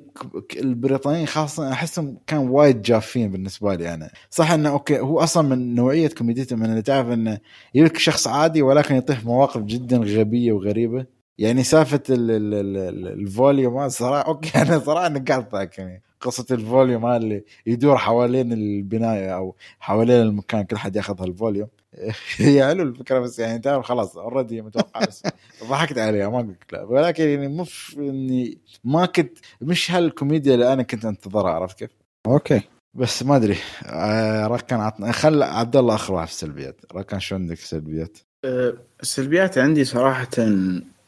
البريطانيين 0.57 1.27
خاصة 1.27 1.73
أحسهم 1.73 2.17
كان 2.27 2.39
وايد 2.39 2.83
جافين 2.83 3.31
بالنسبة 3.31 3.75
لي 3.75 3.95
أنا. 3.95 4.11
صح 4.31 4.51
إنه 4.51 4.69
okay 4.71 5.01
هو 5.01 5.21
أصلا 5.21 5.49
من 5.49 5.75
نوعية 5.75 6.09
كوميديته 6.09 6.57
من 6.57 6.65
اللي 6.71 6.83
تعرف 6.83 7.09
إنه 7.09 7.39
يجيك 7.75 7.99
شخص 7.99 8.27
عادي 8.29 8.63
ولكن 8.63 8.95
يطيح 8.95 9.25
مواقف 9.25 9.61
جدا 9.63 9.97
غبية 9.99 10.53
وغريبة. 10.53 11.07
يعني 11.39 11.63
سالفة 11.63 12.03
ال- 12.11 12.31
ال- 12.31 12.55
ال- 12.55 12.77
ال- 12.77 13.09
الفوليوم 13.21 13.89
صراحة 13.89 14.29
okay 14.29 14.59
أنا 14.63 14.79
صراحة 14.79 15.07
أنا 15.07 15.25
قاعد 15.29 15.47
أضحك 15.47 15.79
يعني. 15.79 16.03
قصة 16.21 16.47
الفوليوم 16.51 17.07
هذا 17.07 17.17
اللي 17.17 17.45
يدور 17.67 17.97
حوالين 17.97 18.53
البناية 18.53 19.37
أو 19.37 19.55
حوالين 19.81 20.21
المكان 20.23 20.63
كل 20.63 20.77
حد 20.79 20.97
ياخذ 20.97 21.23
هالفوليوم 21.23 21.69
هي 22.37 22.67
حلو 22.67 22.83
الفكرة 22.83 23.19
بس 23.19 23.39
يعني 23.39 23.59
تعرف 23.59 23.85
خلاص 23.85 24.17
already 24.17 24.63
متوقع 24.63 25.05
بس 25.05 25.23
ضحكت 25.65 25.99
عليها 25.99 26.29
ما 26.29 26.39
قلت 26.39 26.73
لا. 26.73 26.83
ولكن 26.83 27.29
يعني 27.29 27.49
مو 27.49 27.65
في 27.65 27.97
إني 27.99 28.59
ما 28.85 29.07
كنت 29.07 29.39
مش 29.61 29.91
هالكوميديا 29.91 30.55
اللي 30.55 30.73
أنا 30.73 30.83
كنت 30.83 31.05
أنتظرها 31.05 31.51
عرفت 31.51 31.79
كيف؟ 31.79 31.91
okay. 32.27 32.61
بس 32.95 33.23
ما 33.23 33.37
أدري 33.37 33.57
آه، 33.87 34.47
ركان 34.47 34.81
عطنا 34.81 35.13
خل 35.13 35.43
عبد 35.43 35.77
الله 35.77 35.95
أخر 35.95 36.15
واحد 36.15 36.27
في 36.27 36.33
السلبيات. 36.33 36.81
ركان 36.95 37.21
شو 37.21 37.35
عندك 37.35 37.59
سلبيات؟ 37.59 38.19
أه، 38.45 38.75
السلبيات 39.03 39.59
عندي 39.59 39.85
صراحة 39.85 40.29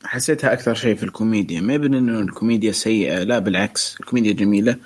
حسيتها 0.04 0.52
أكثر 0.52 0.74
شيء 0.74 0.94
في 0.94 1.02
الكوميديا. 1.02 1.60
ما 1.60 1.74
يبين 1.74 1.94
إنه 1.94 2.20
الكوميديا 2.20 2.72
سيئة 2.72 3.22
لا 3.22 3.38
بالعكس 3.38 3.96
الكوميديا 4.00 4.32
جميلة 4.32 4.76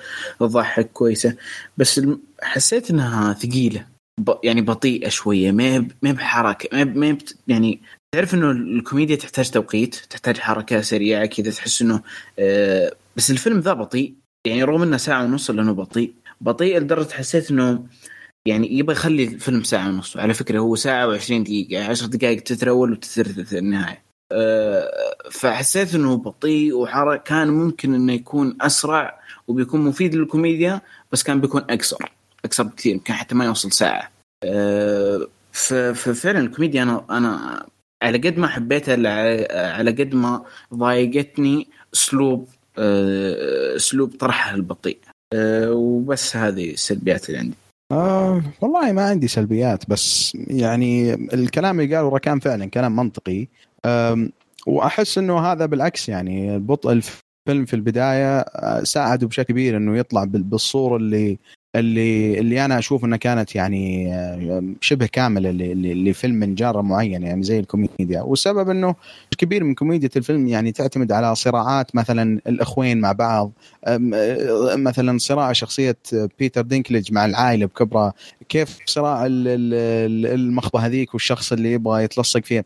تضحك 0.40 0.90
كويسة 0.92 1.36
بس 1.76 2.00
حسيت 2.42 2.90
إنها 2.90 3.32
ثقيلة. 3.32 3.97
ب... 4.18 4.38
يعني 4.44 4.60
بطيئة 4.60 5.08
شوية 5.08 5.50
ما 5.50 5.64
هي 5.64 5.78
ما 5.78 6.10
هي 6.10 6.12
بحركة 6.12 6.68
ما 6.72 6.78
هي 6.78 6.84
ما 6.84 7.12
بت... 7.12 7.36
يعني 7.48 7.80
تعرف 8.14 8.34
إنه 8.34 8.50
الكوميديا 8.50 9.16
تحتاج 9.16 9.50
توقيت 9.50 9.94
تحتاج 9.94 10.38
حركة 10.38 10.80
سريعة 10.80 11.26
كذا 11.26 11.50
تحس 11.50 11.82
إنه 11.82 12.02
آه 12.38 12.92
بس 13.16 13.30
الفيلم 13.30 13.58
ذا 13.58 13.72
بطيء 13.72 14.14
يعني 14.46 14.64
رغم 14.64 14.82
إنه 14.82 14.96
ساعة 14.96 15.24
ونص 15.24 15.50
إلا 15.50 15.62
إنه 15.62 15.72
بطيء 15.72 16.12
بطيء 16.40 16.78
لدرجة 16.78 17.12
حسيت 17.12 17.50
إنه 17.50 17.86
يعني 18.48 18.78
يبغى 18.78 18.92
يخلي 18.92 19.24
الفيلم 19.24 19.62
ساعة 19.62 19.88
ونص 19.88 20.16
على 20.16 20.34
فكرة 20.34 20.58
هو 20.58 20.76
ساعة 20.76 21.18
و20 21.18 21.32
دقيقة 21.32 21.84
10 21.84 22.06
دقائق 22.06 22.42
تترول 22.42 22.92
وتترث 22.92 23.54
النهاية. 23.54 24.02
أه 24.32 24.90
فحسيت 25.30 25.94
إنه 25.94 26.16
بطيء 26.16 26.74
وحرك 26.74 27.22
كان 27.22 27.48
ممكن 27.48 27.94
إنه 27.94 28.12
يكون 28.12 28.56
أسرع 28.60 29.20
وبيكون 29.48 29.80
مفيد 29.80 30.14
للكوميديا 30.14 30.80
بس 31.12 31.22
كان 31.22 31.40
بيكون 31.40 31.62
أقصر. 31.70 32.17
اقصر 32.48 32.62
بكثير 32.62 32.92
يمكن 32.92 33.14
حتى 33.14 33.34
ما 33.34 33.44
يوصل 33.44 33.72
ساعة. 33.72 34.10
أه 34.44 35.26
ففعلا 35.52 36.38
الكوميديا 36.38 36.82
أنا 36.82 37.04
أنا 37.10 37.66
على 38.02 38.18
قد 38.18 38.38
ما 38.38 38.48
حبيتها 38.48 38.96
على- 38.96 39.88
قد 40.00 40.14
ما 40.14 40.44
ضايقتني 40.74 41.66
أسلوب 41.94 42.48
أه، 42.78 43.76
أسلوب 43.76 44.10
طرحها 44.20 44.54
البطيء. 44.54 44.98
أه 45.34 45.72
وبس 45.72 46.36
هذه 46.36 46.70
السلبيات 46.70 47.28
اللي 47.28 47.38
عندي. 47.38 47.54
آه 47.92 48.42
والله 48.60 48.92
ما 48.92 49.02
عندي 49.02 49.28
سلبيات 49.28 49.90
بس 49.90 50.32
يعني 50.46 51.14
الكلام 51.14 51.80
اللي 51.80 51.96
قاله 51.96 52.08
ركان 52.08 52.40
فعلا 52.40 52.66
كلام 52.66 52.96
منطقي. 52.96 53.46
وأحس 54.66 55.18
إنه 55.18 55.38
هذا 55.38 55.66
بالعكس 55.66 56.08
يعني 56.08 56.58
بطء 56.58 56.92
الفيلم 56.92 57.64
في 57.66 57.74
البداية 57.74 58.38
آه، 58.38 58.82
ساعده 58.84 59.26
بشكل 59.26 59.42
كبير 59.42 59.76
إنه 59.76 59.98
يطلع 59.98 60.24
بال- 60.24 60.42
بالصورة 60.42 60.96
اللي 60.96 61.38
اللي 61.76 62.38
اللي 62.40 62.64
أنا 62.64 62.78
أشوف 62.78 63.04
إنها 63.04 63.18
كانت 63.18 63.54
يعني 63.54 64.14
آه، 64.14 64.62
شبه 64.80 65.06
كاملة 65.06 65.50
لفيلم 65.50 66.34
من 66.34 66.54
جانرا 66.55 66.80
معين 66.80 67.22
يعني 67.22 67.42
زي 67.42 67.58
الكوميديا. 67.58 68.22
والسبب 68.22 68.70
إنه 68.70 68.94
كبير 69.38 69.64
من 69.64 69.74
كوميديا 69.74 70.08
الفيلم 70.16 70.46
يعني 70.48 70.72
تعتمد 70.72 71.12
على 71.12 71.34
صراعات 71.34 71.96
مثلا 71.96 72.40
الأخوين 72.46 73.00
مع 73.00 73.12
بعض 73.12 73.52
آه، 73.84 73.98
مثلا 74.76 75.18
صراع 75.18 75.52
شخصية 75.52 75.96
بيتر 76.38 76.62
دينكليج 76.62 77.12
مع 77.12 77.24
العائلة 77.24 77.66
بكبره 77.66 78.12
كيف 78.48 78.78
صراع 78.86 79.26
ال- 79.26 79.48
ال- 79.48 79.74
ال- 80.10 80.34
المخبه 80.40 80.80
هذيك 80.80 81.14
والشخص 81.14 81.52
اللي 81.52 81.72
يبغى 81.72 82.04
يتلصق 82.04 82.44
فيه 82.44 82.64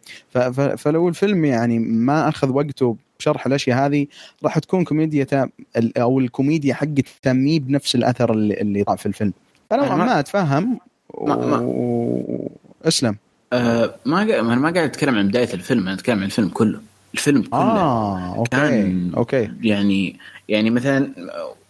فلو 0.76 1.08
الفيلم 1.08 1.44
يعني 1.44 1.78
ما 1.78 2.28
أخذ 2.28 2.48
وقته 2.50 2.96
بشرح 3.23 3.47
الأشياء 3.47 3.86
هذه 3.86 4.07
راح 4.44 4.59
تكون 4.59 4.85
كوميديا 4.85 5.27
أو 5.77 6.20
الكوميديا 6.20 6.74
حقته 6.74 7.32
مي 7.32 7.59
بنفس 7.59 7.94
الأثر 7.94 8.32
اللي, 8.32 8.55
اللي 8.61 8.85
طلع 8.85 8.97
في 8.97 9.07
الفيلم. 9.07 9.32
فنوعا 9.70 9.86
أنا 9.86 9.97
ما- 9.97 10.05
ما 10.05 10.20
أتفهم 10.20 10.78
ما- 11.20 11.36
ما- 11.36 11.59
و... 11.62 12.51
اسلم 12.85 13.16
أه 13.53 13.94
ما 14.07 14.23
أنا 14.23 14.43
ما 14.43 14.70
قاعد 14.70 14.89
أتكلم 14.89 15.15
عن 15.19 15.28
بداية 15.28 15.55
الفيلم 15.55 15.82
أنا 15.82 15.94
أتكلم 15.94 16.19
عن 16.19 16.24
الفيلم 16.24 16.49
كله. 16.49 16.81
الفيلم 17.15 17.43
كله. 17.43 17.61
آه 17.61 18.36
أوكي 18.36 18.51
كان- 18.51 19.12
أوكي 19.16 19.51
يعني 19.62 20.16
يعني 20.49 20.70
مثلا 20.70 21.11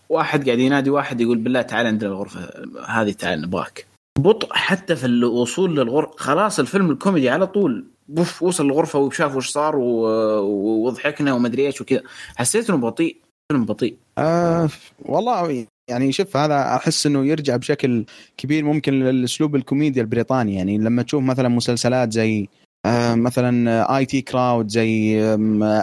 واحد 0.08 0.44
قاعد 0.46 0.58
ينادي 0.58 0.90
واحد 0.90 1.20
يقول 1.20 1.38
بالله 1.38 1.62
تعال 1.62 1.86
عندنا 1.86 2.10
الغرفة 2.10 2.40
هذه 2.88 3.10
تعال 3.12 3.40
نبغاك. 3.42 3.86
بطء 4.18 4.48
حتى 4.52 4.96
في 4.96 5.06
الوصول 5.06 5.76
للغرفة 5.76 6.12
خلاص 6.16 6.58
الفيلم 6.60 6.90
الكوميدي 6.90 7.30
على 7.30 7.46
طول. 7.46 7.84
بوف 8.12 8.42
وصل 8.42 8.66
الغرفة 8.66 8.98
وشاف 8.98 9.36
وش 9.36 9.48
صار 9.50 9.76
وضحكنا 9.76 11.32
ومدري 11.32 11.66
إيش 11.66 11.80
وكذا. 11.80 12.02
حسيت 12.36 12.70
إنه 12.70 12.78
بطيء 12.78 13.16
فيلم 13.52 13.64
بطيء. 13.64 13.96
آه 14.18 14.68
والله 15.04 15.66
يعني 15.90 16.12
شوف 16.12 16.36
هذا 16.36 16.76
أحس 16.76 17.06
إنه 17.06 17.26
يرجع 17.26 17.56
بشكل 17.56 18.04
كبير 18.36 18.64
ممكن 18.64 18.92
للأسلوب 18.92 19.56
الكوميديا 19.56 20.02
البريطاني. 20.02 20.54
يعني 20.54 20.78
لما 20.78 21.02
تشوف 21.02 21.22
مثلا 21.22 21.48
مسلسلات 21.48 22.12
زي 22.12 22.48
آه 22.86 23.14
مثلا 23.14 23.96
IT 23.96 24.20
Crowd 24.20 24.68
زي 24.68 25.20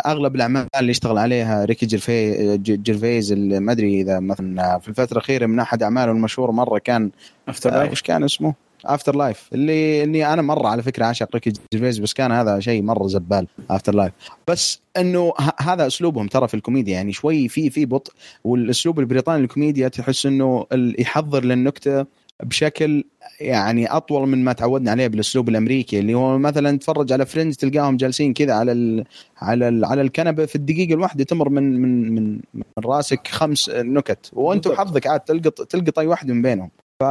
أغلب 0.06 0.36
الأعمال 0.36 0.68
اللي 0.80 0.92
اشتغل 0.92 1.18
عليها 1.18 1.66
ريكي 1.66 1.86
جيرفي 1.86 2.58
جيرفيز 2.58 3.32
اللي 3.32 3.60
ما 3.60 3.72
أدري 3.72 4.02
إذا 4.02 4.20
مثلا 4.20 4.80
في 4.80 4.88
الفترة 4.88 5.12
الأخيرة 5.12 5.46
من 5.46 5.60
أحد 5.60 5.84
أعماله 5.84 6.12
المشهوره 6.12 6.52
مرة 6.52 6.78
كان 6.78 7.12
After 7.48 7.84
آه 7.84 7.92
وش 7.92 8.02
كان 8.02 8.24
اسمه؟ 8.24 8.54
After 8.86 9.16
Life 9.16 9.50
اللي 9.54 10.04
اللي 10.04 10.34
أنا 10.34 10.42
مرة 10.42 10.68
على 10.68 10.84
فكرة 10.84 11.06
عاشق 11.06 11.30
ريكي 11.34 11.54
جيرفيز 11.74 12.00
بس 12.00 12.14
كان 12.14 12.32
هذا 12.32 12.60
شيء 12.60 12.82
مرة 12.82 13.08
زبال 13.08 13.48
After 13.70 13.96
Life 13.96 14.14
بس 14.48 14.82
إنه 14.98 15.34
هذا 15.60 15.88
أسلوبهم 15.88 16.28
ترى 16.28 16.48
في 16.48 16.54
الكوميديا 16.54 16.94
يعني 16.94 17.14
شوي 17.14 17.48
في 17.48 17.70
في 17.70 17.86
بطء 17.86 18.14
والأسلوب 18.44 19.00
البريطاني 19.00 19.42
للكوميديا 19.42 19.88
تحس 19.88 20.26
إنه 20.26 20.66
يحضر 20.74 21.44
للنكتة 21.44 22.06
بشكل 22.44 23.04
يعني 23.40 23.88
أطول 23.88 24.30
من 24.30 24.44
ما 24.44 24.54
تعودنا 24.54 24.92
عليه 24.92 25.08
بالأسلوب 25.08 25.50
الأمريكي 25.50 26.00
اللي 26.00 26.14
هو 26.14 26.38
مثلا 26.38 26.78
تتفرج 26.78 27.14
على 27.14 27.26
Friends 27.26 27.58
تلقاهم 27.58 27.98
جالسين 27.98 28.34
كذا 28.34 28.54
على 28.54 28.72
ال 28.72 29.06
على 29.38 29.68
ال 29.68 29.86
على 29.86 30.02
الكنبة 30.02 30.46
في 30.46 30.56
الدقيقة 30.56 30.94
الواحدة 30.94 31.24
تمر 31.24 31.50
من 31.50 31.82
من 31.82 32.16
من, 32.16 32.40
من 32.54 32.64
راسك 32.86 33.28
خمس 33.28 33.70
نكت 33.70 34.30
وأنت. 34.34 34.68
وحظك 34.68 35.08
عاد 35.08 35.20
تلقط 35.20 35.62
تلقط 35.62 36.00
أي 36.00 36.08
واحد 36.08 36.32
من 36.32 36.42
بينهم 36.42 36.70
ف 37.00 37.04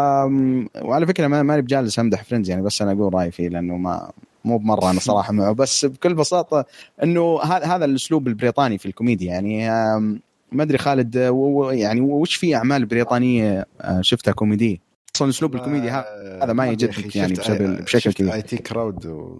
وعلى 0.85 1.07
فكرة 1.07 1.27
ما 1.27 1.43
ماني 1.43 1.63
بجالس 1.63 1.99
امدح 1.99 2.25
Friends 2.25 2.51
يعني 2.51 2.63
بس 2.63 2.83
أنا 2.83 2.93
أقول 2.93 3.15
رأيي 3.15 3.31
فيه 3.31 3.49
لأنه 3.49 3.77
ما 3.77 4.11
مو 4.45 4.59
بمرة 4.59 4.91
أنا 4.91 5.01
صراحة 5.01 5.33
معه 5.33 5.53
بس 5.53 5.85
بكل 5.85 6.15
بساطة 6.15 6.65
إنه 7.03 7.41
هذا 7.43 7.65
هذا 7.67 7.85
الأسلوب 7.85 8.29
البريطاني 8.29 8.79
في 8.79 8.87
الكوميديا 8.87 9.27
يعني 9.33 9.71
آم، 9.71 10.21
ما 10.53 10.63
أدري 10.63 10.79
خالد 10.79 11.17
آه، 11.17 11.69
يعني 11.73 12.01
وش 12.01 12.35
في 12.35 12.55
أعمال 12.57 12.87
بريطانية 12.87 13.67
آه، 13.81 14.01
شفتها 14.01 14.33
كوميدية 14.33 14.77
أصلا 15.17 15.29
أسلوب 15.29 15.55
الكوميديا 15.55 16.05
هذا 16.45 16.53
ما 16.53 16.67
يجدك 16.67 17.17
يعني 17.17 17.33
بشكل- 17.33 17.83
بشكل 17.83 18.13
كذا. 18.13 18.35
اي 18.35 18.43
تي 18.43 18.57
كراود 18.57 19.07
و... 19.07 19.39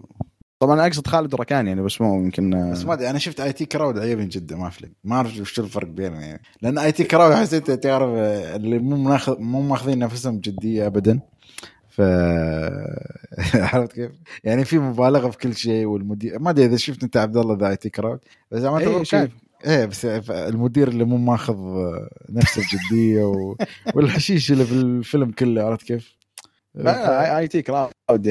طبعا 0.59 0.87
أقصد 0.87 1.07
خالد 1.07 1.35
وركان 1.35 1.67
يعني 1.67 1.81
بس 1.81 2.01
مو 2.01 2.15
يمكن 2.15 2.71
بس 2.71 2.85
ما 2.85 2.93
أدري 2.93 3.09
أنا 3.09 3.19
شفت 3.19 3.39
IT 3.39 3.65
Crowd 3.65 3.99
عجبني 3.99 4.25
جدا 4.25 4.55
ما 4.55 4.67
أفرق 4.67 4.89
ما 5.03 5.15
أعرف 5.15 5.39
وش 5.41 5.59
الفرق 5.59 5.87
بينهم 5.87 6.21
يعني 6.21 6.41
لأن 6.61 6.77
IT 6.77 7.03
Crowd 7.03 7.33
حسيت 7.33 7.71
تعرف 7.71 8.09
اللي 8.55 8.79
مو 8.79 8.95
ماخذ 8.97 9.39
مو 9.39 9.61
ماخذين 9.61 9.99
نفسهم 9.99 10.37
بجديه 10.37 10.87
ابدا 10.87 11.19
ف 11.89 12.01
عرفت 13.73 13.91
كيف؟ 13.93 14.11
يعني 14.43 14.65
في 14.65 14.79
مبالغة 14.79 15.29
في 15.29 15.37
كل 15.37 15.55
شيء 15.55 15.85
والمدير 15.85 16.39
ما 16.39 16.49
أدري 16.49 16.65
إذا 16.65 16.77
شفت 16.77 17.03
أنت 17.03 17.17
عبد 17.17 17.37
الله 17.37 17.57
The 17.57 17.69
IT 17.69 17.89
Crowd 17.89 18.19
بس 18.51 18.61
ما 18.61 18.77
إيه، 18.77 19.03
شايف. 19.03 19.31
إيه 19.65 19.85
بس 19.85 20.05
المدير 20.29 20.87
اللي 20.87 21.03
مو 21.03 21.17
ماخذ 21.17 21.57
نفسه 22.29 22.61
بجديه 22.61 23.23
و... 23.23 23.55
والحشيش 23.95 24.51
اللي 24.51 24.65
في 24.65 24.73
الفيلم 24.73 25.31
كله 25.31 25.63
عرفت 25.63 25.87
كيف؟ 25.87 26.18
IT 26.77 27.61
Crowd 27.61 28.27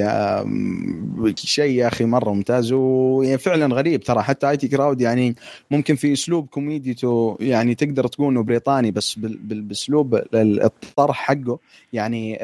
شيء 1.36 1.72
يا 1.78 1.88
أخي 1.88 2.04
مره 2.04 2.30
ممتاز 2.32 2.72
وفعلا 2.72 3.74
غريب 3.74 4.02
ترى 4.02 4.22
حتى 4.22 4.50
IT 4.50 4.68
Crowd 4.68 5.00
يعني 5.00 5.34
ممكن 5.70 5.96
في 5.96 6.12
اسلوب 6.12 6.46
كوميديته 6.46 7.36
يعني 7.40 7.74
تقدر 7.74 8.06
تقول 8.06 8.30
انه 8.32 8.42
بريطاني 8.42 8.90
بس 8.90 9.18
باسلوب 9.18 10.14
ال- 10.14 10.62
الطرح 10.62 11.16
حقه 11.16 11.58
يعني 11.92 12.38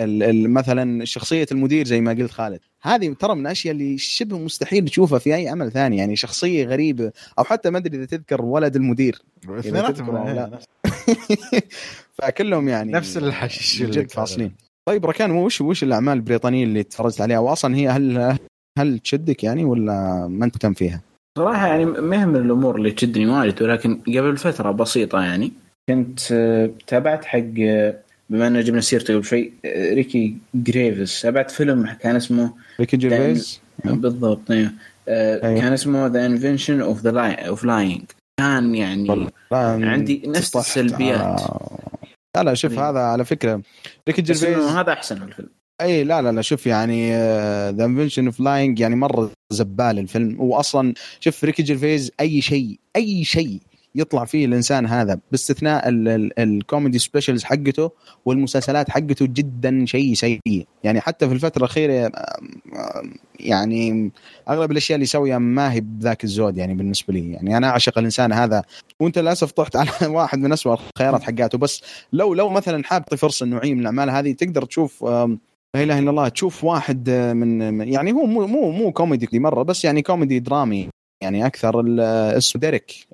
مثلا 0.49 1.05
شخصيه 1.05 1.47
المدير 1.53 1.87
زي 1.87 2.01
ما 2.01 2.13
قلت 2.13 2.31
خالد 2.31 2.61
هذه 2.83 3.13
ترى 3.13 3.35
من 3.35 3.41
الاشياء 3.41 3.75
اللي 3.75 3.99
شبه 3.99 4.39
مستحيل 4.39 4.85
تشوفها 4.85 5.19
في 5.19 5.35
اي 5.35 5.49
عمل 5.49 5.73
ثاني 5.73 5.97
يعني 5.97 6.17
شخصيه 6.17 6.65
غريبه 6.67 7.13
أو 7.39 7.45
حتى 7.45 7.71
ما 7.71 7.79
ادري 7.79 7.97
اذا 7.97 8.05
تذكر 8.07 8.43
ولد 8.43 8.77
المدير 8.77 9.23
اثنيناتهم 9.59 10.17
إيه، 10.27 10.61
فكلهم 12.15 12.69
يعني 12.69 12.93
نفس 12.93 13.17
الحشيش 13.17 13.83
اللي 13.83 14.09
فاصلين 14.09 14.53
طيب 14.89 15.07
ركان 15.07 15.31
وش 15.31 15.61
وش 15.61 15.83
الأعمال 15.83 16.15
البريطانية 16.15 16.65
اللي 16.65 16.83
تفرجت 16.83 17.21
عليها 17.21 17.39
واصلا 17.39 17.77
هي 17.77 17.89
هل 17.89 18.39
هل 18.79 18.99
تشدك 18.99 19.45
يعني 19.45 19.65
ولا 19.65 20.27
ما 20.31 20.45
أنت 20.45 20.55
مهتم 20.55 20.73
فيها؟ 20.73 21.01
صراحة 21.39 21.67
يعني 21.67 21.85
ما 21.85 22.21
هي 22.21 22.27
من 22.27 22.37
الأمور 22.37 22.77
اللي 22.77 22.91
تشدني 22.91 23.27
وايد 23.27 23.63
ولكن 23.63 24.01
قبل 24.07 24.37
فترة 24.37 24.71
بسيطة 24.71 25.23
يعني 25.23 25.53
كنت 25.89 26.21
آه، 26.33 26.71
تابعت 26.87 27.25
حق 27.25 27.45
آه، 27.61 27.95
بما 28.31 28.47
أن 28.47 28.61
جبنا 28.61 28.81
سيرته 28.81 29.15
قبل 29.15 29.25
شوي 29.25 29.53
آه، 29.65 29.95
ريكي 29.95 30.37
جيرفيز 30.55 31.21
تابعت 31.23 31.51
فيلم 31.51 31.87
كان 32.01 32.17
اسمه 32.17 32.55
ريكي 32.81 32.97
جيرفيز 32.97 33.61
مم. 33.85 34.01
بالضبط 34.01 34.51
أيوه. 34.51 34.73
كان 35.41 35.73
اسمه 35.73 36.07
The 36.07 36.27
Invention 36.27 36.81
of 36.81 37.01
the 37.01 37.21
of 37.21 37.65
Lying 37.65 38.03
كان 38.41 38.75
يعني 38.75 39.29
عندي 39.61 40.23
نفس 40.27 40.57
السلبيات. 40.57 41.41
لا 42.37 42.43
لا 42.43 42.55
شوف 42.55 42.73
إيه. 42.73 42.91
هذا 42.91 43.01
على 43.01 43.25
فكرة. 43.25 43.63
ريكي 44.09 44.23
جيرفيز 44.23 44.57
هذا 44.59 44.93
أحسن 44.93 45.23
الفيلم. 45.23 45.49
إي 45.81 46.05
لا 46.05 46.23
لا 46.23 46.33
لا 46.33 46.43
شوف 46.43 46.67
يعني 46.67 47.13
The 47.71 47.85
Invention 47.85 48.27
of 48.27 48.41
Lying 48.41 48.81
يعني 48.81 48.97
مرة 48.97 49.31
زبال 49.51 49.99
الفيلم. 49.99 50.41
واصلا 50.41 50.95
شوف 51.21 51.45
ريكي 51.45 51.63
جيرفيز 51.63 52.11
أي 52.21 52.41
شيء 52.41 52.79
أي 52.97 53.25
شيء 53.25 53.61
يطلع 53.97 54.25
فيه 54.25 54.47
الإنسان 54.47 54.87
هذا 54.87 55.19
باستثناء 55.31 55.89
ال- 55.89 56.09
ال- 56.09 56.39
ال 56.41 56.49
comedy 56.49 56.99
specials 56.99 57.45
حقته 57.45 57.91
والمسلسلات 58.25 58.91
حقته 58.91 59.27
جدا 59.27 59.85
شيء 59.87 60.15
سيء. 60.15 60.41
يعني 60.85 61.01
حتى 61.01 61.29
في 61.29 61.35
الفترة 61.35 61.59
الأخيرة 61.59 62.13
يعني 63.41 64.11
أغلب 64.49 64.71
الأشياء 64.73 64.97
اللي 64.97 65.05
يسويها 65.05 65.39
ما 65.39 65.73
هي 65.73 65.81
بذاك 65.81 66.25
الزود 66.25 66.59
يعني 66.59 66.75
بالنسبة 66.75 67.15
لي. 67.15 67.33
يعني 67.33 67.57
أنا 67.57 67.69
أعشق 67.69 67.99
الإنسان 67.99 68.33
هذا. 68.33 68.63
وأنت 69.01 69.19
للأسف 69.19 69.53
طحت 69.53 69.77
على 69.77 69.91
واحد 70.17 70.39
من 70.39 70.53
أسوأ 70.53 70.77
الخيارات 70.97 71.23
حقاته. 71.23 71.59
بس 71.59 71.83
لو 72.13 72.35
لو 72.35 72.49
مثلا 72.49 72.85
حاب 72.85 73.05
فرصة 73.19 73.47
نوعيه 73.47 73.75
من 73.75 73.81
الأعمال 73.81 74.11
هذه 74.11 74.33
تقدر 74.33 74.65
تشوف 74.65 75.05
لا 75.05 75.83
إله 75.83 75.99
إلا 75.99 76.11
الله 76.11 76.29
تشوف 76.29 76.65
واحد 76.65 77.09
آه، 77.09 77.33
من- 77.33 77.89
يعني 77.89 78.13
هو 78.13 78.27
مو 78.27 78.47
مو 78.47 78.71
مو 78.71 78.93
كوميدي 78.93 79.39
مرة 79.39 79.63
بس 79.63 79.85
يعني 79.85 80.03
كوميدي 80.03 80.39
درامي. 80.39 80.89
يعني 81.23 81.47
أكثر 81.47 81.85
اسمه 82.37 82.61
ديريك 82.61 83.07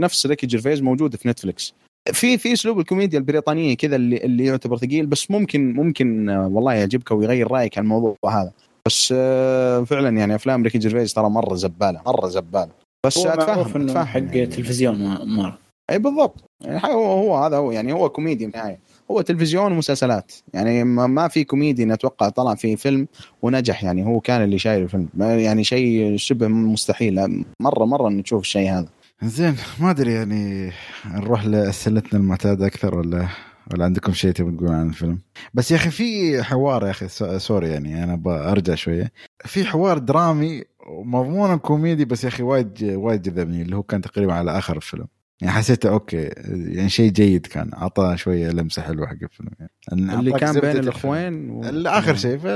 نفس 0.00 0.26
ريكي 0.26 0.46
جيرفيز 0.46 0.82
موجود 0.82 1.16
في 1.16 1.28
نتفلكس 1.28 1.74
في 2.12 2.38
في 2.38 2.52
أسلوب 2.52 2.80
الكوميديا 2.80 3.18
البريطانية 3.18 3.76
كذا 3.76 3.96
اللي 3.96 4.16
اللي 4.16 4.44
يعتبر 4.44 4.76
ثقيل 4.76 5.06
بس 5.06 5.30
ممكن 5.30 5.72
ممكن 5.72 6.28
آه، 6.28 6.48
والله 6.48 6.72
يعجبك 6.72 7.10
ويغير 7.10 7.50
رأيك 7.50 7.78
عن 7.78 7.84
الموضوع 7.84 8.16
هذا. 8.26 8.52
بس 8.86 9.14
آه، 9.16 9.84
فعلا 9.84 10.18
يعني 10.18 10.34
أفلام 10.34 10.62
ريكي 10.62 10.78
جيرفيز 10.78 11.14
ترى 11.14 11.30
مرة 11.30 11.54
زبالة 11.54 12.00
مرة 12.06 12.28
زبالة. 12.28 12.70
بس 13.06 13.18
أتفهم 13.18 13.88
أتفهم 13.88 14.04
حق 14.04 14.20
يعني. 14.20 14.46
تلفزيون 14.46 14.96
مرة 15.36 15.58
إي 15.90 15.98
بالضبط. 15.98 16.44
يعني 16.64 16.94
هو 16.94 17.04
هو 17.04 17.36
هذا 17.36 17.56
هو 17.56 17.72
يعني 17.72 17.92
هو 17.92 18.08
كوميدي 18.08 18.50
في 18.50 18.56
النهايه 18.56 18.78
هو 19.10 19.20
تلفزيون 19.20 19.72
ومسلسلات. 19.72 20.32
يعني 20.54 20.84
ما 20.84 21.28
في 21.28 21.44
كوميدي 21.44 21.84
نتوقع 21.84 22.28
طلع 22.28 22.54
في 22.54 22.76
فيلم 22.76 23.08
ونجح. 23.42 23.84
يعني 23.84 24.06
هو 24.06 24.20
كان 24.20 24.42
اللي 24.44 24.58
شايل 24.58 24.82
الفيلم. 24.82 25.08
يعني 25.18 25.64
شيء 25.64 26.16
شبه 26.16 26.48
مستحيل. 26.48 27.44
مره 27.60 27.84
مرة 27.84 28.08
نشوف 28.08 28.40
الشيء 28.42 28.70
هذا. 28.70 28.88
زين 29.22 29.56
ما 29.80 29.90
أدري 29.90 30.12
يعني 30.12 30.72
نروح 31.06 31.44
لأسئلتنا 31.44 32.20
المعتادة 32.20 32.66
أكثر 32.66 32.98
ولا 32.98 33.28
ولا 33.72 33.84
عندكم 33.84 34.12
شيء 34.12 34.30
تبي 34.32 34.56
تقول 34.56 34.68
عن 34.68 34.88
الفيلم؟ 34.88 35.18
بس 35.54 35.70
يا 35.70 35.76
أخي 35.76 35.90
في 35.90 36.42
حوار 36.42 36.86
يا 36.86 36.90
أخي 36.90 37.08
so- 37.08 37.38
sorry 37.38 37.68
يعني 37.68 38.04
أنا 38.04 38.14
برجع 38.16 38.74
شوية. 38.74 39.12
في 39.44 39.64
حوار 39.64 39.98
درامي 39.98 40.64
ومضمونه 40.86 41.56
كوميدي 41.56 42.04
بس 42.04 42.24
يا 42.24 42.28
أخي 42.28 42.42
وايد 42.42 42.84
وايد 42.84 43.22
جذبني 43.22 43.62
اللي 43.62 43.76
هو 43.76 43.82
كان 43.82 44.00
تقريبا 44.00 44.32
على 44.32 44.58
آخر 44.58 44.76
الفيلم. 44.76 45.06
يعني 45.40 45.54
حسيته 45.54 45.90
okay 45.90 46.22
يعني 46.46 46.88
شيء 46.88 47.10
جيد 47.10 47.46
كان. 47.46 47.70
اعطى 47.74 48.14
شوية 48.16 48.50
لمسة 48.50 48.82
حلوة 48.82 49.06
حق 49.06 49.16
الفيلم. 49.22 49.48
يعني 49.60 50.14
اللي 50.20 50.32
كان 50.32 50.60
بين. 50.60 50.76
الأخوين 50.76 51.50
و... 51.50 51.64
الآخر 51.64 52.14
شيء 52.16 52.38
في 52.38 52.54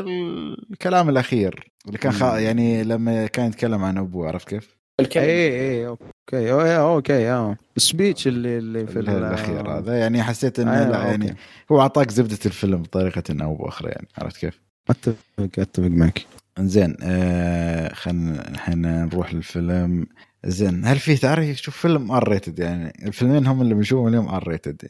الكلام 0.73 1.09
الأخير 1.09 1.73
اللي 1.87 1.99
كان 1.99 2.13
خا... 2.13 2.39
يعني 2.39 2.85
لما 2.85 3.27
كان 3.27 3.47
يتكلم 3.47 3.85
عن 3.85 3.99
أبوه 3.99 4.29
عرفت 4.29 4.49
كيف؟ 4.49 4.77
الكلمة 5.01 5.27
اي 5.27 5.61
اي 5.61 5.87
okay 5.87 6.53
okay، 6.53 6.77
okay 6.79 7.31
آه. 7.31 7.57
ال 7.77 7.84
speech 7.84 8.27
اللي 8.27 8.59
اللي 8.59 8.87
في 8.87 8.99
ال- 8.99 9.09
الأخير 9.11 9.79
هذا. 9.79 9.97
يعني 9.99 10.23
حسيت 10.23 10.61
إنه 10.61 10.71
آه، 10.71 10.89
لا 10.91 10.97
okay. 10.97 11.09
يعني 11.11 11.37
هو 11.73 11.81
أعطاك 11.81 12.11
زبدة 12.11 12.39
الفيلم 12.47 12.83
بطريقة 12.83 13.45
أو 13.45 13.55
بأخرى 13.55 13.89
يعني. 13.91 14.09
عرفت 14.19 14.37
كيف؟ 14.37 14.61
أتفق 14.91 15.15
أتفق 15.59 15.87
معك. 15.87 16.25
زين 16.61 16.97
آه 17.03 17.93
خلينا 17.95 18.49
الحين 18.49 18.83
نروح 18.83 19.35
للفيلم. 19.35 20.07
زين 20.47 20.85
هل 20.85 20.99
في 20.99 21.17
تعرف 21.17 21.57
شوف 21.57 21.77
فيلم 21.77 22.13
R 22.13 22.29
rated 22.29 22.59
يعني 22.59 22.93
الفيلمين 23.07 23.47
هم 23.47 23.63
اللي 23.63 23.75
بنشوفهم 23.75 24.09
اليوم 24.09 24.29
R 24.29 24.49
rated 24.49 24.83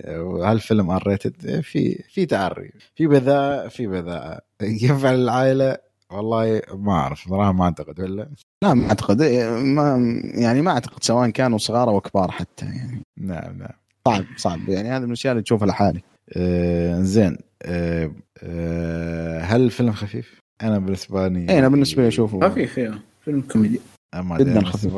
هل 0.44 0.60
فيلم 0.60 0.90
R 0.90 1.06
rated 1.08 1.60
في 1.60 2.02
في 2.14 2.26
تعري 2.26 2.70
في 2.94 3.06
بذاءة 3.06 3.68
في 3.68 3.86
بذاءة. 3.86 4.44
ينفع 4.62 5.12
للعائله 5.12 5.78
والله 6.10 6.62
ما 6.74 6.92
أعرف 6.92 7.28
صراحة 7.28 7.52
ما 7.52 7.64
أعتقد. 7.64 8.00
ولا؟ 8.00 8.28
لا 8.64 8.74
ما 8.74 8.88
أعتقد. 8.88 9.20
إيه، 9.20 9.50
ما 9.50 9.96
يعني 10.34 10.62
ما 10.62 10.70
أعتقد 10.70 11.02
سواء 11.04 11.30
كانوا 11.30 11.58
صغار 11.58 11.88
أو 11.88 12.00
كبار 12.00 12.30
حتى 12.30 12.64
يعني. 12.66 13.00
نعم 13.18 13.58
نعم. 13.58 13.72
صعب 14.08 14.24
صعب. 14.36 14.68
يعني 14.68 14.88
هذه 14.88 15.00
من 15.00 15.06
الأشياء 15.06 15.32
اللي 15.32 15.42
تشوفها 15.42 15.66
لحالك 15.68 16.02
آه 16.36 17.00
زين. 17.00 17.38
آه 17.62 18.10
آه 18.42 19.40
هل 19.40 19.60
الفيلم 19.60 19.92
خفيف؟ 19.92 20.38
أنا 20.62 20.78
بالنسبة 20.78 21.28
لي 21.28 21.48
اي 21.50 21.58
أنا 21.58 21.68
بالنسبة 21.68 22.02
لي 22.02 22.08
أشوفه. 22.08 22.40
خفيف 22.48 22.78
أيوه 22.78 22.98
فيلم 23.24 23.40
كوميدي. 23.40 23.80
ما 24.14 24.38
جداً 24.38 24.64
خفيف. 24.64 24.96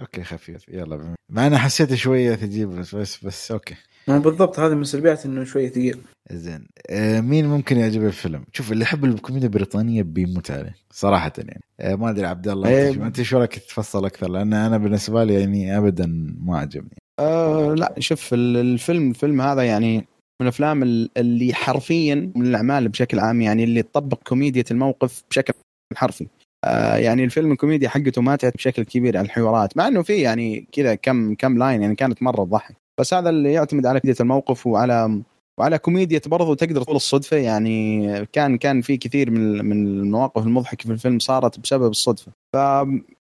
okay 0.00 0.22
خفيف. 0.22 0.68
يلا 0.68 1.14
مع 1.32 1.46
أنا 1.46 1.58
حسيت 1.58 1.94
شوية 1.94 2.34
ثقيل 2.36 2.66
بس 2.66 2.94
بس, 2.94 3.24
بس 3.24 3.50
okay. 3.52 3.74
ما 4.08 4.18
بالضبط 4.18 4.58
هذه 4.58 4.74
من 4.74 4.84
سلبيات 4.84 5.26
إنه 5.26 5.44
شوي 5.44 5.68
ثقيل. 5.68 5.98
زين. 6.32 6.66
آه 6.90 7.20
مين 7.20 7.46
ممكن 7.46 7.76
يعجبه 7.76 8.06
الفيلم؟ 8.06 8.44
شوف 8.52 8.72
اللي 8.72 8.82
يحب 8.82 9.04
الكوميديا 9.04 9.46
البريطانية 9.48 10.02
بيموت 10.02 10.50
عليه 10.50 10.74
صراحة 10.92 11.32
يعني. 11.38 11.60
آه 11.80 11.94
ما 11.94 12.10
أدري 12.10 12.26
عبد 12.26 12.48
الله 12.48 12.68
إيه. 12.68 12.90
أنت 13.06 13.22
شو- 13.22 13.38
رأيك 13.38 13.54
تفصل 13.58 14.04
أكثر؟ 14.06 14.30
لأن 14.30 14.52
أنا 14.54 14.78
بالنسبة 14.78 15.24
لي 15.24 15.34
يعني 15.40 15.78
ابدا 15.78 16.34
ما 16.40 16.58
عجبني. 16.58 16.96
آه 17.20 17.74
لا 17.74 17.94
شوف 17.98 18.34
ال- 18.34 18.56
الفيلم 18.56 19.10
الفيلم 19.10 19.40
هذا 19.40 19.62
يعني 19.62 19.96
من 19.96 20.04
الأفلام 20.42 20.82
ال- 20.82 21.10
اللي 21.16 21.54
حرفيا 21.54 22.32
من 22.36 22.46
الأعمال 22.46 22.88
بشكل 22.88 23.18
عام 23.18 23.40
يعني 23.40 23.64
اللي 23.64 23.82
تطبق 23.82 24.22
كوميديا 24.28 24.64
الموقف 24.70 25.22
بشكل 25.30 25.52
حرفي. 25.96 26.26
آه 26.64 26.96
يعني 26.96 27.24
الفيلم 27.24 27.52
الكوميديا 27.52 27.88
حقته 27.88 28.22
ما 28.22 28.36
تعتمد 28.36 28.56
بشكل 28.56 28.82
كبير 28.82 29.18
على 29.18 29.24
الحوارات 29.24 29.76
مع 29.76 29.88
إنه 29.88 30.02
في 30.02 30.20
يعني 30.20 30.66
كذا 30.72 30.94
كم 30.94 31.34
كم 31.34 31.58
line 31.58 31.82
يعني 31.82 31.94
كانت 31.94 32.22
مرة 32.22 32.44
تضحك. 32.44 32.76
بس 33.00 33.14
هذا 33.14 33.30
اللي 33.30 33.52
يعتمد 33.52 33.86
على 33.86 34.00
كوميديا 34.00 34.24
الموقف 34.24 34.66
وعلى 34.66 35.22
وعلى 35.58 35.78
كوميديا 35.78 36.20
برضو 36.26 36.54
تقدر 36.54 36.82
تقول 36.82 36.96
الصدفة. 36.96 37.36
يعني 37.36 38.26
كان 38.26 38.58
كان 38.58 38.80
في 38.80 38.96
كثير 38.96 39.30
من 39.30 39.64
من 39.64 39.86
المواقف 39.86 40.42
المضحكة 40.46 40.86
في 40.86 40.92
الفيلم 40.92 41.18
صارت 41.18 41.60
بسبب 41.60 41.90
الصدفة. 41.90 42.32
ف 42.52 42.56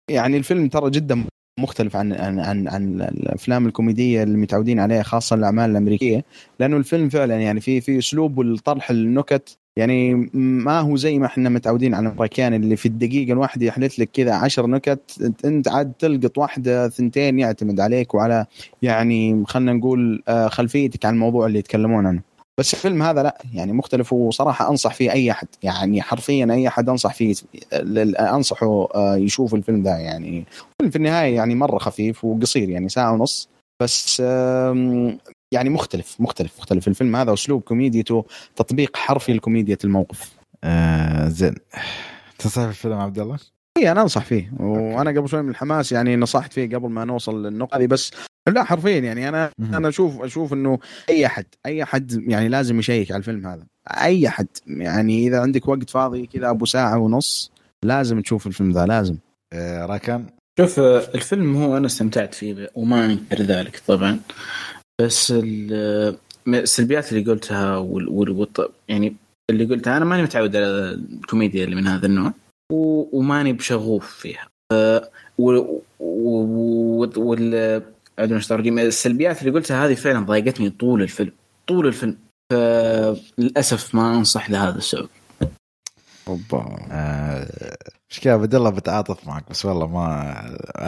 يعني 0.10 0.38
الفيلم 0.38 0.68
ترى 0.70 0.90
جدا 0.90 1.24
مختلف 1.60 1.96
عن 1.96 2.14
عن 2.14 2.40
عن, 2.40 2.68
عن 2.68 3.02
الأفلام 3.02 3.66
الكوميدية 3.68 4.24
اللي 4.24 4.38
متعودين 4.38 4.80
عليها 4.80 5.04
خاصة 5.04 5.36
الأعمال 5.36 5.70
الأمريكية. 5.72 6.26
لأنه 6.60 6.78
الفيلم 6.78 7.10
فعلا 7.10 7.42
يعني 7.42 7.62
في 7.62 7.82
في 7.82 7.98
أسلوب 8.00 8.38
والطرح 8.38 8.90
النكت 8.90 9.58
يعني 9.78 10.14
ما 10.34 10.80
هو 10.80 10.96
زي 10.96 11.20
ما 11.20 11.26
إحنا 11.26 11.50
متعودين 11.50 11.94
على 11.94 12.08
الأمريكان 12.08 12.54
اللي 12.54 12.76
في 12.76 12.86
الدقيقة 12.86 13.34
الواحدة 13.34 13.66
يحط 13.66 14.00
لك 14.00 14.10
كذا 14.14 14.34
عشر 14.34 14.68
نكت 14.68 15.32
انت 15.46 15.68
عاد 15.68 15.94
تلقط 16.00 16.38
واحدة 16.38 16.90
ثنتين 16.90 17.40
يعتمد 17.40 17.80
عليك 17.80 18.14
وعلى 18.14 18.46
يعني 18.82 19.44
خلينا 19.48 19.74
نقول 19.74 20.24
آه، 20.28 20.48
خلفيتك 20.48 21.06
عن 21.06 21.14
الموضوع 21.14 21.46
اللي 21.46 21.60
يتكلمون 21.60 22.06
عنه. 22.06 22.22
بس 22.60 22.74
الفيلم 22.74 23.04
هذا 23.04 23.24
لا 23.24 23.38
يعني 23.54 23.74
مختلف 23.74 24.14
وصراحة 24.14 24.70
أنصح 24.70 24.94
فيه 24.94 25.12
أي 25.12 25.32
أحد. 25.32 25.48
يعني 25.64 26.02
حرفيا 26.02 26.48
أي 26.52 26.68
أحد 26.68 26.90
أنصح 26.90 27.14
فيه 27.14 27.36
أنصحه 28.20 28.88
آه، 28.96 29.16
يشوف 29.16 29.56
الفيلم 29.56 29.84
ده. 29.84 29.98
يعني 29.98 30.46
في 30.90 30.96
النهاية 30.96 31.36
يعني 31.36 31.56
مرة 31.56 31.78
خفيف 31.78 32.26
وقصير 32.26 32.70
يعني 32.70 32.90
ساعة 32.90 33.14
ونص. 33.14 33.50
بس 33.82 34.22
يعني 35.52 35.70
مختلف 35.70 36.16
مختلف 36.20 36.60
مختلف. 36.60 36.88
الفيلم 36.88 37.16
هذا 37.16 37.34
أسلوب 37.34 37.62
كوميديته 37.62 38.26
تطبيق 38.56 38.98
حرفي 38.98 39.34
لكوميديا 39.34 39.78
الموقف. 39.84 40.32
آه 40.64 41.28
زين. 41.28 41.56
تنصح 42.40 42.62
الفيلم 42.62 42.94
عبد 42.94 43.20
الله؟ 43.20 43.38
اي 43.78 43.92
أنا 43.92 44.02
أنصح 44.02 44.26
فيه. 44.26 44.52
وأنا 44.60 45.10
قبل 45.10 45.30
شوي 45.30 45.42
من 45.42 45.50
الحماس 45.50 45.92
يعني 45.92 46.16
نصحت 46.16 46.54
فيه 46.54 46.76
قبل 46.76 46.90
ما 46.90 47.06
نوصل 47.06 47.46
للنقطة 47.46 47.78
هذه 47.78 47.88
بس 47.88 48.12
لا 48.48 48.64
حرفيا 48.64 49.00
يعني 49.00 49.30
أنا 49.30 49.52
مهم. 49.60 49.76
أنا 49.76 49.90
أشوف 49.90 50.22
أشوف 50.22 50.54
إنه 50.54 50.80
أي 51.10 51.26
أحد 51.26 51.46
أي 51.66 51.84
أحد 51.84 52.24
يعني 52.28 52.48
لازم 52.50 52.80
يشيك 52.80 53.12
على 53.12 53.20
الفيلم 53.20 53.48
هذا. 53.48 53.66
أي 53.90 54.28
أحد. 54.28 54.48
يعني 54.68 55.28
إذا 55.28 55.42
عندك 55.42 55.68
وقت 55.68 55.90
فاضي 55.90 56.28
كذا 56.28 56.50
أبو 56.50 56.66
ساعة 56.66 56.98
ونص 56.98 57.52
لازم 57.84 58.22
تشوف 58.22 58.48
الفيلم 58.48 58.72
ذا 58.72 58.86
لازم. 58.86 59.18
آه 59.54 59.86
راكان؟ 59.86 60.26
شوف 60.60 60.80
آه، 60.80 61.04
الفيلم 61.16 61.56
هو 61.56 61.78
أنا 61.78 61.86
استمتعت 61.86 62.34
فيه 62.34 62.70
وما 62.76 63.06
أنكر 63.06 63.42
ذلك 63.42 63.82
طبعا. 63.88 64.20
بس 65.06 65.32
ال- 65.36 66.18
السلبيات 66.48 67.14
اللي 67.14 67.32
قلتها 67.32 67.78
وال 67.78 68.10
وال 68.10 68.48
يعني 68.88 69.16
اللي 69.50 69.66
قلتها 69.66 69.98
أنا 69.98 70.06
ماني 70.06 70.24
متعود 70.24 70.56
على 70.56 70.66
الكوميديا 71.22 71.64
اللي 71.64 71.76
من 71.76 71.88
هذا 71.88 72.06
النوع 72.06 72.34
وماني 72.72 73.54
بشغوف 73.54 74.10
فيها 74.16 74.48
وال. 75.38 75.80
السلبيات 78.80 79.42
اللي 79.42 79.52
قلتها 79.52 79.86
هذه 79.88 79.94
فعلا 79.94 80.20
ضايقتني 80.26 80.70
طول 80.70 81.02
الفيلم 81.02 81.32
طول 81.68 81.88
الفيلم 81.88 82.18
فللاسف 82.54 83.96
ما 83.96 84.16
أنصح 84.18 84.50
لهذا 84.50 84.78
السبب 84.78 85.10
أوبا. 86.28 86.76
آه، 86.92 87.48
مشكلة 88.10 88.34
عبد 88.34 88.56
الله 88.56 88.70
بتعاطف 88.70 89.28
معك 89.28 89.44
بس 89.50 89.66
والله 89.66 89.88
ما 89.88 90.32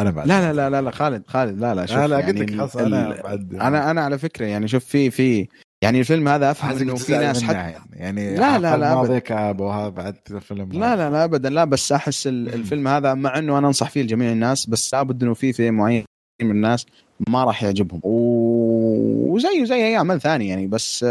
أنا 0.01 0.11
بعد 0.11 0.27
لا 0.27 0.41
لا 0.41 0.53
لا 0.53 0.69
لا 0.69 0.81
لا 0.81 0.91
خالد 0.91 1.23
خالد 1.27 1.59
لا 1.59 1.75
لا 1.75 1.85
شوف 1.85 1.97
لا 1.97 2.07
لا 2.07 2.19
يعني 2.19 2.31
قلت 2.31 2.41
لك 2.41 2.49
ال- 2.49 2.57
خلاص 2.59 2.75
أنا 2.77 3.21
بعد 3.23 3.55
أنا 3.55 3.91
أنا 3.91 4.01
على 4.01 4.17
فكرة 4.17 4.45
يعني 4.45 4.67
شوف 4.67 4.85
في 4.85 5.11
في 5.11 5.47
يعني 5.81 5.99
الفيلم 5.99 6.27
هذا 6.27 6.51
أفهم 6.51 6.77
إنه 6.77 6.95
في 6.95 7.11
ناس 7.11 7.43
حتى 7.43 7.53
يعني, 7.57 7.75
يعني 7.93 8.35
لا، 8.35 8.59
لا، 8.59 8.77
لا، 8.77 8.91
الماضي 8.93 9.13
أبد. 9.13 9.21
كاب 9.21 9.59
وهذا 9.59 9.89
بعد 9.89 10.15
الفيلم 10.31 10.69
لا 10.71 10.95
لا 10.95 11.09
لا 11.09 11.23
ابدا 11.23 11.49
لا 11.49 11.63
بس 11.65 11.91
أحس 11.91 12.27
ال- 12.27 12.53
الفيلم 12.53 12.87
هذا 12.87 13.13
مع 13.13 13.37
إنه 13.37 13.57
أنا 13.57 13.67
أنصح 13.67 13.89
فيه 13.89 14.01
لجميع 14.03 14.31
الناس 14.31 14.65
بس 14.69 14.93
لابد 14.93 15.23
إنه 15.23 15.33
في 15.33 15.53
فئه 15.53 15.71
معين 15.71 16.05
من 16.41 16.51
الناس 16.51 16.85
ما 17.29 17.43
راح 17.43 17.63
يعجبهم. 17.63 18.01
وزيه 18.03 19.63
زي 19.65 19.75
اي 19.75 19.97
اعمال 19.97 20.21
ثانية 20.21 20.49
يعني 20.49 20.67
بس 20.67 21.05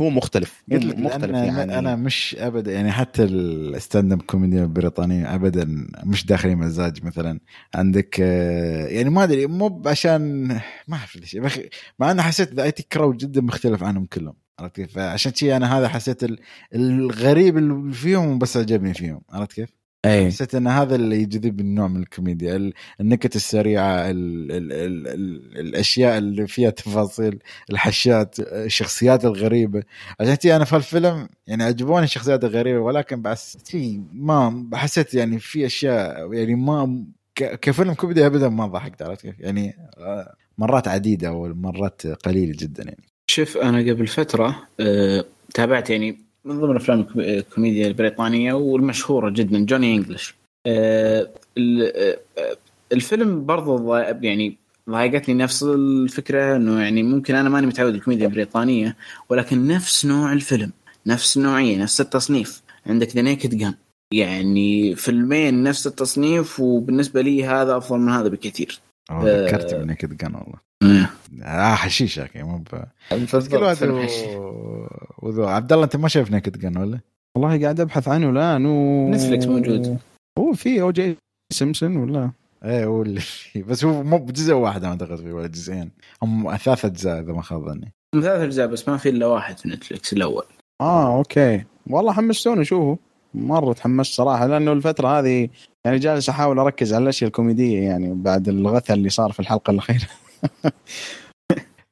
هو 0.00 0.10
مختلف 0.10 0.62
قلت 0.72 0.84
لك 0.84 0.98
مختلف 0.98 1.34
يعني 1.34 1.78
أنا 1.78 1.96
مش 1.96 2.36
ابدا 2.38 2.72
يعني 2.72 2.92
حتى 2.92 3.24
ال 3.24 4.12
stand-up 4.12 4.22
كوميديا 4.22 4.62
البريطانية 4.62 5.34
ابدا 5.34 5.86
مش 6.04 6.26
داخلي 6.26 6.54
مزاج 6.54 7.04
مثلا 7.04 7.40
عندك 7.74 8.16
آه، 8.20 8.86
يعني 8.86 9.10
ما 9.10 9.24
أدري 9.24 9.46
مو 9.46 9.82
عشان 9.86 10.46
ما 10.88 10.96
أعرف 10.96 11.16
ليش 11.16 11.36
مع 11.98 12.10
اني 12.10 12.22
حسيت 12.22 12.54
The 12.54 12.62
IT 12.62 12.82
Crowd 12.82 13.12
جدا 13.12 13.40
مختلف 13.40 13.82
عنهم 13.82 14.06
كلهم 14.06 14.34
عرفت 14.58 14.76
كيف؟ 14.76 14.92
فعشان 14.94 15.34
شي 15.34 15.56
أنا 15.56 15.78
هذا 15.78 15.88
حسيت 15.88 16.24
ال- 16.24 16.38
الغريب 16.74 17.58
اللي 17.58 17.92
فيهم 17.92 18.38
بس 18.38 18.56
عجبني 18.56 18.94
فيهم 18.94 19.20
عرفت 19.30 19.52
كيف؟ 19.52 19.75
اي 20.06 20.26
حسيت 20.26 20.54
إن 20.54 20.66
هذا 20.66 20.94
اللي 20.94 21.16
يجذب 21.22 21.60
النوع 21.60 21.88
من 21.88 22.00
الكوميديا 22.00 22.56
ال- 22.56 22.72
النكت 23.00 23.36
السريعة 23.36 24.10
ال 24.10 24.52
ال 24.52 24.72
ال 24.72 25.08
ال 25.08 25.58
الأشياء 25.58 26.18
اللي 26.18 26.46
فيها 26.46 26.70
تفاصيل 26.70 27.38
الحشات 27.70 28.36
الشخصيات 28.40 29.24
الغريبة. 29.24 29.82
عشان 30.20 30.50
أنا 30.52 30.64
في 30.64 30.76
الفيلم 30.76 31.28
يعني 31.46 31.64
عجبوني 31.64 32.04
الشخصيات 32.04 32.44
الغريبة 32.44 32.78
ولكن 32.80 33.22
بس 33.22 33.58
في 33.64 34.00
ما 34.12 34.68
حسيت 34.74 35.14
يعني 35.14 35.38
في 35.38 35.66
أشياء 35.66 36.32
يعني 36.34 36.54
ما 36.54 37.04
ك- 37.34 37.60
كفيلم 37.60 37.94
كوميدي 37.94 38.26
ابدا 38.26 38.48
ما 38.48 38.66
ضحكت 38.66 39.02
عرفت 39.02 39.22
كيف؟ 39.22 39.40
يعني 39.40 39.76
آه، 39.98 40.34
مرات 40.58 40.88
عديدة 40.88 41.32
ومرات 41.32 42.06
قليلة 42.06 42.54
جدا 42.58 42.82
يعني. 42.84 43.02
شوف 43.26 43.56
أنا 43.56 43.78
قبل 43.78 44.06
فترة 44.06 44.62
آه، 44.80 45.24
تابعت 45.54 45.90
يعني 45.90 46.25
من 46.46 46.60
ضمن 46.60 46.76
أفلام 46.76 47.00
الكو- 47.02 47.18
الكوميديا 47.18 47.88
البريطانية 47.88 48.52
والمشهورة 48.52 49.30
جدا 49.30 49.64
Johnny 49.64 49.96
English. 49.96 50.34
آه، 50.66 51.28
آه، 51.58 52.18
الفيلم 52.92 53.46
برضو 53.46 53.94
يعني 53.96 54.56
ضايقتني 54.90 55.34
نفس 55.34 55.62
الفكرة 55.62 56.56
إنه 56.56 56.80
يعني 56.80 57.02
ممكن 57.02 57.34
أنا 57.34 57.48
ماني 57.48 57.66
متعود 57.66 57.94
الكوميديا 57.94 58.26
البريطانية 58.26 58.96
ولكن 59.28 59.66
نفس 59.66 60.06
نوع 60.06 60.32
الفيلم 60.32 60.72
نفس 61.06 61.36
النوعيه 61.36 61.76
نفس 61.76 62.00
التصنيف. 62.00 62.62
عندك 62.86 63.08
The 63.16 63.22
Naked 63.22 63.55
Gun 63.55 63.74
يعني 64.12 64.94
فيلمين 64.94 65.62
نفس 65.62 65.86
التصنيف 65.86 66.60
وبالنسبة 66.60 67.20
لي 67.20 67.44
هذا 67.44 67.76
أفضل 67.76 67.98
من 67.98 68.08
هذا 68.08 68.28
بكثير. 68.28 68.78
ذكرت 69.12 69.74
من 69.74 69.94
كذا 69.94 70.14
كان 70.14 70.34
والله. 70.34 70.58
آه، 70.82 71.08
آه 71.42 71.74
حشيش 71.74 72.16
يا 72.18 72.24
أخي 72.24 72.42
مو 72.42 72.58
ب- 72.58 72.84
كل 73.50 73.62
واحد. 73.62 73.88
وذو 75.18 75.44
عبد 75.46 75.72
الله 75.72 75.84
أنت 75.84 75.96
ما 75.96 76.08
شايف 76.08 76.30
Naked 76.30 76.58
Gun 76.58 76.78
ولا؟ 76.78 76.98
والله 77.36 77.62
قاعد 77.62 77.80
أبحث 77.80 78.08
عنه 78.08 78.30
الآن 78.30 78.66
و 78.66 79.08
Netflix 79.10 79.46
موجود. 79.46 79.98
هو 80.38 80.52
في 80.52 80.80
O.J. 80.80 81.16
Simpson 81.52 81.96
ولا؟ 81.96 82.30
إيه 82.64 82.84
هو 82.84 83.02
اللي 83.02 83.20
فيه. 83.20 83.62
بس 83.62 83.84
هو 83.84 84.02
مو 84.02 84.18
بجزء 84.18 84.54
واحد 84.54 84.84
أعتقد 84.84 85.16
فيه 85.16 85.32
ولا 85.32 85.46
جزئين. 85.46 85.90
هم 86.22 86.56
ثلاث 86.56 86.84
أجزاء 86.84 87.20
إذا 87.20 87.32
ما 87.32 87.42
خاب 87.42 87.64
ظني. 87.68 87.92
ثلاث 88.14 88.40
أجزاء 88.40 88.66
بس 88.66 88.88
ما 88.88 88.96
في 88.96 89.08
إلا 89.08 89.26
واحد 89.26 89.58
في 89.58 89.68
Netflix 89.68 90.12
الأول. 90.12 90.44
آه 90.80 91.16
okay. 91.16 91.64
والله 91.90 92.12
حمستوني 92.12 92.62
اشوفه 92.62 92.98
مرة 93.34 93.72
تحمست 93.72 94.14
صراحة 94.14 94.46
لأنه 94.46 94.72
الفترة 94.72 95.08
هذه 95.18 95.48
يعني 95.86 95.98
جالس 95.98 96.28
أحاول 96.28 96.58
أركز 96.58 96.94
على 96.94 97.02
الأشياء 97.02 97.28
الكوميدية 97.28 97.80
يعني 97.82 98.14
بعد 98.14 98.48
الغثى 98.48 98.92
اللي 98.92 99.08
صار 99.08 99.32
في 99.32 99.40
الحلقة 99.40 99.70
الأخيرة. 99.70 100.06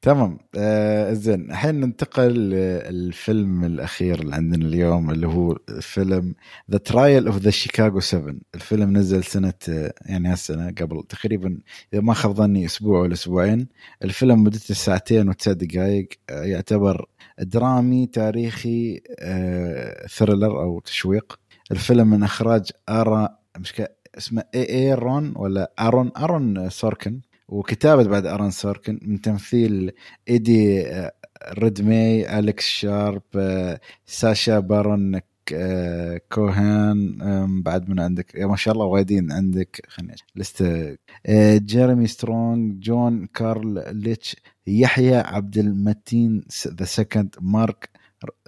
تمام. 0.02 0.38
آه 0.56 1.12
زين. 1.12 1.50
الحين 1.50 1.74
ننتقل 1.74 2.32
للفيلم 2.32 3.64
الأخير 3.64 4.20
اللي 4.20 4.34
عندنا 4.34 4.66
اليوم 4.66 5.10
اللي 5.10 5.26
هو 5.26 5.58
فيلم 5.80 6.34
The 6.70 6.78
Trial 6.78 7.26
of 7.26 7.38
the 7.38 7.50
Chicago 7.50 8.00
7 8.00 8.34
الفيلم 8.54 8.96
نزل 8.96 9.24
سنة 9.24 9.54
آه، 9.68 9.94
يعني 10.06 10.28
هالسنة 10.28 10.74
قبل 10.80 11.02
تقريبا 11.08 11.58
إذا 11.92 12.02
ما 12.02 12.14
خاب 12.14 12.34
ظني 12.34 12.66
أسبوع 12.66 13.00
ولا 13.00 13.12
أسبوعين. 13.12 13.68
الفيلم 14.04 14.42
مدته 14.42 14.74
ساعتين 14.74 15.28
وتسع 15.28 15.52
دقائق 15.52 16.08
آه، 16.30 16.42
يعتبر 16.44 17.06
درامي 17.38 18.06
تاريخي 18.06 19.00
آه 19.18 20.06
thriller 20.06 20.62
أو 20.62 20.80
تشويق. 20.80 21.38
الفيلم 21.72 22.06
من 22.10 22.22
إخراج 22.22 22.70
آرا 22.88 23.43
مش 23.58 23.72
ك- 23.72 23.96
اسمه 24.18 24.44
اي 24.54 24.68
اي 24.68 24.94
رون 24.94 25.32
ولا 25.36 25.72
Aaron؟ 25.80 26.10
Aaron 26.16 26.70
Sorkin 26.70 27.20
وكتابة 27.48 28.04
بعد 28.04 28.26
Aaron 28.26 28.50
Sorkin 28.50 29.00
من 29.02 29.20
تمثيل 29.20 29.92
إيدي 30.28 30.86
آه، 30.86 31.12
Redmayne 31.58 32.38
Alex 32.38 32.64
Sharp 32.64 33.22
آه، 33.36 33.80
Sacha 34.06 34.58
Baron 34.58 35.20
آه، 35.54 36.20
Cohen 36.32 37.62
بعد 37.62 37.88
من 37.90 38.00
عندك؟ 38.00 38.36
ما 38.36 38.56
شاء 38.56 38.74
الله 38.74 38.86
وايدين 38.86 39.32
عندك. 39.32 39.82
خلينا 39.88 40.14
لسه 40.36 40.96
آه، 41.26 41.56
Jeremy 41.56 42.06
Strong 42.06 42.80
John 42.82 43.26
Carroll 43.26 43.96
Lynch 43.96 44.36
يحيى 44.66 45.14
عبد 45.16 45.58
المتين 45.58 46.44
the 46.68 46.84
second 46.84 47.34
Mark 47.40 47.90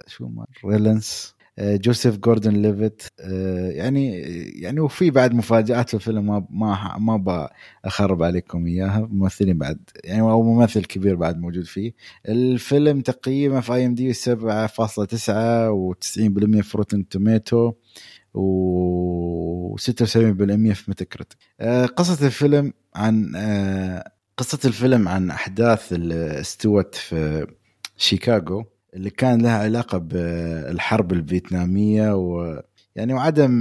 شو 0.07 0.27
Mark 0.27 0.65
Rylance 0.65 1.33
آه، 1.33 1.36
Joseph 1.59 2.17
Gordon-Levitt 2.17 3.03
آه، 3.19 3.69
يعني 3.69 4.11
يعني 4.61 4.79
وفي 4.79 5.11
بعد 5.11 5.33
مفاجآت 5.33 5.89
في 5.89 5.93
الفيلم 5.93 6.25
ما 6.25 6.47
ما 6.49 6.97
ما 6.97 7.49
بخرب 7.85 8.23
عليكم 8.23 8.67
إياها 8.67 9.07
ممثلين 9.11 9.57
بعد 9.57 9.79
يعني 10.03 10.21
أو 10.21 10.43
ممثل 10.43 10.85
كبير 10.85 11.15
بعد 11.15 11.39
موجود 11.39 11.65
فيه. 11.65 11.93
الفيلم 12.29 13.01
تقييمه 13.01 13.59
في 13.59 13.73
IMDb 13.73 14.13
7.9 14.13 14.19
و90% 15.71 16.61
في 16.61 16.71
Rotten 16.75 17.07
Tomatoes 17.07 17.73
و 18.33 19.77
76% 19.77 19.83
في 20.73 20.83
Metacritic 20.87 21.33
قصة 21.95 22.25
الفيلم 22.25 22.73
عن 22.95 23.35
آه، 23.35 24.11
قصة 24.37 24.59
الفيلم 24.65 25.07
عن 25.07 25.31
أحداث 25.31 25.93
اللي 25.93 26.39
استوت 26.39 26.95
في 26.95 27.47
شيكاغو. 27.97 28.65
اللي 28.93 29.09
كان 29.09 29.41
لها 29.41 29.57
علاقة 29.57 29.97
بالحرب 29.97 31.13
الفيتنامية 31.13 32.15
و 32.15 32.61
يعني 32.95 33.13
وعدم 33.13 33.53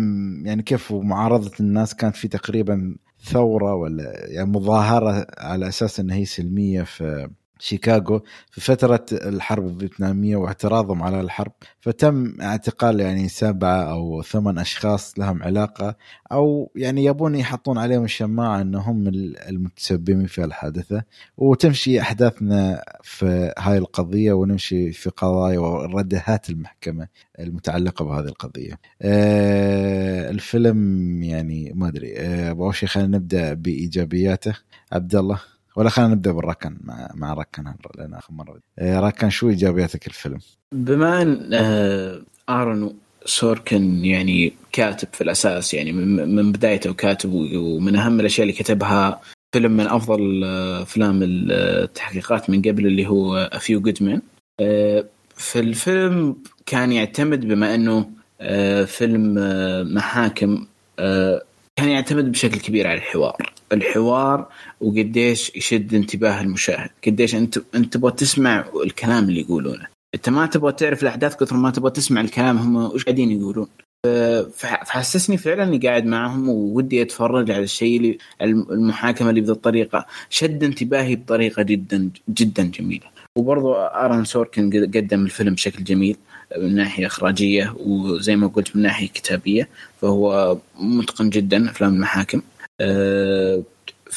يعني 0.47 0.63
كيف 0.63 0.93
معارضة 0.93 1.53
الناس 1.61 1.95
كانت 1.95 2.17
في 2.17 2.29
تقريبا 2.29 2.97
ثورة 3.21 3.75
ولا 3.75 4.27
يعني 4.31 4.51
مظاهرة 4.51 5.27
على 5.39 5.69
أساس 5.69 6.01
أنها 6.01 6.17
هي 6.17 6.25
سلمية 6.25 6.83
في 6.83 7.31
شيكاغو 7.59 8.21
في 8.51 8.61
فترة 8.61 9.07
الحرب 9.13 9.67
الفيتنامية 9.67 10.37
واعتراضهم 10.37 11.03
على 11.03 11.21
الحرب 11.21 11.53
فتم 11.81 12.41
اعتقال 12.41 13.01
يعني 13.01 13.29
سبعة 13.29 13.83
أو 13.83 14.23
ثمان 14.23 14.59
أشخاص 14.59 15.19
لهم 15.19 15.43
علاقة 15.43 15.97
أو 16.33 16.73
يعني 16.77 17.05
يبون 17.05 17.35
يحطون 17.35 17.79
عليهم 17.79 18.05
الشماعة 18.05 18.61
أنهم 18.61 19.09
المتسببين 19.49 20.27
في 20.27 20.45
الحادثة. 20.45 21.03
وتمشي 21.37 22.01
أحداثنا 22.01 22.85
في 23.03 23.53
هاي 23.59 23.79
القضية 23.79 24.33
ونمشي 24.33 24.93
في 24.93 25.11
قضايا 25.11 25.59
وردهات 25.59 26.51
المحكمة 26.51 27.09
المتعلقة 27.41 28.05
بهذه 28.05 28.25
القضية. 28.27 28.79
آه 29.03 30.31
الفيلم 30.31 31.23
يعني 31.23 31.73
ما 31.75 31.89
أدري 31.89 32.19
آه 32.19 32.51
أول 32.51 32.75
شيء 32.75 32.89
خلينا 32.89 33.17
نبدأ 33.19 33.55
بإيجابياته؟ 33.55 34.55
عبد 34.93 35.15
الله. 35.17 35.56
ولا 35.77 35.91
خلينا 35.91 36.11
نبدأ 36.11 36.33
بالركن 36.33 36.77
مع 36.85 37.11
مع 37.15 37.35
ركن 37.35 37.65
لأن 37.99 38.15
آخر 38.15 38.33
مرة 38.33 38.61
آه، 38.79 39.01
ركن 39.01 39.31
شو 39.31 39.49
إيجابياتك 39.49 40.07
الفيلم؟ 40.07 40.39
بما 40.73 41.23
إن 41.23 41.51
آه، 41.53 42.21
آرون 42.49 42.95
سوركن 43.25 44.05
يعني 44.05 44.53
كاتب 44.73 45.09
في 45.13 45.21
الأساس 45.21 45.75
يعني 45.75 45.93
من 46.27 46.53
بدايته 46.53 46.93
كاتب 46.93 47.33
ومن 47.55 47.97
أهم 47.97 48.21
الأشياء 48.21 48.49
اللي 48.49 48.59
كتبها 48.59 49.21
فيلم 49.53 49.73
من 49.73 49.87
أفضل 49.87 50.45
آه، 50.45 50.83
أفلام 50.83 51.21
التحقيقات 51.23 52.51
من 52.51 52.63
قبل 52.63 52.87
اللي 52.87 53.07
هو 53.07 53.37
افيو 53.37 53.81
جودمان 53.81 54.23
في 55.37 55.61
الفيلم 55.61 56.37
كان 56.67 56.93
يعتمد 56.93 57.49
بما 57.49 57.75
إنه 57.75 58.11
فيلم 58.87 59.35
محاكم 59.95 60.67
كان 61.77 61.89
يعتمد 61.89 62.33
بشكل 62.33 62.61
كبير 62.61 62.87
على 62.87 62.99
الحوار. 62.99 63.56
الحوار 63.73 64.47
وقديش 64.81 65.57
يشد 65.57 65.95
انتباه 65.95 66.41
المشاهد. 66.41 66.91
قديش 67.07 67.35
انت 67.35 67.59
انت 67.75 67.95
تبغى 67.95 68.13
تسمع 68.13 68.65
الكلام 68.85 69.29
اللي 69.29 69.41
يقولونه. 69.41 69.87
انت 70.15 70.29
ما 70.29 70.47
تبغى 70.47 70.73
تعرف 70.73 71.03
الأحداث 71.03 71.37
كثر 71.37 71.57
ما 71.57 71.71
تبغى 71.71 71.91
تسمع 71.91 72.21
الكلام 72.21 72.59
هم 72.59 72.77
وش 72.77 73.05
قاعدين 73.05 73.31
يقولون. 73.31 73.67
فحسسني 74.55 75.37
فعلا 75.37 75.63
إني 75.63 75.79
قاعد 75.79 76.07
معهم 76.07 76.49
وودي 76.49 77.03
أتفرج 77.03 77.51
على 77.51 77.63
الشيء 77.63 77.97
اللي 77.97 78.19
المحاكمة 78.71 79.31
اللي 79.31 79.41
بهذه 79.41 79.53
الطريقة 79.53 80.07
شد 80.31 80.65
انتباهي 80.65 81.17
بطريقة 81.17 81.63
جدا 81.63 82.11
جدا 82.29 82.63
جميلة. 82.63 83.07
وبرضو 83.39 83.73
ارون 83.75 84.25
سوركن 84.25 84.91
قدم 84.95 85.25
الفيلم 85.25 85.55
بشكل 85.55 85.85
جميل 85.85 86.17
من 86.59 86.75
ناحية 86.75 87.07
إخراجية 87.07 87.75
وزي 87.79 88.37
ما 88.37 88.47
قلت 88.47 88.77
من 88.77 88.83
ناحية 88.83 89.09
كتابية 89.09 89.69
فهو 90.01 90.59
متقن 90.79 91.31
جدا 91.31 91.71
أفلام 91.71 91.95
المحاكم. 91.95 92.43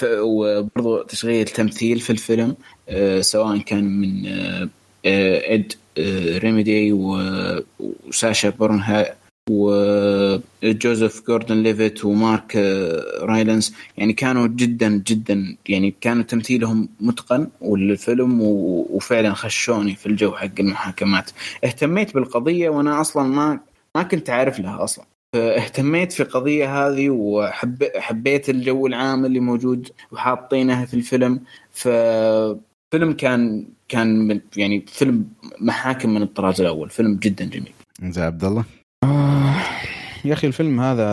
وبرضو 0.06 1.02
تشغيل 1.02 1.46
تمثيل 1.46 2.00
في 2.00 2.10
الفيلم 2.10 2.56
أه 2.90 3.22
سواء 3.22 3.58
كان 3.58 4.00
من 4.00 4.28
أه 4.28 4.70
Eddie 5.56 5.74
Redmayne 6.44 6.94
و 6.94 7.20
Sacha 7.20 8.50
Baron 8.50 9.16
Cohen 9.50 10.24
و 10.24 10.39
Joseph 10.39 11.28
Gordon-Levitt 11.28 12.06
و 12.06 12.16
Mark 12.16 12.56
Rylance 13.22 13.74
يعني 13.98 14.14
كانوا 14.14 14.48
جدا 14.48 15.04
جدا 15.08 15.56
يعني 15.70 15.96
كانوا 16.02 16.24
تمثيلهم 16.24 16.90
متقن 17.00 17.48
والفيلم 17.62 18.42
وفعلا 18.42 19.34
خشوني 19.34 19.96
في 19.96 20.06
الجو 20.06 20.32
حق 20.32 20.60
المحاكمات. 20.60 21.32
اهتميت 21.64 22.14
بالقضية 22.14 22.70
وأنا 22.70 23.02
أصلا 23.02 23.24
ما 23.24 23.60
ما 23.96 24.04
كنت 24.04 24.30
عارف 24.30 24.60
لها 24.60 24.84
أصلا. 24.84 25.06
اهتميت 25.36 26.12
في 26.12 26.24
القضية 26.24 26.88
هذه 26.88 27.10
وحبيت 27.10 28.50
الجو 28.50 28.88
العام 28.88 29.26
اللي 29.26 29.40
موجود 29.40 29.90
وحاطينه 30.12 30.86
في 30.86 30.94
الفيلم. 30.94 31.40
ففيلم 31.72 33.14
كان 33.18 33.66
كان 33.88 34.42
يعني 34.58 34.86
فيلم 34.88 35.26
محاكم 35.62 36.10
من 36.10 36.22
الطراز 36.22 36.62
الأول. 36.62 36.90
فيلم 36.90 37.16
جدا 37.16 37.46
جميل. 37.46 37.74
زي 38.04 38.22
عبد 38.22 38.44
الله. 38.44 38.64
يا 40.26 40.34
أخي 40.34 40.48
الفيلم 40.48 40.80
هذا 40.80 41.06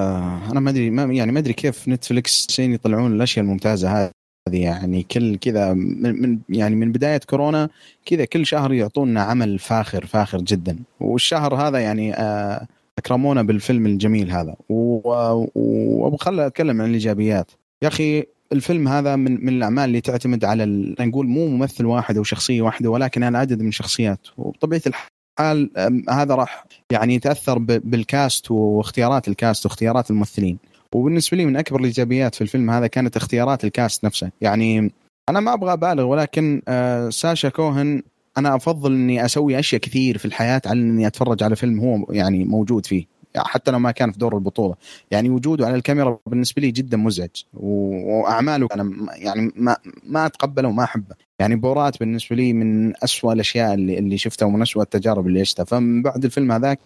أنا 0.51 0.61
ما 0.61 0.71
أدري 0.71 0.91
ما 0.91 1.03
يعني 1.03 1.33
ما 1.33 1.39
أدري 1.39 1.53
كيف 1.53 1.89
نتفلكس 1.89 2.59
يطلعون 2.59 3.13
الأشياء 3.13 3.45
الممتازة 3.45 3.91
هذه. 3.93 4.11
يعني 4.49 5.03
كل 5.03 5.37
كذا 5.37 5.73
من 5.73 6.39
يعني 6.49 6.77
من 6.77 6.93
بداية 6.93 7.21
كورونا 7.27 7.69
كذا 8.07 8.25
كل 8.25 8.47
شهر 8.47 8.73
يعطونا 8.73 9.23
عمل 9.23 9.59
فاخر 9.59 10.07
فاخر 10.07 10.41
جدا. 10.41 10.79
والشهر 11.01 11.55
هذا 11.55 11.79
يعني 11.79 12.15
آه، 12.15 12.67
أكرمونا 12.99 13.43
بالفيلم 13.43 13.87
الجميل 13.87 14.31
هذا. 14.31 14.57
وأبغى 14.69 16.19
خلي 16.21 16.47
أتكلم 16.47 16.81
عن 16.83 16.89
الإيجابيات. 16.89 17.51
يا 17.83 17.89
أخي 17.89 18.25
الفيلم 18.53 18.89
هذا 18.89 19.17
من 19.17 19.45
من 19.45 19.49
الأعمال 19.49 19.85
اللي 19.85 20.01
تعتمد 20.01 20.45
على 20.45 20.95
نقول 21.01 21.27
مو 21.27 21.49
ممثل 21.49 21.85
واحد 21.85 22.17
أو 22.17 22.23
شخصية 22.23 22.63
واحدة 22.63 22.91
ولكن 22.91 23.23
على 23.23 23.39
عدد 23.39 23.63
من 23.63 23.69
الشخصيات 23.69 24.21
وبطبيعة 24.37 24.83
الحال 24.87 25.11
حال 25.39 25.71
هذا 26.11 26.35
راح 26.35 26.65
يعني 26.93 27.15
يتأثر 27.15 27.59
بالكاست 27.59 28.51
واختيارات 28.51 29.29
الكاست 29.29 29.67
واختيارات 29.67 30.11
الممثلين. 30.11 30.59
وبالنسبة 30.95 31.37
لي 31.37 31.45
من 31.45 31.57
أكبر 31.57 31.81
الإيجابيات 31.81 32.35
في 32.35 32.41
الفيلم 32.41 32.71
هذا 32.71 32.87
كانت 32.87 33.17
اختيارات 33.17 33.65
الكاست 33.65 34.05
نفسه. 34.05 34.31
يعني 34.41 34.93
أنا 35.29 35.41
ما 35.41 35.55
أبغى 35.55 35.73
أبالغ 35.73 36.05
ولكن 36.05 36.63
آه، 36.69 37.11
ساشا 37.11 37.49
كوهن 37.49 38.03
أنا 38.39 38.57
أفضل 38.57 38.93
إني 38.93 39.25
أسوي 39.25 39.59
أشياء 39.59 39.81
كثير 39.81 40.19
في 40.19 40.25
الحياة 40.25 40.63
على 40.67 40.81
إني 40.81 41.07
أتفرج 41.07 41.43
على 41.43 41.57
فيلم 41.57 41.81
هو 41.81 42.13
يعني 42.13 42.45
موجود 42.45 42.87
فيه. 42.87 43.17
حتى 43.37 43.71
لو 43.71 43.79
ما 43.79 43.91
كان 43.91 44.13
في 44.13 44.19
دور 44.19 44.35
البطولة. 44.35 44.75
يعني 45.11 45.31
وجوده 45.31 45.67
على 45.67 45.75
الكاميرا 45.75 46.19
بالنسبة 46.27 46.63
لي 46.63 46.71
جدا 46.71 46.97
مزعج. 46.97 47.31
وأعماله 47.55 48.69
أنا 48.75 48.93
يعني 49.17 49.53
ما 49.57 49.77
ما 50.07 50.27
أتقبله 50.27 50.69
وما 50.69 50.85
أحبه. 50.85 51.15
يعني 51.41 51.57
بورات 51.57 52.01
بالنسبة 52.01 52.37
لي 52.37 52.53
من 52.53 52.93
أسوأ 53.05 53.33
الأشياء 53.33 53.75
اللي 53.75 53.99
اللي 53.99 54.19
شفتها 54.19 54.47
ومن 54.47 54.63
أسوأ 54.63 54.83
التجارب 54.83 55.27
اللي 55.27 55.41
عشتها. 55.41 55.65
فمن 55.65 56.03
بعد 56.03 56.25
الفيلم 56.25 56.53
هذاك 56.53 56.79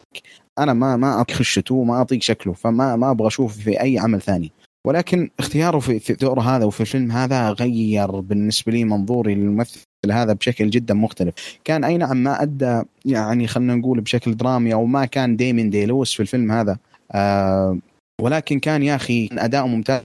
أنا 0.58 0.72
ما 0.72 0.96
ما 0.96 1.20
أطيق 1.20 1.36
خشته 1.36 1.74
وما 1.74 2.00
أطيق 2.02 2.22
شكله. 2.22 2.52
فما 2.52 2.96
ما 2.96 3.10
أبغى 3.10 3.26
أشوفه 3.26 3.62
في 3.62 3.80
أي 3.80 3.98
عمل 3.98 4.20
ثاني. 4.20 4.52
ولكن 4.86 5.30
اختياره 5.38 5.78
في 5.78 6.14
دور 6.14 6.40
هذا 6.40 6.64
وفي 6.64 6.80
الفيلم 6.80 7.12
هذا 7.12 7.50
غير 7.50 8.20
بالنسبة 8.20 8.72
لي 8.72 8.84
منظوري 8.84 9.34
للممثل. 9.34 9.89
هذا 10.08 10.32
بشكل 10.32 10.70
جدا 10.70 10.94
مختلف. 10.94 11.34
كان 11.64 11.84
أي 11.84 11.96
نعم 11.96 12.16
ما 12.16 12.42
أدى 12.42 12.82
يعني 13.04 13.46
خلينا 13.46 13.74
نقول 13.74 14.00
بشكل 14.00 14.36
درامي 14.36 14.74
أو 14.74 14.86
ما 14.86 15.04
كان 15.04 15.36
ديمين 15.36 15.70
دي 15.70 15.86
لويس 15.86 16.12
في 16.12 16.20
الفيلم 16.20 16.52
هذا. 16.52 16.78
آه 17.12 17.78
ولكن 18.20 18.58
كان 18.60 18.82
يا 18.82 18.94
أخي 18.96 19.28
اداؤه 19.32 19.66
ممتاز 19.66 20.02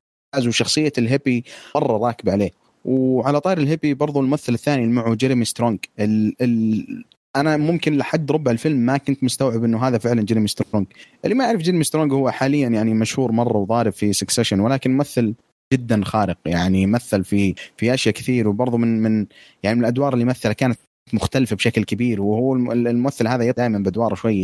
وشخصية 0.47 0.93
ال 0.97 1.04
hippie 1.04 1.43
مرة 1.75 2.07
راكبة 2.07 2.31
عليه. 2.31 2.51
وعلى 2.85 3.39
طاري 3.41 3.57
ال 3.57 3.62
hippie 3.62 3.93
برضو 3.93 4.19
الممثل 4.19 4.53
الثاني 4.53 4.83
اللي 4.83 4.93
معه 4.93 5.15
Jeremy 5.15 5.45
Strong. 5.45 5.79
ال 5.99 6.35
ال 6.41 7.03
أنا 7.35 7.57
ممكن 7.57 7.97
لحد 7.97 8.31
ربع 8.31 8.51
الفيلم 8.51 8.77
ما 8.77 8.97
كنت 8.97 9.23
مستوعب 9.23 9.63
إنه 9.63 9.87
هذا 9.87 9.97
فعلا 9.97 10.21
Jeremy 10.21 10.47
Strong. 10.47 10.87
اللي 11.25 11.35
ما 11.35 11.45
يعرف 11.45 11.61
Jeremy 11.61 11.83
Strong 11.83 12.13
هو 12.13 12.31
حاليا 12.31 12.69
يعني 12.69 12.93
مشهور 12.93 13.31
مرة 13.31 13.57
وضارب 13.57 13.91
في 13.93 14.13
Succession 14.13 14.59
ولكن 14.59 14.91
ممثل 14.91 15.33
جدا 15.73 16.03
خارق 16.03 16.37
يعني 16.45 16.85
مثل 16.85 17.23
في 17.23 17.55
في 17.77 17.93
أشياء 17.93 18.15
كثير 18.15 18.47
وبرضه 18.47 18.77
من 18.77 19.01
من 19.01 19.25
يعني 19.63 19.75
من 19.75 19.81
الأدوار 19.81 20.13
اللي 20.13 20.25
مثلها 20.25 20.53
كانت 20.53 20.79
مختلفة 21.13 21.55
بشكل 21.55 21.83
كبير 21.83 22.21
وهو 22.21 22.55
الممثل 22.71 23.27
هذا 23.27 23.51
دائما 23.51 23.79
بادواره 23.79 24.15
شوي 24.15 24.43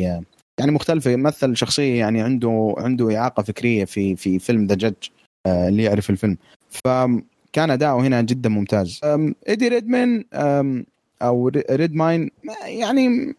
يعني 0.59 0.71
مختلفة 0.71 1.15
مثل 1.15 1.57
شخصية 1.57 1.99
يعني 1.99 2.21
عنده 2.21 2.75
عنده 2.77 3.17
إعاقة 3.17 3.43
فكرية 3.43 3.85
في 3.85 4.15
في 4.15 4.39
فيلم 4.39 4.65
The 4.65 4.75
Judge 4.75 5.07
اللي 5.47 5.83
يعرف 5.83 6.09
الفيلم. 6.09 6.37
فكان 6.69 7.71
أداؤه 7.71 8.01
هنا 8.01 8.21
جدا 8.21 8.49
ممتاز. 8.49 9.01
Eddie 9.49 9.67
Redman 9.67 10.23
أو 11.21 11.51
Redmayne 11.71 12.31
يعني 12.65 13.35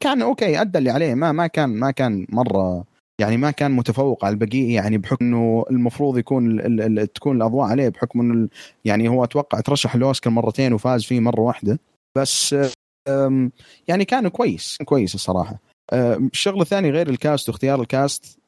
كان 0.00 0.22
okay 0.22 0.60
أدى 0.60 0.78
اللي 0.78 0.90
عليه 0.90 1.14
ما 1.14 1.32
ما 1.32 1.46
كان 1.46 1.68
ما 1.68 1.90
كان 1.90 2.26
مرة 2.28 2.84
يعني 3.20 3.36
ما 3.36 3.50
كان 3.50 3.70
متفوق 3.70 4.24
على 4.24 4.32
البقية 4.32 4.74
يعني 4.74 4.98
بحكم 4.98 5.24
إنه 5.24 5.64
المفروض 5.70 6.18
يكون 6.18 6.60
ال 6.60 6.98
ال 6.98 7.12
تكون 7.12 7.36
الأضواء 7.36 7.68
عليه 7.68 7.88
بحكم 7.88 8.20
إنه 8.20 8.48
يعني 8.84 9.08
هو 9.08 9.24
أتوقع 9.24 9.60
ترشح 9.60 9.94
الاوسكار 9.94 10.32
مرتين 10.32 10.72
وفاز 10.72 11.04
فيه 11.04 11.20
مرة 11.20 11.40
واحدة. 11.40 11.78
بس 12.18 12.56
يعني 13.88 14.04
كان 14.04 14.28
كويس 14.28 14.78
كويس 14.84 15.14
الصراحة. 15.14 15.58
الشغله 15.92 16.62
الثاني 16.62 16.90
غير 16.90 17.08
الكاست 17.08 17.48
واختيار 17.48 17.80
الكاست 17.80 18.38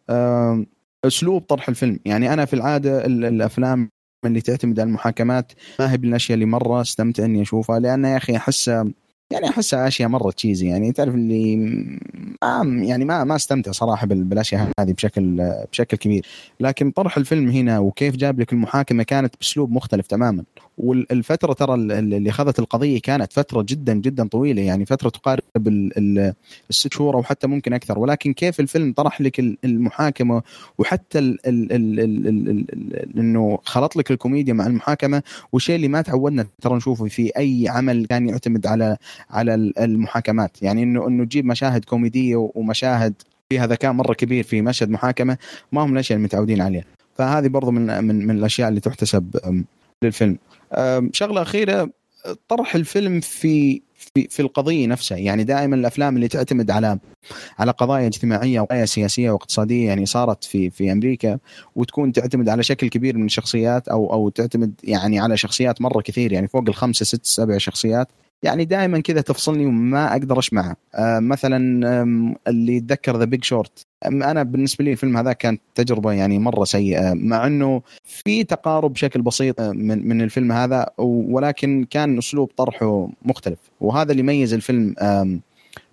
أسلوب 1.05 1.43
طرح 1.43 1.69
الفيلم. 1.69 1.99
يعني 2.05 2.33
أنا 2.33 2.45
في 2.45 2.55
العادة 2.55 3.07
الأفلام 3.07 3.89
اللي 4.27 4.41
تعتمد 4.41 4.81
على 4.81 4.89
المحاكمات 4.89 5.53
ما 5.81 5.93
هي 5.93 5.97
بالأشياء 5.97 6.35
اللي 6.35 6.47
مرة 6.47 6.81
استمتع 6.81 7.25
إني 7.25 7.43
أشوفها 7.43 7.79
لأن 7.79 8.05
يا 8.05 8.17
أخي 8.17 8.37
احس 8.37 8.71
يعني 9.33 9.49
أحسها 9.49 9.89
أشياء 9.89 10.09
مرة 10.09 10.31
تشيزي 10.31 10.67
يعني. 10.67 10.93
تعرف 10.93 11.15
اللي 11.15 11.57
ما 12.43 12.63
يعني 12.83 13.05
ما 13.05 13.25
ما 13.25 13.37
أستمتع 13.37 13.73
صراحة 13.73 14.07
بالأشياء 14.07 14.71
هذه 14.81 14.93
بشكل 14.93 15.53
بشكل 15.73 15.97
كبير. 15.97 16.27
لكن 16.61 16.91
طرح 16.91 17.17
الفيلم 17.17 17.49
هنا 17.49 17.79
وكيف 17.79 18.17
جاب 18.17 18.41
لك 18.41 18.53
المحاكمة 18.53 19.03
كانت 19.03 19.35
بأسلوب 19.41 19.73
مختلف 19.73 20.07
تماما. 20.07 20.45
والفترة 20.79 21.53
ترى 21.53 21.75
اللي 21.75 22.31
اخذت 22.31 22.59
القضية 22.59 23.01
كانت 23.01 23.33
فترة 23.33 23.63
جدا 23.69 23.95
جدا 23.95 24.29
طويلة 24.29 24.63
يعني. 24.63 24.87
فترة 24.87 25.09
تقارب 25.09 25.43
الست 26.71 26.93
شهور 26.93 27.15
أو 27.15 27.23
حتى 27.23 27.47
ممكن 27.47 27.73
أكثر. 27.73 27.99
ولكن 27.99 28.33
كيف 28.33 28.61
الفيلم 28.61 28.93
طرح 28.93 29.21
لك 29.21 29.41
المحاكمة 29.65 30.43
وحتى 30.79 31.37
إنه 33.17 33.59
خلط 33.65 33.97
لك 33.97 34.11
الكوميديا 34.11 34.55
مع 34.55 34.67
المحاكمة. 34.67 35.23
والشيء 35.53 35.77
اللي 35.77 35.89
ما 35.89 36.03
تعودنا 36.03 36.47
ترى 36.61 36.77
نشوفه 36.77 37.05
في 37.05 37.31
أي 37.37 37.69
عمل 37.69 38.07
كان 38.07 38.29
يعتمد 38.29 38.67
على 38.67 38.97
على 39.31 39.55
المحاكمات. 39.55 40.63
يعني 40.63 40.83
انه 40.83 41.09
إنه 41.09 41.25
تجيب 41.25 41.45
مشاهد 41.45 41.85
كوميدية 41.85 42.51
ومشاهد 42.55 43.15
فيها 43.51 43.67
ذكاء 43.67 43.93
مرة 43.93 44.15
كبير 44.15 44.45
في 44.45 44.63
مشهد 44.63 44.91
محاكمة 44.91 45.39
ما 45.73 45.85
هم 45.85 45.93
الأشياء 45.93 46.19
المتعودين 46.19 46.61
عليها. 46.61 46.85
فهذه 47.15 47.49
برضو 47.49 47.71
من 47.71 48.05
من 48.05 48.27
من 48.27 48.39
الأشياء 48.39 48.69
اللي 48.69 48.81
تحتسب 48.81 49.37
للفيلم. 50.03 50.39
شغلة 51.13 51.43
أخيرة 51.43 51.91
طرح 52.49 52.75
الفيلم 52.75 53.21
في 53.21 53.83
في 53.95 54.27
في 54.31 54.41
القضية 54.41 54.87
نفسها. 54.87 55.19
يعني 55.19 55.45
دائما 55.45 55.77
الأفلام 55.77 56.17
اللي 56.17 56.29
تعتمد 56.29 56.71
على 56.71 56.99
على 57.59 57.71
قضايا 57.71 58.07
اجتماعية 58.07 58.61
وقضايا 58.61 58.85
سياسية 58.85 59.31
واقتصاديه 59.31 59.87
يعني 59.87 60.07
صارت 60.07 60.45
في 60.45 60.71
في 60.71 60.93
أمريكا 60.93 61.39
وتكون 61.77 62.13
تعتمد 62.13 62.49
على 62.49 62.63
شكل 62.63 62.89
كبير 62.89 63.19
من 63.19 63.25
الشخصيات 63.25 63.89
أو 63.89 64.13
أو 64.13 64.29
تعتمد 64.29 64.73
يعني 64.85 65.21
على 65.21 65.37
شخصيات 65.37 65.81
مرة 65.81 66.01
كثير. 66.01 66.33
يعني 66.33 66.49
فوق 66.49 66.65
الخمسة 66.69 67.05
ست 67.05 67.27
سبع 67.27 67.59
شخصيات 67.59 68.09
يعني 68.43 68.65
دائما 68.65 69.01
كذا 69.01 69.21
تفصلني 69.21 69.67
وما 69.67 70.13
أقدر 70.13 70.39
أسمعها. 70.39 70.77
آه 70.95 71.19
مثلا 71.19 71.59
اللي 72.49 72.77
يتذكر 72.77 73.17
The 73.17 73.25
Big 73.25 73.45
Short 73.45 73.87
أنا 74.07 74.43
بالنسبة 74.43 74.85
لي 74.85 74.93
الفيلم 74.93 75.17
هذا 75.17 75.33
كانت 75.33 75.61
تجربة 75.75 76.13
يعني 76.13 76.39
مرة 76.39 76.65
سيئة 76.65 77.13
مع 77.15 77.47
إنه 77.47 77.83
في 78.05 78.45
تقارب 78.45 78.93
بشكل 78.93 79.23
بسيط 79.23 79.61
من 79.61 80.09
من 80.09 80.23
الفيلم 80.23 80.53
هذا 80.53 80.87
ولكن 80.99 81.87
كان 81.91 82.19
أسلوب 82.19 82.51
طرحه 82.57 83.09
مختلف. 83.25 83.59
وهذا 83.81 84.13
اللي 84.13 84.21
يميز 84.23 84.55
الفيلم 84.55 84.95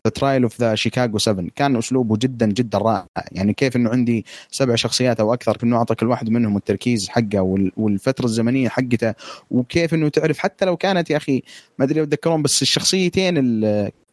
The 0.08 0.12
Trial 0.12 0.44
of 0.44 0.60
the 0.60 0.76
Chicago 0.76 1.18
7 1.18 1.46
كان 1.56 1.76
أسلوبه 1.76 2.18
جدا 2.18 2.46
جدا 2.46 2.78
رائع. 2.78 3.08
يعني 3.32 3.54
كيف 3.54 3.76
إنه 3.76 3.90
عندي 3.90 4.26
سبع 4.52 4.76
شخصيات 4.76 5.20
أو 5.20 5.34
أكثر 5.34 5.58
انه 5.64 5.78
اعطى 5.78 5.96
كل 5.96 6.08
واحد 6.08 6.30
منهم 6.30 6.58
التركيز 6.58 7.10
حقه 7.10 7.72
والفترة 7.78 8.26
الزمنية 8.26 8.70
حقته. 8.70 9.14
وكيف 9.52 9.94
إنه 9.94 10.10
تعرف 10.10 10.38
حتى 10.38 10.66
لو 10.66 10.78
كانت 10.78 11.10
يا 11.10 11.18
أخي 11.18 11.44
ما 11.80 11.86
أدري 11.86 12.00
لو 12.00 12.06
تذكرون 12.06 12.42
بس 12.42 12.62
الشخصيتين 12.62 13.36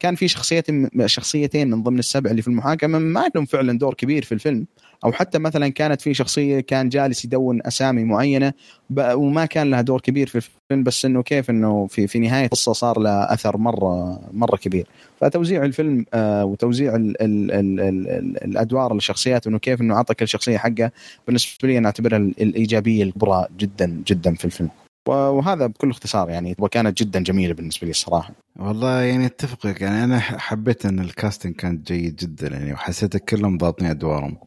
كان 0.00 0.14
في 0.14 0.28
شخصيتين 0.28 0.90
شخصيتين 1.06 1.70
من 1.70 1.82
ضمن 1.82 1.98
السبع 1.98 2.30
اللي 2.30 2.42
في 2.42 2.48
المحاكمة 2.48 2.98
ما 2.98 3.30
لهم 3.34 3.44
فعلا 3.44 3.78
دور 3.78 3.94
كبير 3.94 4.24
في 4.24 4.32
الفيلم. 4.32 4.66
أو 5.04 5.12
حتى 5.12 5.38
مثلا 5.38 5.68
كانت 5.68 6.00
في 6.00 6.14
شخصية 6.14 6.60
كان 6.60 6.88
جالس 6.88 7.24
يدون 7.24 7.60
أسامي 7.66 8.04
معينة 8.04 8.52
وما 8.98 9.46
كان 9.46 9.70
لها 9.70 9.80
دور 9.80 10.00
كبير 10.00 10.26
في 10.26 10.34
الفيلم 10.36 10.82
بس 10.84 11.04
إنه 11.04 11.22
كيف 11.22 11.50
إنه 11.50 11.86
في 11.86 12.06
في 12.06 12.18
نهاية 12.18 12.44
القصة 12.44 12.72
صار 12.72 12.98
له 12.98 13.10
أثر 13.10 13.56
مرة 13.56 14.20
مرة 14.32 14.56
كبير. 14.56 14.86
فتوزيع 15.20 15.64
الفيلم 15.64 16.04
آه 16.14 16.44
وتوزيع 16.44 16.96
ال 16.96 17.22
ال 17.22 17.52
ال 17.52 17.80
ال 17.80 18.08
ال 18.08 18.44
الأدوار 18.44 18.94
للشخصيات 18.94 19.46
إنه 19.46 19.58
كيف 19.58 19.80
إنه 19.80 19.94
اعطى 19.94 20.14
كل 20.14 20.28
شخصية 20.28 20.58
حقها 20.58 20.92
بالنسبة 21.26 21.68
لي 21.68 21.78
أنا 21.78 21.86
أعتبرها 21.86 22.18
الإيجابية 22.18 23.02
الكبرى 23.02 23.46
جدا 23.58 24.02
جدا 24.06 24.34
في 24.34 24.44
الفيلم. 24.44 24.70
وهذا 25.08 25.66
بكل 25.66 25.90
اختصار 25.90 26.30
يعني 26.30 26.54
وكانت 26.58 26.98
جدا 27.02 27.20
جميلة 27.20 27.54
بالنسبة 27.54 27.84
لي 27.84 27.90
الصراحة. 27.90 28.34
والله 28.56 29.00
يعني 29.02 29.26
أتفق 29.26 29.82
يعني 29.82 30.04
أنا 30.04 30.18
حبيت 30.18 30.86
إن 30.86 31.00
الكاستنج 31.00 31.54
كان 31.54 31.82
جيد 31.82 32.16
جدا 32.16 32.48
يعني 32.48 32.72
وحسيت 32.72 33.16
كلهم 33.16 33.58
ضابطين 33.58 33.88
أدوارهم. 33.88 34.38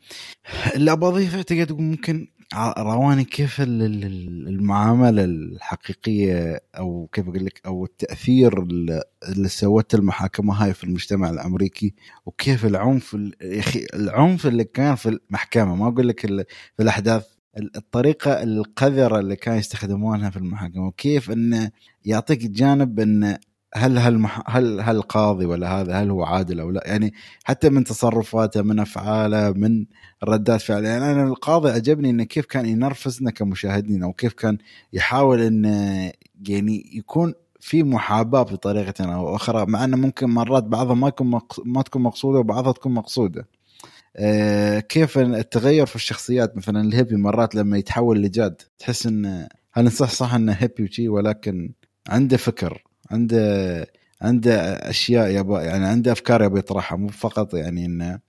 اللي 0.75 0.91
اضيفه 0.91 1.37
أعتقد 1.37 1.71
ممكن 1.71 2.27
رواني 2.77 3.23
كيف 3.23 3.61
المعاملة 3.61 5.23
الحقيقية 5.23 6.61
أو 6.77 7.09
كيف 7.13 7.27
أقول 7.27 7.45
لك 7.45 7.61
أو 7.65 7.85
التأثير 7.85 8.63
اللي 8.63 9.47
سوته 9.47 9.95
المحاكمة 9.95 10.53
هاي 10.53 10.73
في 10.73 10.83
المجتمع 10.83 11.29
الأمريكي 11.29 11.93
وكيف 12.25 12.65
العنف 12.65 13.13
يا 13.41 13.59
أخي 13.59 13.85
العنف 13.93 14.47
اللي 14.47 14.63
كان 14.63 14.95
في 14.95 15.09
المحكمة. 15.09 15.75
ما 15.75 15.87
أقول 15.87 16.07
لك 16.07 16.25
في 16.75 16.79
الأحداث 16.79 17.25
الطريقة 17.59 18.43
القذرة 18.43 19.19
اللي 19.19 19.35
كانوا 19.35 19.59
يستخدمونها 19.59 20.29
في 20.29 20.37
المحاكمه 20.37 20.87
وكيف 20.87 21.31
انه 21.31 21.71
يعطيك 22.05 22.47
جانب 22.47 22.99
انه 22.99 23.37
هل 23.75 23.97
هل 23.97 24.27
هل 24.45 24.81
هل 24.81 24.95
القاضي 24.95 25.45
ولا 25.45 25.81
هذا 25.81 25.93
هل 25.93 26.09
هو 26.09 26.23
عادل 26.23 26.59
أو 26.59 26.71
لا؟ 26.71 26.83
يعني 26.85 27.13
حتى 27.43 27.69
من 27.69 27.83
تصرفاته 27.83 28.61
من 28.61 28.79
أفعاله 28.79 29.51
من 29.51 29.85
ردات 30.23 30.61
فعله. 30.61 30.89
يعني 30.89 31.11
أنا 31.11 31.23
القاضي 31.23 31.69
عجبني 31.71 32.09
انه 32.09 32.23
كيف 32.23 32.45
كان 32.45 32.65
ينرفزنا 32.65 33.31
كمشاهدين 33.31 34.03
أو 34.03 34.13
كيف 34.13 34.33
كان 34.33 34.57
يحاول 34.93 35.41
انه 35.41 36.11
يعني 36.47 36.91
يكون 36.93 37.33
في 37.59 37.83
محاباة 37.83 38.43
بطريقة 38.43 39.15
أو 39.15 39.35
أخرى 39.35 39.65
مع 39.65 39.83
إنه 39.83 39.97
ممكن 39.97 40.29
مرات 40.29 40.63
بعضها 40.63 40.95
ما 40.95 41.07
يكون 41.07 41.39
ما 41.65 41.81
تكون 41.81 42.01
مقصودة 42.01 42.39
وبعضها 42.39 42.71
تكون 42.71 42.93
مقصودة. 42.93 43.47
كيف 44.79 45.17
التغير 45.17 45.85
في 45.85 45.95
الشخصيات 45.95 46.57
مثلا 46.57 46.81
الهيبي 46.81 47.15
مرات 47.15 47.55
لما 47.55 47.77
يتحول 47.77 48.21
لجاد 48.21 48.61
تحس 48.79 49.05
انه 49.05 49.47
هل 49.71 49.91
صح 49.91 50.09
صح 50.09 50.33
إنه 50.33 50.51
هيبي 50.51 50.83
وشي 50.83 51.09
ولكن 51.09 51.73
عنده 52.09 52.37
فكر 52.37 52.83
عنده 53.11 53.87
عنده 54.21 54.61
أشياء 54.89 55.29
يبغى 55.29 55.65
يعني 55.65 55.85
عنده 55.85 56.11
أفكار 56.11 56.43
يبغى 56.43 56.59
يطرحها 56.59 56.97
مو 56.97 57.07
فقط 57.07 57.53
يعني 57.53 57.85
إنه 57.85 58.19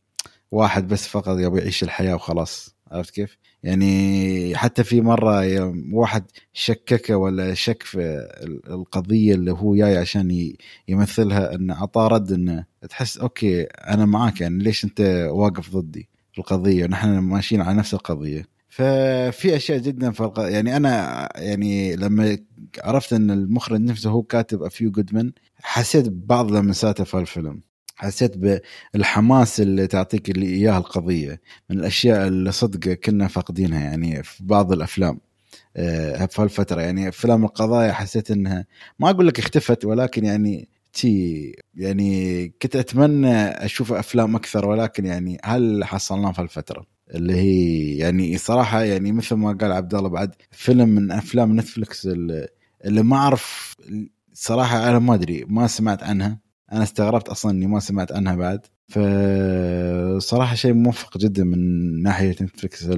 واحد 0.50 0.88
بس 0.88 1.06
فقط 1.06 1.38
يبغى 1.38 1.60
يعيش 1.60 1.82
الحياة 1.82 2.14
وخلاص. 2.14 2.74
عرفت 2.90 3.14
كيف؟ 3.14 3.36
يعني 3.62 4.56
حتى 4.56 4.84
في 4.84 5.00
مرة 5.00 5.42
واحد 5.92 6.24
شككه 6.52 7.16
ولا 7.16 7.54
شك 7.54 7.82
في 7.82 8.28
القضية 8.66 9.34
اللي 9.34 9.52
هو 9.52 9.76
جاي 9.76 9.96
عشان 9.96 10.52
يمثلها 10.88 11.54
انه 11.54 11.74
أعطاه 11.74 12.08
رد 12.08 12.32
انه 12.32 12.64
تحس 12.88 13.18
أوكي 13.18 13.62
أنا 13.62 14.06
معاك 14.06 14.40
يعني 14.40 14.64
ليش 14.64 14.84
أنت 14.84 15.28
واقف 15.30 15.70
ضدي 15.76 16.08
في 16.32 16.38
القضية؟ 16.38 16.84
ونحن 16.84 17.08
ماشيين 17.18 17.60
على 17.60 17.78
نفس 17.78 17.94
القضية. 17.94 18.44
ففي 18.68 19.56
أشياء 19.56 19.78
جدا 19.78 20.10
فرق 20.10 20.38
يعني 20.38 20.76
أنا 20.76 21.28
يعني 21.36 21.96
لما 21.96 22.38
عرفت 22.84 23.12
إن 23.12 23.30
المخرج 23.30 23.80
نفسه 23.80 24.10
هو 24.10 24.22
كاتب 24.22 24.62
A 24.62 24.69
Few 24.69 24.90
Good 24.90 25.14
Men 25.14 25.32
حسيت 25.62 26.08
ببعض 26.08 26.52
لمساته 26.52 27.04
في 27.04 27.18
الفيلم. 27.18 27.60
حسيت 28.01 28.60
بالحماس 28.94 29.60
اللي 29.60 29.86
تعطيك 29.86 30.31
اللي 30.31 30.47
إياه 30.47 30.78
القضية 30.78 31.40
من 31.70 31.78
الأشياء 31.78 32.28
اللي 32.28 32.52
صدق 32.52 32.93
كنا 32.93 33.28
فاقدينها 33.28 33.81
يعني 33.81 34.22
في 34.22 34.44
بعض 34.44 34.72
الأفلام 34.72 35.20
آه، 35.77 36.27
في 36.27 36.43
هالفترة 36.43 36.81
يعني 36.81 37.09
أفلام 37.09 37.44
القضايا 37.44 37.93
حسيت 37.93 38.31
إنها 38.31 38.66
ما 38.98 39.10
أقول 39.10 39.27
لك 39.27 39.39
اختفت 39.39 39.85
ولكن 39.85 40.24
يعني 40.24 40.68
تي 40.93 41.52
يعني 41.74 42.48
كنت 42.62 42.77
أتمنى 42.77 43.35
أشوف 43.48 43.93
أفلام 43.93 44.36
أكثر 44.36 44.68
ولكن 44.68 45.06
يعني 45.06 45.39
هل 45.44 45.85
حصلناه 45.85 46.32
في 46.32 46.43
الفترة 46.43 46.86
اللي 47.14 47.35
هي 47.35 47.97
يعني 47.98 48.39
صراحة 48.39 48.82
يعني 48.82 49.12
مثل 49.12 49.35
ما 49.35 49.52
قال 49.52 49.72
عبد 49.72 49.94
الله 49.94 50.09
بعد 50.09 50.35
فيلم 50.51 50.89
من 50.89 51.10
أفلام 51.12 51.60
Netflix 51.60 52.06
اللي, 52.06 52.48
اللي 52.85 53.02
ما 53.02 53.16
أعرف 53.16 53.77
صراحة 54.32 54.90
أنا 54.90 54.98
ما 54.98 55.14
أدري 55.14 55.44
ما 55.48 55.66
سمعت 55.66 56.02
عنها. 56.02 56.49
أنا 56.72 56.82
استغربت 56.82 57.28
أصلا 57.28 57.52
إني 57.52 57.66
ما 57.66 57.80
سمعت 57.80 58.12
عنها 58.12 58.34
بعد. 58.34 58.60
فصراحة 58.90 60.55
شيء 60.55 60.72
موفق 60.72 61.18
جدا 61.18 61.44
من 61.44 62.02
ناحية 62.02 62.30
نتفلكس 62.30 62.88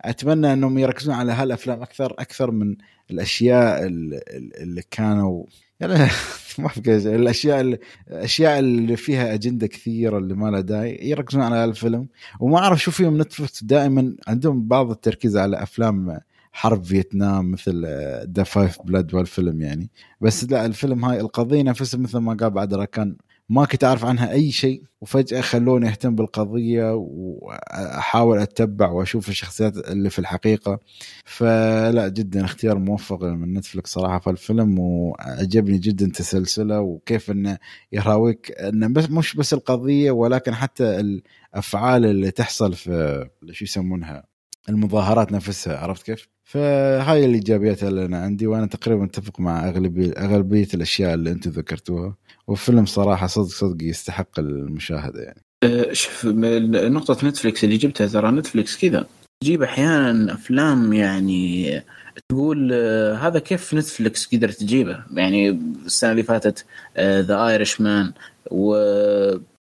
أتمنى 0.00 0.52
إنهم 0.52 0.78
يركزون 0.78 1.14
على 1.14 1.32
هالأفلام 1.32 1.82
أكثر 1.82 2.14
أكثر 2.18 2.50
من 2.50 2.76
الأشياء 3.10 3.86
اللي 3.86 4.82
كانوا 4.90 5.44
يعني 5.80 6.10
ما 6.58 6.70
الأشياء 6.86 7.78
الأشياء 8.10 8.58
اللي 8.58 8.96
فيها 8.96 9.34
أجندة 9.34 9.66
كثيرة 9.66 10.18
اللي 10.18 10.34
ما 10.34 10.50
لها 10.50 10.60
داعي 10.60 10.98
يركزون 11.02 11.42
على 11.42 11.64
الفيلم 11.64 12.08
وما 12.40 12.58
أعرف 12.58 12.82
شو 12.82 12.90
فيهم 12.90 13.20
نتفلكس 13.20 13.64
دائما 13.64 14.16
عندهم 14.26 14.68
بعض 14.68 14.90
التركيز 14.90 15.36
على 15.36 15.62
أفلام 15.62 16.20
حرب 16.56 16.84
فيتنام 16.84 17.50
مثل 17.50 17.86
Da 18.36 18.42
5 18.42 18.82
Bloods 18.82 19.14
والفيلم 19.14 19.60
يعني. 19.60 19.90
بس 20.20 20.44
لا 20.44 20.66
الفيلم 20.66 21.04
هاي 21.04 21.20
القضية 21.20 21.62
نفسها 21.62 22.00
مثل 22.00 22.18
ما 22.18 22.34
قال 22.34 22.50
بعد 22.50 22.84
كان 22.84 23.16
ما 23.48 23.64
كنت 23.64 23.84
أعرف 23.84 24.04
عنها 24.04 24.32
أي 24.32 24.50
شيء. 24.52 24.82
وفجأة 25.00 25.40
خلوني 25.40 25.88
أهتم 25.88 26.14
بالقضية 26.14 26.94
وأحاول 26.94 28.38
أتبع 28.38 28.90
وأشوف 28.90 29.28
الشخصيات 29.28 29.76
اللي 29.76 30.10
في 30.10 30.18
الحقيقة. 30.18 30.80
فلا 31.24 32.08
جدا 32.08 32.44
اختيار 32.44 32.78
موفق 32.78 33.22
من 33.24 33.54
Netflix 33.54 33.90
صراحة 33.92 34.18
في 34.18 34.30
الفيلم 34.30 34.78
وعجبني 34.78 35.78
جدا 35.78 36.06
تسلسله 36.06 36.80
وكيف 36.80 37.30
إنه 37.30 37.58
يراويك 37.92 38.52
إنه 38.60 38.88
بس 38.88 39.10
مش 39.10 39.36
بس 39.36 39.52
القضية 39.54 40.10
ولكن 40.10 40.54
حتى 40.54 41.00
الأفعال 41.00 42.04
اللي 42.04 42.30
تحصل 42.30 42.74
في 42.74 43.28
شو 43.50 43.64
يسمونها 43.64 44.24
المظاهرات 44.68 45.32
نفسها 45.32 45.78
عرفت 45.78 46.06
كيف؟ 46.06 46.35
فهاي 46.46 47.24
الايجابيات 47.24 47.84
اللي 47.84 48.04
أنا 48.04 48.18
عندي 48.18 48.46
وأنا 48.46 48.66
تقريبا 48.66 49.02
متفق 49.02 49.40
مع 49.40 49.68
اغلبيه 49.68 50.12
أغلبية 50.12 50.68
الأشياء 50.74 51.14
اللي 51.14 51.30
أنتم 51.30 51.50
ذكرتوها. 51.50 52.16
وفيلم 52.46 52.86
صراحة 52.86 53.26
صدق 53.26 53.48
صدق 53.48 53.82
يستحق 53.82 54.38
المشاهدة 54.38 55.22
يعني. 55.22 55.42
أه، 55.64 55.92
شوف 55.92 56.26
نقطة 56.26 57.28
Netflix 57.28 57.64
اللي 57.64 57.76
جبتها 57.76 58.06
ترى. 58.06 58.30
Netflix 58.30 58.78
كذا. 58.78 59.06
تجيب 59.42 59.62
أحيانا 59.62 60.34
أفلام 60.34 60.92
يعني 60.92 61.82
تقول 62.28 62.70
آه، 62.72 63.14
هذا 63.14 63.38
كيف 63.38 63.74
Netflix 63.74 64.34
قدرت 64.34 64.54
تجيبه؟ 64.54 65.04
يعني 65.14 65.50
السنة 65.86 66.10
اللي 66.10 66.22
فاتت 66.22 66.64
The 66.98 67.48
Irishman 67.48 68.12
و 68.50 68.76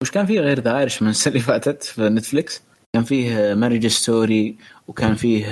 وش 0.02 0.12
كان 0.12 0.26
فيه 0.26 0.40
غير 0.40 0.60
The 0.60 0.78
Irishman 0.78 1.12
السنة 1.12 1.34
اللي 1.34 1.44
فاتت 1.44 1.84
في 1.84 2.02
Netflix 2.02 2.62
كان 2.96 3.04
فيه 3.04 3.54
Marriage 3.54 3.88
Story 3.88 4.56
وكان 4.88 5.16
فيه 5.16 5.46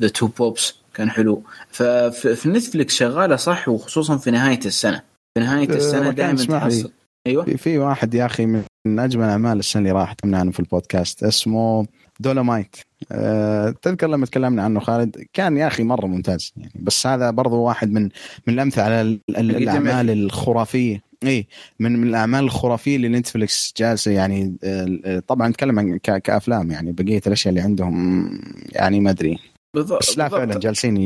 The 0.00 0.08
Two 0.08 0.26
Popes 0.26 0.74
كان 0.94 1.10
حلو. 1.10 1.42
ففي 1.70 2.48
Netflix 2.48 2.94
شغالة 2.94 3.36
صح؟ 3.36 3.68
وخصوصا 3.68 4.16
في 4.16 4.30
نهاية 4.30 4.60
السنة. 4.66 5.02
في 5.34 5.44
نهاية 5.44 5.70
أه، 5.70 5.74
السنة 5.74 6.00
مكان 6.10 6.34
دائما. 6.36 6.58
تحصل. 6.58 6.92
أيوه. 7.26 7.44
في, 7.44 7.78
واحد 7.78 8.14
يا 8.14 8.26
أخي 8.26 8.46
من 8.46 8.64
أجمل 8.98 9.24
أعمال 9.24 9.58
السنة 9.58 9.80
اللي 9.82 9.92
راحت 9.92 10.18
تكلمنا 10.18 10.38
عنه 10.38 10.50
في 10.50 10.60
البودكاست 10.60 11.22
اسمه 11.24 11.86
Dolemite 12.20 12.76
أه 13.12 13.74
تذكر 13.82 14.06
لما 14.06 14.26
تكلمنا 14.26 14.62
عنه 14.62 14.80
خالد؟ 14.80 15.24
كان 15.32 15.56
يا 15.56 15.66
أخي 15.66 15.82
مرة 15.82 16.06
ممتاز 16.06 16.52
يعني. 16.56 16.72
بس 16.80 17.06
هذا 17.06 17.30
برضو 17.30 17.56
واحد 17.56 17.90
من 17.92 18.02
من 18.46 18.54
الأمثلة 18.54 18.84
على 18.84 19.00
ال- 19.00 19.20
ال- 19.28 19.56
الأعمال 19.56 20.10
الخرافية. 20.10 21.02
اي 21.24 21.46
من 21.78 21.92
من 21.98 22.08
الأعمال 22.08 22.44
الخرافية 22.44 22.96
اللي 22.96 23.08
Netflix 23.08 23.74
جالسة 23.76 24.10
يعني 24.10 24.56
آه، 24.64 25.22
طبعا 25.28 25.48
نتكلم 25.48 25.78
عن 25.78 25.98
كأفلام 25.98 26.70
يعني 26.70 26.92
بقية 26.92 27.22
الأشياء 27.26 27.50
اللي 27.50 27.60
عندهم 27.60 28.26
يعني 28.72 29.00
ما 29.00 29.10
أدري. 29.10 29.38
بالضبط 29.74 30.02
بس 30.02 30.18
لا. 30.18 30.28
فعلا 30.28 30.58
جالسين 30.58 30.96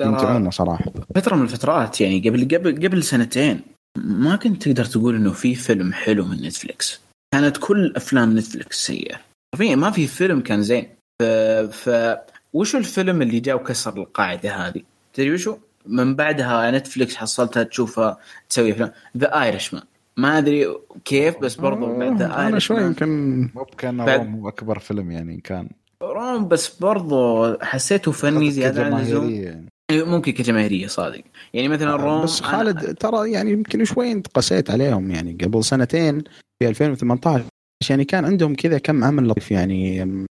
يمتعونا 0.00 0.50
صراحة. 0.50 0.92
فترة 1.14 1.36
من 1.36 1.42
الفترات 1.42 2.00
يعني 2.00 2.28
قبل 2.28 2.44
قبل 2.44 2.86
قبل 2.86 3.02
سنتين 3.02 3.60
ما 3.98 4.36
كنت 4.36 4.62
تقدر 4.62 4.84
تقول 4.84 5.16
إنه 5.16 5.32
في 5.32 5.54
فيلم 5.54 5.92
حلو 5.92 6.24
من 6.24 6.42
Netflix 6.42 7.00
كانت 7.34 7.56
كل 7.56 7.92
أفلام 7.96 8.38
Netflix 8.38 8.86
سيئة. 8.86 9.20
حرفيا 9.54 9.76
ما 9.76 9.90
في 9.90 10.06
فيلم 10.06 10.40
كان 10.40 10.62
زين. 10.62 10.86
ف, 11.22 11.24
ف... 11.72 12.16
وشو 12.52 12.78
الفيلم 12.78 13.22
اللي 13.22 13.40
جاء 13.40 13.56
وكسر 13.56 13.96
القاعدة 13.96 14.54
هذه؟ 14.54 14.82
تدري 15.14 15.34
وشو؟ 15.34 15.56
من 15.86 16.14
بعدها 16.16 16.70
Netflix 16.70 17.16
حصلتها 17.16 17.62
تشوفها 17.62 18.18
تسوي 18.48 18.72
افلام 18.72 18.92
The 19.16 19.42
Irishman 19.42 19.82
ما 20.16 20.38
أدري 20.38 20.66
كيف 21.04 21.38
بس 21.38 21.54
برضو 21.54 21.98
بعد 21.98 22.18
ذا 22.18 22.46
أنا 22.46 22.58
شوي 22.58 22.80
يمكن 22.82 23.40
مو 23.54 23.64
كان 23.78 23.96
بعد- 23.96 24.20
Roma 24.20 24.34
هو 24.34 24.48
أكبر 24.48 24.78
فيلم 24.78 25.10
يعني 25.10 25.40
كان 25.44 25.68
Roma 26.02 26.48
بس 26.48 26.76
برضو 26.78 27.44
حسيته 27.62 28.12
فني 28.12 28.50
زيادة 28.50 28.84
عن 28.84 28.92
اللزوم. 28.92 29.30
يعني. 29.30 29.66
ممكن 29.92 30.32
كجماهيرية 30.32 30.86
صادق. 30.86 31.20
يعني 31.54 31.68
مثلا 31.68 31.96
Roma 31.96 32.22
بس 32.22 32.40
أنا- 32.40 32.44
خالد 32.44 32.94
ترى 32.94 33.32
يعني 33.32 33.52
يمكن 33.52 33.84
شوي 33.84 34.12
انت 34.12 34.26
قسيت 34.28 34.70
عليهم 34.70 35.10
يعني 35.10 35.38
قبل 35.44 35.64
سنتين 35.64 36.24
في 36.62 36.68
2018 36.68 37.44
يعني 37.90 38.04
كان 38.04 38.24
عندهم 38.24 38.54
كذا 38.54 38.78
كم 38.78 39.04
عمل 39.04 39.28
لطيف 39.28 39.50
يعني 39.50 40.02
آه، 40.02 40.26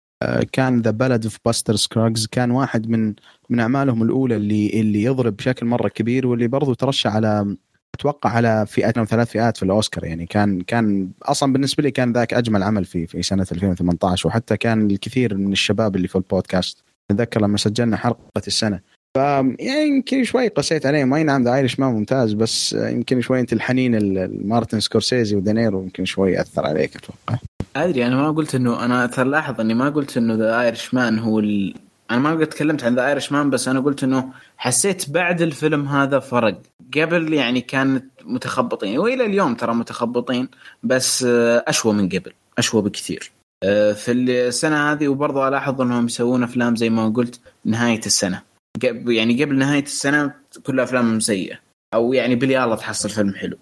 كان 0.52 0.82
The 0.82 0.92
Ballad 0.92 1.24
of 1.24 1.38
Buster 1.46 1.76
Scruggs 1.76 2.28
كان 2.28 2.52
واحد 2.52 2.90
من 2.90 3.14
من 3.50 3.60
أعمالهم 3.60 4.04
الأولى 4.04 4.36
اللي 4.36 4.80
اللي 4.82 5.04
يضرب 5.04 5.36
بشكل 5.36 5.66
مرة 5.66 5.88
كبير 5.88 6.28
واللي 6.28 6.48
برضو 6.48 6.74
ترشح 6.74 7.16
على 7.16 7.56
أتوقع 7.96 8.30
على 8.30 8.66
فئتين 8.68 9.00
أو 9.00 9.06
ثلاث 9.06 9.30
فئات 9.32 9.58
في 9.58 9.64
الأوسكار. 9.64 10.06
يعني 10.06 10.26
كان 10.26 10.62
كان 10.62 11.12
أصلا 11.24 11.54
بالنسبة 11.54 11.84
لي 11.84 11.92
كان 11.92 12.14
ذاك 12.14 12.34
أجمل 12.34 12.64
عمل 12.64 12.86
في 12.86 13.08
في 13.08 13.24
سنة 13.24 13.48
2018 13.52 14.28
وحتى 14.28 14.58
كان 14.58 14.92
الكثير 14.92 15.38
من 15.38 15.52
الشباب 15.52 15.96
اللي 15.96 16.08
في 16.08 16.16
البودكاست. 16.16 16.84
اتذكر 17.12 17.42
لما 17.42 17.58
سجلنا 17.58 17.98
حلقة 17.98 18.42
السنة. 18.48 18.80
ف 19.14 19.18
يعني 19.18 19.88
يمكن 19.88 20.24
شوي 20.24 20.48
قسيت 20.48 20.86
عليهم 20.86 21.14
اي 21.14 21.24
نعم 21.24 21.44
The 21.44 21.54
Irishman 21.56 21.94
ممتاز 21.94 22.34
بس 22.34 22.74
يمكن 22.74 23.22
شوي 23.22 23.40
أنت 23.40 23.54
الحنين 23.54 23.96
ال- 23.96 24.18
ال- 24.18 24.48
مارتن 24.48 24.80
سكورسيزي 24.80 25.36
ودينيرو 25.36 25.82
يمكن 25.82 26.06
شوي 26.06 26.42
أثر 26.42 26.66
عليك 26.66 26.96
أتوقع. 26.96 27.38
أدري 27.76 28.06
أنا 28.08 28.16
ما 28.16 28.32
قلت 28.32 28.56
إنه 28.56 28.86
أنا 28.86 29.06
ترى 29.06 29.30
لاحظ 29.30 29.60
إني 29.62 29.74
ما 29.74 29.90
قلت 29.90 30.18
إنه 30.18 30.34
The 30.34 30.62
Irishman 30.62 31.20
هو 31.20 31.40
ال... 31.40 31.74
أنا 32.12 32.20
ما 32.20 32.32
قد 32.32 32.48
تكلمت 32.48 32.84
عن 32.84 32.96
The 32.96 33.08
Irishman 33.08 33.50
بس 33.50 33.68
أنا 33.68 33.80
قلت 33.80 34.04
إنه 34.04 34.30
حسيت 34.58 35.10
بعد 35.10 35.42
الفيلم 35.42 35.88
هذا 35.88 36.20
فرق. 36.20 36.62
قبل 36.98 37.34
يعني 37.34 37.62
كانت 37.62 38.06
متخبطين 38.26 39.00
وإلى 39.00 39.26
اليوم 39.26 39.56
ترى 39.56 39.74
متخبطين 39.74 40.48
بس 40.84 41.24
آه، 41.24 41.64
أشوى 41.68 41.94
من 41.94 42.10
قبل 42.10 42.32
أشوى 42.58 42.82
بكثير. 42.82 43.32
آه، 43.64 43.92
في 43.94 44.12
السنة 44.12 44.92
هذه 44.92 45.08
وبرضه 45.08 45.48
ألاحظ 45.48 45.82
إنهم 45.82 46.06
يسوون 46.06 46.44
أفلام 46.44 46.76
زي 46.76 46.90
ما 46.90 47.10
قلت 47.10 47.40
نهاية 47.66 48.02
السنة. 48.06 48.53
قب- 48.82 49.10
يعني 49.10 49.44
قبل 49.44 49.56
نهاية 49.58 49.84
السنة 49.84 50.34
كل 50.64 50.80
افلامهم 50.80 51.20
سيئة. 51.20 51.56
أو 51.94 52.14
يعني 52.14 52.36
باليلا 52.36 52.76
تحصل 52.76 53.10
فيلم 53.10 53.34
حلو. 53.34 53.58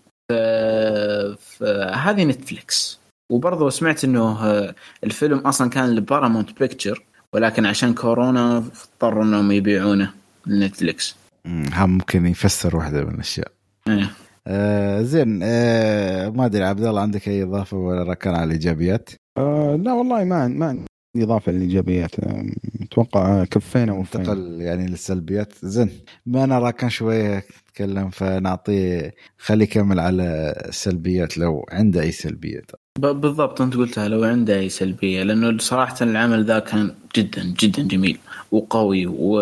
فهذه 1.37 2.23
Netflix. 2.23 2.99
وبرضه 3.31 3.69
سمعت 3.69 4.03
إنه 4.03 4.45
آه، 4.45 4.75
الفيلم 5.03 5.37
أصلا 5.37 5.69
كان 5.69 5.95
ل 5.95 6.02
Paramount 6.02 6.59
Pictures 6.59 7.03
ولكن 7.33 7.65
عشان 7.65 7.93
كورونا 7.93 8.57
اضطروا 8.57 9.23
إنهم 9.23 9.51
يبيعونه 9.51 10.13
ل 10.47 10.55
Netflix. 10.55 11.15
أمم، 11.45 11.65
ها 11.73 11.85
ممكن 11.85 12.25
يفسر 12.25 12.77
واحدة 12.77 13.03
من 13.05 13.15
الأشياء. 13.15 13.51
إيه. 13.87 14.09
آه 14.47 15.01
زين 15.01 15.39
آه 15.43 16.29
ما 16.29 16.45
أدري 16.45 16.63
عبد 16.63 16.83
الله 16.83 17.01
عندك 17.01 17.27
أي 17.27 17.43
إضافة 17.43 17.77
ولا 17.77 18.03
ركان 18.03 18.35
على 18.35 18.43
الإيجابيات؟ 18.43 19.09
آه 19.37 19.75
لا 19.75 19.93
والله 19.93 20.23
ما 20.23 20.47
ما 20.47 20.85
عندي 21.15 21.25
إضافة 21.25 21.51
للإيجابيات. 21.51 22.19
آه، 22.19 22.45
أتوقع 22.81 23.43
كفينا 23.45 23.93
وفينا 23.93 24.23
انتقل 24.23 24.61
يعني 24.61 24.87
للسلبيات. 24.87 25.53
زين. 25.63 25.89
ما 26.25 26.43
أنا 26.43 26.59
ركان 26.59 26.89
شوية 26.89 27.43
تكلم 27.73 28.09
فنعطيه 28.09 29.13
خليه 29.37 29.63
يكمل 29.65 29.99
على 29.99 30.53
السلبيات 30.69 31.37
لو 31.37 31.65
عنده 31.71 32.01
أي 32.01 32.11
سلبيات. 32.11 32.71
ب- 32.99 33.21
بالضبط 33.21 33.61
أنت 33.61 33.75
قلتها 33.75 34.07
لو 34.07 34.23
عنده 34.23 34.59
أي 34.59 34.69
سلبية 34.69 35.23
لأنه 35.23 35.57
صراحة 35.57 35.95
العمل 36.01 36.45
ذا 36.45 36.59
كان 36.59 36.93
جدا 37.15 37.53
جدا 37.59 37.83
جميل 37.83 38.17
وقوي 38.51 39.05
و... 39.07 39.33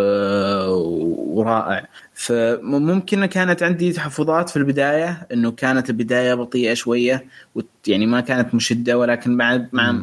ورائع. 1.37 1.87
فممكن 2.13 3.25
كانت 3.25 3.63
عندي 3.63 3.91
تحفظات 3.91 4.49
في 4.49 4.57
البداية 4.57 5.27
إنه 5.33 5.51
كانت 5.51 5.89
البداية 5.89 6.33
بطيئة 6.33 6.73
شوية 6.73 7.25
وت... 7.55 7.67
يعني 7.87 8.05
ما 8.05 8.21
كانت 8.21 8.55
مشدة 8.55 8.97
ولكن 8.97 9.37
بعد 9.37 9.69
مع... 9.73 10.01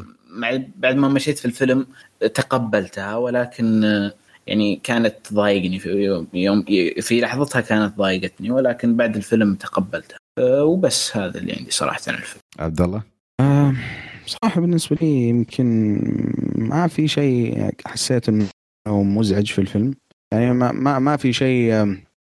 بعد 0.77 0.97
ما 0.97 1.09
مشيت 1.09 1.39
في 1.39 1.45
الفيلم 1.45 1.87
تقبلتها 2.35 3.17
ولكن 3.17 3.85
آه، 3.85 4.15
يعني 4.47 4.81
كانت 4.85 5.15
تضايقني 5.25 5.79
في 5.79 5.89
يوم, 5.89 6.27
يوم 6.35 6.65
في 7.01 7.21
لحظتها 7.21 7.61
كانت 7.61 7.99
ضايقتني 7.99 8.51
ولكن 8.51 8.97
بعد 8.97 9.17
الفيلم 9.17 9.55
تقبلتها. 9.55 10.19
أه، 10.39 10.65
وبس 10.65 11.17
هذا 11.17 11.39
اللي 11.39 11.53
عندي 11.53 11.71
صراحة 11.71 12.01
عن 12.09 12.15
الفيلم. 12.15 12.41
عبد 12.59 12.81
الله؟ 12.81 13.03
آه، 13.41 13.75
صراحة 14.27 14.61
بالنسبة 14.61 14.97
لي 15.01 15.29
يمكن 15.29 15.99
ما 16.57 16.87
في 16.87 17.09
شيء 17.09 17.71
حسيت 17.87 18.29
إنه 18.29 18.49
مزعج 18.89 19.47
في 19.47 19.59
الفيلم. 19.59 19.95
يعني 20.33 20.53
ما 20.53 20.73
ما, 20.73 20.99
ما 20.99 21.17
في 21.17 21.33
شيء 21.33 21.69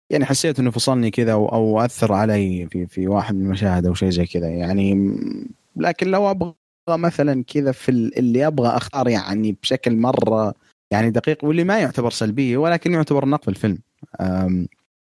يعني 0.10 0.26
حسيت 0.26 0.60
إنه 0.60 0.72
فصلني 0.72 1.12
كذا 1.12 1.32
أو, 1.32 1.48
أو 1.48 1.80
أثر 1.80 2.14
علي 2.14 2.68
في 2.72 2.88
في 2.88 3.08
واحد 3.08 3.36
من 3.36 3.46
المشاهد 3.46 3.86
أو 3.86 3.94
شيء 3.94 4.10
زي 4.10 4.26
كذا. 4.26 4.50
يعني 4.50 5.18
لكن 5.76 6.08
لو 6.08 6.32
أبغى 6.32 6.54
مثلا 6.90 7.44
كذا 7.44 7.72
في 7.72 7.90
ال- 7.90 8.18
اللي 8.20 8.48
أبغى 8.48 8.68
أختار 8.68 9.08
يعني 9.08 9.58
بشكل 9.64 9.96
مرة 9.98 10.54
يعني 10.92 11.10
دقيق 11.10 11.46
واللي 11.46 11.64
ما 11.64 11.80
يعتبر 11.80 12.12
سلبية 12.12 12.58
ولكن 12.58 12.94
يعتبر 12.94 13.26
نقد 13.26 13.50
الفيلم. 13.50 13.78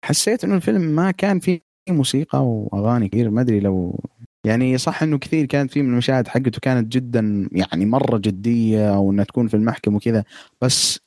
حسيت 0.06 0.44
إنه 0.44 0.56
الفيلم 0.56 0.82
ما 0.82 1.12
كان 1.12 1.40
فيه 1.40 1.62
موسيقى 1.90 2.46
وأغاني 2.46 3.10
كثير 3.10 3.30
ما 3.30 3.42
أدري 3.42 3.60
لو 3.60 4.00
يعني 4.46 4.78
صح 4.78 5.04
إنه 5.04 5.18
كثير 5.18 5.46
كانت 5.46 5.72
في 5.72 5.82
من 5.82 5.90
المشاهد 5.90 6.28
حقته 6.28 6.60
كانت 6.62 6.92
جدا 6.94 7.50
يعني 7.52 7.86
مرة 7.86 8.18
جدية 8.18 8.96
أو 8.96 9.12
انها 9.12 9.24
تكون 9.26 9.48
في 9.48 9.54
المحكمة 9.54 9.96
وكذا 9.96 10.24
بس 10.62 11.00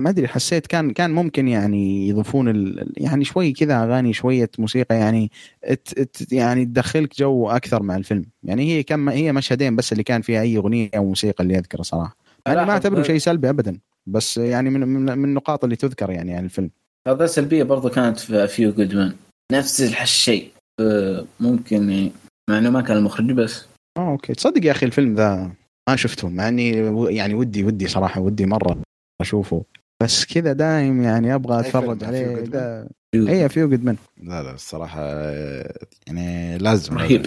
ما 0.00 0.10
أدري 0.10 0.28
حسيت 0.28 0.66
كان 0.66 0.90
كان 0.92 1.10
ممكن 1.10 1.48
يعني 1.48 2.08
يضيفون 2.08 2.48
ال- 2.48 2.92
يعني 2.96 3.24
شوي 3.24 3.52
كذا 3.52 3.84
أغاني 3.84 4.12
شوية 4.12 4.50
موسيقى 4.58 4.96
يعني 4.96 5.30
ت 5.62 6.00
ت 6.00 6.32
يعني 6.32 6.64
تدخلك 6.64 7.18
جو 7.18 7.50
أكثر 7.50 7.82
مع 7.82 7.96
الفيلم. 7.96 8.24
يعني 8.42 8.72
هي 8.72 8.82
كم 8.82 9.08
هي 9.08 9.32
مشهدين 9.32 9.76
بس 9.76 9.92
اللي 9.92 10.02
كان 10.02 10.22
فيها 10.22 10.40
أي 10.40 10.56
أغنية 10.56 10.90
أو 10.96 11.04
موسيقى 11.04 11.44
اللي 11.44 11.58
أذكره 11.58 11.82
صراحة. 11.82 12.16
أنا 12.46 12.54
ما 12.54 12.60
لاحظ- 12.60 12.70
اعتبره 12.70 13.02
شيء 13.02 13.18
سلبي 13.18 13.50
ابدا 13.50 13.78
بس 14.06 14.36
يعني 14.38 14.70
من 14.70 14.80
من, 14.88 15.18
من 15.18 15.24
النقاط 15.24 15.64
اللي 15.64 15.76
تذكر 15.76 16.10
يعني 16.10 16.34
عن 16.34 16.44
الفيلم. 16.44 16.70
هذا 17.08 17.26
سلبية 17.26 17.62
برضو 17.62 17.88
كانت 17.88 18.18
في 18.20 18.48
A 18.48 18.54
Few 18.54 18.72
Good 18.72 18.94
Men 18.94 19.12
نفس 19.52 19.80
الشيء. 19.82 20.50
أه، 20.80 21.24
ممكن 21.40 21.90
يعني 21.90 22.12
مع 22.50 22.58
إنه 22.58 22.70
ما 22.70 22.80
كان 22.80 22.96
المخرج 22.96 23.32
بس. 23.32 23.66
آه 23.98 24.10
أوكي. 24.10 24.34
تصدق 24.34 24.66
يا 24.66 24.70
أخي 24.70 24.86
الفيلم 24.86 25.14
ذا 25.14 25.50
ما 25.88 25.96
شفته 25.96 26.28
مع 26.28 26.48
إني 26.48 26.70
يعني 27.16 27.34
ودي 27.34 27.64
ودي 27.64 27.88
صراحة 27.88 28.20
ودي 28.20 28.46
مرة 28.46 28.78
أشوفه. 29.20 29.64
بس 30.02 30.24
كذا 30.24 30.52
دايم 30.52 31.02
يعني 31.02 31.34
أبغى 31.34 31.60
أتفرج؟ 31.60 32.04
عليه 32.04 32.86
A 33.14 33.48
Few 33.48 33.68
Good 33.68 33.84
Men 33.84 33.96
لا 34.22 34.42
لا 34.42 34.54
الصراحة 34.54 35.02
يعني 36.06 36.58
لازم 36.58 36.98
رهيب. 36.98 37.26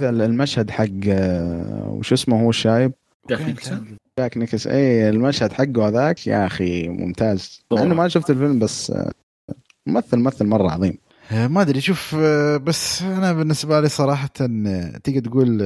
المشهد 0.00 0.70
حق 0.70 0.86
آه، 1.08 1.88
وش 1.98 2.12
اسمه 2.12 2.42
هو 2.42 2.50
الشايب؟ 2.50 2.92
جاك 3.30 3.40
نيكلسون؟ 3.40 3.96
جاك 4.18 4.36
نيكلسون 4.36 4.66
اي 4.66 5.08
المشهد 5.08 5.52
حقه 5.52 5.88
هذاك 5.88 6.26
يا 6.26 6.46
أخي 6.46 6.88
ممتاز. 6.88 7.60
إنه 7.72 7.94
ما 7.94 8.08
شفت 8.08 8.30
الفيلم 8.30 8.58
بس 8.58 8.90
آه، 8.90 9.12
ممثل 9.86 10.16
ممثل 10.16 10.46
مرة 10.46 10.70
عظيم. 10.70 10.98
آه، 11.32 11.46
ما 11.46 11.62
أدري 11.62 11.80
شوف 11.80 12.14
بس 12.64 13.02
أنا 13.02 13.32
بالنسبة 13.32 13.80
لي 13.80 13.88
صراحة 13.88 14.28
تيجي 15.04 15.20
تقول 15.20 15.58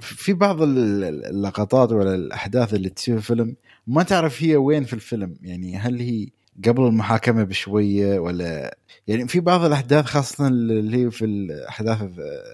في 0.00 0.32
بعض 0.32 0.62
ال- 0.62 1.04
ال- 1.04 1.24
اللقطات 1.24 1.92
ولا 1.92 2.14
الأحداث 2.14 2.74
اللي 2.74 2.88
تصير 2.88 3.20
في 3.20 3.30
الفيلم 3.30 3.56
ما 3.86 4.02
تعرف 4.02 4.42
هي 4.42 4.56
وين 4.56 4.84
في 4.84 4.92
الفيلم 4.92 5.36
يعني 5.42 5.76
هل 5.76 6.00
هي 6.00 6.28
قبل 6.64 6.86
المحاكمة 6.86 7.44
بشوية 7.44 8.18
ولا 8.18 8.78
يعني 9.06 9.28
في 9.28 9.40
بعض 9.40 9.64
الأحداث 9.64 10.04
خاصة 10.04 10.46
اللي 10.46 11.04
هي 11.04 11.10
في 11.10 11.24
الأحداث 11.24 11.98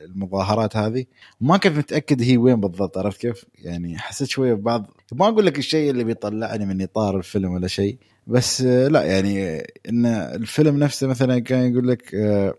المظاهرات 0.05 0.77
هذه 0.77 1.05
ما 1.41 1.57
كنت 1.57 1.77
متأكد 1.77 2.23
هي 2.23 2.37
وين 2.37 2.61
بالضبط 2.61 2.99
عرفت 2.99 3.21
كيف؟ 3.21 3.45
يعني 3.59 3.99
حسيت 3.99 4.29
شوية 4.29 4.55
ببعض 4.55 4.87
ما 5.13 5.29
أقول 5.29 5.47
لك 5.47 5.59
الشيء 5.59 5.91
اللي 5.91 6.05
بيطلعني 6.05 6.67
من 6.67 6.83
إطار 6.83 7.17
الفيلم 7.17 7.53
ولا 7.53 7.67
شيء 7.67 7.99
بس 8.27 8.63
لا 8.63 9.03
يعني 9.03 9.59
إن 9.89 10.07
الفيلم 10.07 10.79
نفسه 10.79 11.07
مثلا 11.07 11.39
كان 11.39 11.73
يقول 11.73 11.89
لك 11.89 12.15
آه، 12.15 12.55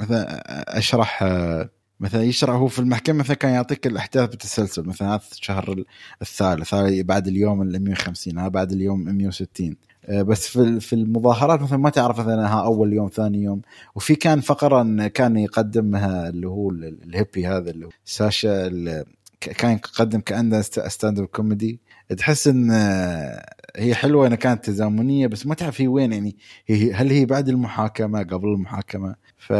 مثلا 0.00 0.78
أشرح 0.78 1.22
آه، 1.22 1.70
مثلا 2.00 2.22
يشرح 2.22 2.54
هو 2.54 2.66
في 2.68 2.78
المحكمة 2.78 3.18
مثلا 3.18 3.36
كان 3.36 3.52
يعطيك 3.52 3.86
الأحداث 3.86 4.28
بالتسلسل 4.30 4.86
مثلا 4.86 5.08
هذا 5.14 5.20
الشهر 5.32 5.84
الثالث 6.22 6.74
هذا 6.74 7.02
بعد 7.02 7.26
اليوم 7.28 7.62
ال 7.62 7.84
150 7.84 8.38
هذا 8.38 8.48
بعد 8.48 8.72
اليوم 8.72 9.00
160 9.04 9.76
آه، 10.04 10.22
بس 10.22 10.48
في 10.48 10.80
في 10.80 10.92
المظاهرات 10.92 11.62
مثلا 11.62 11.78
ما 11.78 11.90
تعرف 11.90 12.20
مثلا 12.20 12.46
ها 12.48 12.64
أول 12.64 12.92
يوم 12.92 13.08
ثاني 13.08 13.42
يوم. 13.42 13.62
وفي 13.94 14.14
كان 14.14 14.40
فقرة 14.40 15.06
كان 15.06 15.36
يقدمها 15.36 16.28
اللي 16.28 16.48
هو 16.48 16.70
ال- 16.70 16.98
ال 17.04 17.10
hippie 17.10 17.46
هذا 17.46 17.70
اللي 17.70 17.86
هو 17.86 17.90
ساشا 18.04 18.68
كان 19.40 19.72
يقدم 19.72 20.20
كأنه 20.20 20.60
stand-up 20.62 21.26
comedy 21.26 21.80
تحس 22.16 22.48
إن 22.48 22.70
آه، 22.70 23.46
هي 23.76 23.94
حلوة 23.94 24.26
انها 24.26 24.36
كانت 24.36 24.64
تزامنية 24.64 25.26
بس 25.26 25.46
ما 25.46 25.54
تعرف 25.54 25.80
هي 25.80 25.88
وين 25.88 26.12
يعني 26.12 26.36
هي 26.66 26.92
هل 26.92 27.10
هي 27.10 27.26
بعد 27.26 27.48
المحاكمة 27.48 28.22
قبل 28.22 28.48
المحاكمة؟ 28.48 29.14
ف 29.38 29.50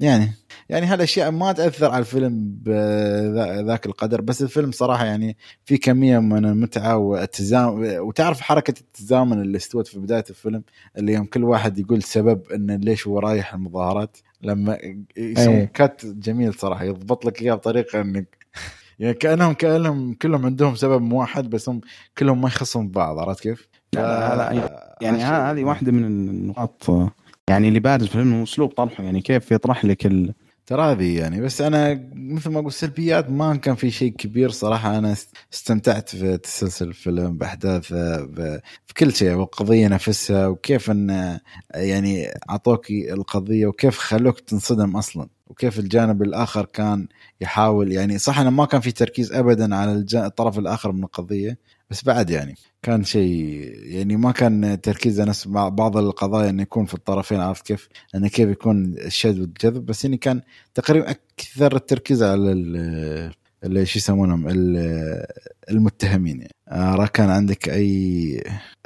يعني 0.00 0.32
يعني 0.72 0.86
هالاشياء 0.86 1.30
ما 1.30 1.52
تأثر 1.52 1.90
على 1.90 1.98
الفيلم 1.98 2.56
بذاك 2.62 3.86
القدر 3.86 4.20
بس 4.20 4.42
الفيلم 4.42 4.72
صراحة 4.72 5.04
يعني 5.04 5.36
في 5.64 5.76
كمية 5.76 6.18
من 6.18 6.44
المتعة 6.44 6.96
والتزامن 6.96 7.98
وتعرف 7.98 8.40
حركة 8.40 8.74
التزامن 8.80 9.42
اللي 9.42 9.56
استوت 9.56 9.86
في 9.86 9.98
بداية 9.98 10.24
الفيلم 10.30 10.62
اللي 10.98 11.12
يوم 11.12 11.24
كل 11.24 11.44
واحد 11.44 11.78
يقول 11.78 12.02
سبب 12.02 12.42
انه 12.54 12.76
ليش 12.76 13.06
هو 13.06 13.18
رايح 13.18 13.54
المظاهرات 13.54 14.16
لما 14.42 14.78
يسوون 15.16 15.56
أيه. 15.56 15.70
كات 15.74 16.06
جميل 16.06 16.54
صراحة 16.54 16.84
يضبط 16.84 17.24
لك 17.24 17.42
إياه 17.42 17.54
بطريقة 17.54 18.00
إنك 18.00 18.36
يعني 18.98 19.14
كانهم 19.14 19.52
كأنهم 19.52 20.14
كلهم 20.14 20.46
عندهم 20.46 20.74
سبب 20.74 21.12
واحد 21.12 21.50
بس 21.50 21.68
هم 21.68 21.80
كلهم 22.18 22.40
ما 22.40 22.48
يخصهم 22.48 22.88
ببعض 22.88 23.18
عرفت 23.18 23.42
كيف؟ 23.42 23.68
لا، 23.94 24.36
لا، 24.36 24.54
لا، 24.54 24.66
ف- 24.66 25.02
يعني 25.02 25.22
هذه 25.22 25.64
واحدة 25.64 25.92
من 25.92 26.04
النقاط 26.04 26.90
يعني 27.48 27.68
اللي 27.68 27.80
بارز 27.80 28.06
في 28.06 28.14
الفيلم 28.14 28.34
هو 28.34 28.42
اسلوب 28.42 28.70
طرحه 28.70 29.04
يعني 29.04 29.20
كيف 29.20 29.52
يطرح 29.52 29.84
لك 29.84 30.06
ال... 30.06 30.34
ترى 30.66 30.82
هذه 30.92 31.18
يعني. 31.18 31.40
بس 31.40 31.60
أنا 31.60 32.08
مثل 32.14 32.50
ما 32.50 32.58
أقول 32.60 32.72
سلبيات 32.72 33.30
ما 33.30 33.56
كان 33.56 33.74
في 33.74 33.90
شيء 33.90 34.12
كبير 34.12 34.50
صراحة. 34.50 34.98
أنا 34.98 35.12
است- 35.12 35.34
استمتعت 35.52 36.08
في 36.08 36.36
تسلسل 36.38 36.88
الفيلم 36.88 37.38
باحداثه 37.38 38.24
ب- 38.24 38.60
في 38.86 38.94
كل 38.96 39.12
شيء 39.14 39.32
والقضية 39.34 39.88
نفسها 39.88 40.46
وكيف 40.46 40.90
إن 40.90 41.38
يعني 41.74 42.28
أعطوك 42.50 42.90
القضية 42.90 43.66
وكيف 43.66 43.98
خلوك 43.98 44.40
تنصدم 44.40 44.96
أصلا 44.96 45.28
وكيف 45.46 45.78
الجانب 45.78 46.22
الآخر 46.22 46.64
كان 46.64 47.08
يحاول. 47.40 47.92
يعني 47.92 48.18
صح 48.18 48.38
إنه 48.38 48.50
ما 48.50 48.64
كان 48.64 48.80
في 48.80 48.92
تركيز 48.92 49.32
ابدا 49.32 49.76
على 49.76 50.04
الطرف 50.14 50.58
الآخر 50.58 50.92
من 50.92 51.04
القضية. 51.04 51.58
بس 51.92 52.04
بعد 52.04 52.30
يعني. 52.30 52.54
كان 52.82 53.04
شيء 53.04 53.32
يعني 53.84 54.16
ما 54.16 54.32
كان 54.32 54.80
تركيز 54.80 55.20
نفس 55.20 55.48
بعض 55.48 55.96
القضايا 55.96 56.50
إنه 56.50 56.62
يكون 56.62 56.86
في 56.86 56.94
الطرفين 56.94 57.40
عرفت 57.40 57.66
كيف؟ 57.66 57.88
انه 58.14 58.28
كيف 58.28 58.48
يكون 58.48 58.94
الشد 58.98 59.40
والجذب 59.40 59.86
بس 59.86 60.04
يعني 60.04 60.16
كان 60.16 60.40
تقريبا 60.74 61.10
أكثر 61.10 61.76
التركيز 61.76 62.22
على 62.22 62.52
ال- 62.52 63.32
اللي 63.64 63.86
شو 63.86 63.98
يسمونهم؟ 63.98 64.48
ال- 64.48 65.26
المتهمين 65.70 66.40
يعني. 66.40 66.52
آه، 66.68 67.06
كان 67.06 67.30
عندك 67.30 67.68
أي 67.68 68.42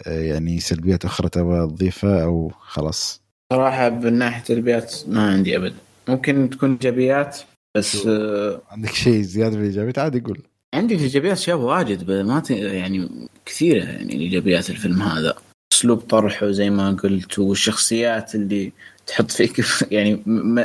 يعني 0.07 0.61
سلبيات 0.61 1.05
أخرى 1.05 1.29
تبغى 1.29 1.67
تضيفها 1.67 2.25
أو 2.25 2.53
خلاص؟ 2.61 3.23
صراحة 3.53 3.91
من 3.91 4.13
ناحية 4.19 4.55
البيات 4.55 4.95
ما 5.09 5.31
عندي 5.31 5.57
ابدا 5.57 5.75
ممكن 6.09 6.51
تكون 6.51 6.71
إيجابيات 6.73 7.39
بس 7.77 8.07
آه، 8.07 8.63
عندك 8.71 8.93
شيء 8.93 9.23
زيادة 9.23 9.57
بالايجابيات 9.57 9.99
عادي 9.99 10.21
قول. 10.21 10.43
عندي 10.75 10.95
ايجابيات 10.95 11.37
اشياء 11.37 11.57
واجد 11.57 12.11
ما. 12.11 12.43
يعني 12.51 13.29
كثيرة 13.47 13.85
يعني 13.85 14.13
ايجابيات 14.13 14.71
الفيلم 14.71 15.03
هذا 15.03 15.35
أسلوب 15.73 15.99
طرحه 15.99 16.51
زي 16.51 16.71
ما 16.71 16.91
قلت 16.93 17.39
والشخصيات 17.39 18.35
اللي 18.35 18.73
تحط 19.07 19.31
فيك 19.31 19.65
يعني 19.97 20.23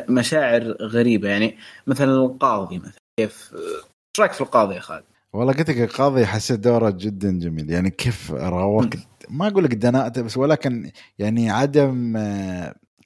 مشاعر 0.10 0.64
غريبة 0.82 1.30
يعني 1.30 1.58
مثلا 1.88 2.12
القاضي 2.12 2.78
مثلا 2.78 3.02
كيف 3.20 3.54
إيش 3.56 4.20
رأيك 4.20 4.32
في 4.32 4.42
القاضي 4.42 4.76
يا 4.76 4.80
خالد؟ 4.80 5.04
والله 5.34 5.54
قلت 5.54 5.70
لك 5.70 5.78
القاضي 5.78 6.26
حسيت 6.26 6.60
دوره 6.60 6.90
جدا 6.90 7.40
جميل 7.40 7.72
يعني 7.72 7.90
كيف 7.90 8.32
راوك 8.32 8.94
ما 9.30 9.48
أقول 9.48 9.64
لك 9.64 9.74
دناءته 9.74 10.22
بس 10.22 10.38
ولكن 10.38 10.92
يعني 11.20 11.50
عدم 11.50 12.18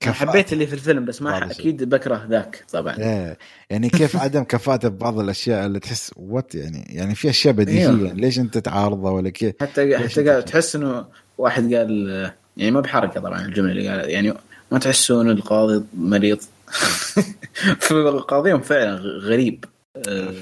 كفاءة. 0.05 0.29
حبيت 0.29 0.53
اللي 0.53 0.67
في 0.67 0.73
الفيلم 0.73 1.05
بس 1.05 1.21
ما. 1.21 1.51
أكيد 1.51 1.83
بكره 1.83 2.25
ذاك 2.29 2.63
طبعا 2.71 2.97
إيه 2.97 3.37
يعني 3.69 3.89
كيف 3.89 4.17
عدم 4.23 4.43
كفاءته 4.43 4.89
ببعض 4.89 5.19
الأشياء 5.19 5.65
اللي 5.65 5.79
تحس 5.79 6.11
وات 6.15 6.55
يعني 6.55 6.85
يعني 6.89 7.15
في 7.15 7.29
أشياء 7.29 7.53
بديهية 7.53 7.89
أيوه. 7.89 8.13
ليش 8.13 8.39
أنت 8.39 8.57
تعارضه 8.57 9.11
ولا 9.11 9.29
كيف 9.29 9.55
حتى 9.61 9.97
حتى 9.97 10.29
قال؟ 10.29 10.45
تحس 10.45 10.75
إنه 10.75 11.05
واحد 11.37 11.73
قال 11.73 12.31
يعني 12.57 12.71
ما 12.71 12.81
بحركة 12.81 13.19
طبعا 13.19 13.45
الجملة 13.45 13.71
اللي 13.71 13.89
قالها 13.89 14.05
يعني 14.05 14.33
ما 14.71 14.79
تحسون 14.79 15.29
القاضي 15.29 15.83
مريض 15.93 16.39
فالقاضي 17.79 18.59
فعلا 18.59 18.95
غريب 18.99 19.65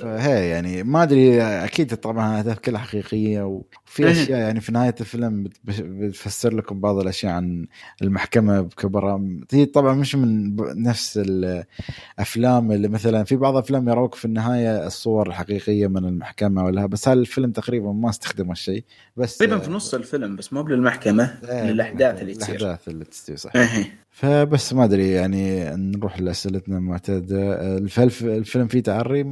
فهي 0.02 0.50
يعني 0.50 0.84
ما 0.84 1.04
أدري 1.04 1.42
أكيد 1.42 1.96
طبعا 1.96 2.32
الاهداف 2.32 2.60
كلها 2.60 2.80
حقيقية 2.82 3.42
وفي 3.42 4.04
إيه. 4.06 4.12
أشياء 4.12 4.40
يعني 4.40 4.62
في 4.62 4.72
نهاية 4.72 4.96
الفيلم 5.02 5.44
بت- 5.44 5.82
بتفسر 5.82 6.54
لكم 6.54 6.80
بعض 6.80 6.98
الأشياء 6.98 7.34
عن 7.34 7.68
المحكمة 8.02 8.62
بكبرها 8.62 9.22
هي 9.54 9.66
طبعا 9.66 9.94
مش 9.94 10.16
من 10.16 10.56
نفس 10.84 11.20
الافلام 11.24 12.72
اللي 12.72 12.88
مثلا 12.88 13.24
في 13.24 13.36
بعض 13.36 13.54
الافلام 13.54 13.90
يروك 13.90 14.16
في 14.16 14.26
النهاية 14.26 14.88
الصور 14.88 15.28
الحقيقية 15.28 15.88
من 15.88 16.06
المحكمة 16.06 16.64
ولا 16.64 16.86
بس 16.86 17.08
هذا 17.08 17.20
الفيلم 17.20 17.52
تقريبا 17.52 17.92
ما 17.92 18.10
استخدم 18.10 18.50
هالشيء 18.50 18.84
بس 19.18 19.38
تقريبا 19.38 19.60
في 19.60 19.72
نص 19.72 19.94
الفيلم 19.94 20.36
بس 20.36 20.54
مو 20.54 20.68
للمحكمه 20.68 21.38
إيه، 21.50 21.72
للأحداث 21.72 22.22
اللي 22.22 22.34
تصير 22.34 22.56
الأحداث 22.56 22.88
اللي 22.88 23.06
تصير 23.06 23.36
صح 23.36 23.56
إيه. 23.56 24.03
فبس 24.14 24.74
ما 24.74 24.84
أدري 24.84 25.12
يعني 25.12 25.70
نروح 25.76 26.20
لأسئلتنا 26.20 26.78
المعتادة 26.78 27.54
الفيلم 27.78 28.10
الفيلم 28.24 28.68
فيه 28.68 28.80
تعري 28.80 29.24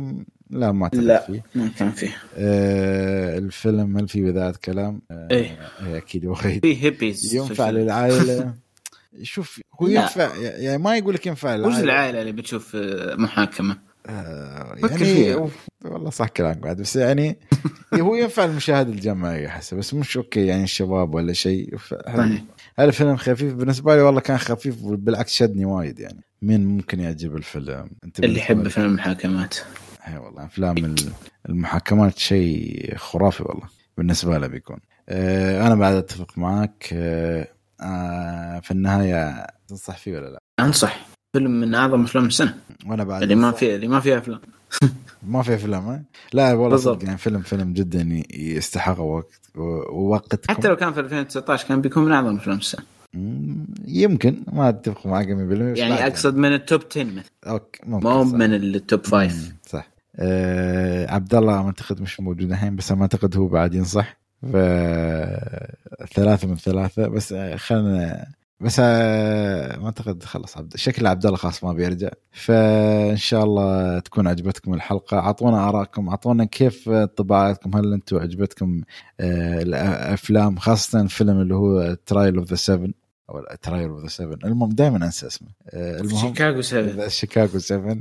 لا 0.50 0.72
ما 0.72 0.90
لا. 0.94 1.22
فيه 1.22 1.44
ما 1.56 1.68
كان 1.80 1.92
فيه 1.92 2.18
آه 2.38 3.38
الفيلم 3.38 3.98
هل 3.98 4.08
فيه 4.08 4.24
بذات 4.24 4.58
كلام؟ 4.58 5.02
آه 5.12 5.28
إيه. 5.32 5.58
إيه 5.88 5.98
أكيد 5.98 6.26
وايد 6.26 6.62
فيه 6.62 6.84
هيبيز 6.84 7.36
ينفع. 7.36 7.70
للعائلة 7.70 8.54
شوف 9.22 9.62
هو 9.82 9.88
لا. 9.88 9.94
ينفع 10.02 10.36
يعني 10.36 10.84
ما 10.84 10.98
يقول 10.98 11.14
لك 11.14 11.28
ينفع 11.28 11.54
وش 11.54 11.60
للعائلة 11.60 11.84
العائلة 11.84 12.22
اللي 12.22 12.32
بتشوف 12.32 12.76
آه، 12.76 13.16
محاكمة؟ 13.16 13.78
آه 14.06 14.76
يعني. 14.78 15.34
أوف، 15.34 15.68
والله 15.86 16.10
صح 16.10 16.28
كلامك 16.28 16.58
بعد 16.58 16.82
بس 16.82 16.96
يعني 16.96 17.38
هو 17.94 18.16
ينفع 18.16 18.46
المشاهد 18.46 18.90
الجماعي 18.90 19.48
احس 19.48 19.74
بس 19.74 19.94
مش 19.94 20.18
أوكي 20.18 20.46
يعني 20.46 20.64
الشباب 20.64 21.16
ولا 21.16 21.34
شيء. 21.34 21.76
هذا 22.08 22.42
الفيلم 22.80 23.16
خفيف. 23.18 23.54
بالنسبة 23.54 23.96
لي 23.96 24.02
والله 24.02 24.22
كان 24.22 24.38
خفيف 24.38 24.76
بالعكس 24.84 25.34
شدني 25.34 25.66
وايد 25.66 26.00
يعني. 26.00 26.22
مين 26.42 26.66
ممكن 26.66 27.00
يعجب 27.00 27.36
الفيلم؟ 27.36 27.90
أنت 28.04 28.20
اللي 28.20 28.40
يحب؟ 28.40 28.68
فيلم 28.68 28.86
المحاكمات. 28.86 29.56
اي 30.08 30.18
والله 30.18 30.46
أفلام 30.46 30.78
ال- 30.78 31.12
المحاكمات 31.50 32.18
شيء 32.18 32.94
خرافي 32.98 33.44
والله. 33.44 33.68
بالنسبة 33.98 34.38
له 34.38 34.48
بيكون. 34.48 34.78
آه 35.10 35.68
أنا 35.68 35.76
بعد 35.76 35.94
أتفق 35.96 36.38
معك 36.38 36.90
آه 36.94 37.48
آه 37.82 38.60
في 38.60 38.72
النهاية 38.72 39.48
تنصح 39.68 39.98
فيه 39.98 40.18
ولا 40.18 40.30
لا؟ 40.30 40.40
أنصح. 40.60 41.11
فيلم 41.34 41.52
من 41.52 41.76
أعظم 41.76 42.04
أفلام 42.04 42.26
السنة. 42.26 42.56
وأنا 42.86 43.04
بعد 43.04 43.22
اللي 43.22 43.36
ما. 43.36 43.52
فيه 43.52 43.76
اللي 43.76 43.88
ما 43.88 44.00
فيها 44.00 44.18
أفلام. 44.18 44.40
ما 45.28 45.42
في 45.42 45.56
أفلام؟ 45.56 46.04
لا 46.34 46.54
والله. 46.54 46.78
صدق 46.78 47.04
يعني 47.06 47.18
فيلم 47.18 47.42
فيلم 47.42 47.74
جدا 47.74 48.24
يستحق 48.34 49.00
وقت 49.00 49.40
ووقتكم. 49.56 50.54
حتى 50.54 50.68
لو 50.68 50.76
كان 50.76 50.94
في 50.94 51.00
2019 51.00 51.68
كان 51.68 51.82
بيكون 51.82 52.06
من 52.06 52.12
أعظم 52.12 52.36
أفلام 52.36 52.58
السنة. 52.58 52.84
يمكن. 53.88 54.44
ما 54.54 54.70
أتفق 54.70 55.08
معك 55.08 55.28
100% 55.28 55.30
بس 55.30 55.78
يعني 55.78 55.96
بعد 55.96 56.12
أقصد 56.12 56.36
من 56.36 56.54
ال 56.54 56.61
top 56.61 56.82
10 56.92 57.04
مثلا. 57.04 57.24
okay 57.48 57.82
ممكن 57.86 58.04
ما 58.06 58.12
هو 58.14 58.26
صح. 58.26 58.34
من 58.34 58.54
ال 58.54 58.67
top 58.67 59.06
5 59.06 59.36
مم، 59.36 59.56
صح. 59.66 59.88
آه 60.16 61.12
عبد 61.12 61.36
الله 61.36 61.54
أعتقد 61.66 62.02
مش 62.02 62.20
موجود 62.20 62.52
الحين 62.52 62.76
بس 62.76 62.92
ما 62.92 63.02
أعتقد 63.02 63.38
هو 63.38 63.48
بعد 63.48 63.74
ينصح. 63.76 64.18
ف 64.42 64.56
ثلاثة 66.14 66.48
من 66.48 66.56
ثلاثة 66.56 67.08
بس 67.08 67.34
خلينا 67.56 68.28
بس 68.62 68.78
آه، 68.80 69.78
ما 69.78 69.86
أعتقد 69.86 70.24
خلص 70.24 70.58
عبد 70.58 70.78
شكل 70.78 71.08
عبد 71.08 71.26
الله 71.26 71.38
خلاص 71.38 71.64
ما 71.64 71.74
بيرجع. 71.74 72.10
فإن 72.32 73.18
شاء 73.18 73.44
الله 73.44 74.00
تكون 74.00 74.28
عجبتكم 74.28 74.74
الحلقة. 74.74 75.18
أعطونا 75.20 75.70
آرائكم 75.70 76.10
أعطونا 76.10 76.46
كيف 76.46 76.90
انطباعاتكم 76.90 77.78
هل 77.78 77.94
أنتم 77.94 78.18
عجبتكم 78.18 78.82
آه، 79.20 79.62
الأفلام 79.62 80.58
خاصة 80.58 81.02
الفيلم 81.02 81.42
اللي 81.42 81.56
هو 81.56 81.98
Trial 82.06 82.38
of 82.38 82.50
the 82.50 82.56
7 82.56 82.90
أو 83.32 83.56
Trial 83.62 83.90
of 83.90 84.02
the 84.02 84.08
7 84.08 84.38
المهم 84.46 84.70
دائما 84.70 85.06
أنسى 85.06 85.28
اسمه. 85.28 85.48
آه، 85.70 86.02
المهم 86.02 86.28
شيكاغو 86.28 86.62
7 86.62 87.08
شيكاغو 87.08 87.60
7 87.60 87.98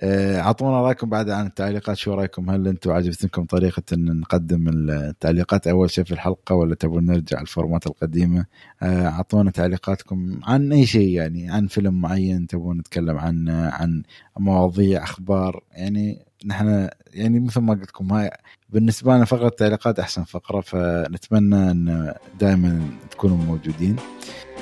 آه، 0.00 0.40
أعطونا 0.40 0.80
رأيكم 0.80 1.10
بعد 1.10 1.30
عن 1.30 1.46
التعليقات. 1.46 1.96
شو 1.96 2.14
رأيكم؟ 2.14 2.50
هل 2.50 2.68
أنتم 2.68 2.90
عجبتكم 2.90 3.44
طريقة 3.44 3.82
إن 3.92 4.20
نقدم 4.20 4.68
التعليقات؟ 4.68 5.66
أول 5.66 5.90
شيء 5.90 6.04
في 6.04 6.12
الحلقة 6.12 6.54
ولا 6.54 6.74
تبون 6.74 7.06
نرجع 7.06 7.40
ال 7.40 7.47
format 7.47 7.86
القديمة؟ 7.86 8.46
آه، 8.82 9.06
أعطونا 9.06 9.50
تعليقاتكم 9.50 10.40
عن 10.44 10.72
أي 10.72 10.86
شيء 10.86 11.08
يعني 11.08 11.50
عن 11.50 11.66
فيلم 11.66 12.00
معين 12.00 12.46
تبون 12.46 12.78
نتكلم 12.78 13.18
عن 13.18 13.48
عن 13.48 14.02
مواضيع 14.38 15.02
أخبار. 15.02 15.62
يعني 15.72 16.26
نحن 16.46 16.88
يعني 17.14 17.40
مثل 17.40 17.60
ما 17.60 17.74
قلت 17.74 17.88
لكم 17.88 18.12
هاي 18.12 18.30
بالنسبة 18.70 19.16
لنا 19.16 19.24
فقرة 19.24 19.48
التعليقات 19.48 19.98
أحسن 19.98 20.24
فقرة 20.24 20.60
فنتمنى 20.60 21.70
إن 21.70 22.14
دائما 22.40 22.90
تكونوا 23.10 23.36
موجودين. 23.36 23.96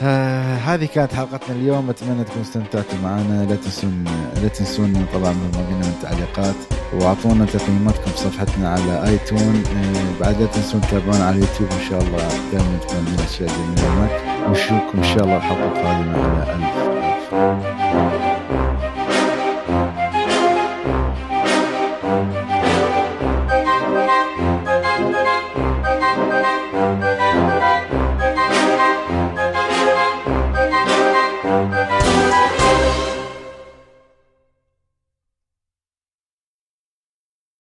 آه 0.03 0.57
هذه 0.57 0.85
كانت 0.85 1.15
حلقتنا 1.15 1.57
اليوم. 1.57 1.91
أتمنى 1.91 2.25
تكونوا 2.25 2.43
استمتعتوا 2.43 2.99
معنا. 3.03 3.45
لا 3.45 3.57
تنسون 3.57 4.05
لا 4.43 4.49
تنسون 4.49 5.07
طبعا 5.15 5.31
مثل 5.31 5.59
ما 5.59 5.71
من 5.71 5.95
التعليقات 5.97 6.55
وأعطونا 6.93 7.45
تقييماتكم 7.45 8.11
في 8.11 8.19
صفحتنا 8.19 8.69
على 8.73 9.09
آيتون. 9.09 9.63
آه 9.77 10.21
بعد 10.21 10.41
لا 10.41 10.47
تنسون 10.47 10.81
تتابعونا 10.81 11.25
على 11.25 11.37
اليوتيوب 11.37 11.69
إن 11.73 11.91
شاء 11.91 12.01
الله 12.01 12.29
دائما 12.53 12.79
تكون 12.83 12.97
عندنا 12.97 13.25
اشياء 13.25 13.49
جميله 13.49 13.95
هناك 13.95 14.11
ونشوفكم 14.49 14.99
إن 14.99 15.05
شاء 15.05 15.25
الله 15.25 15.37
الحلقة 15.37 15.67
القادمه 15.67 16.19
على 16.19 16.55
الف 16.55 17.35
ألف. 17.35 18.34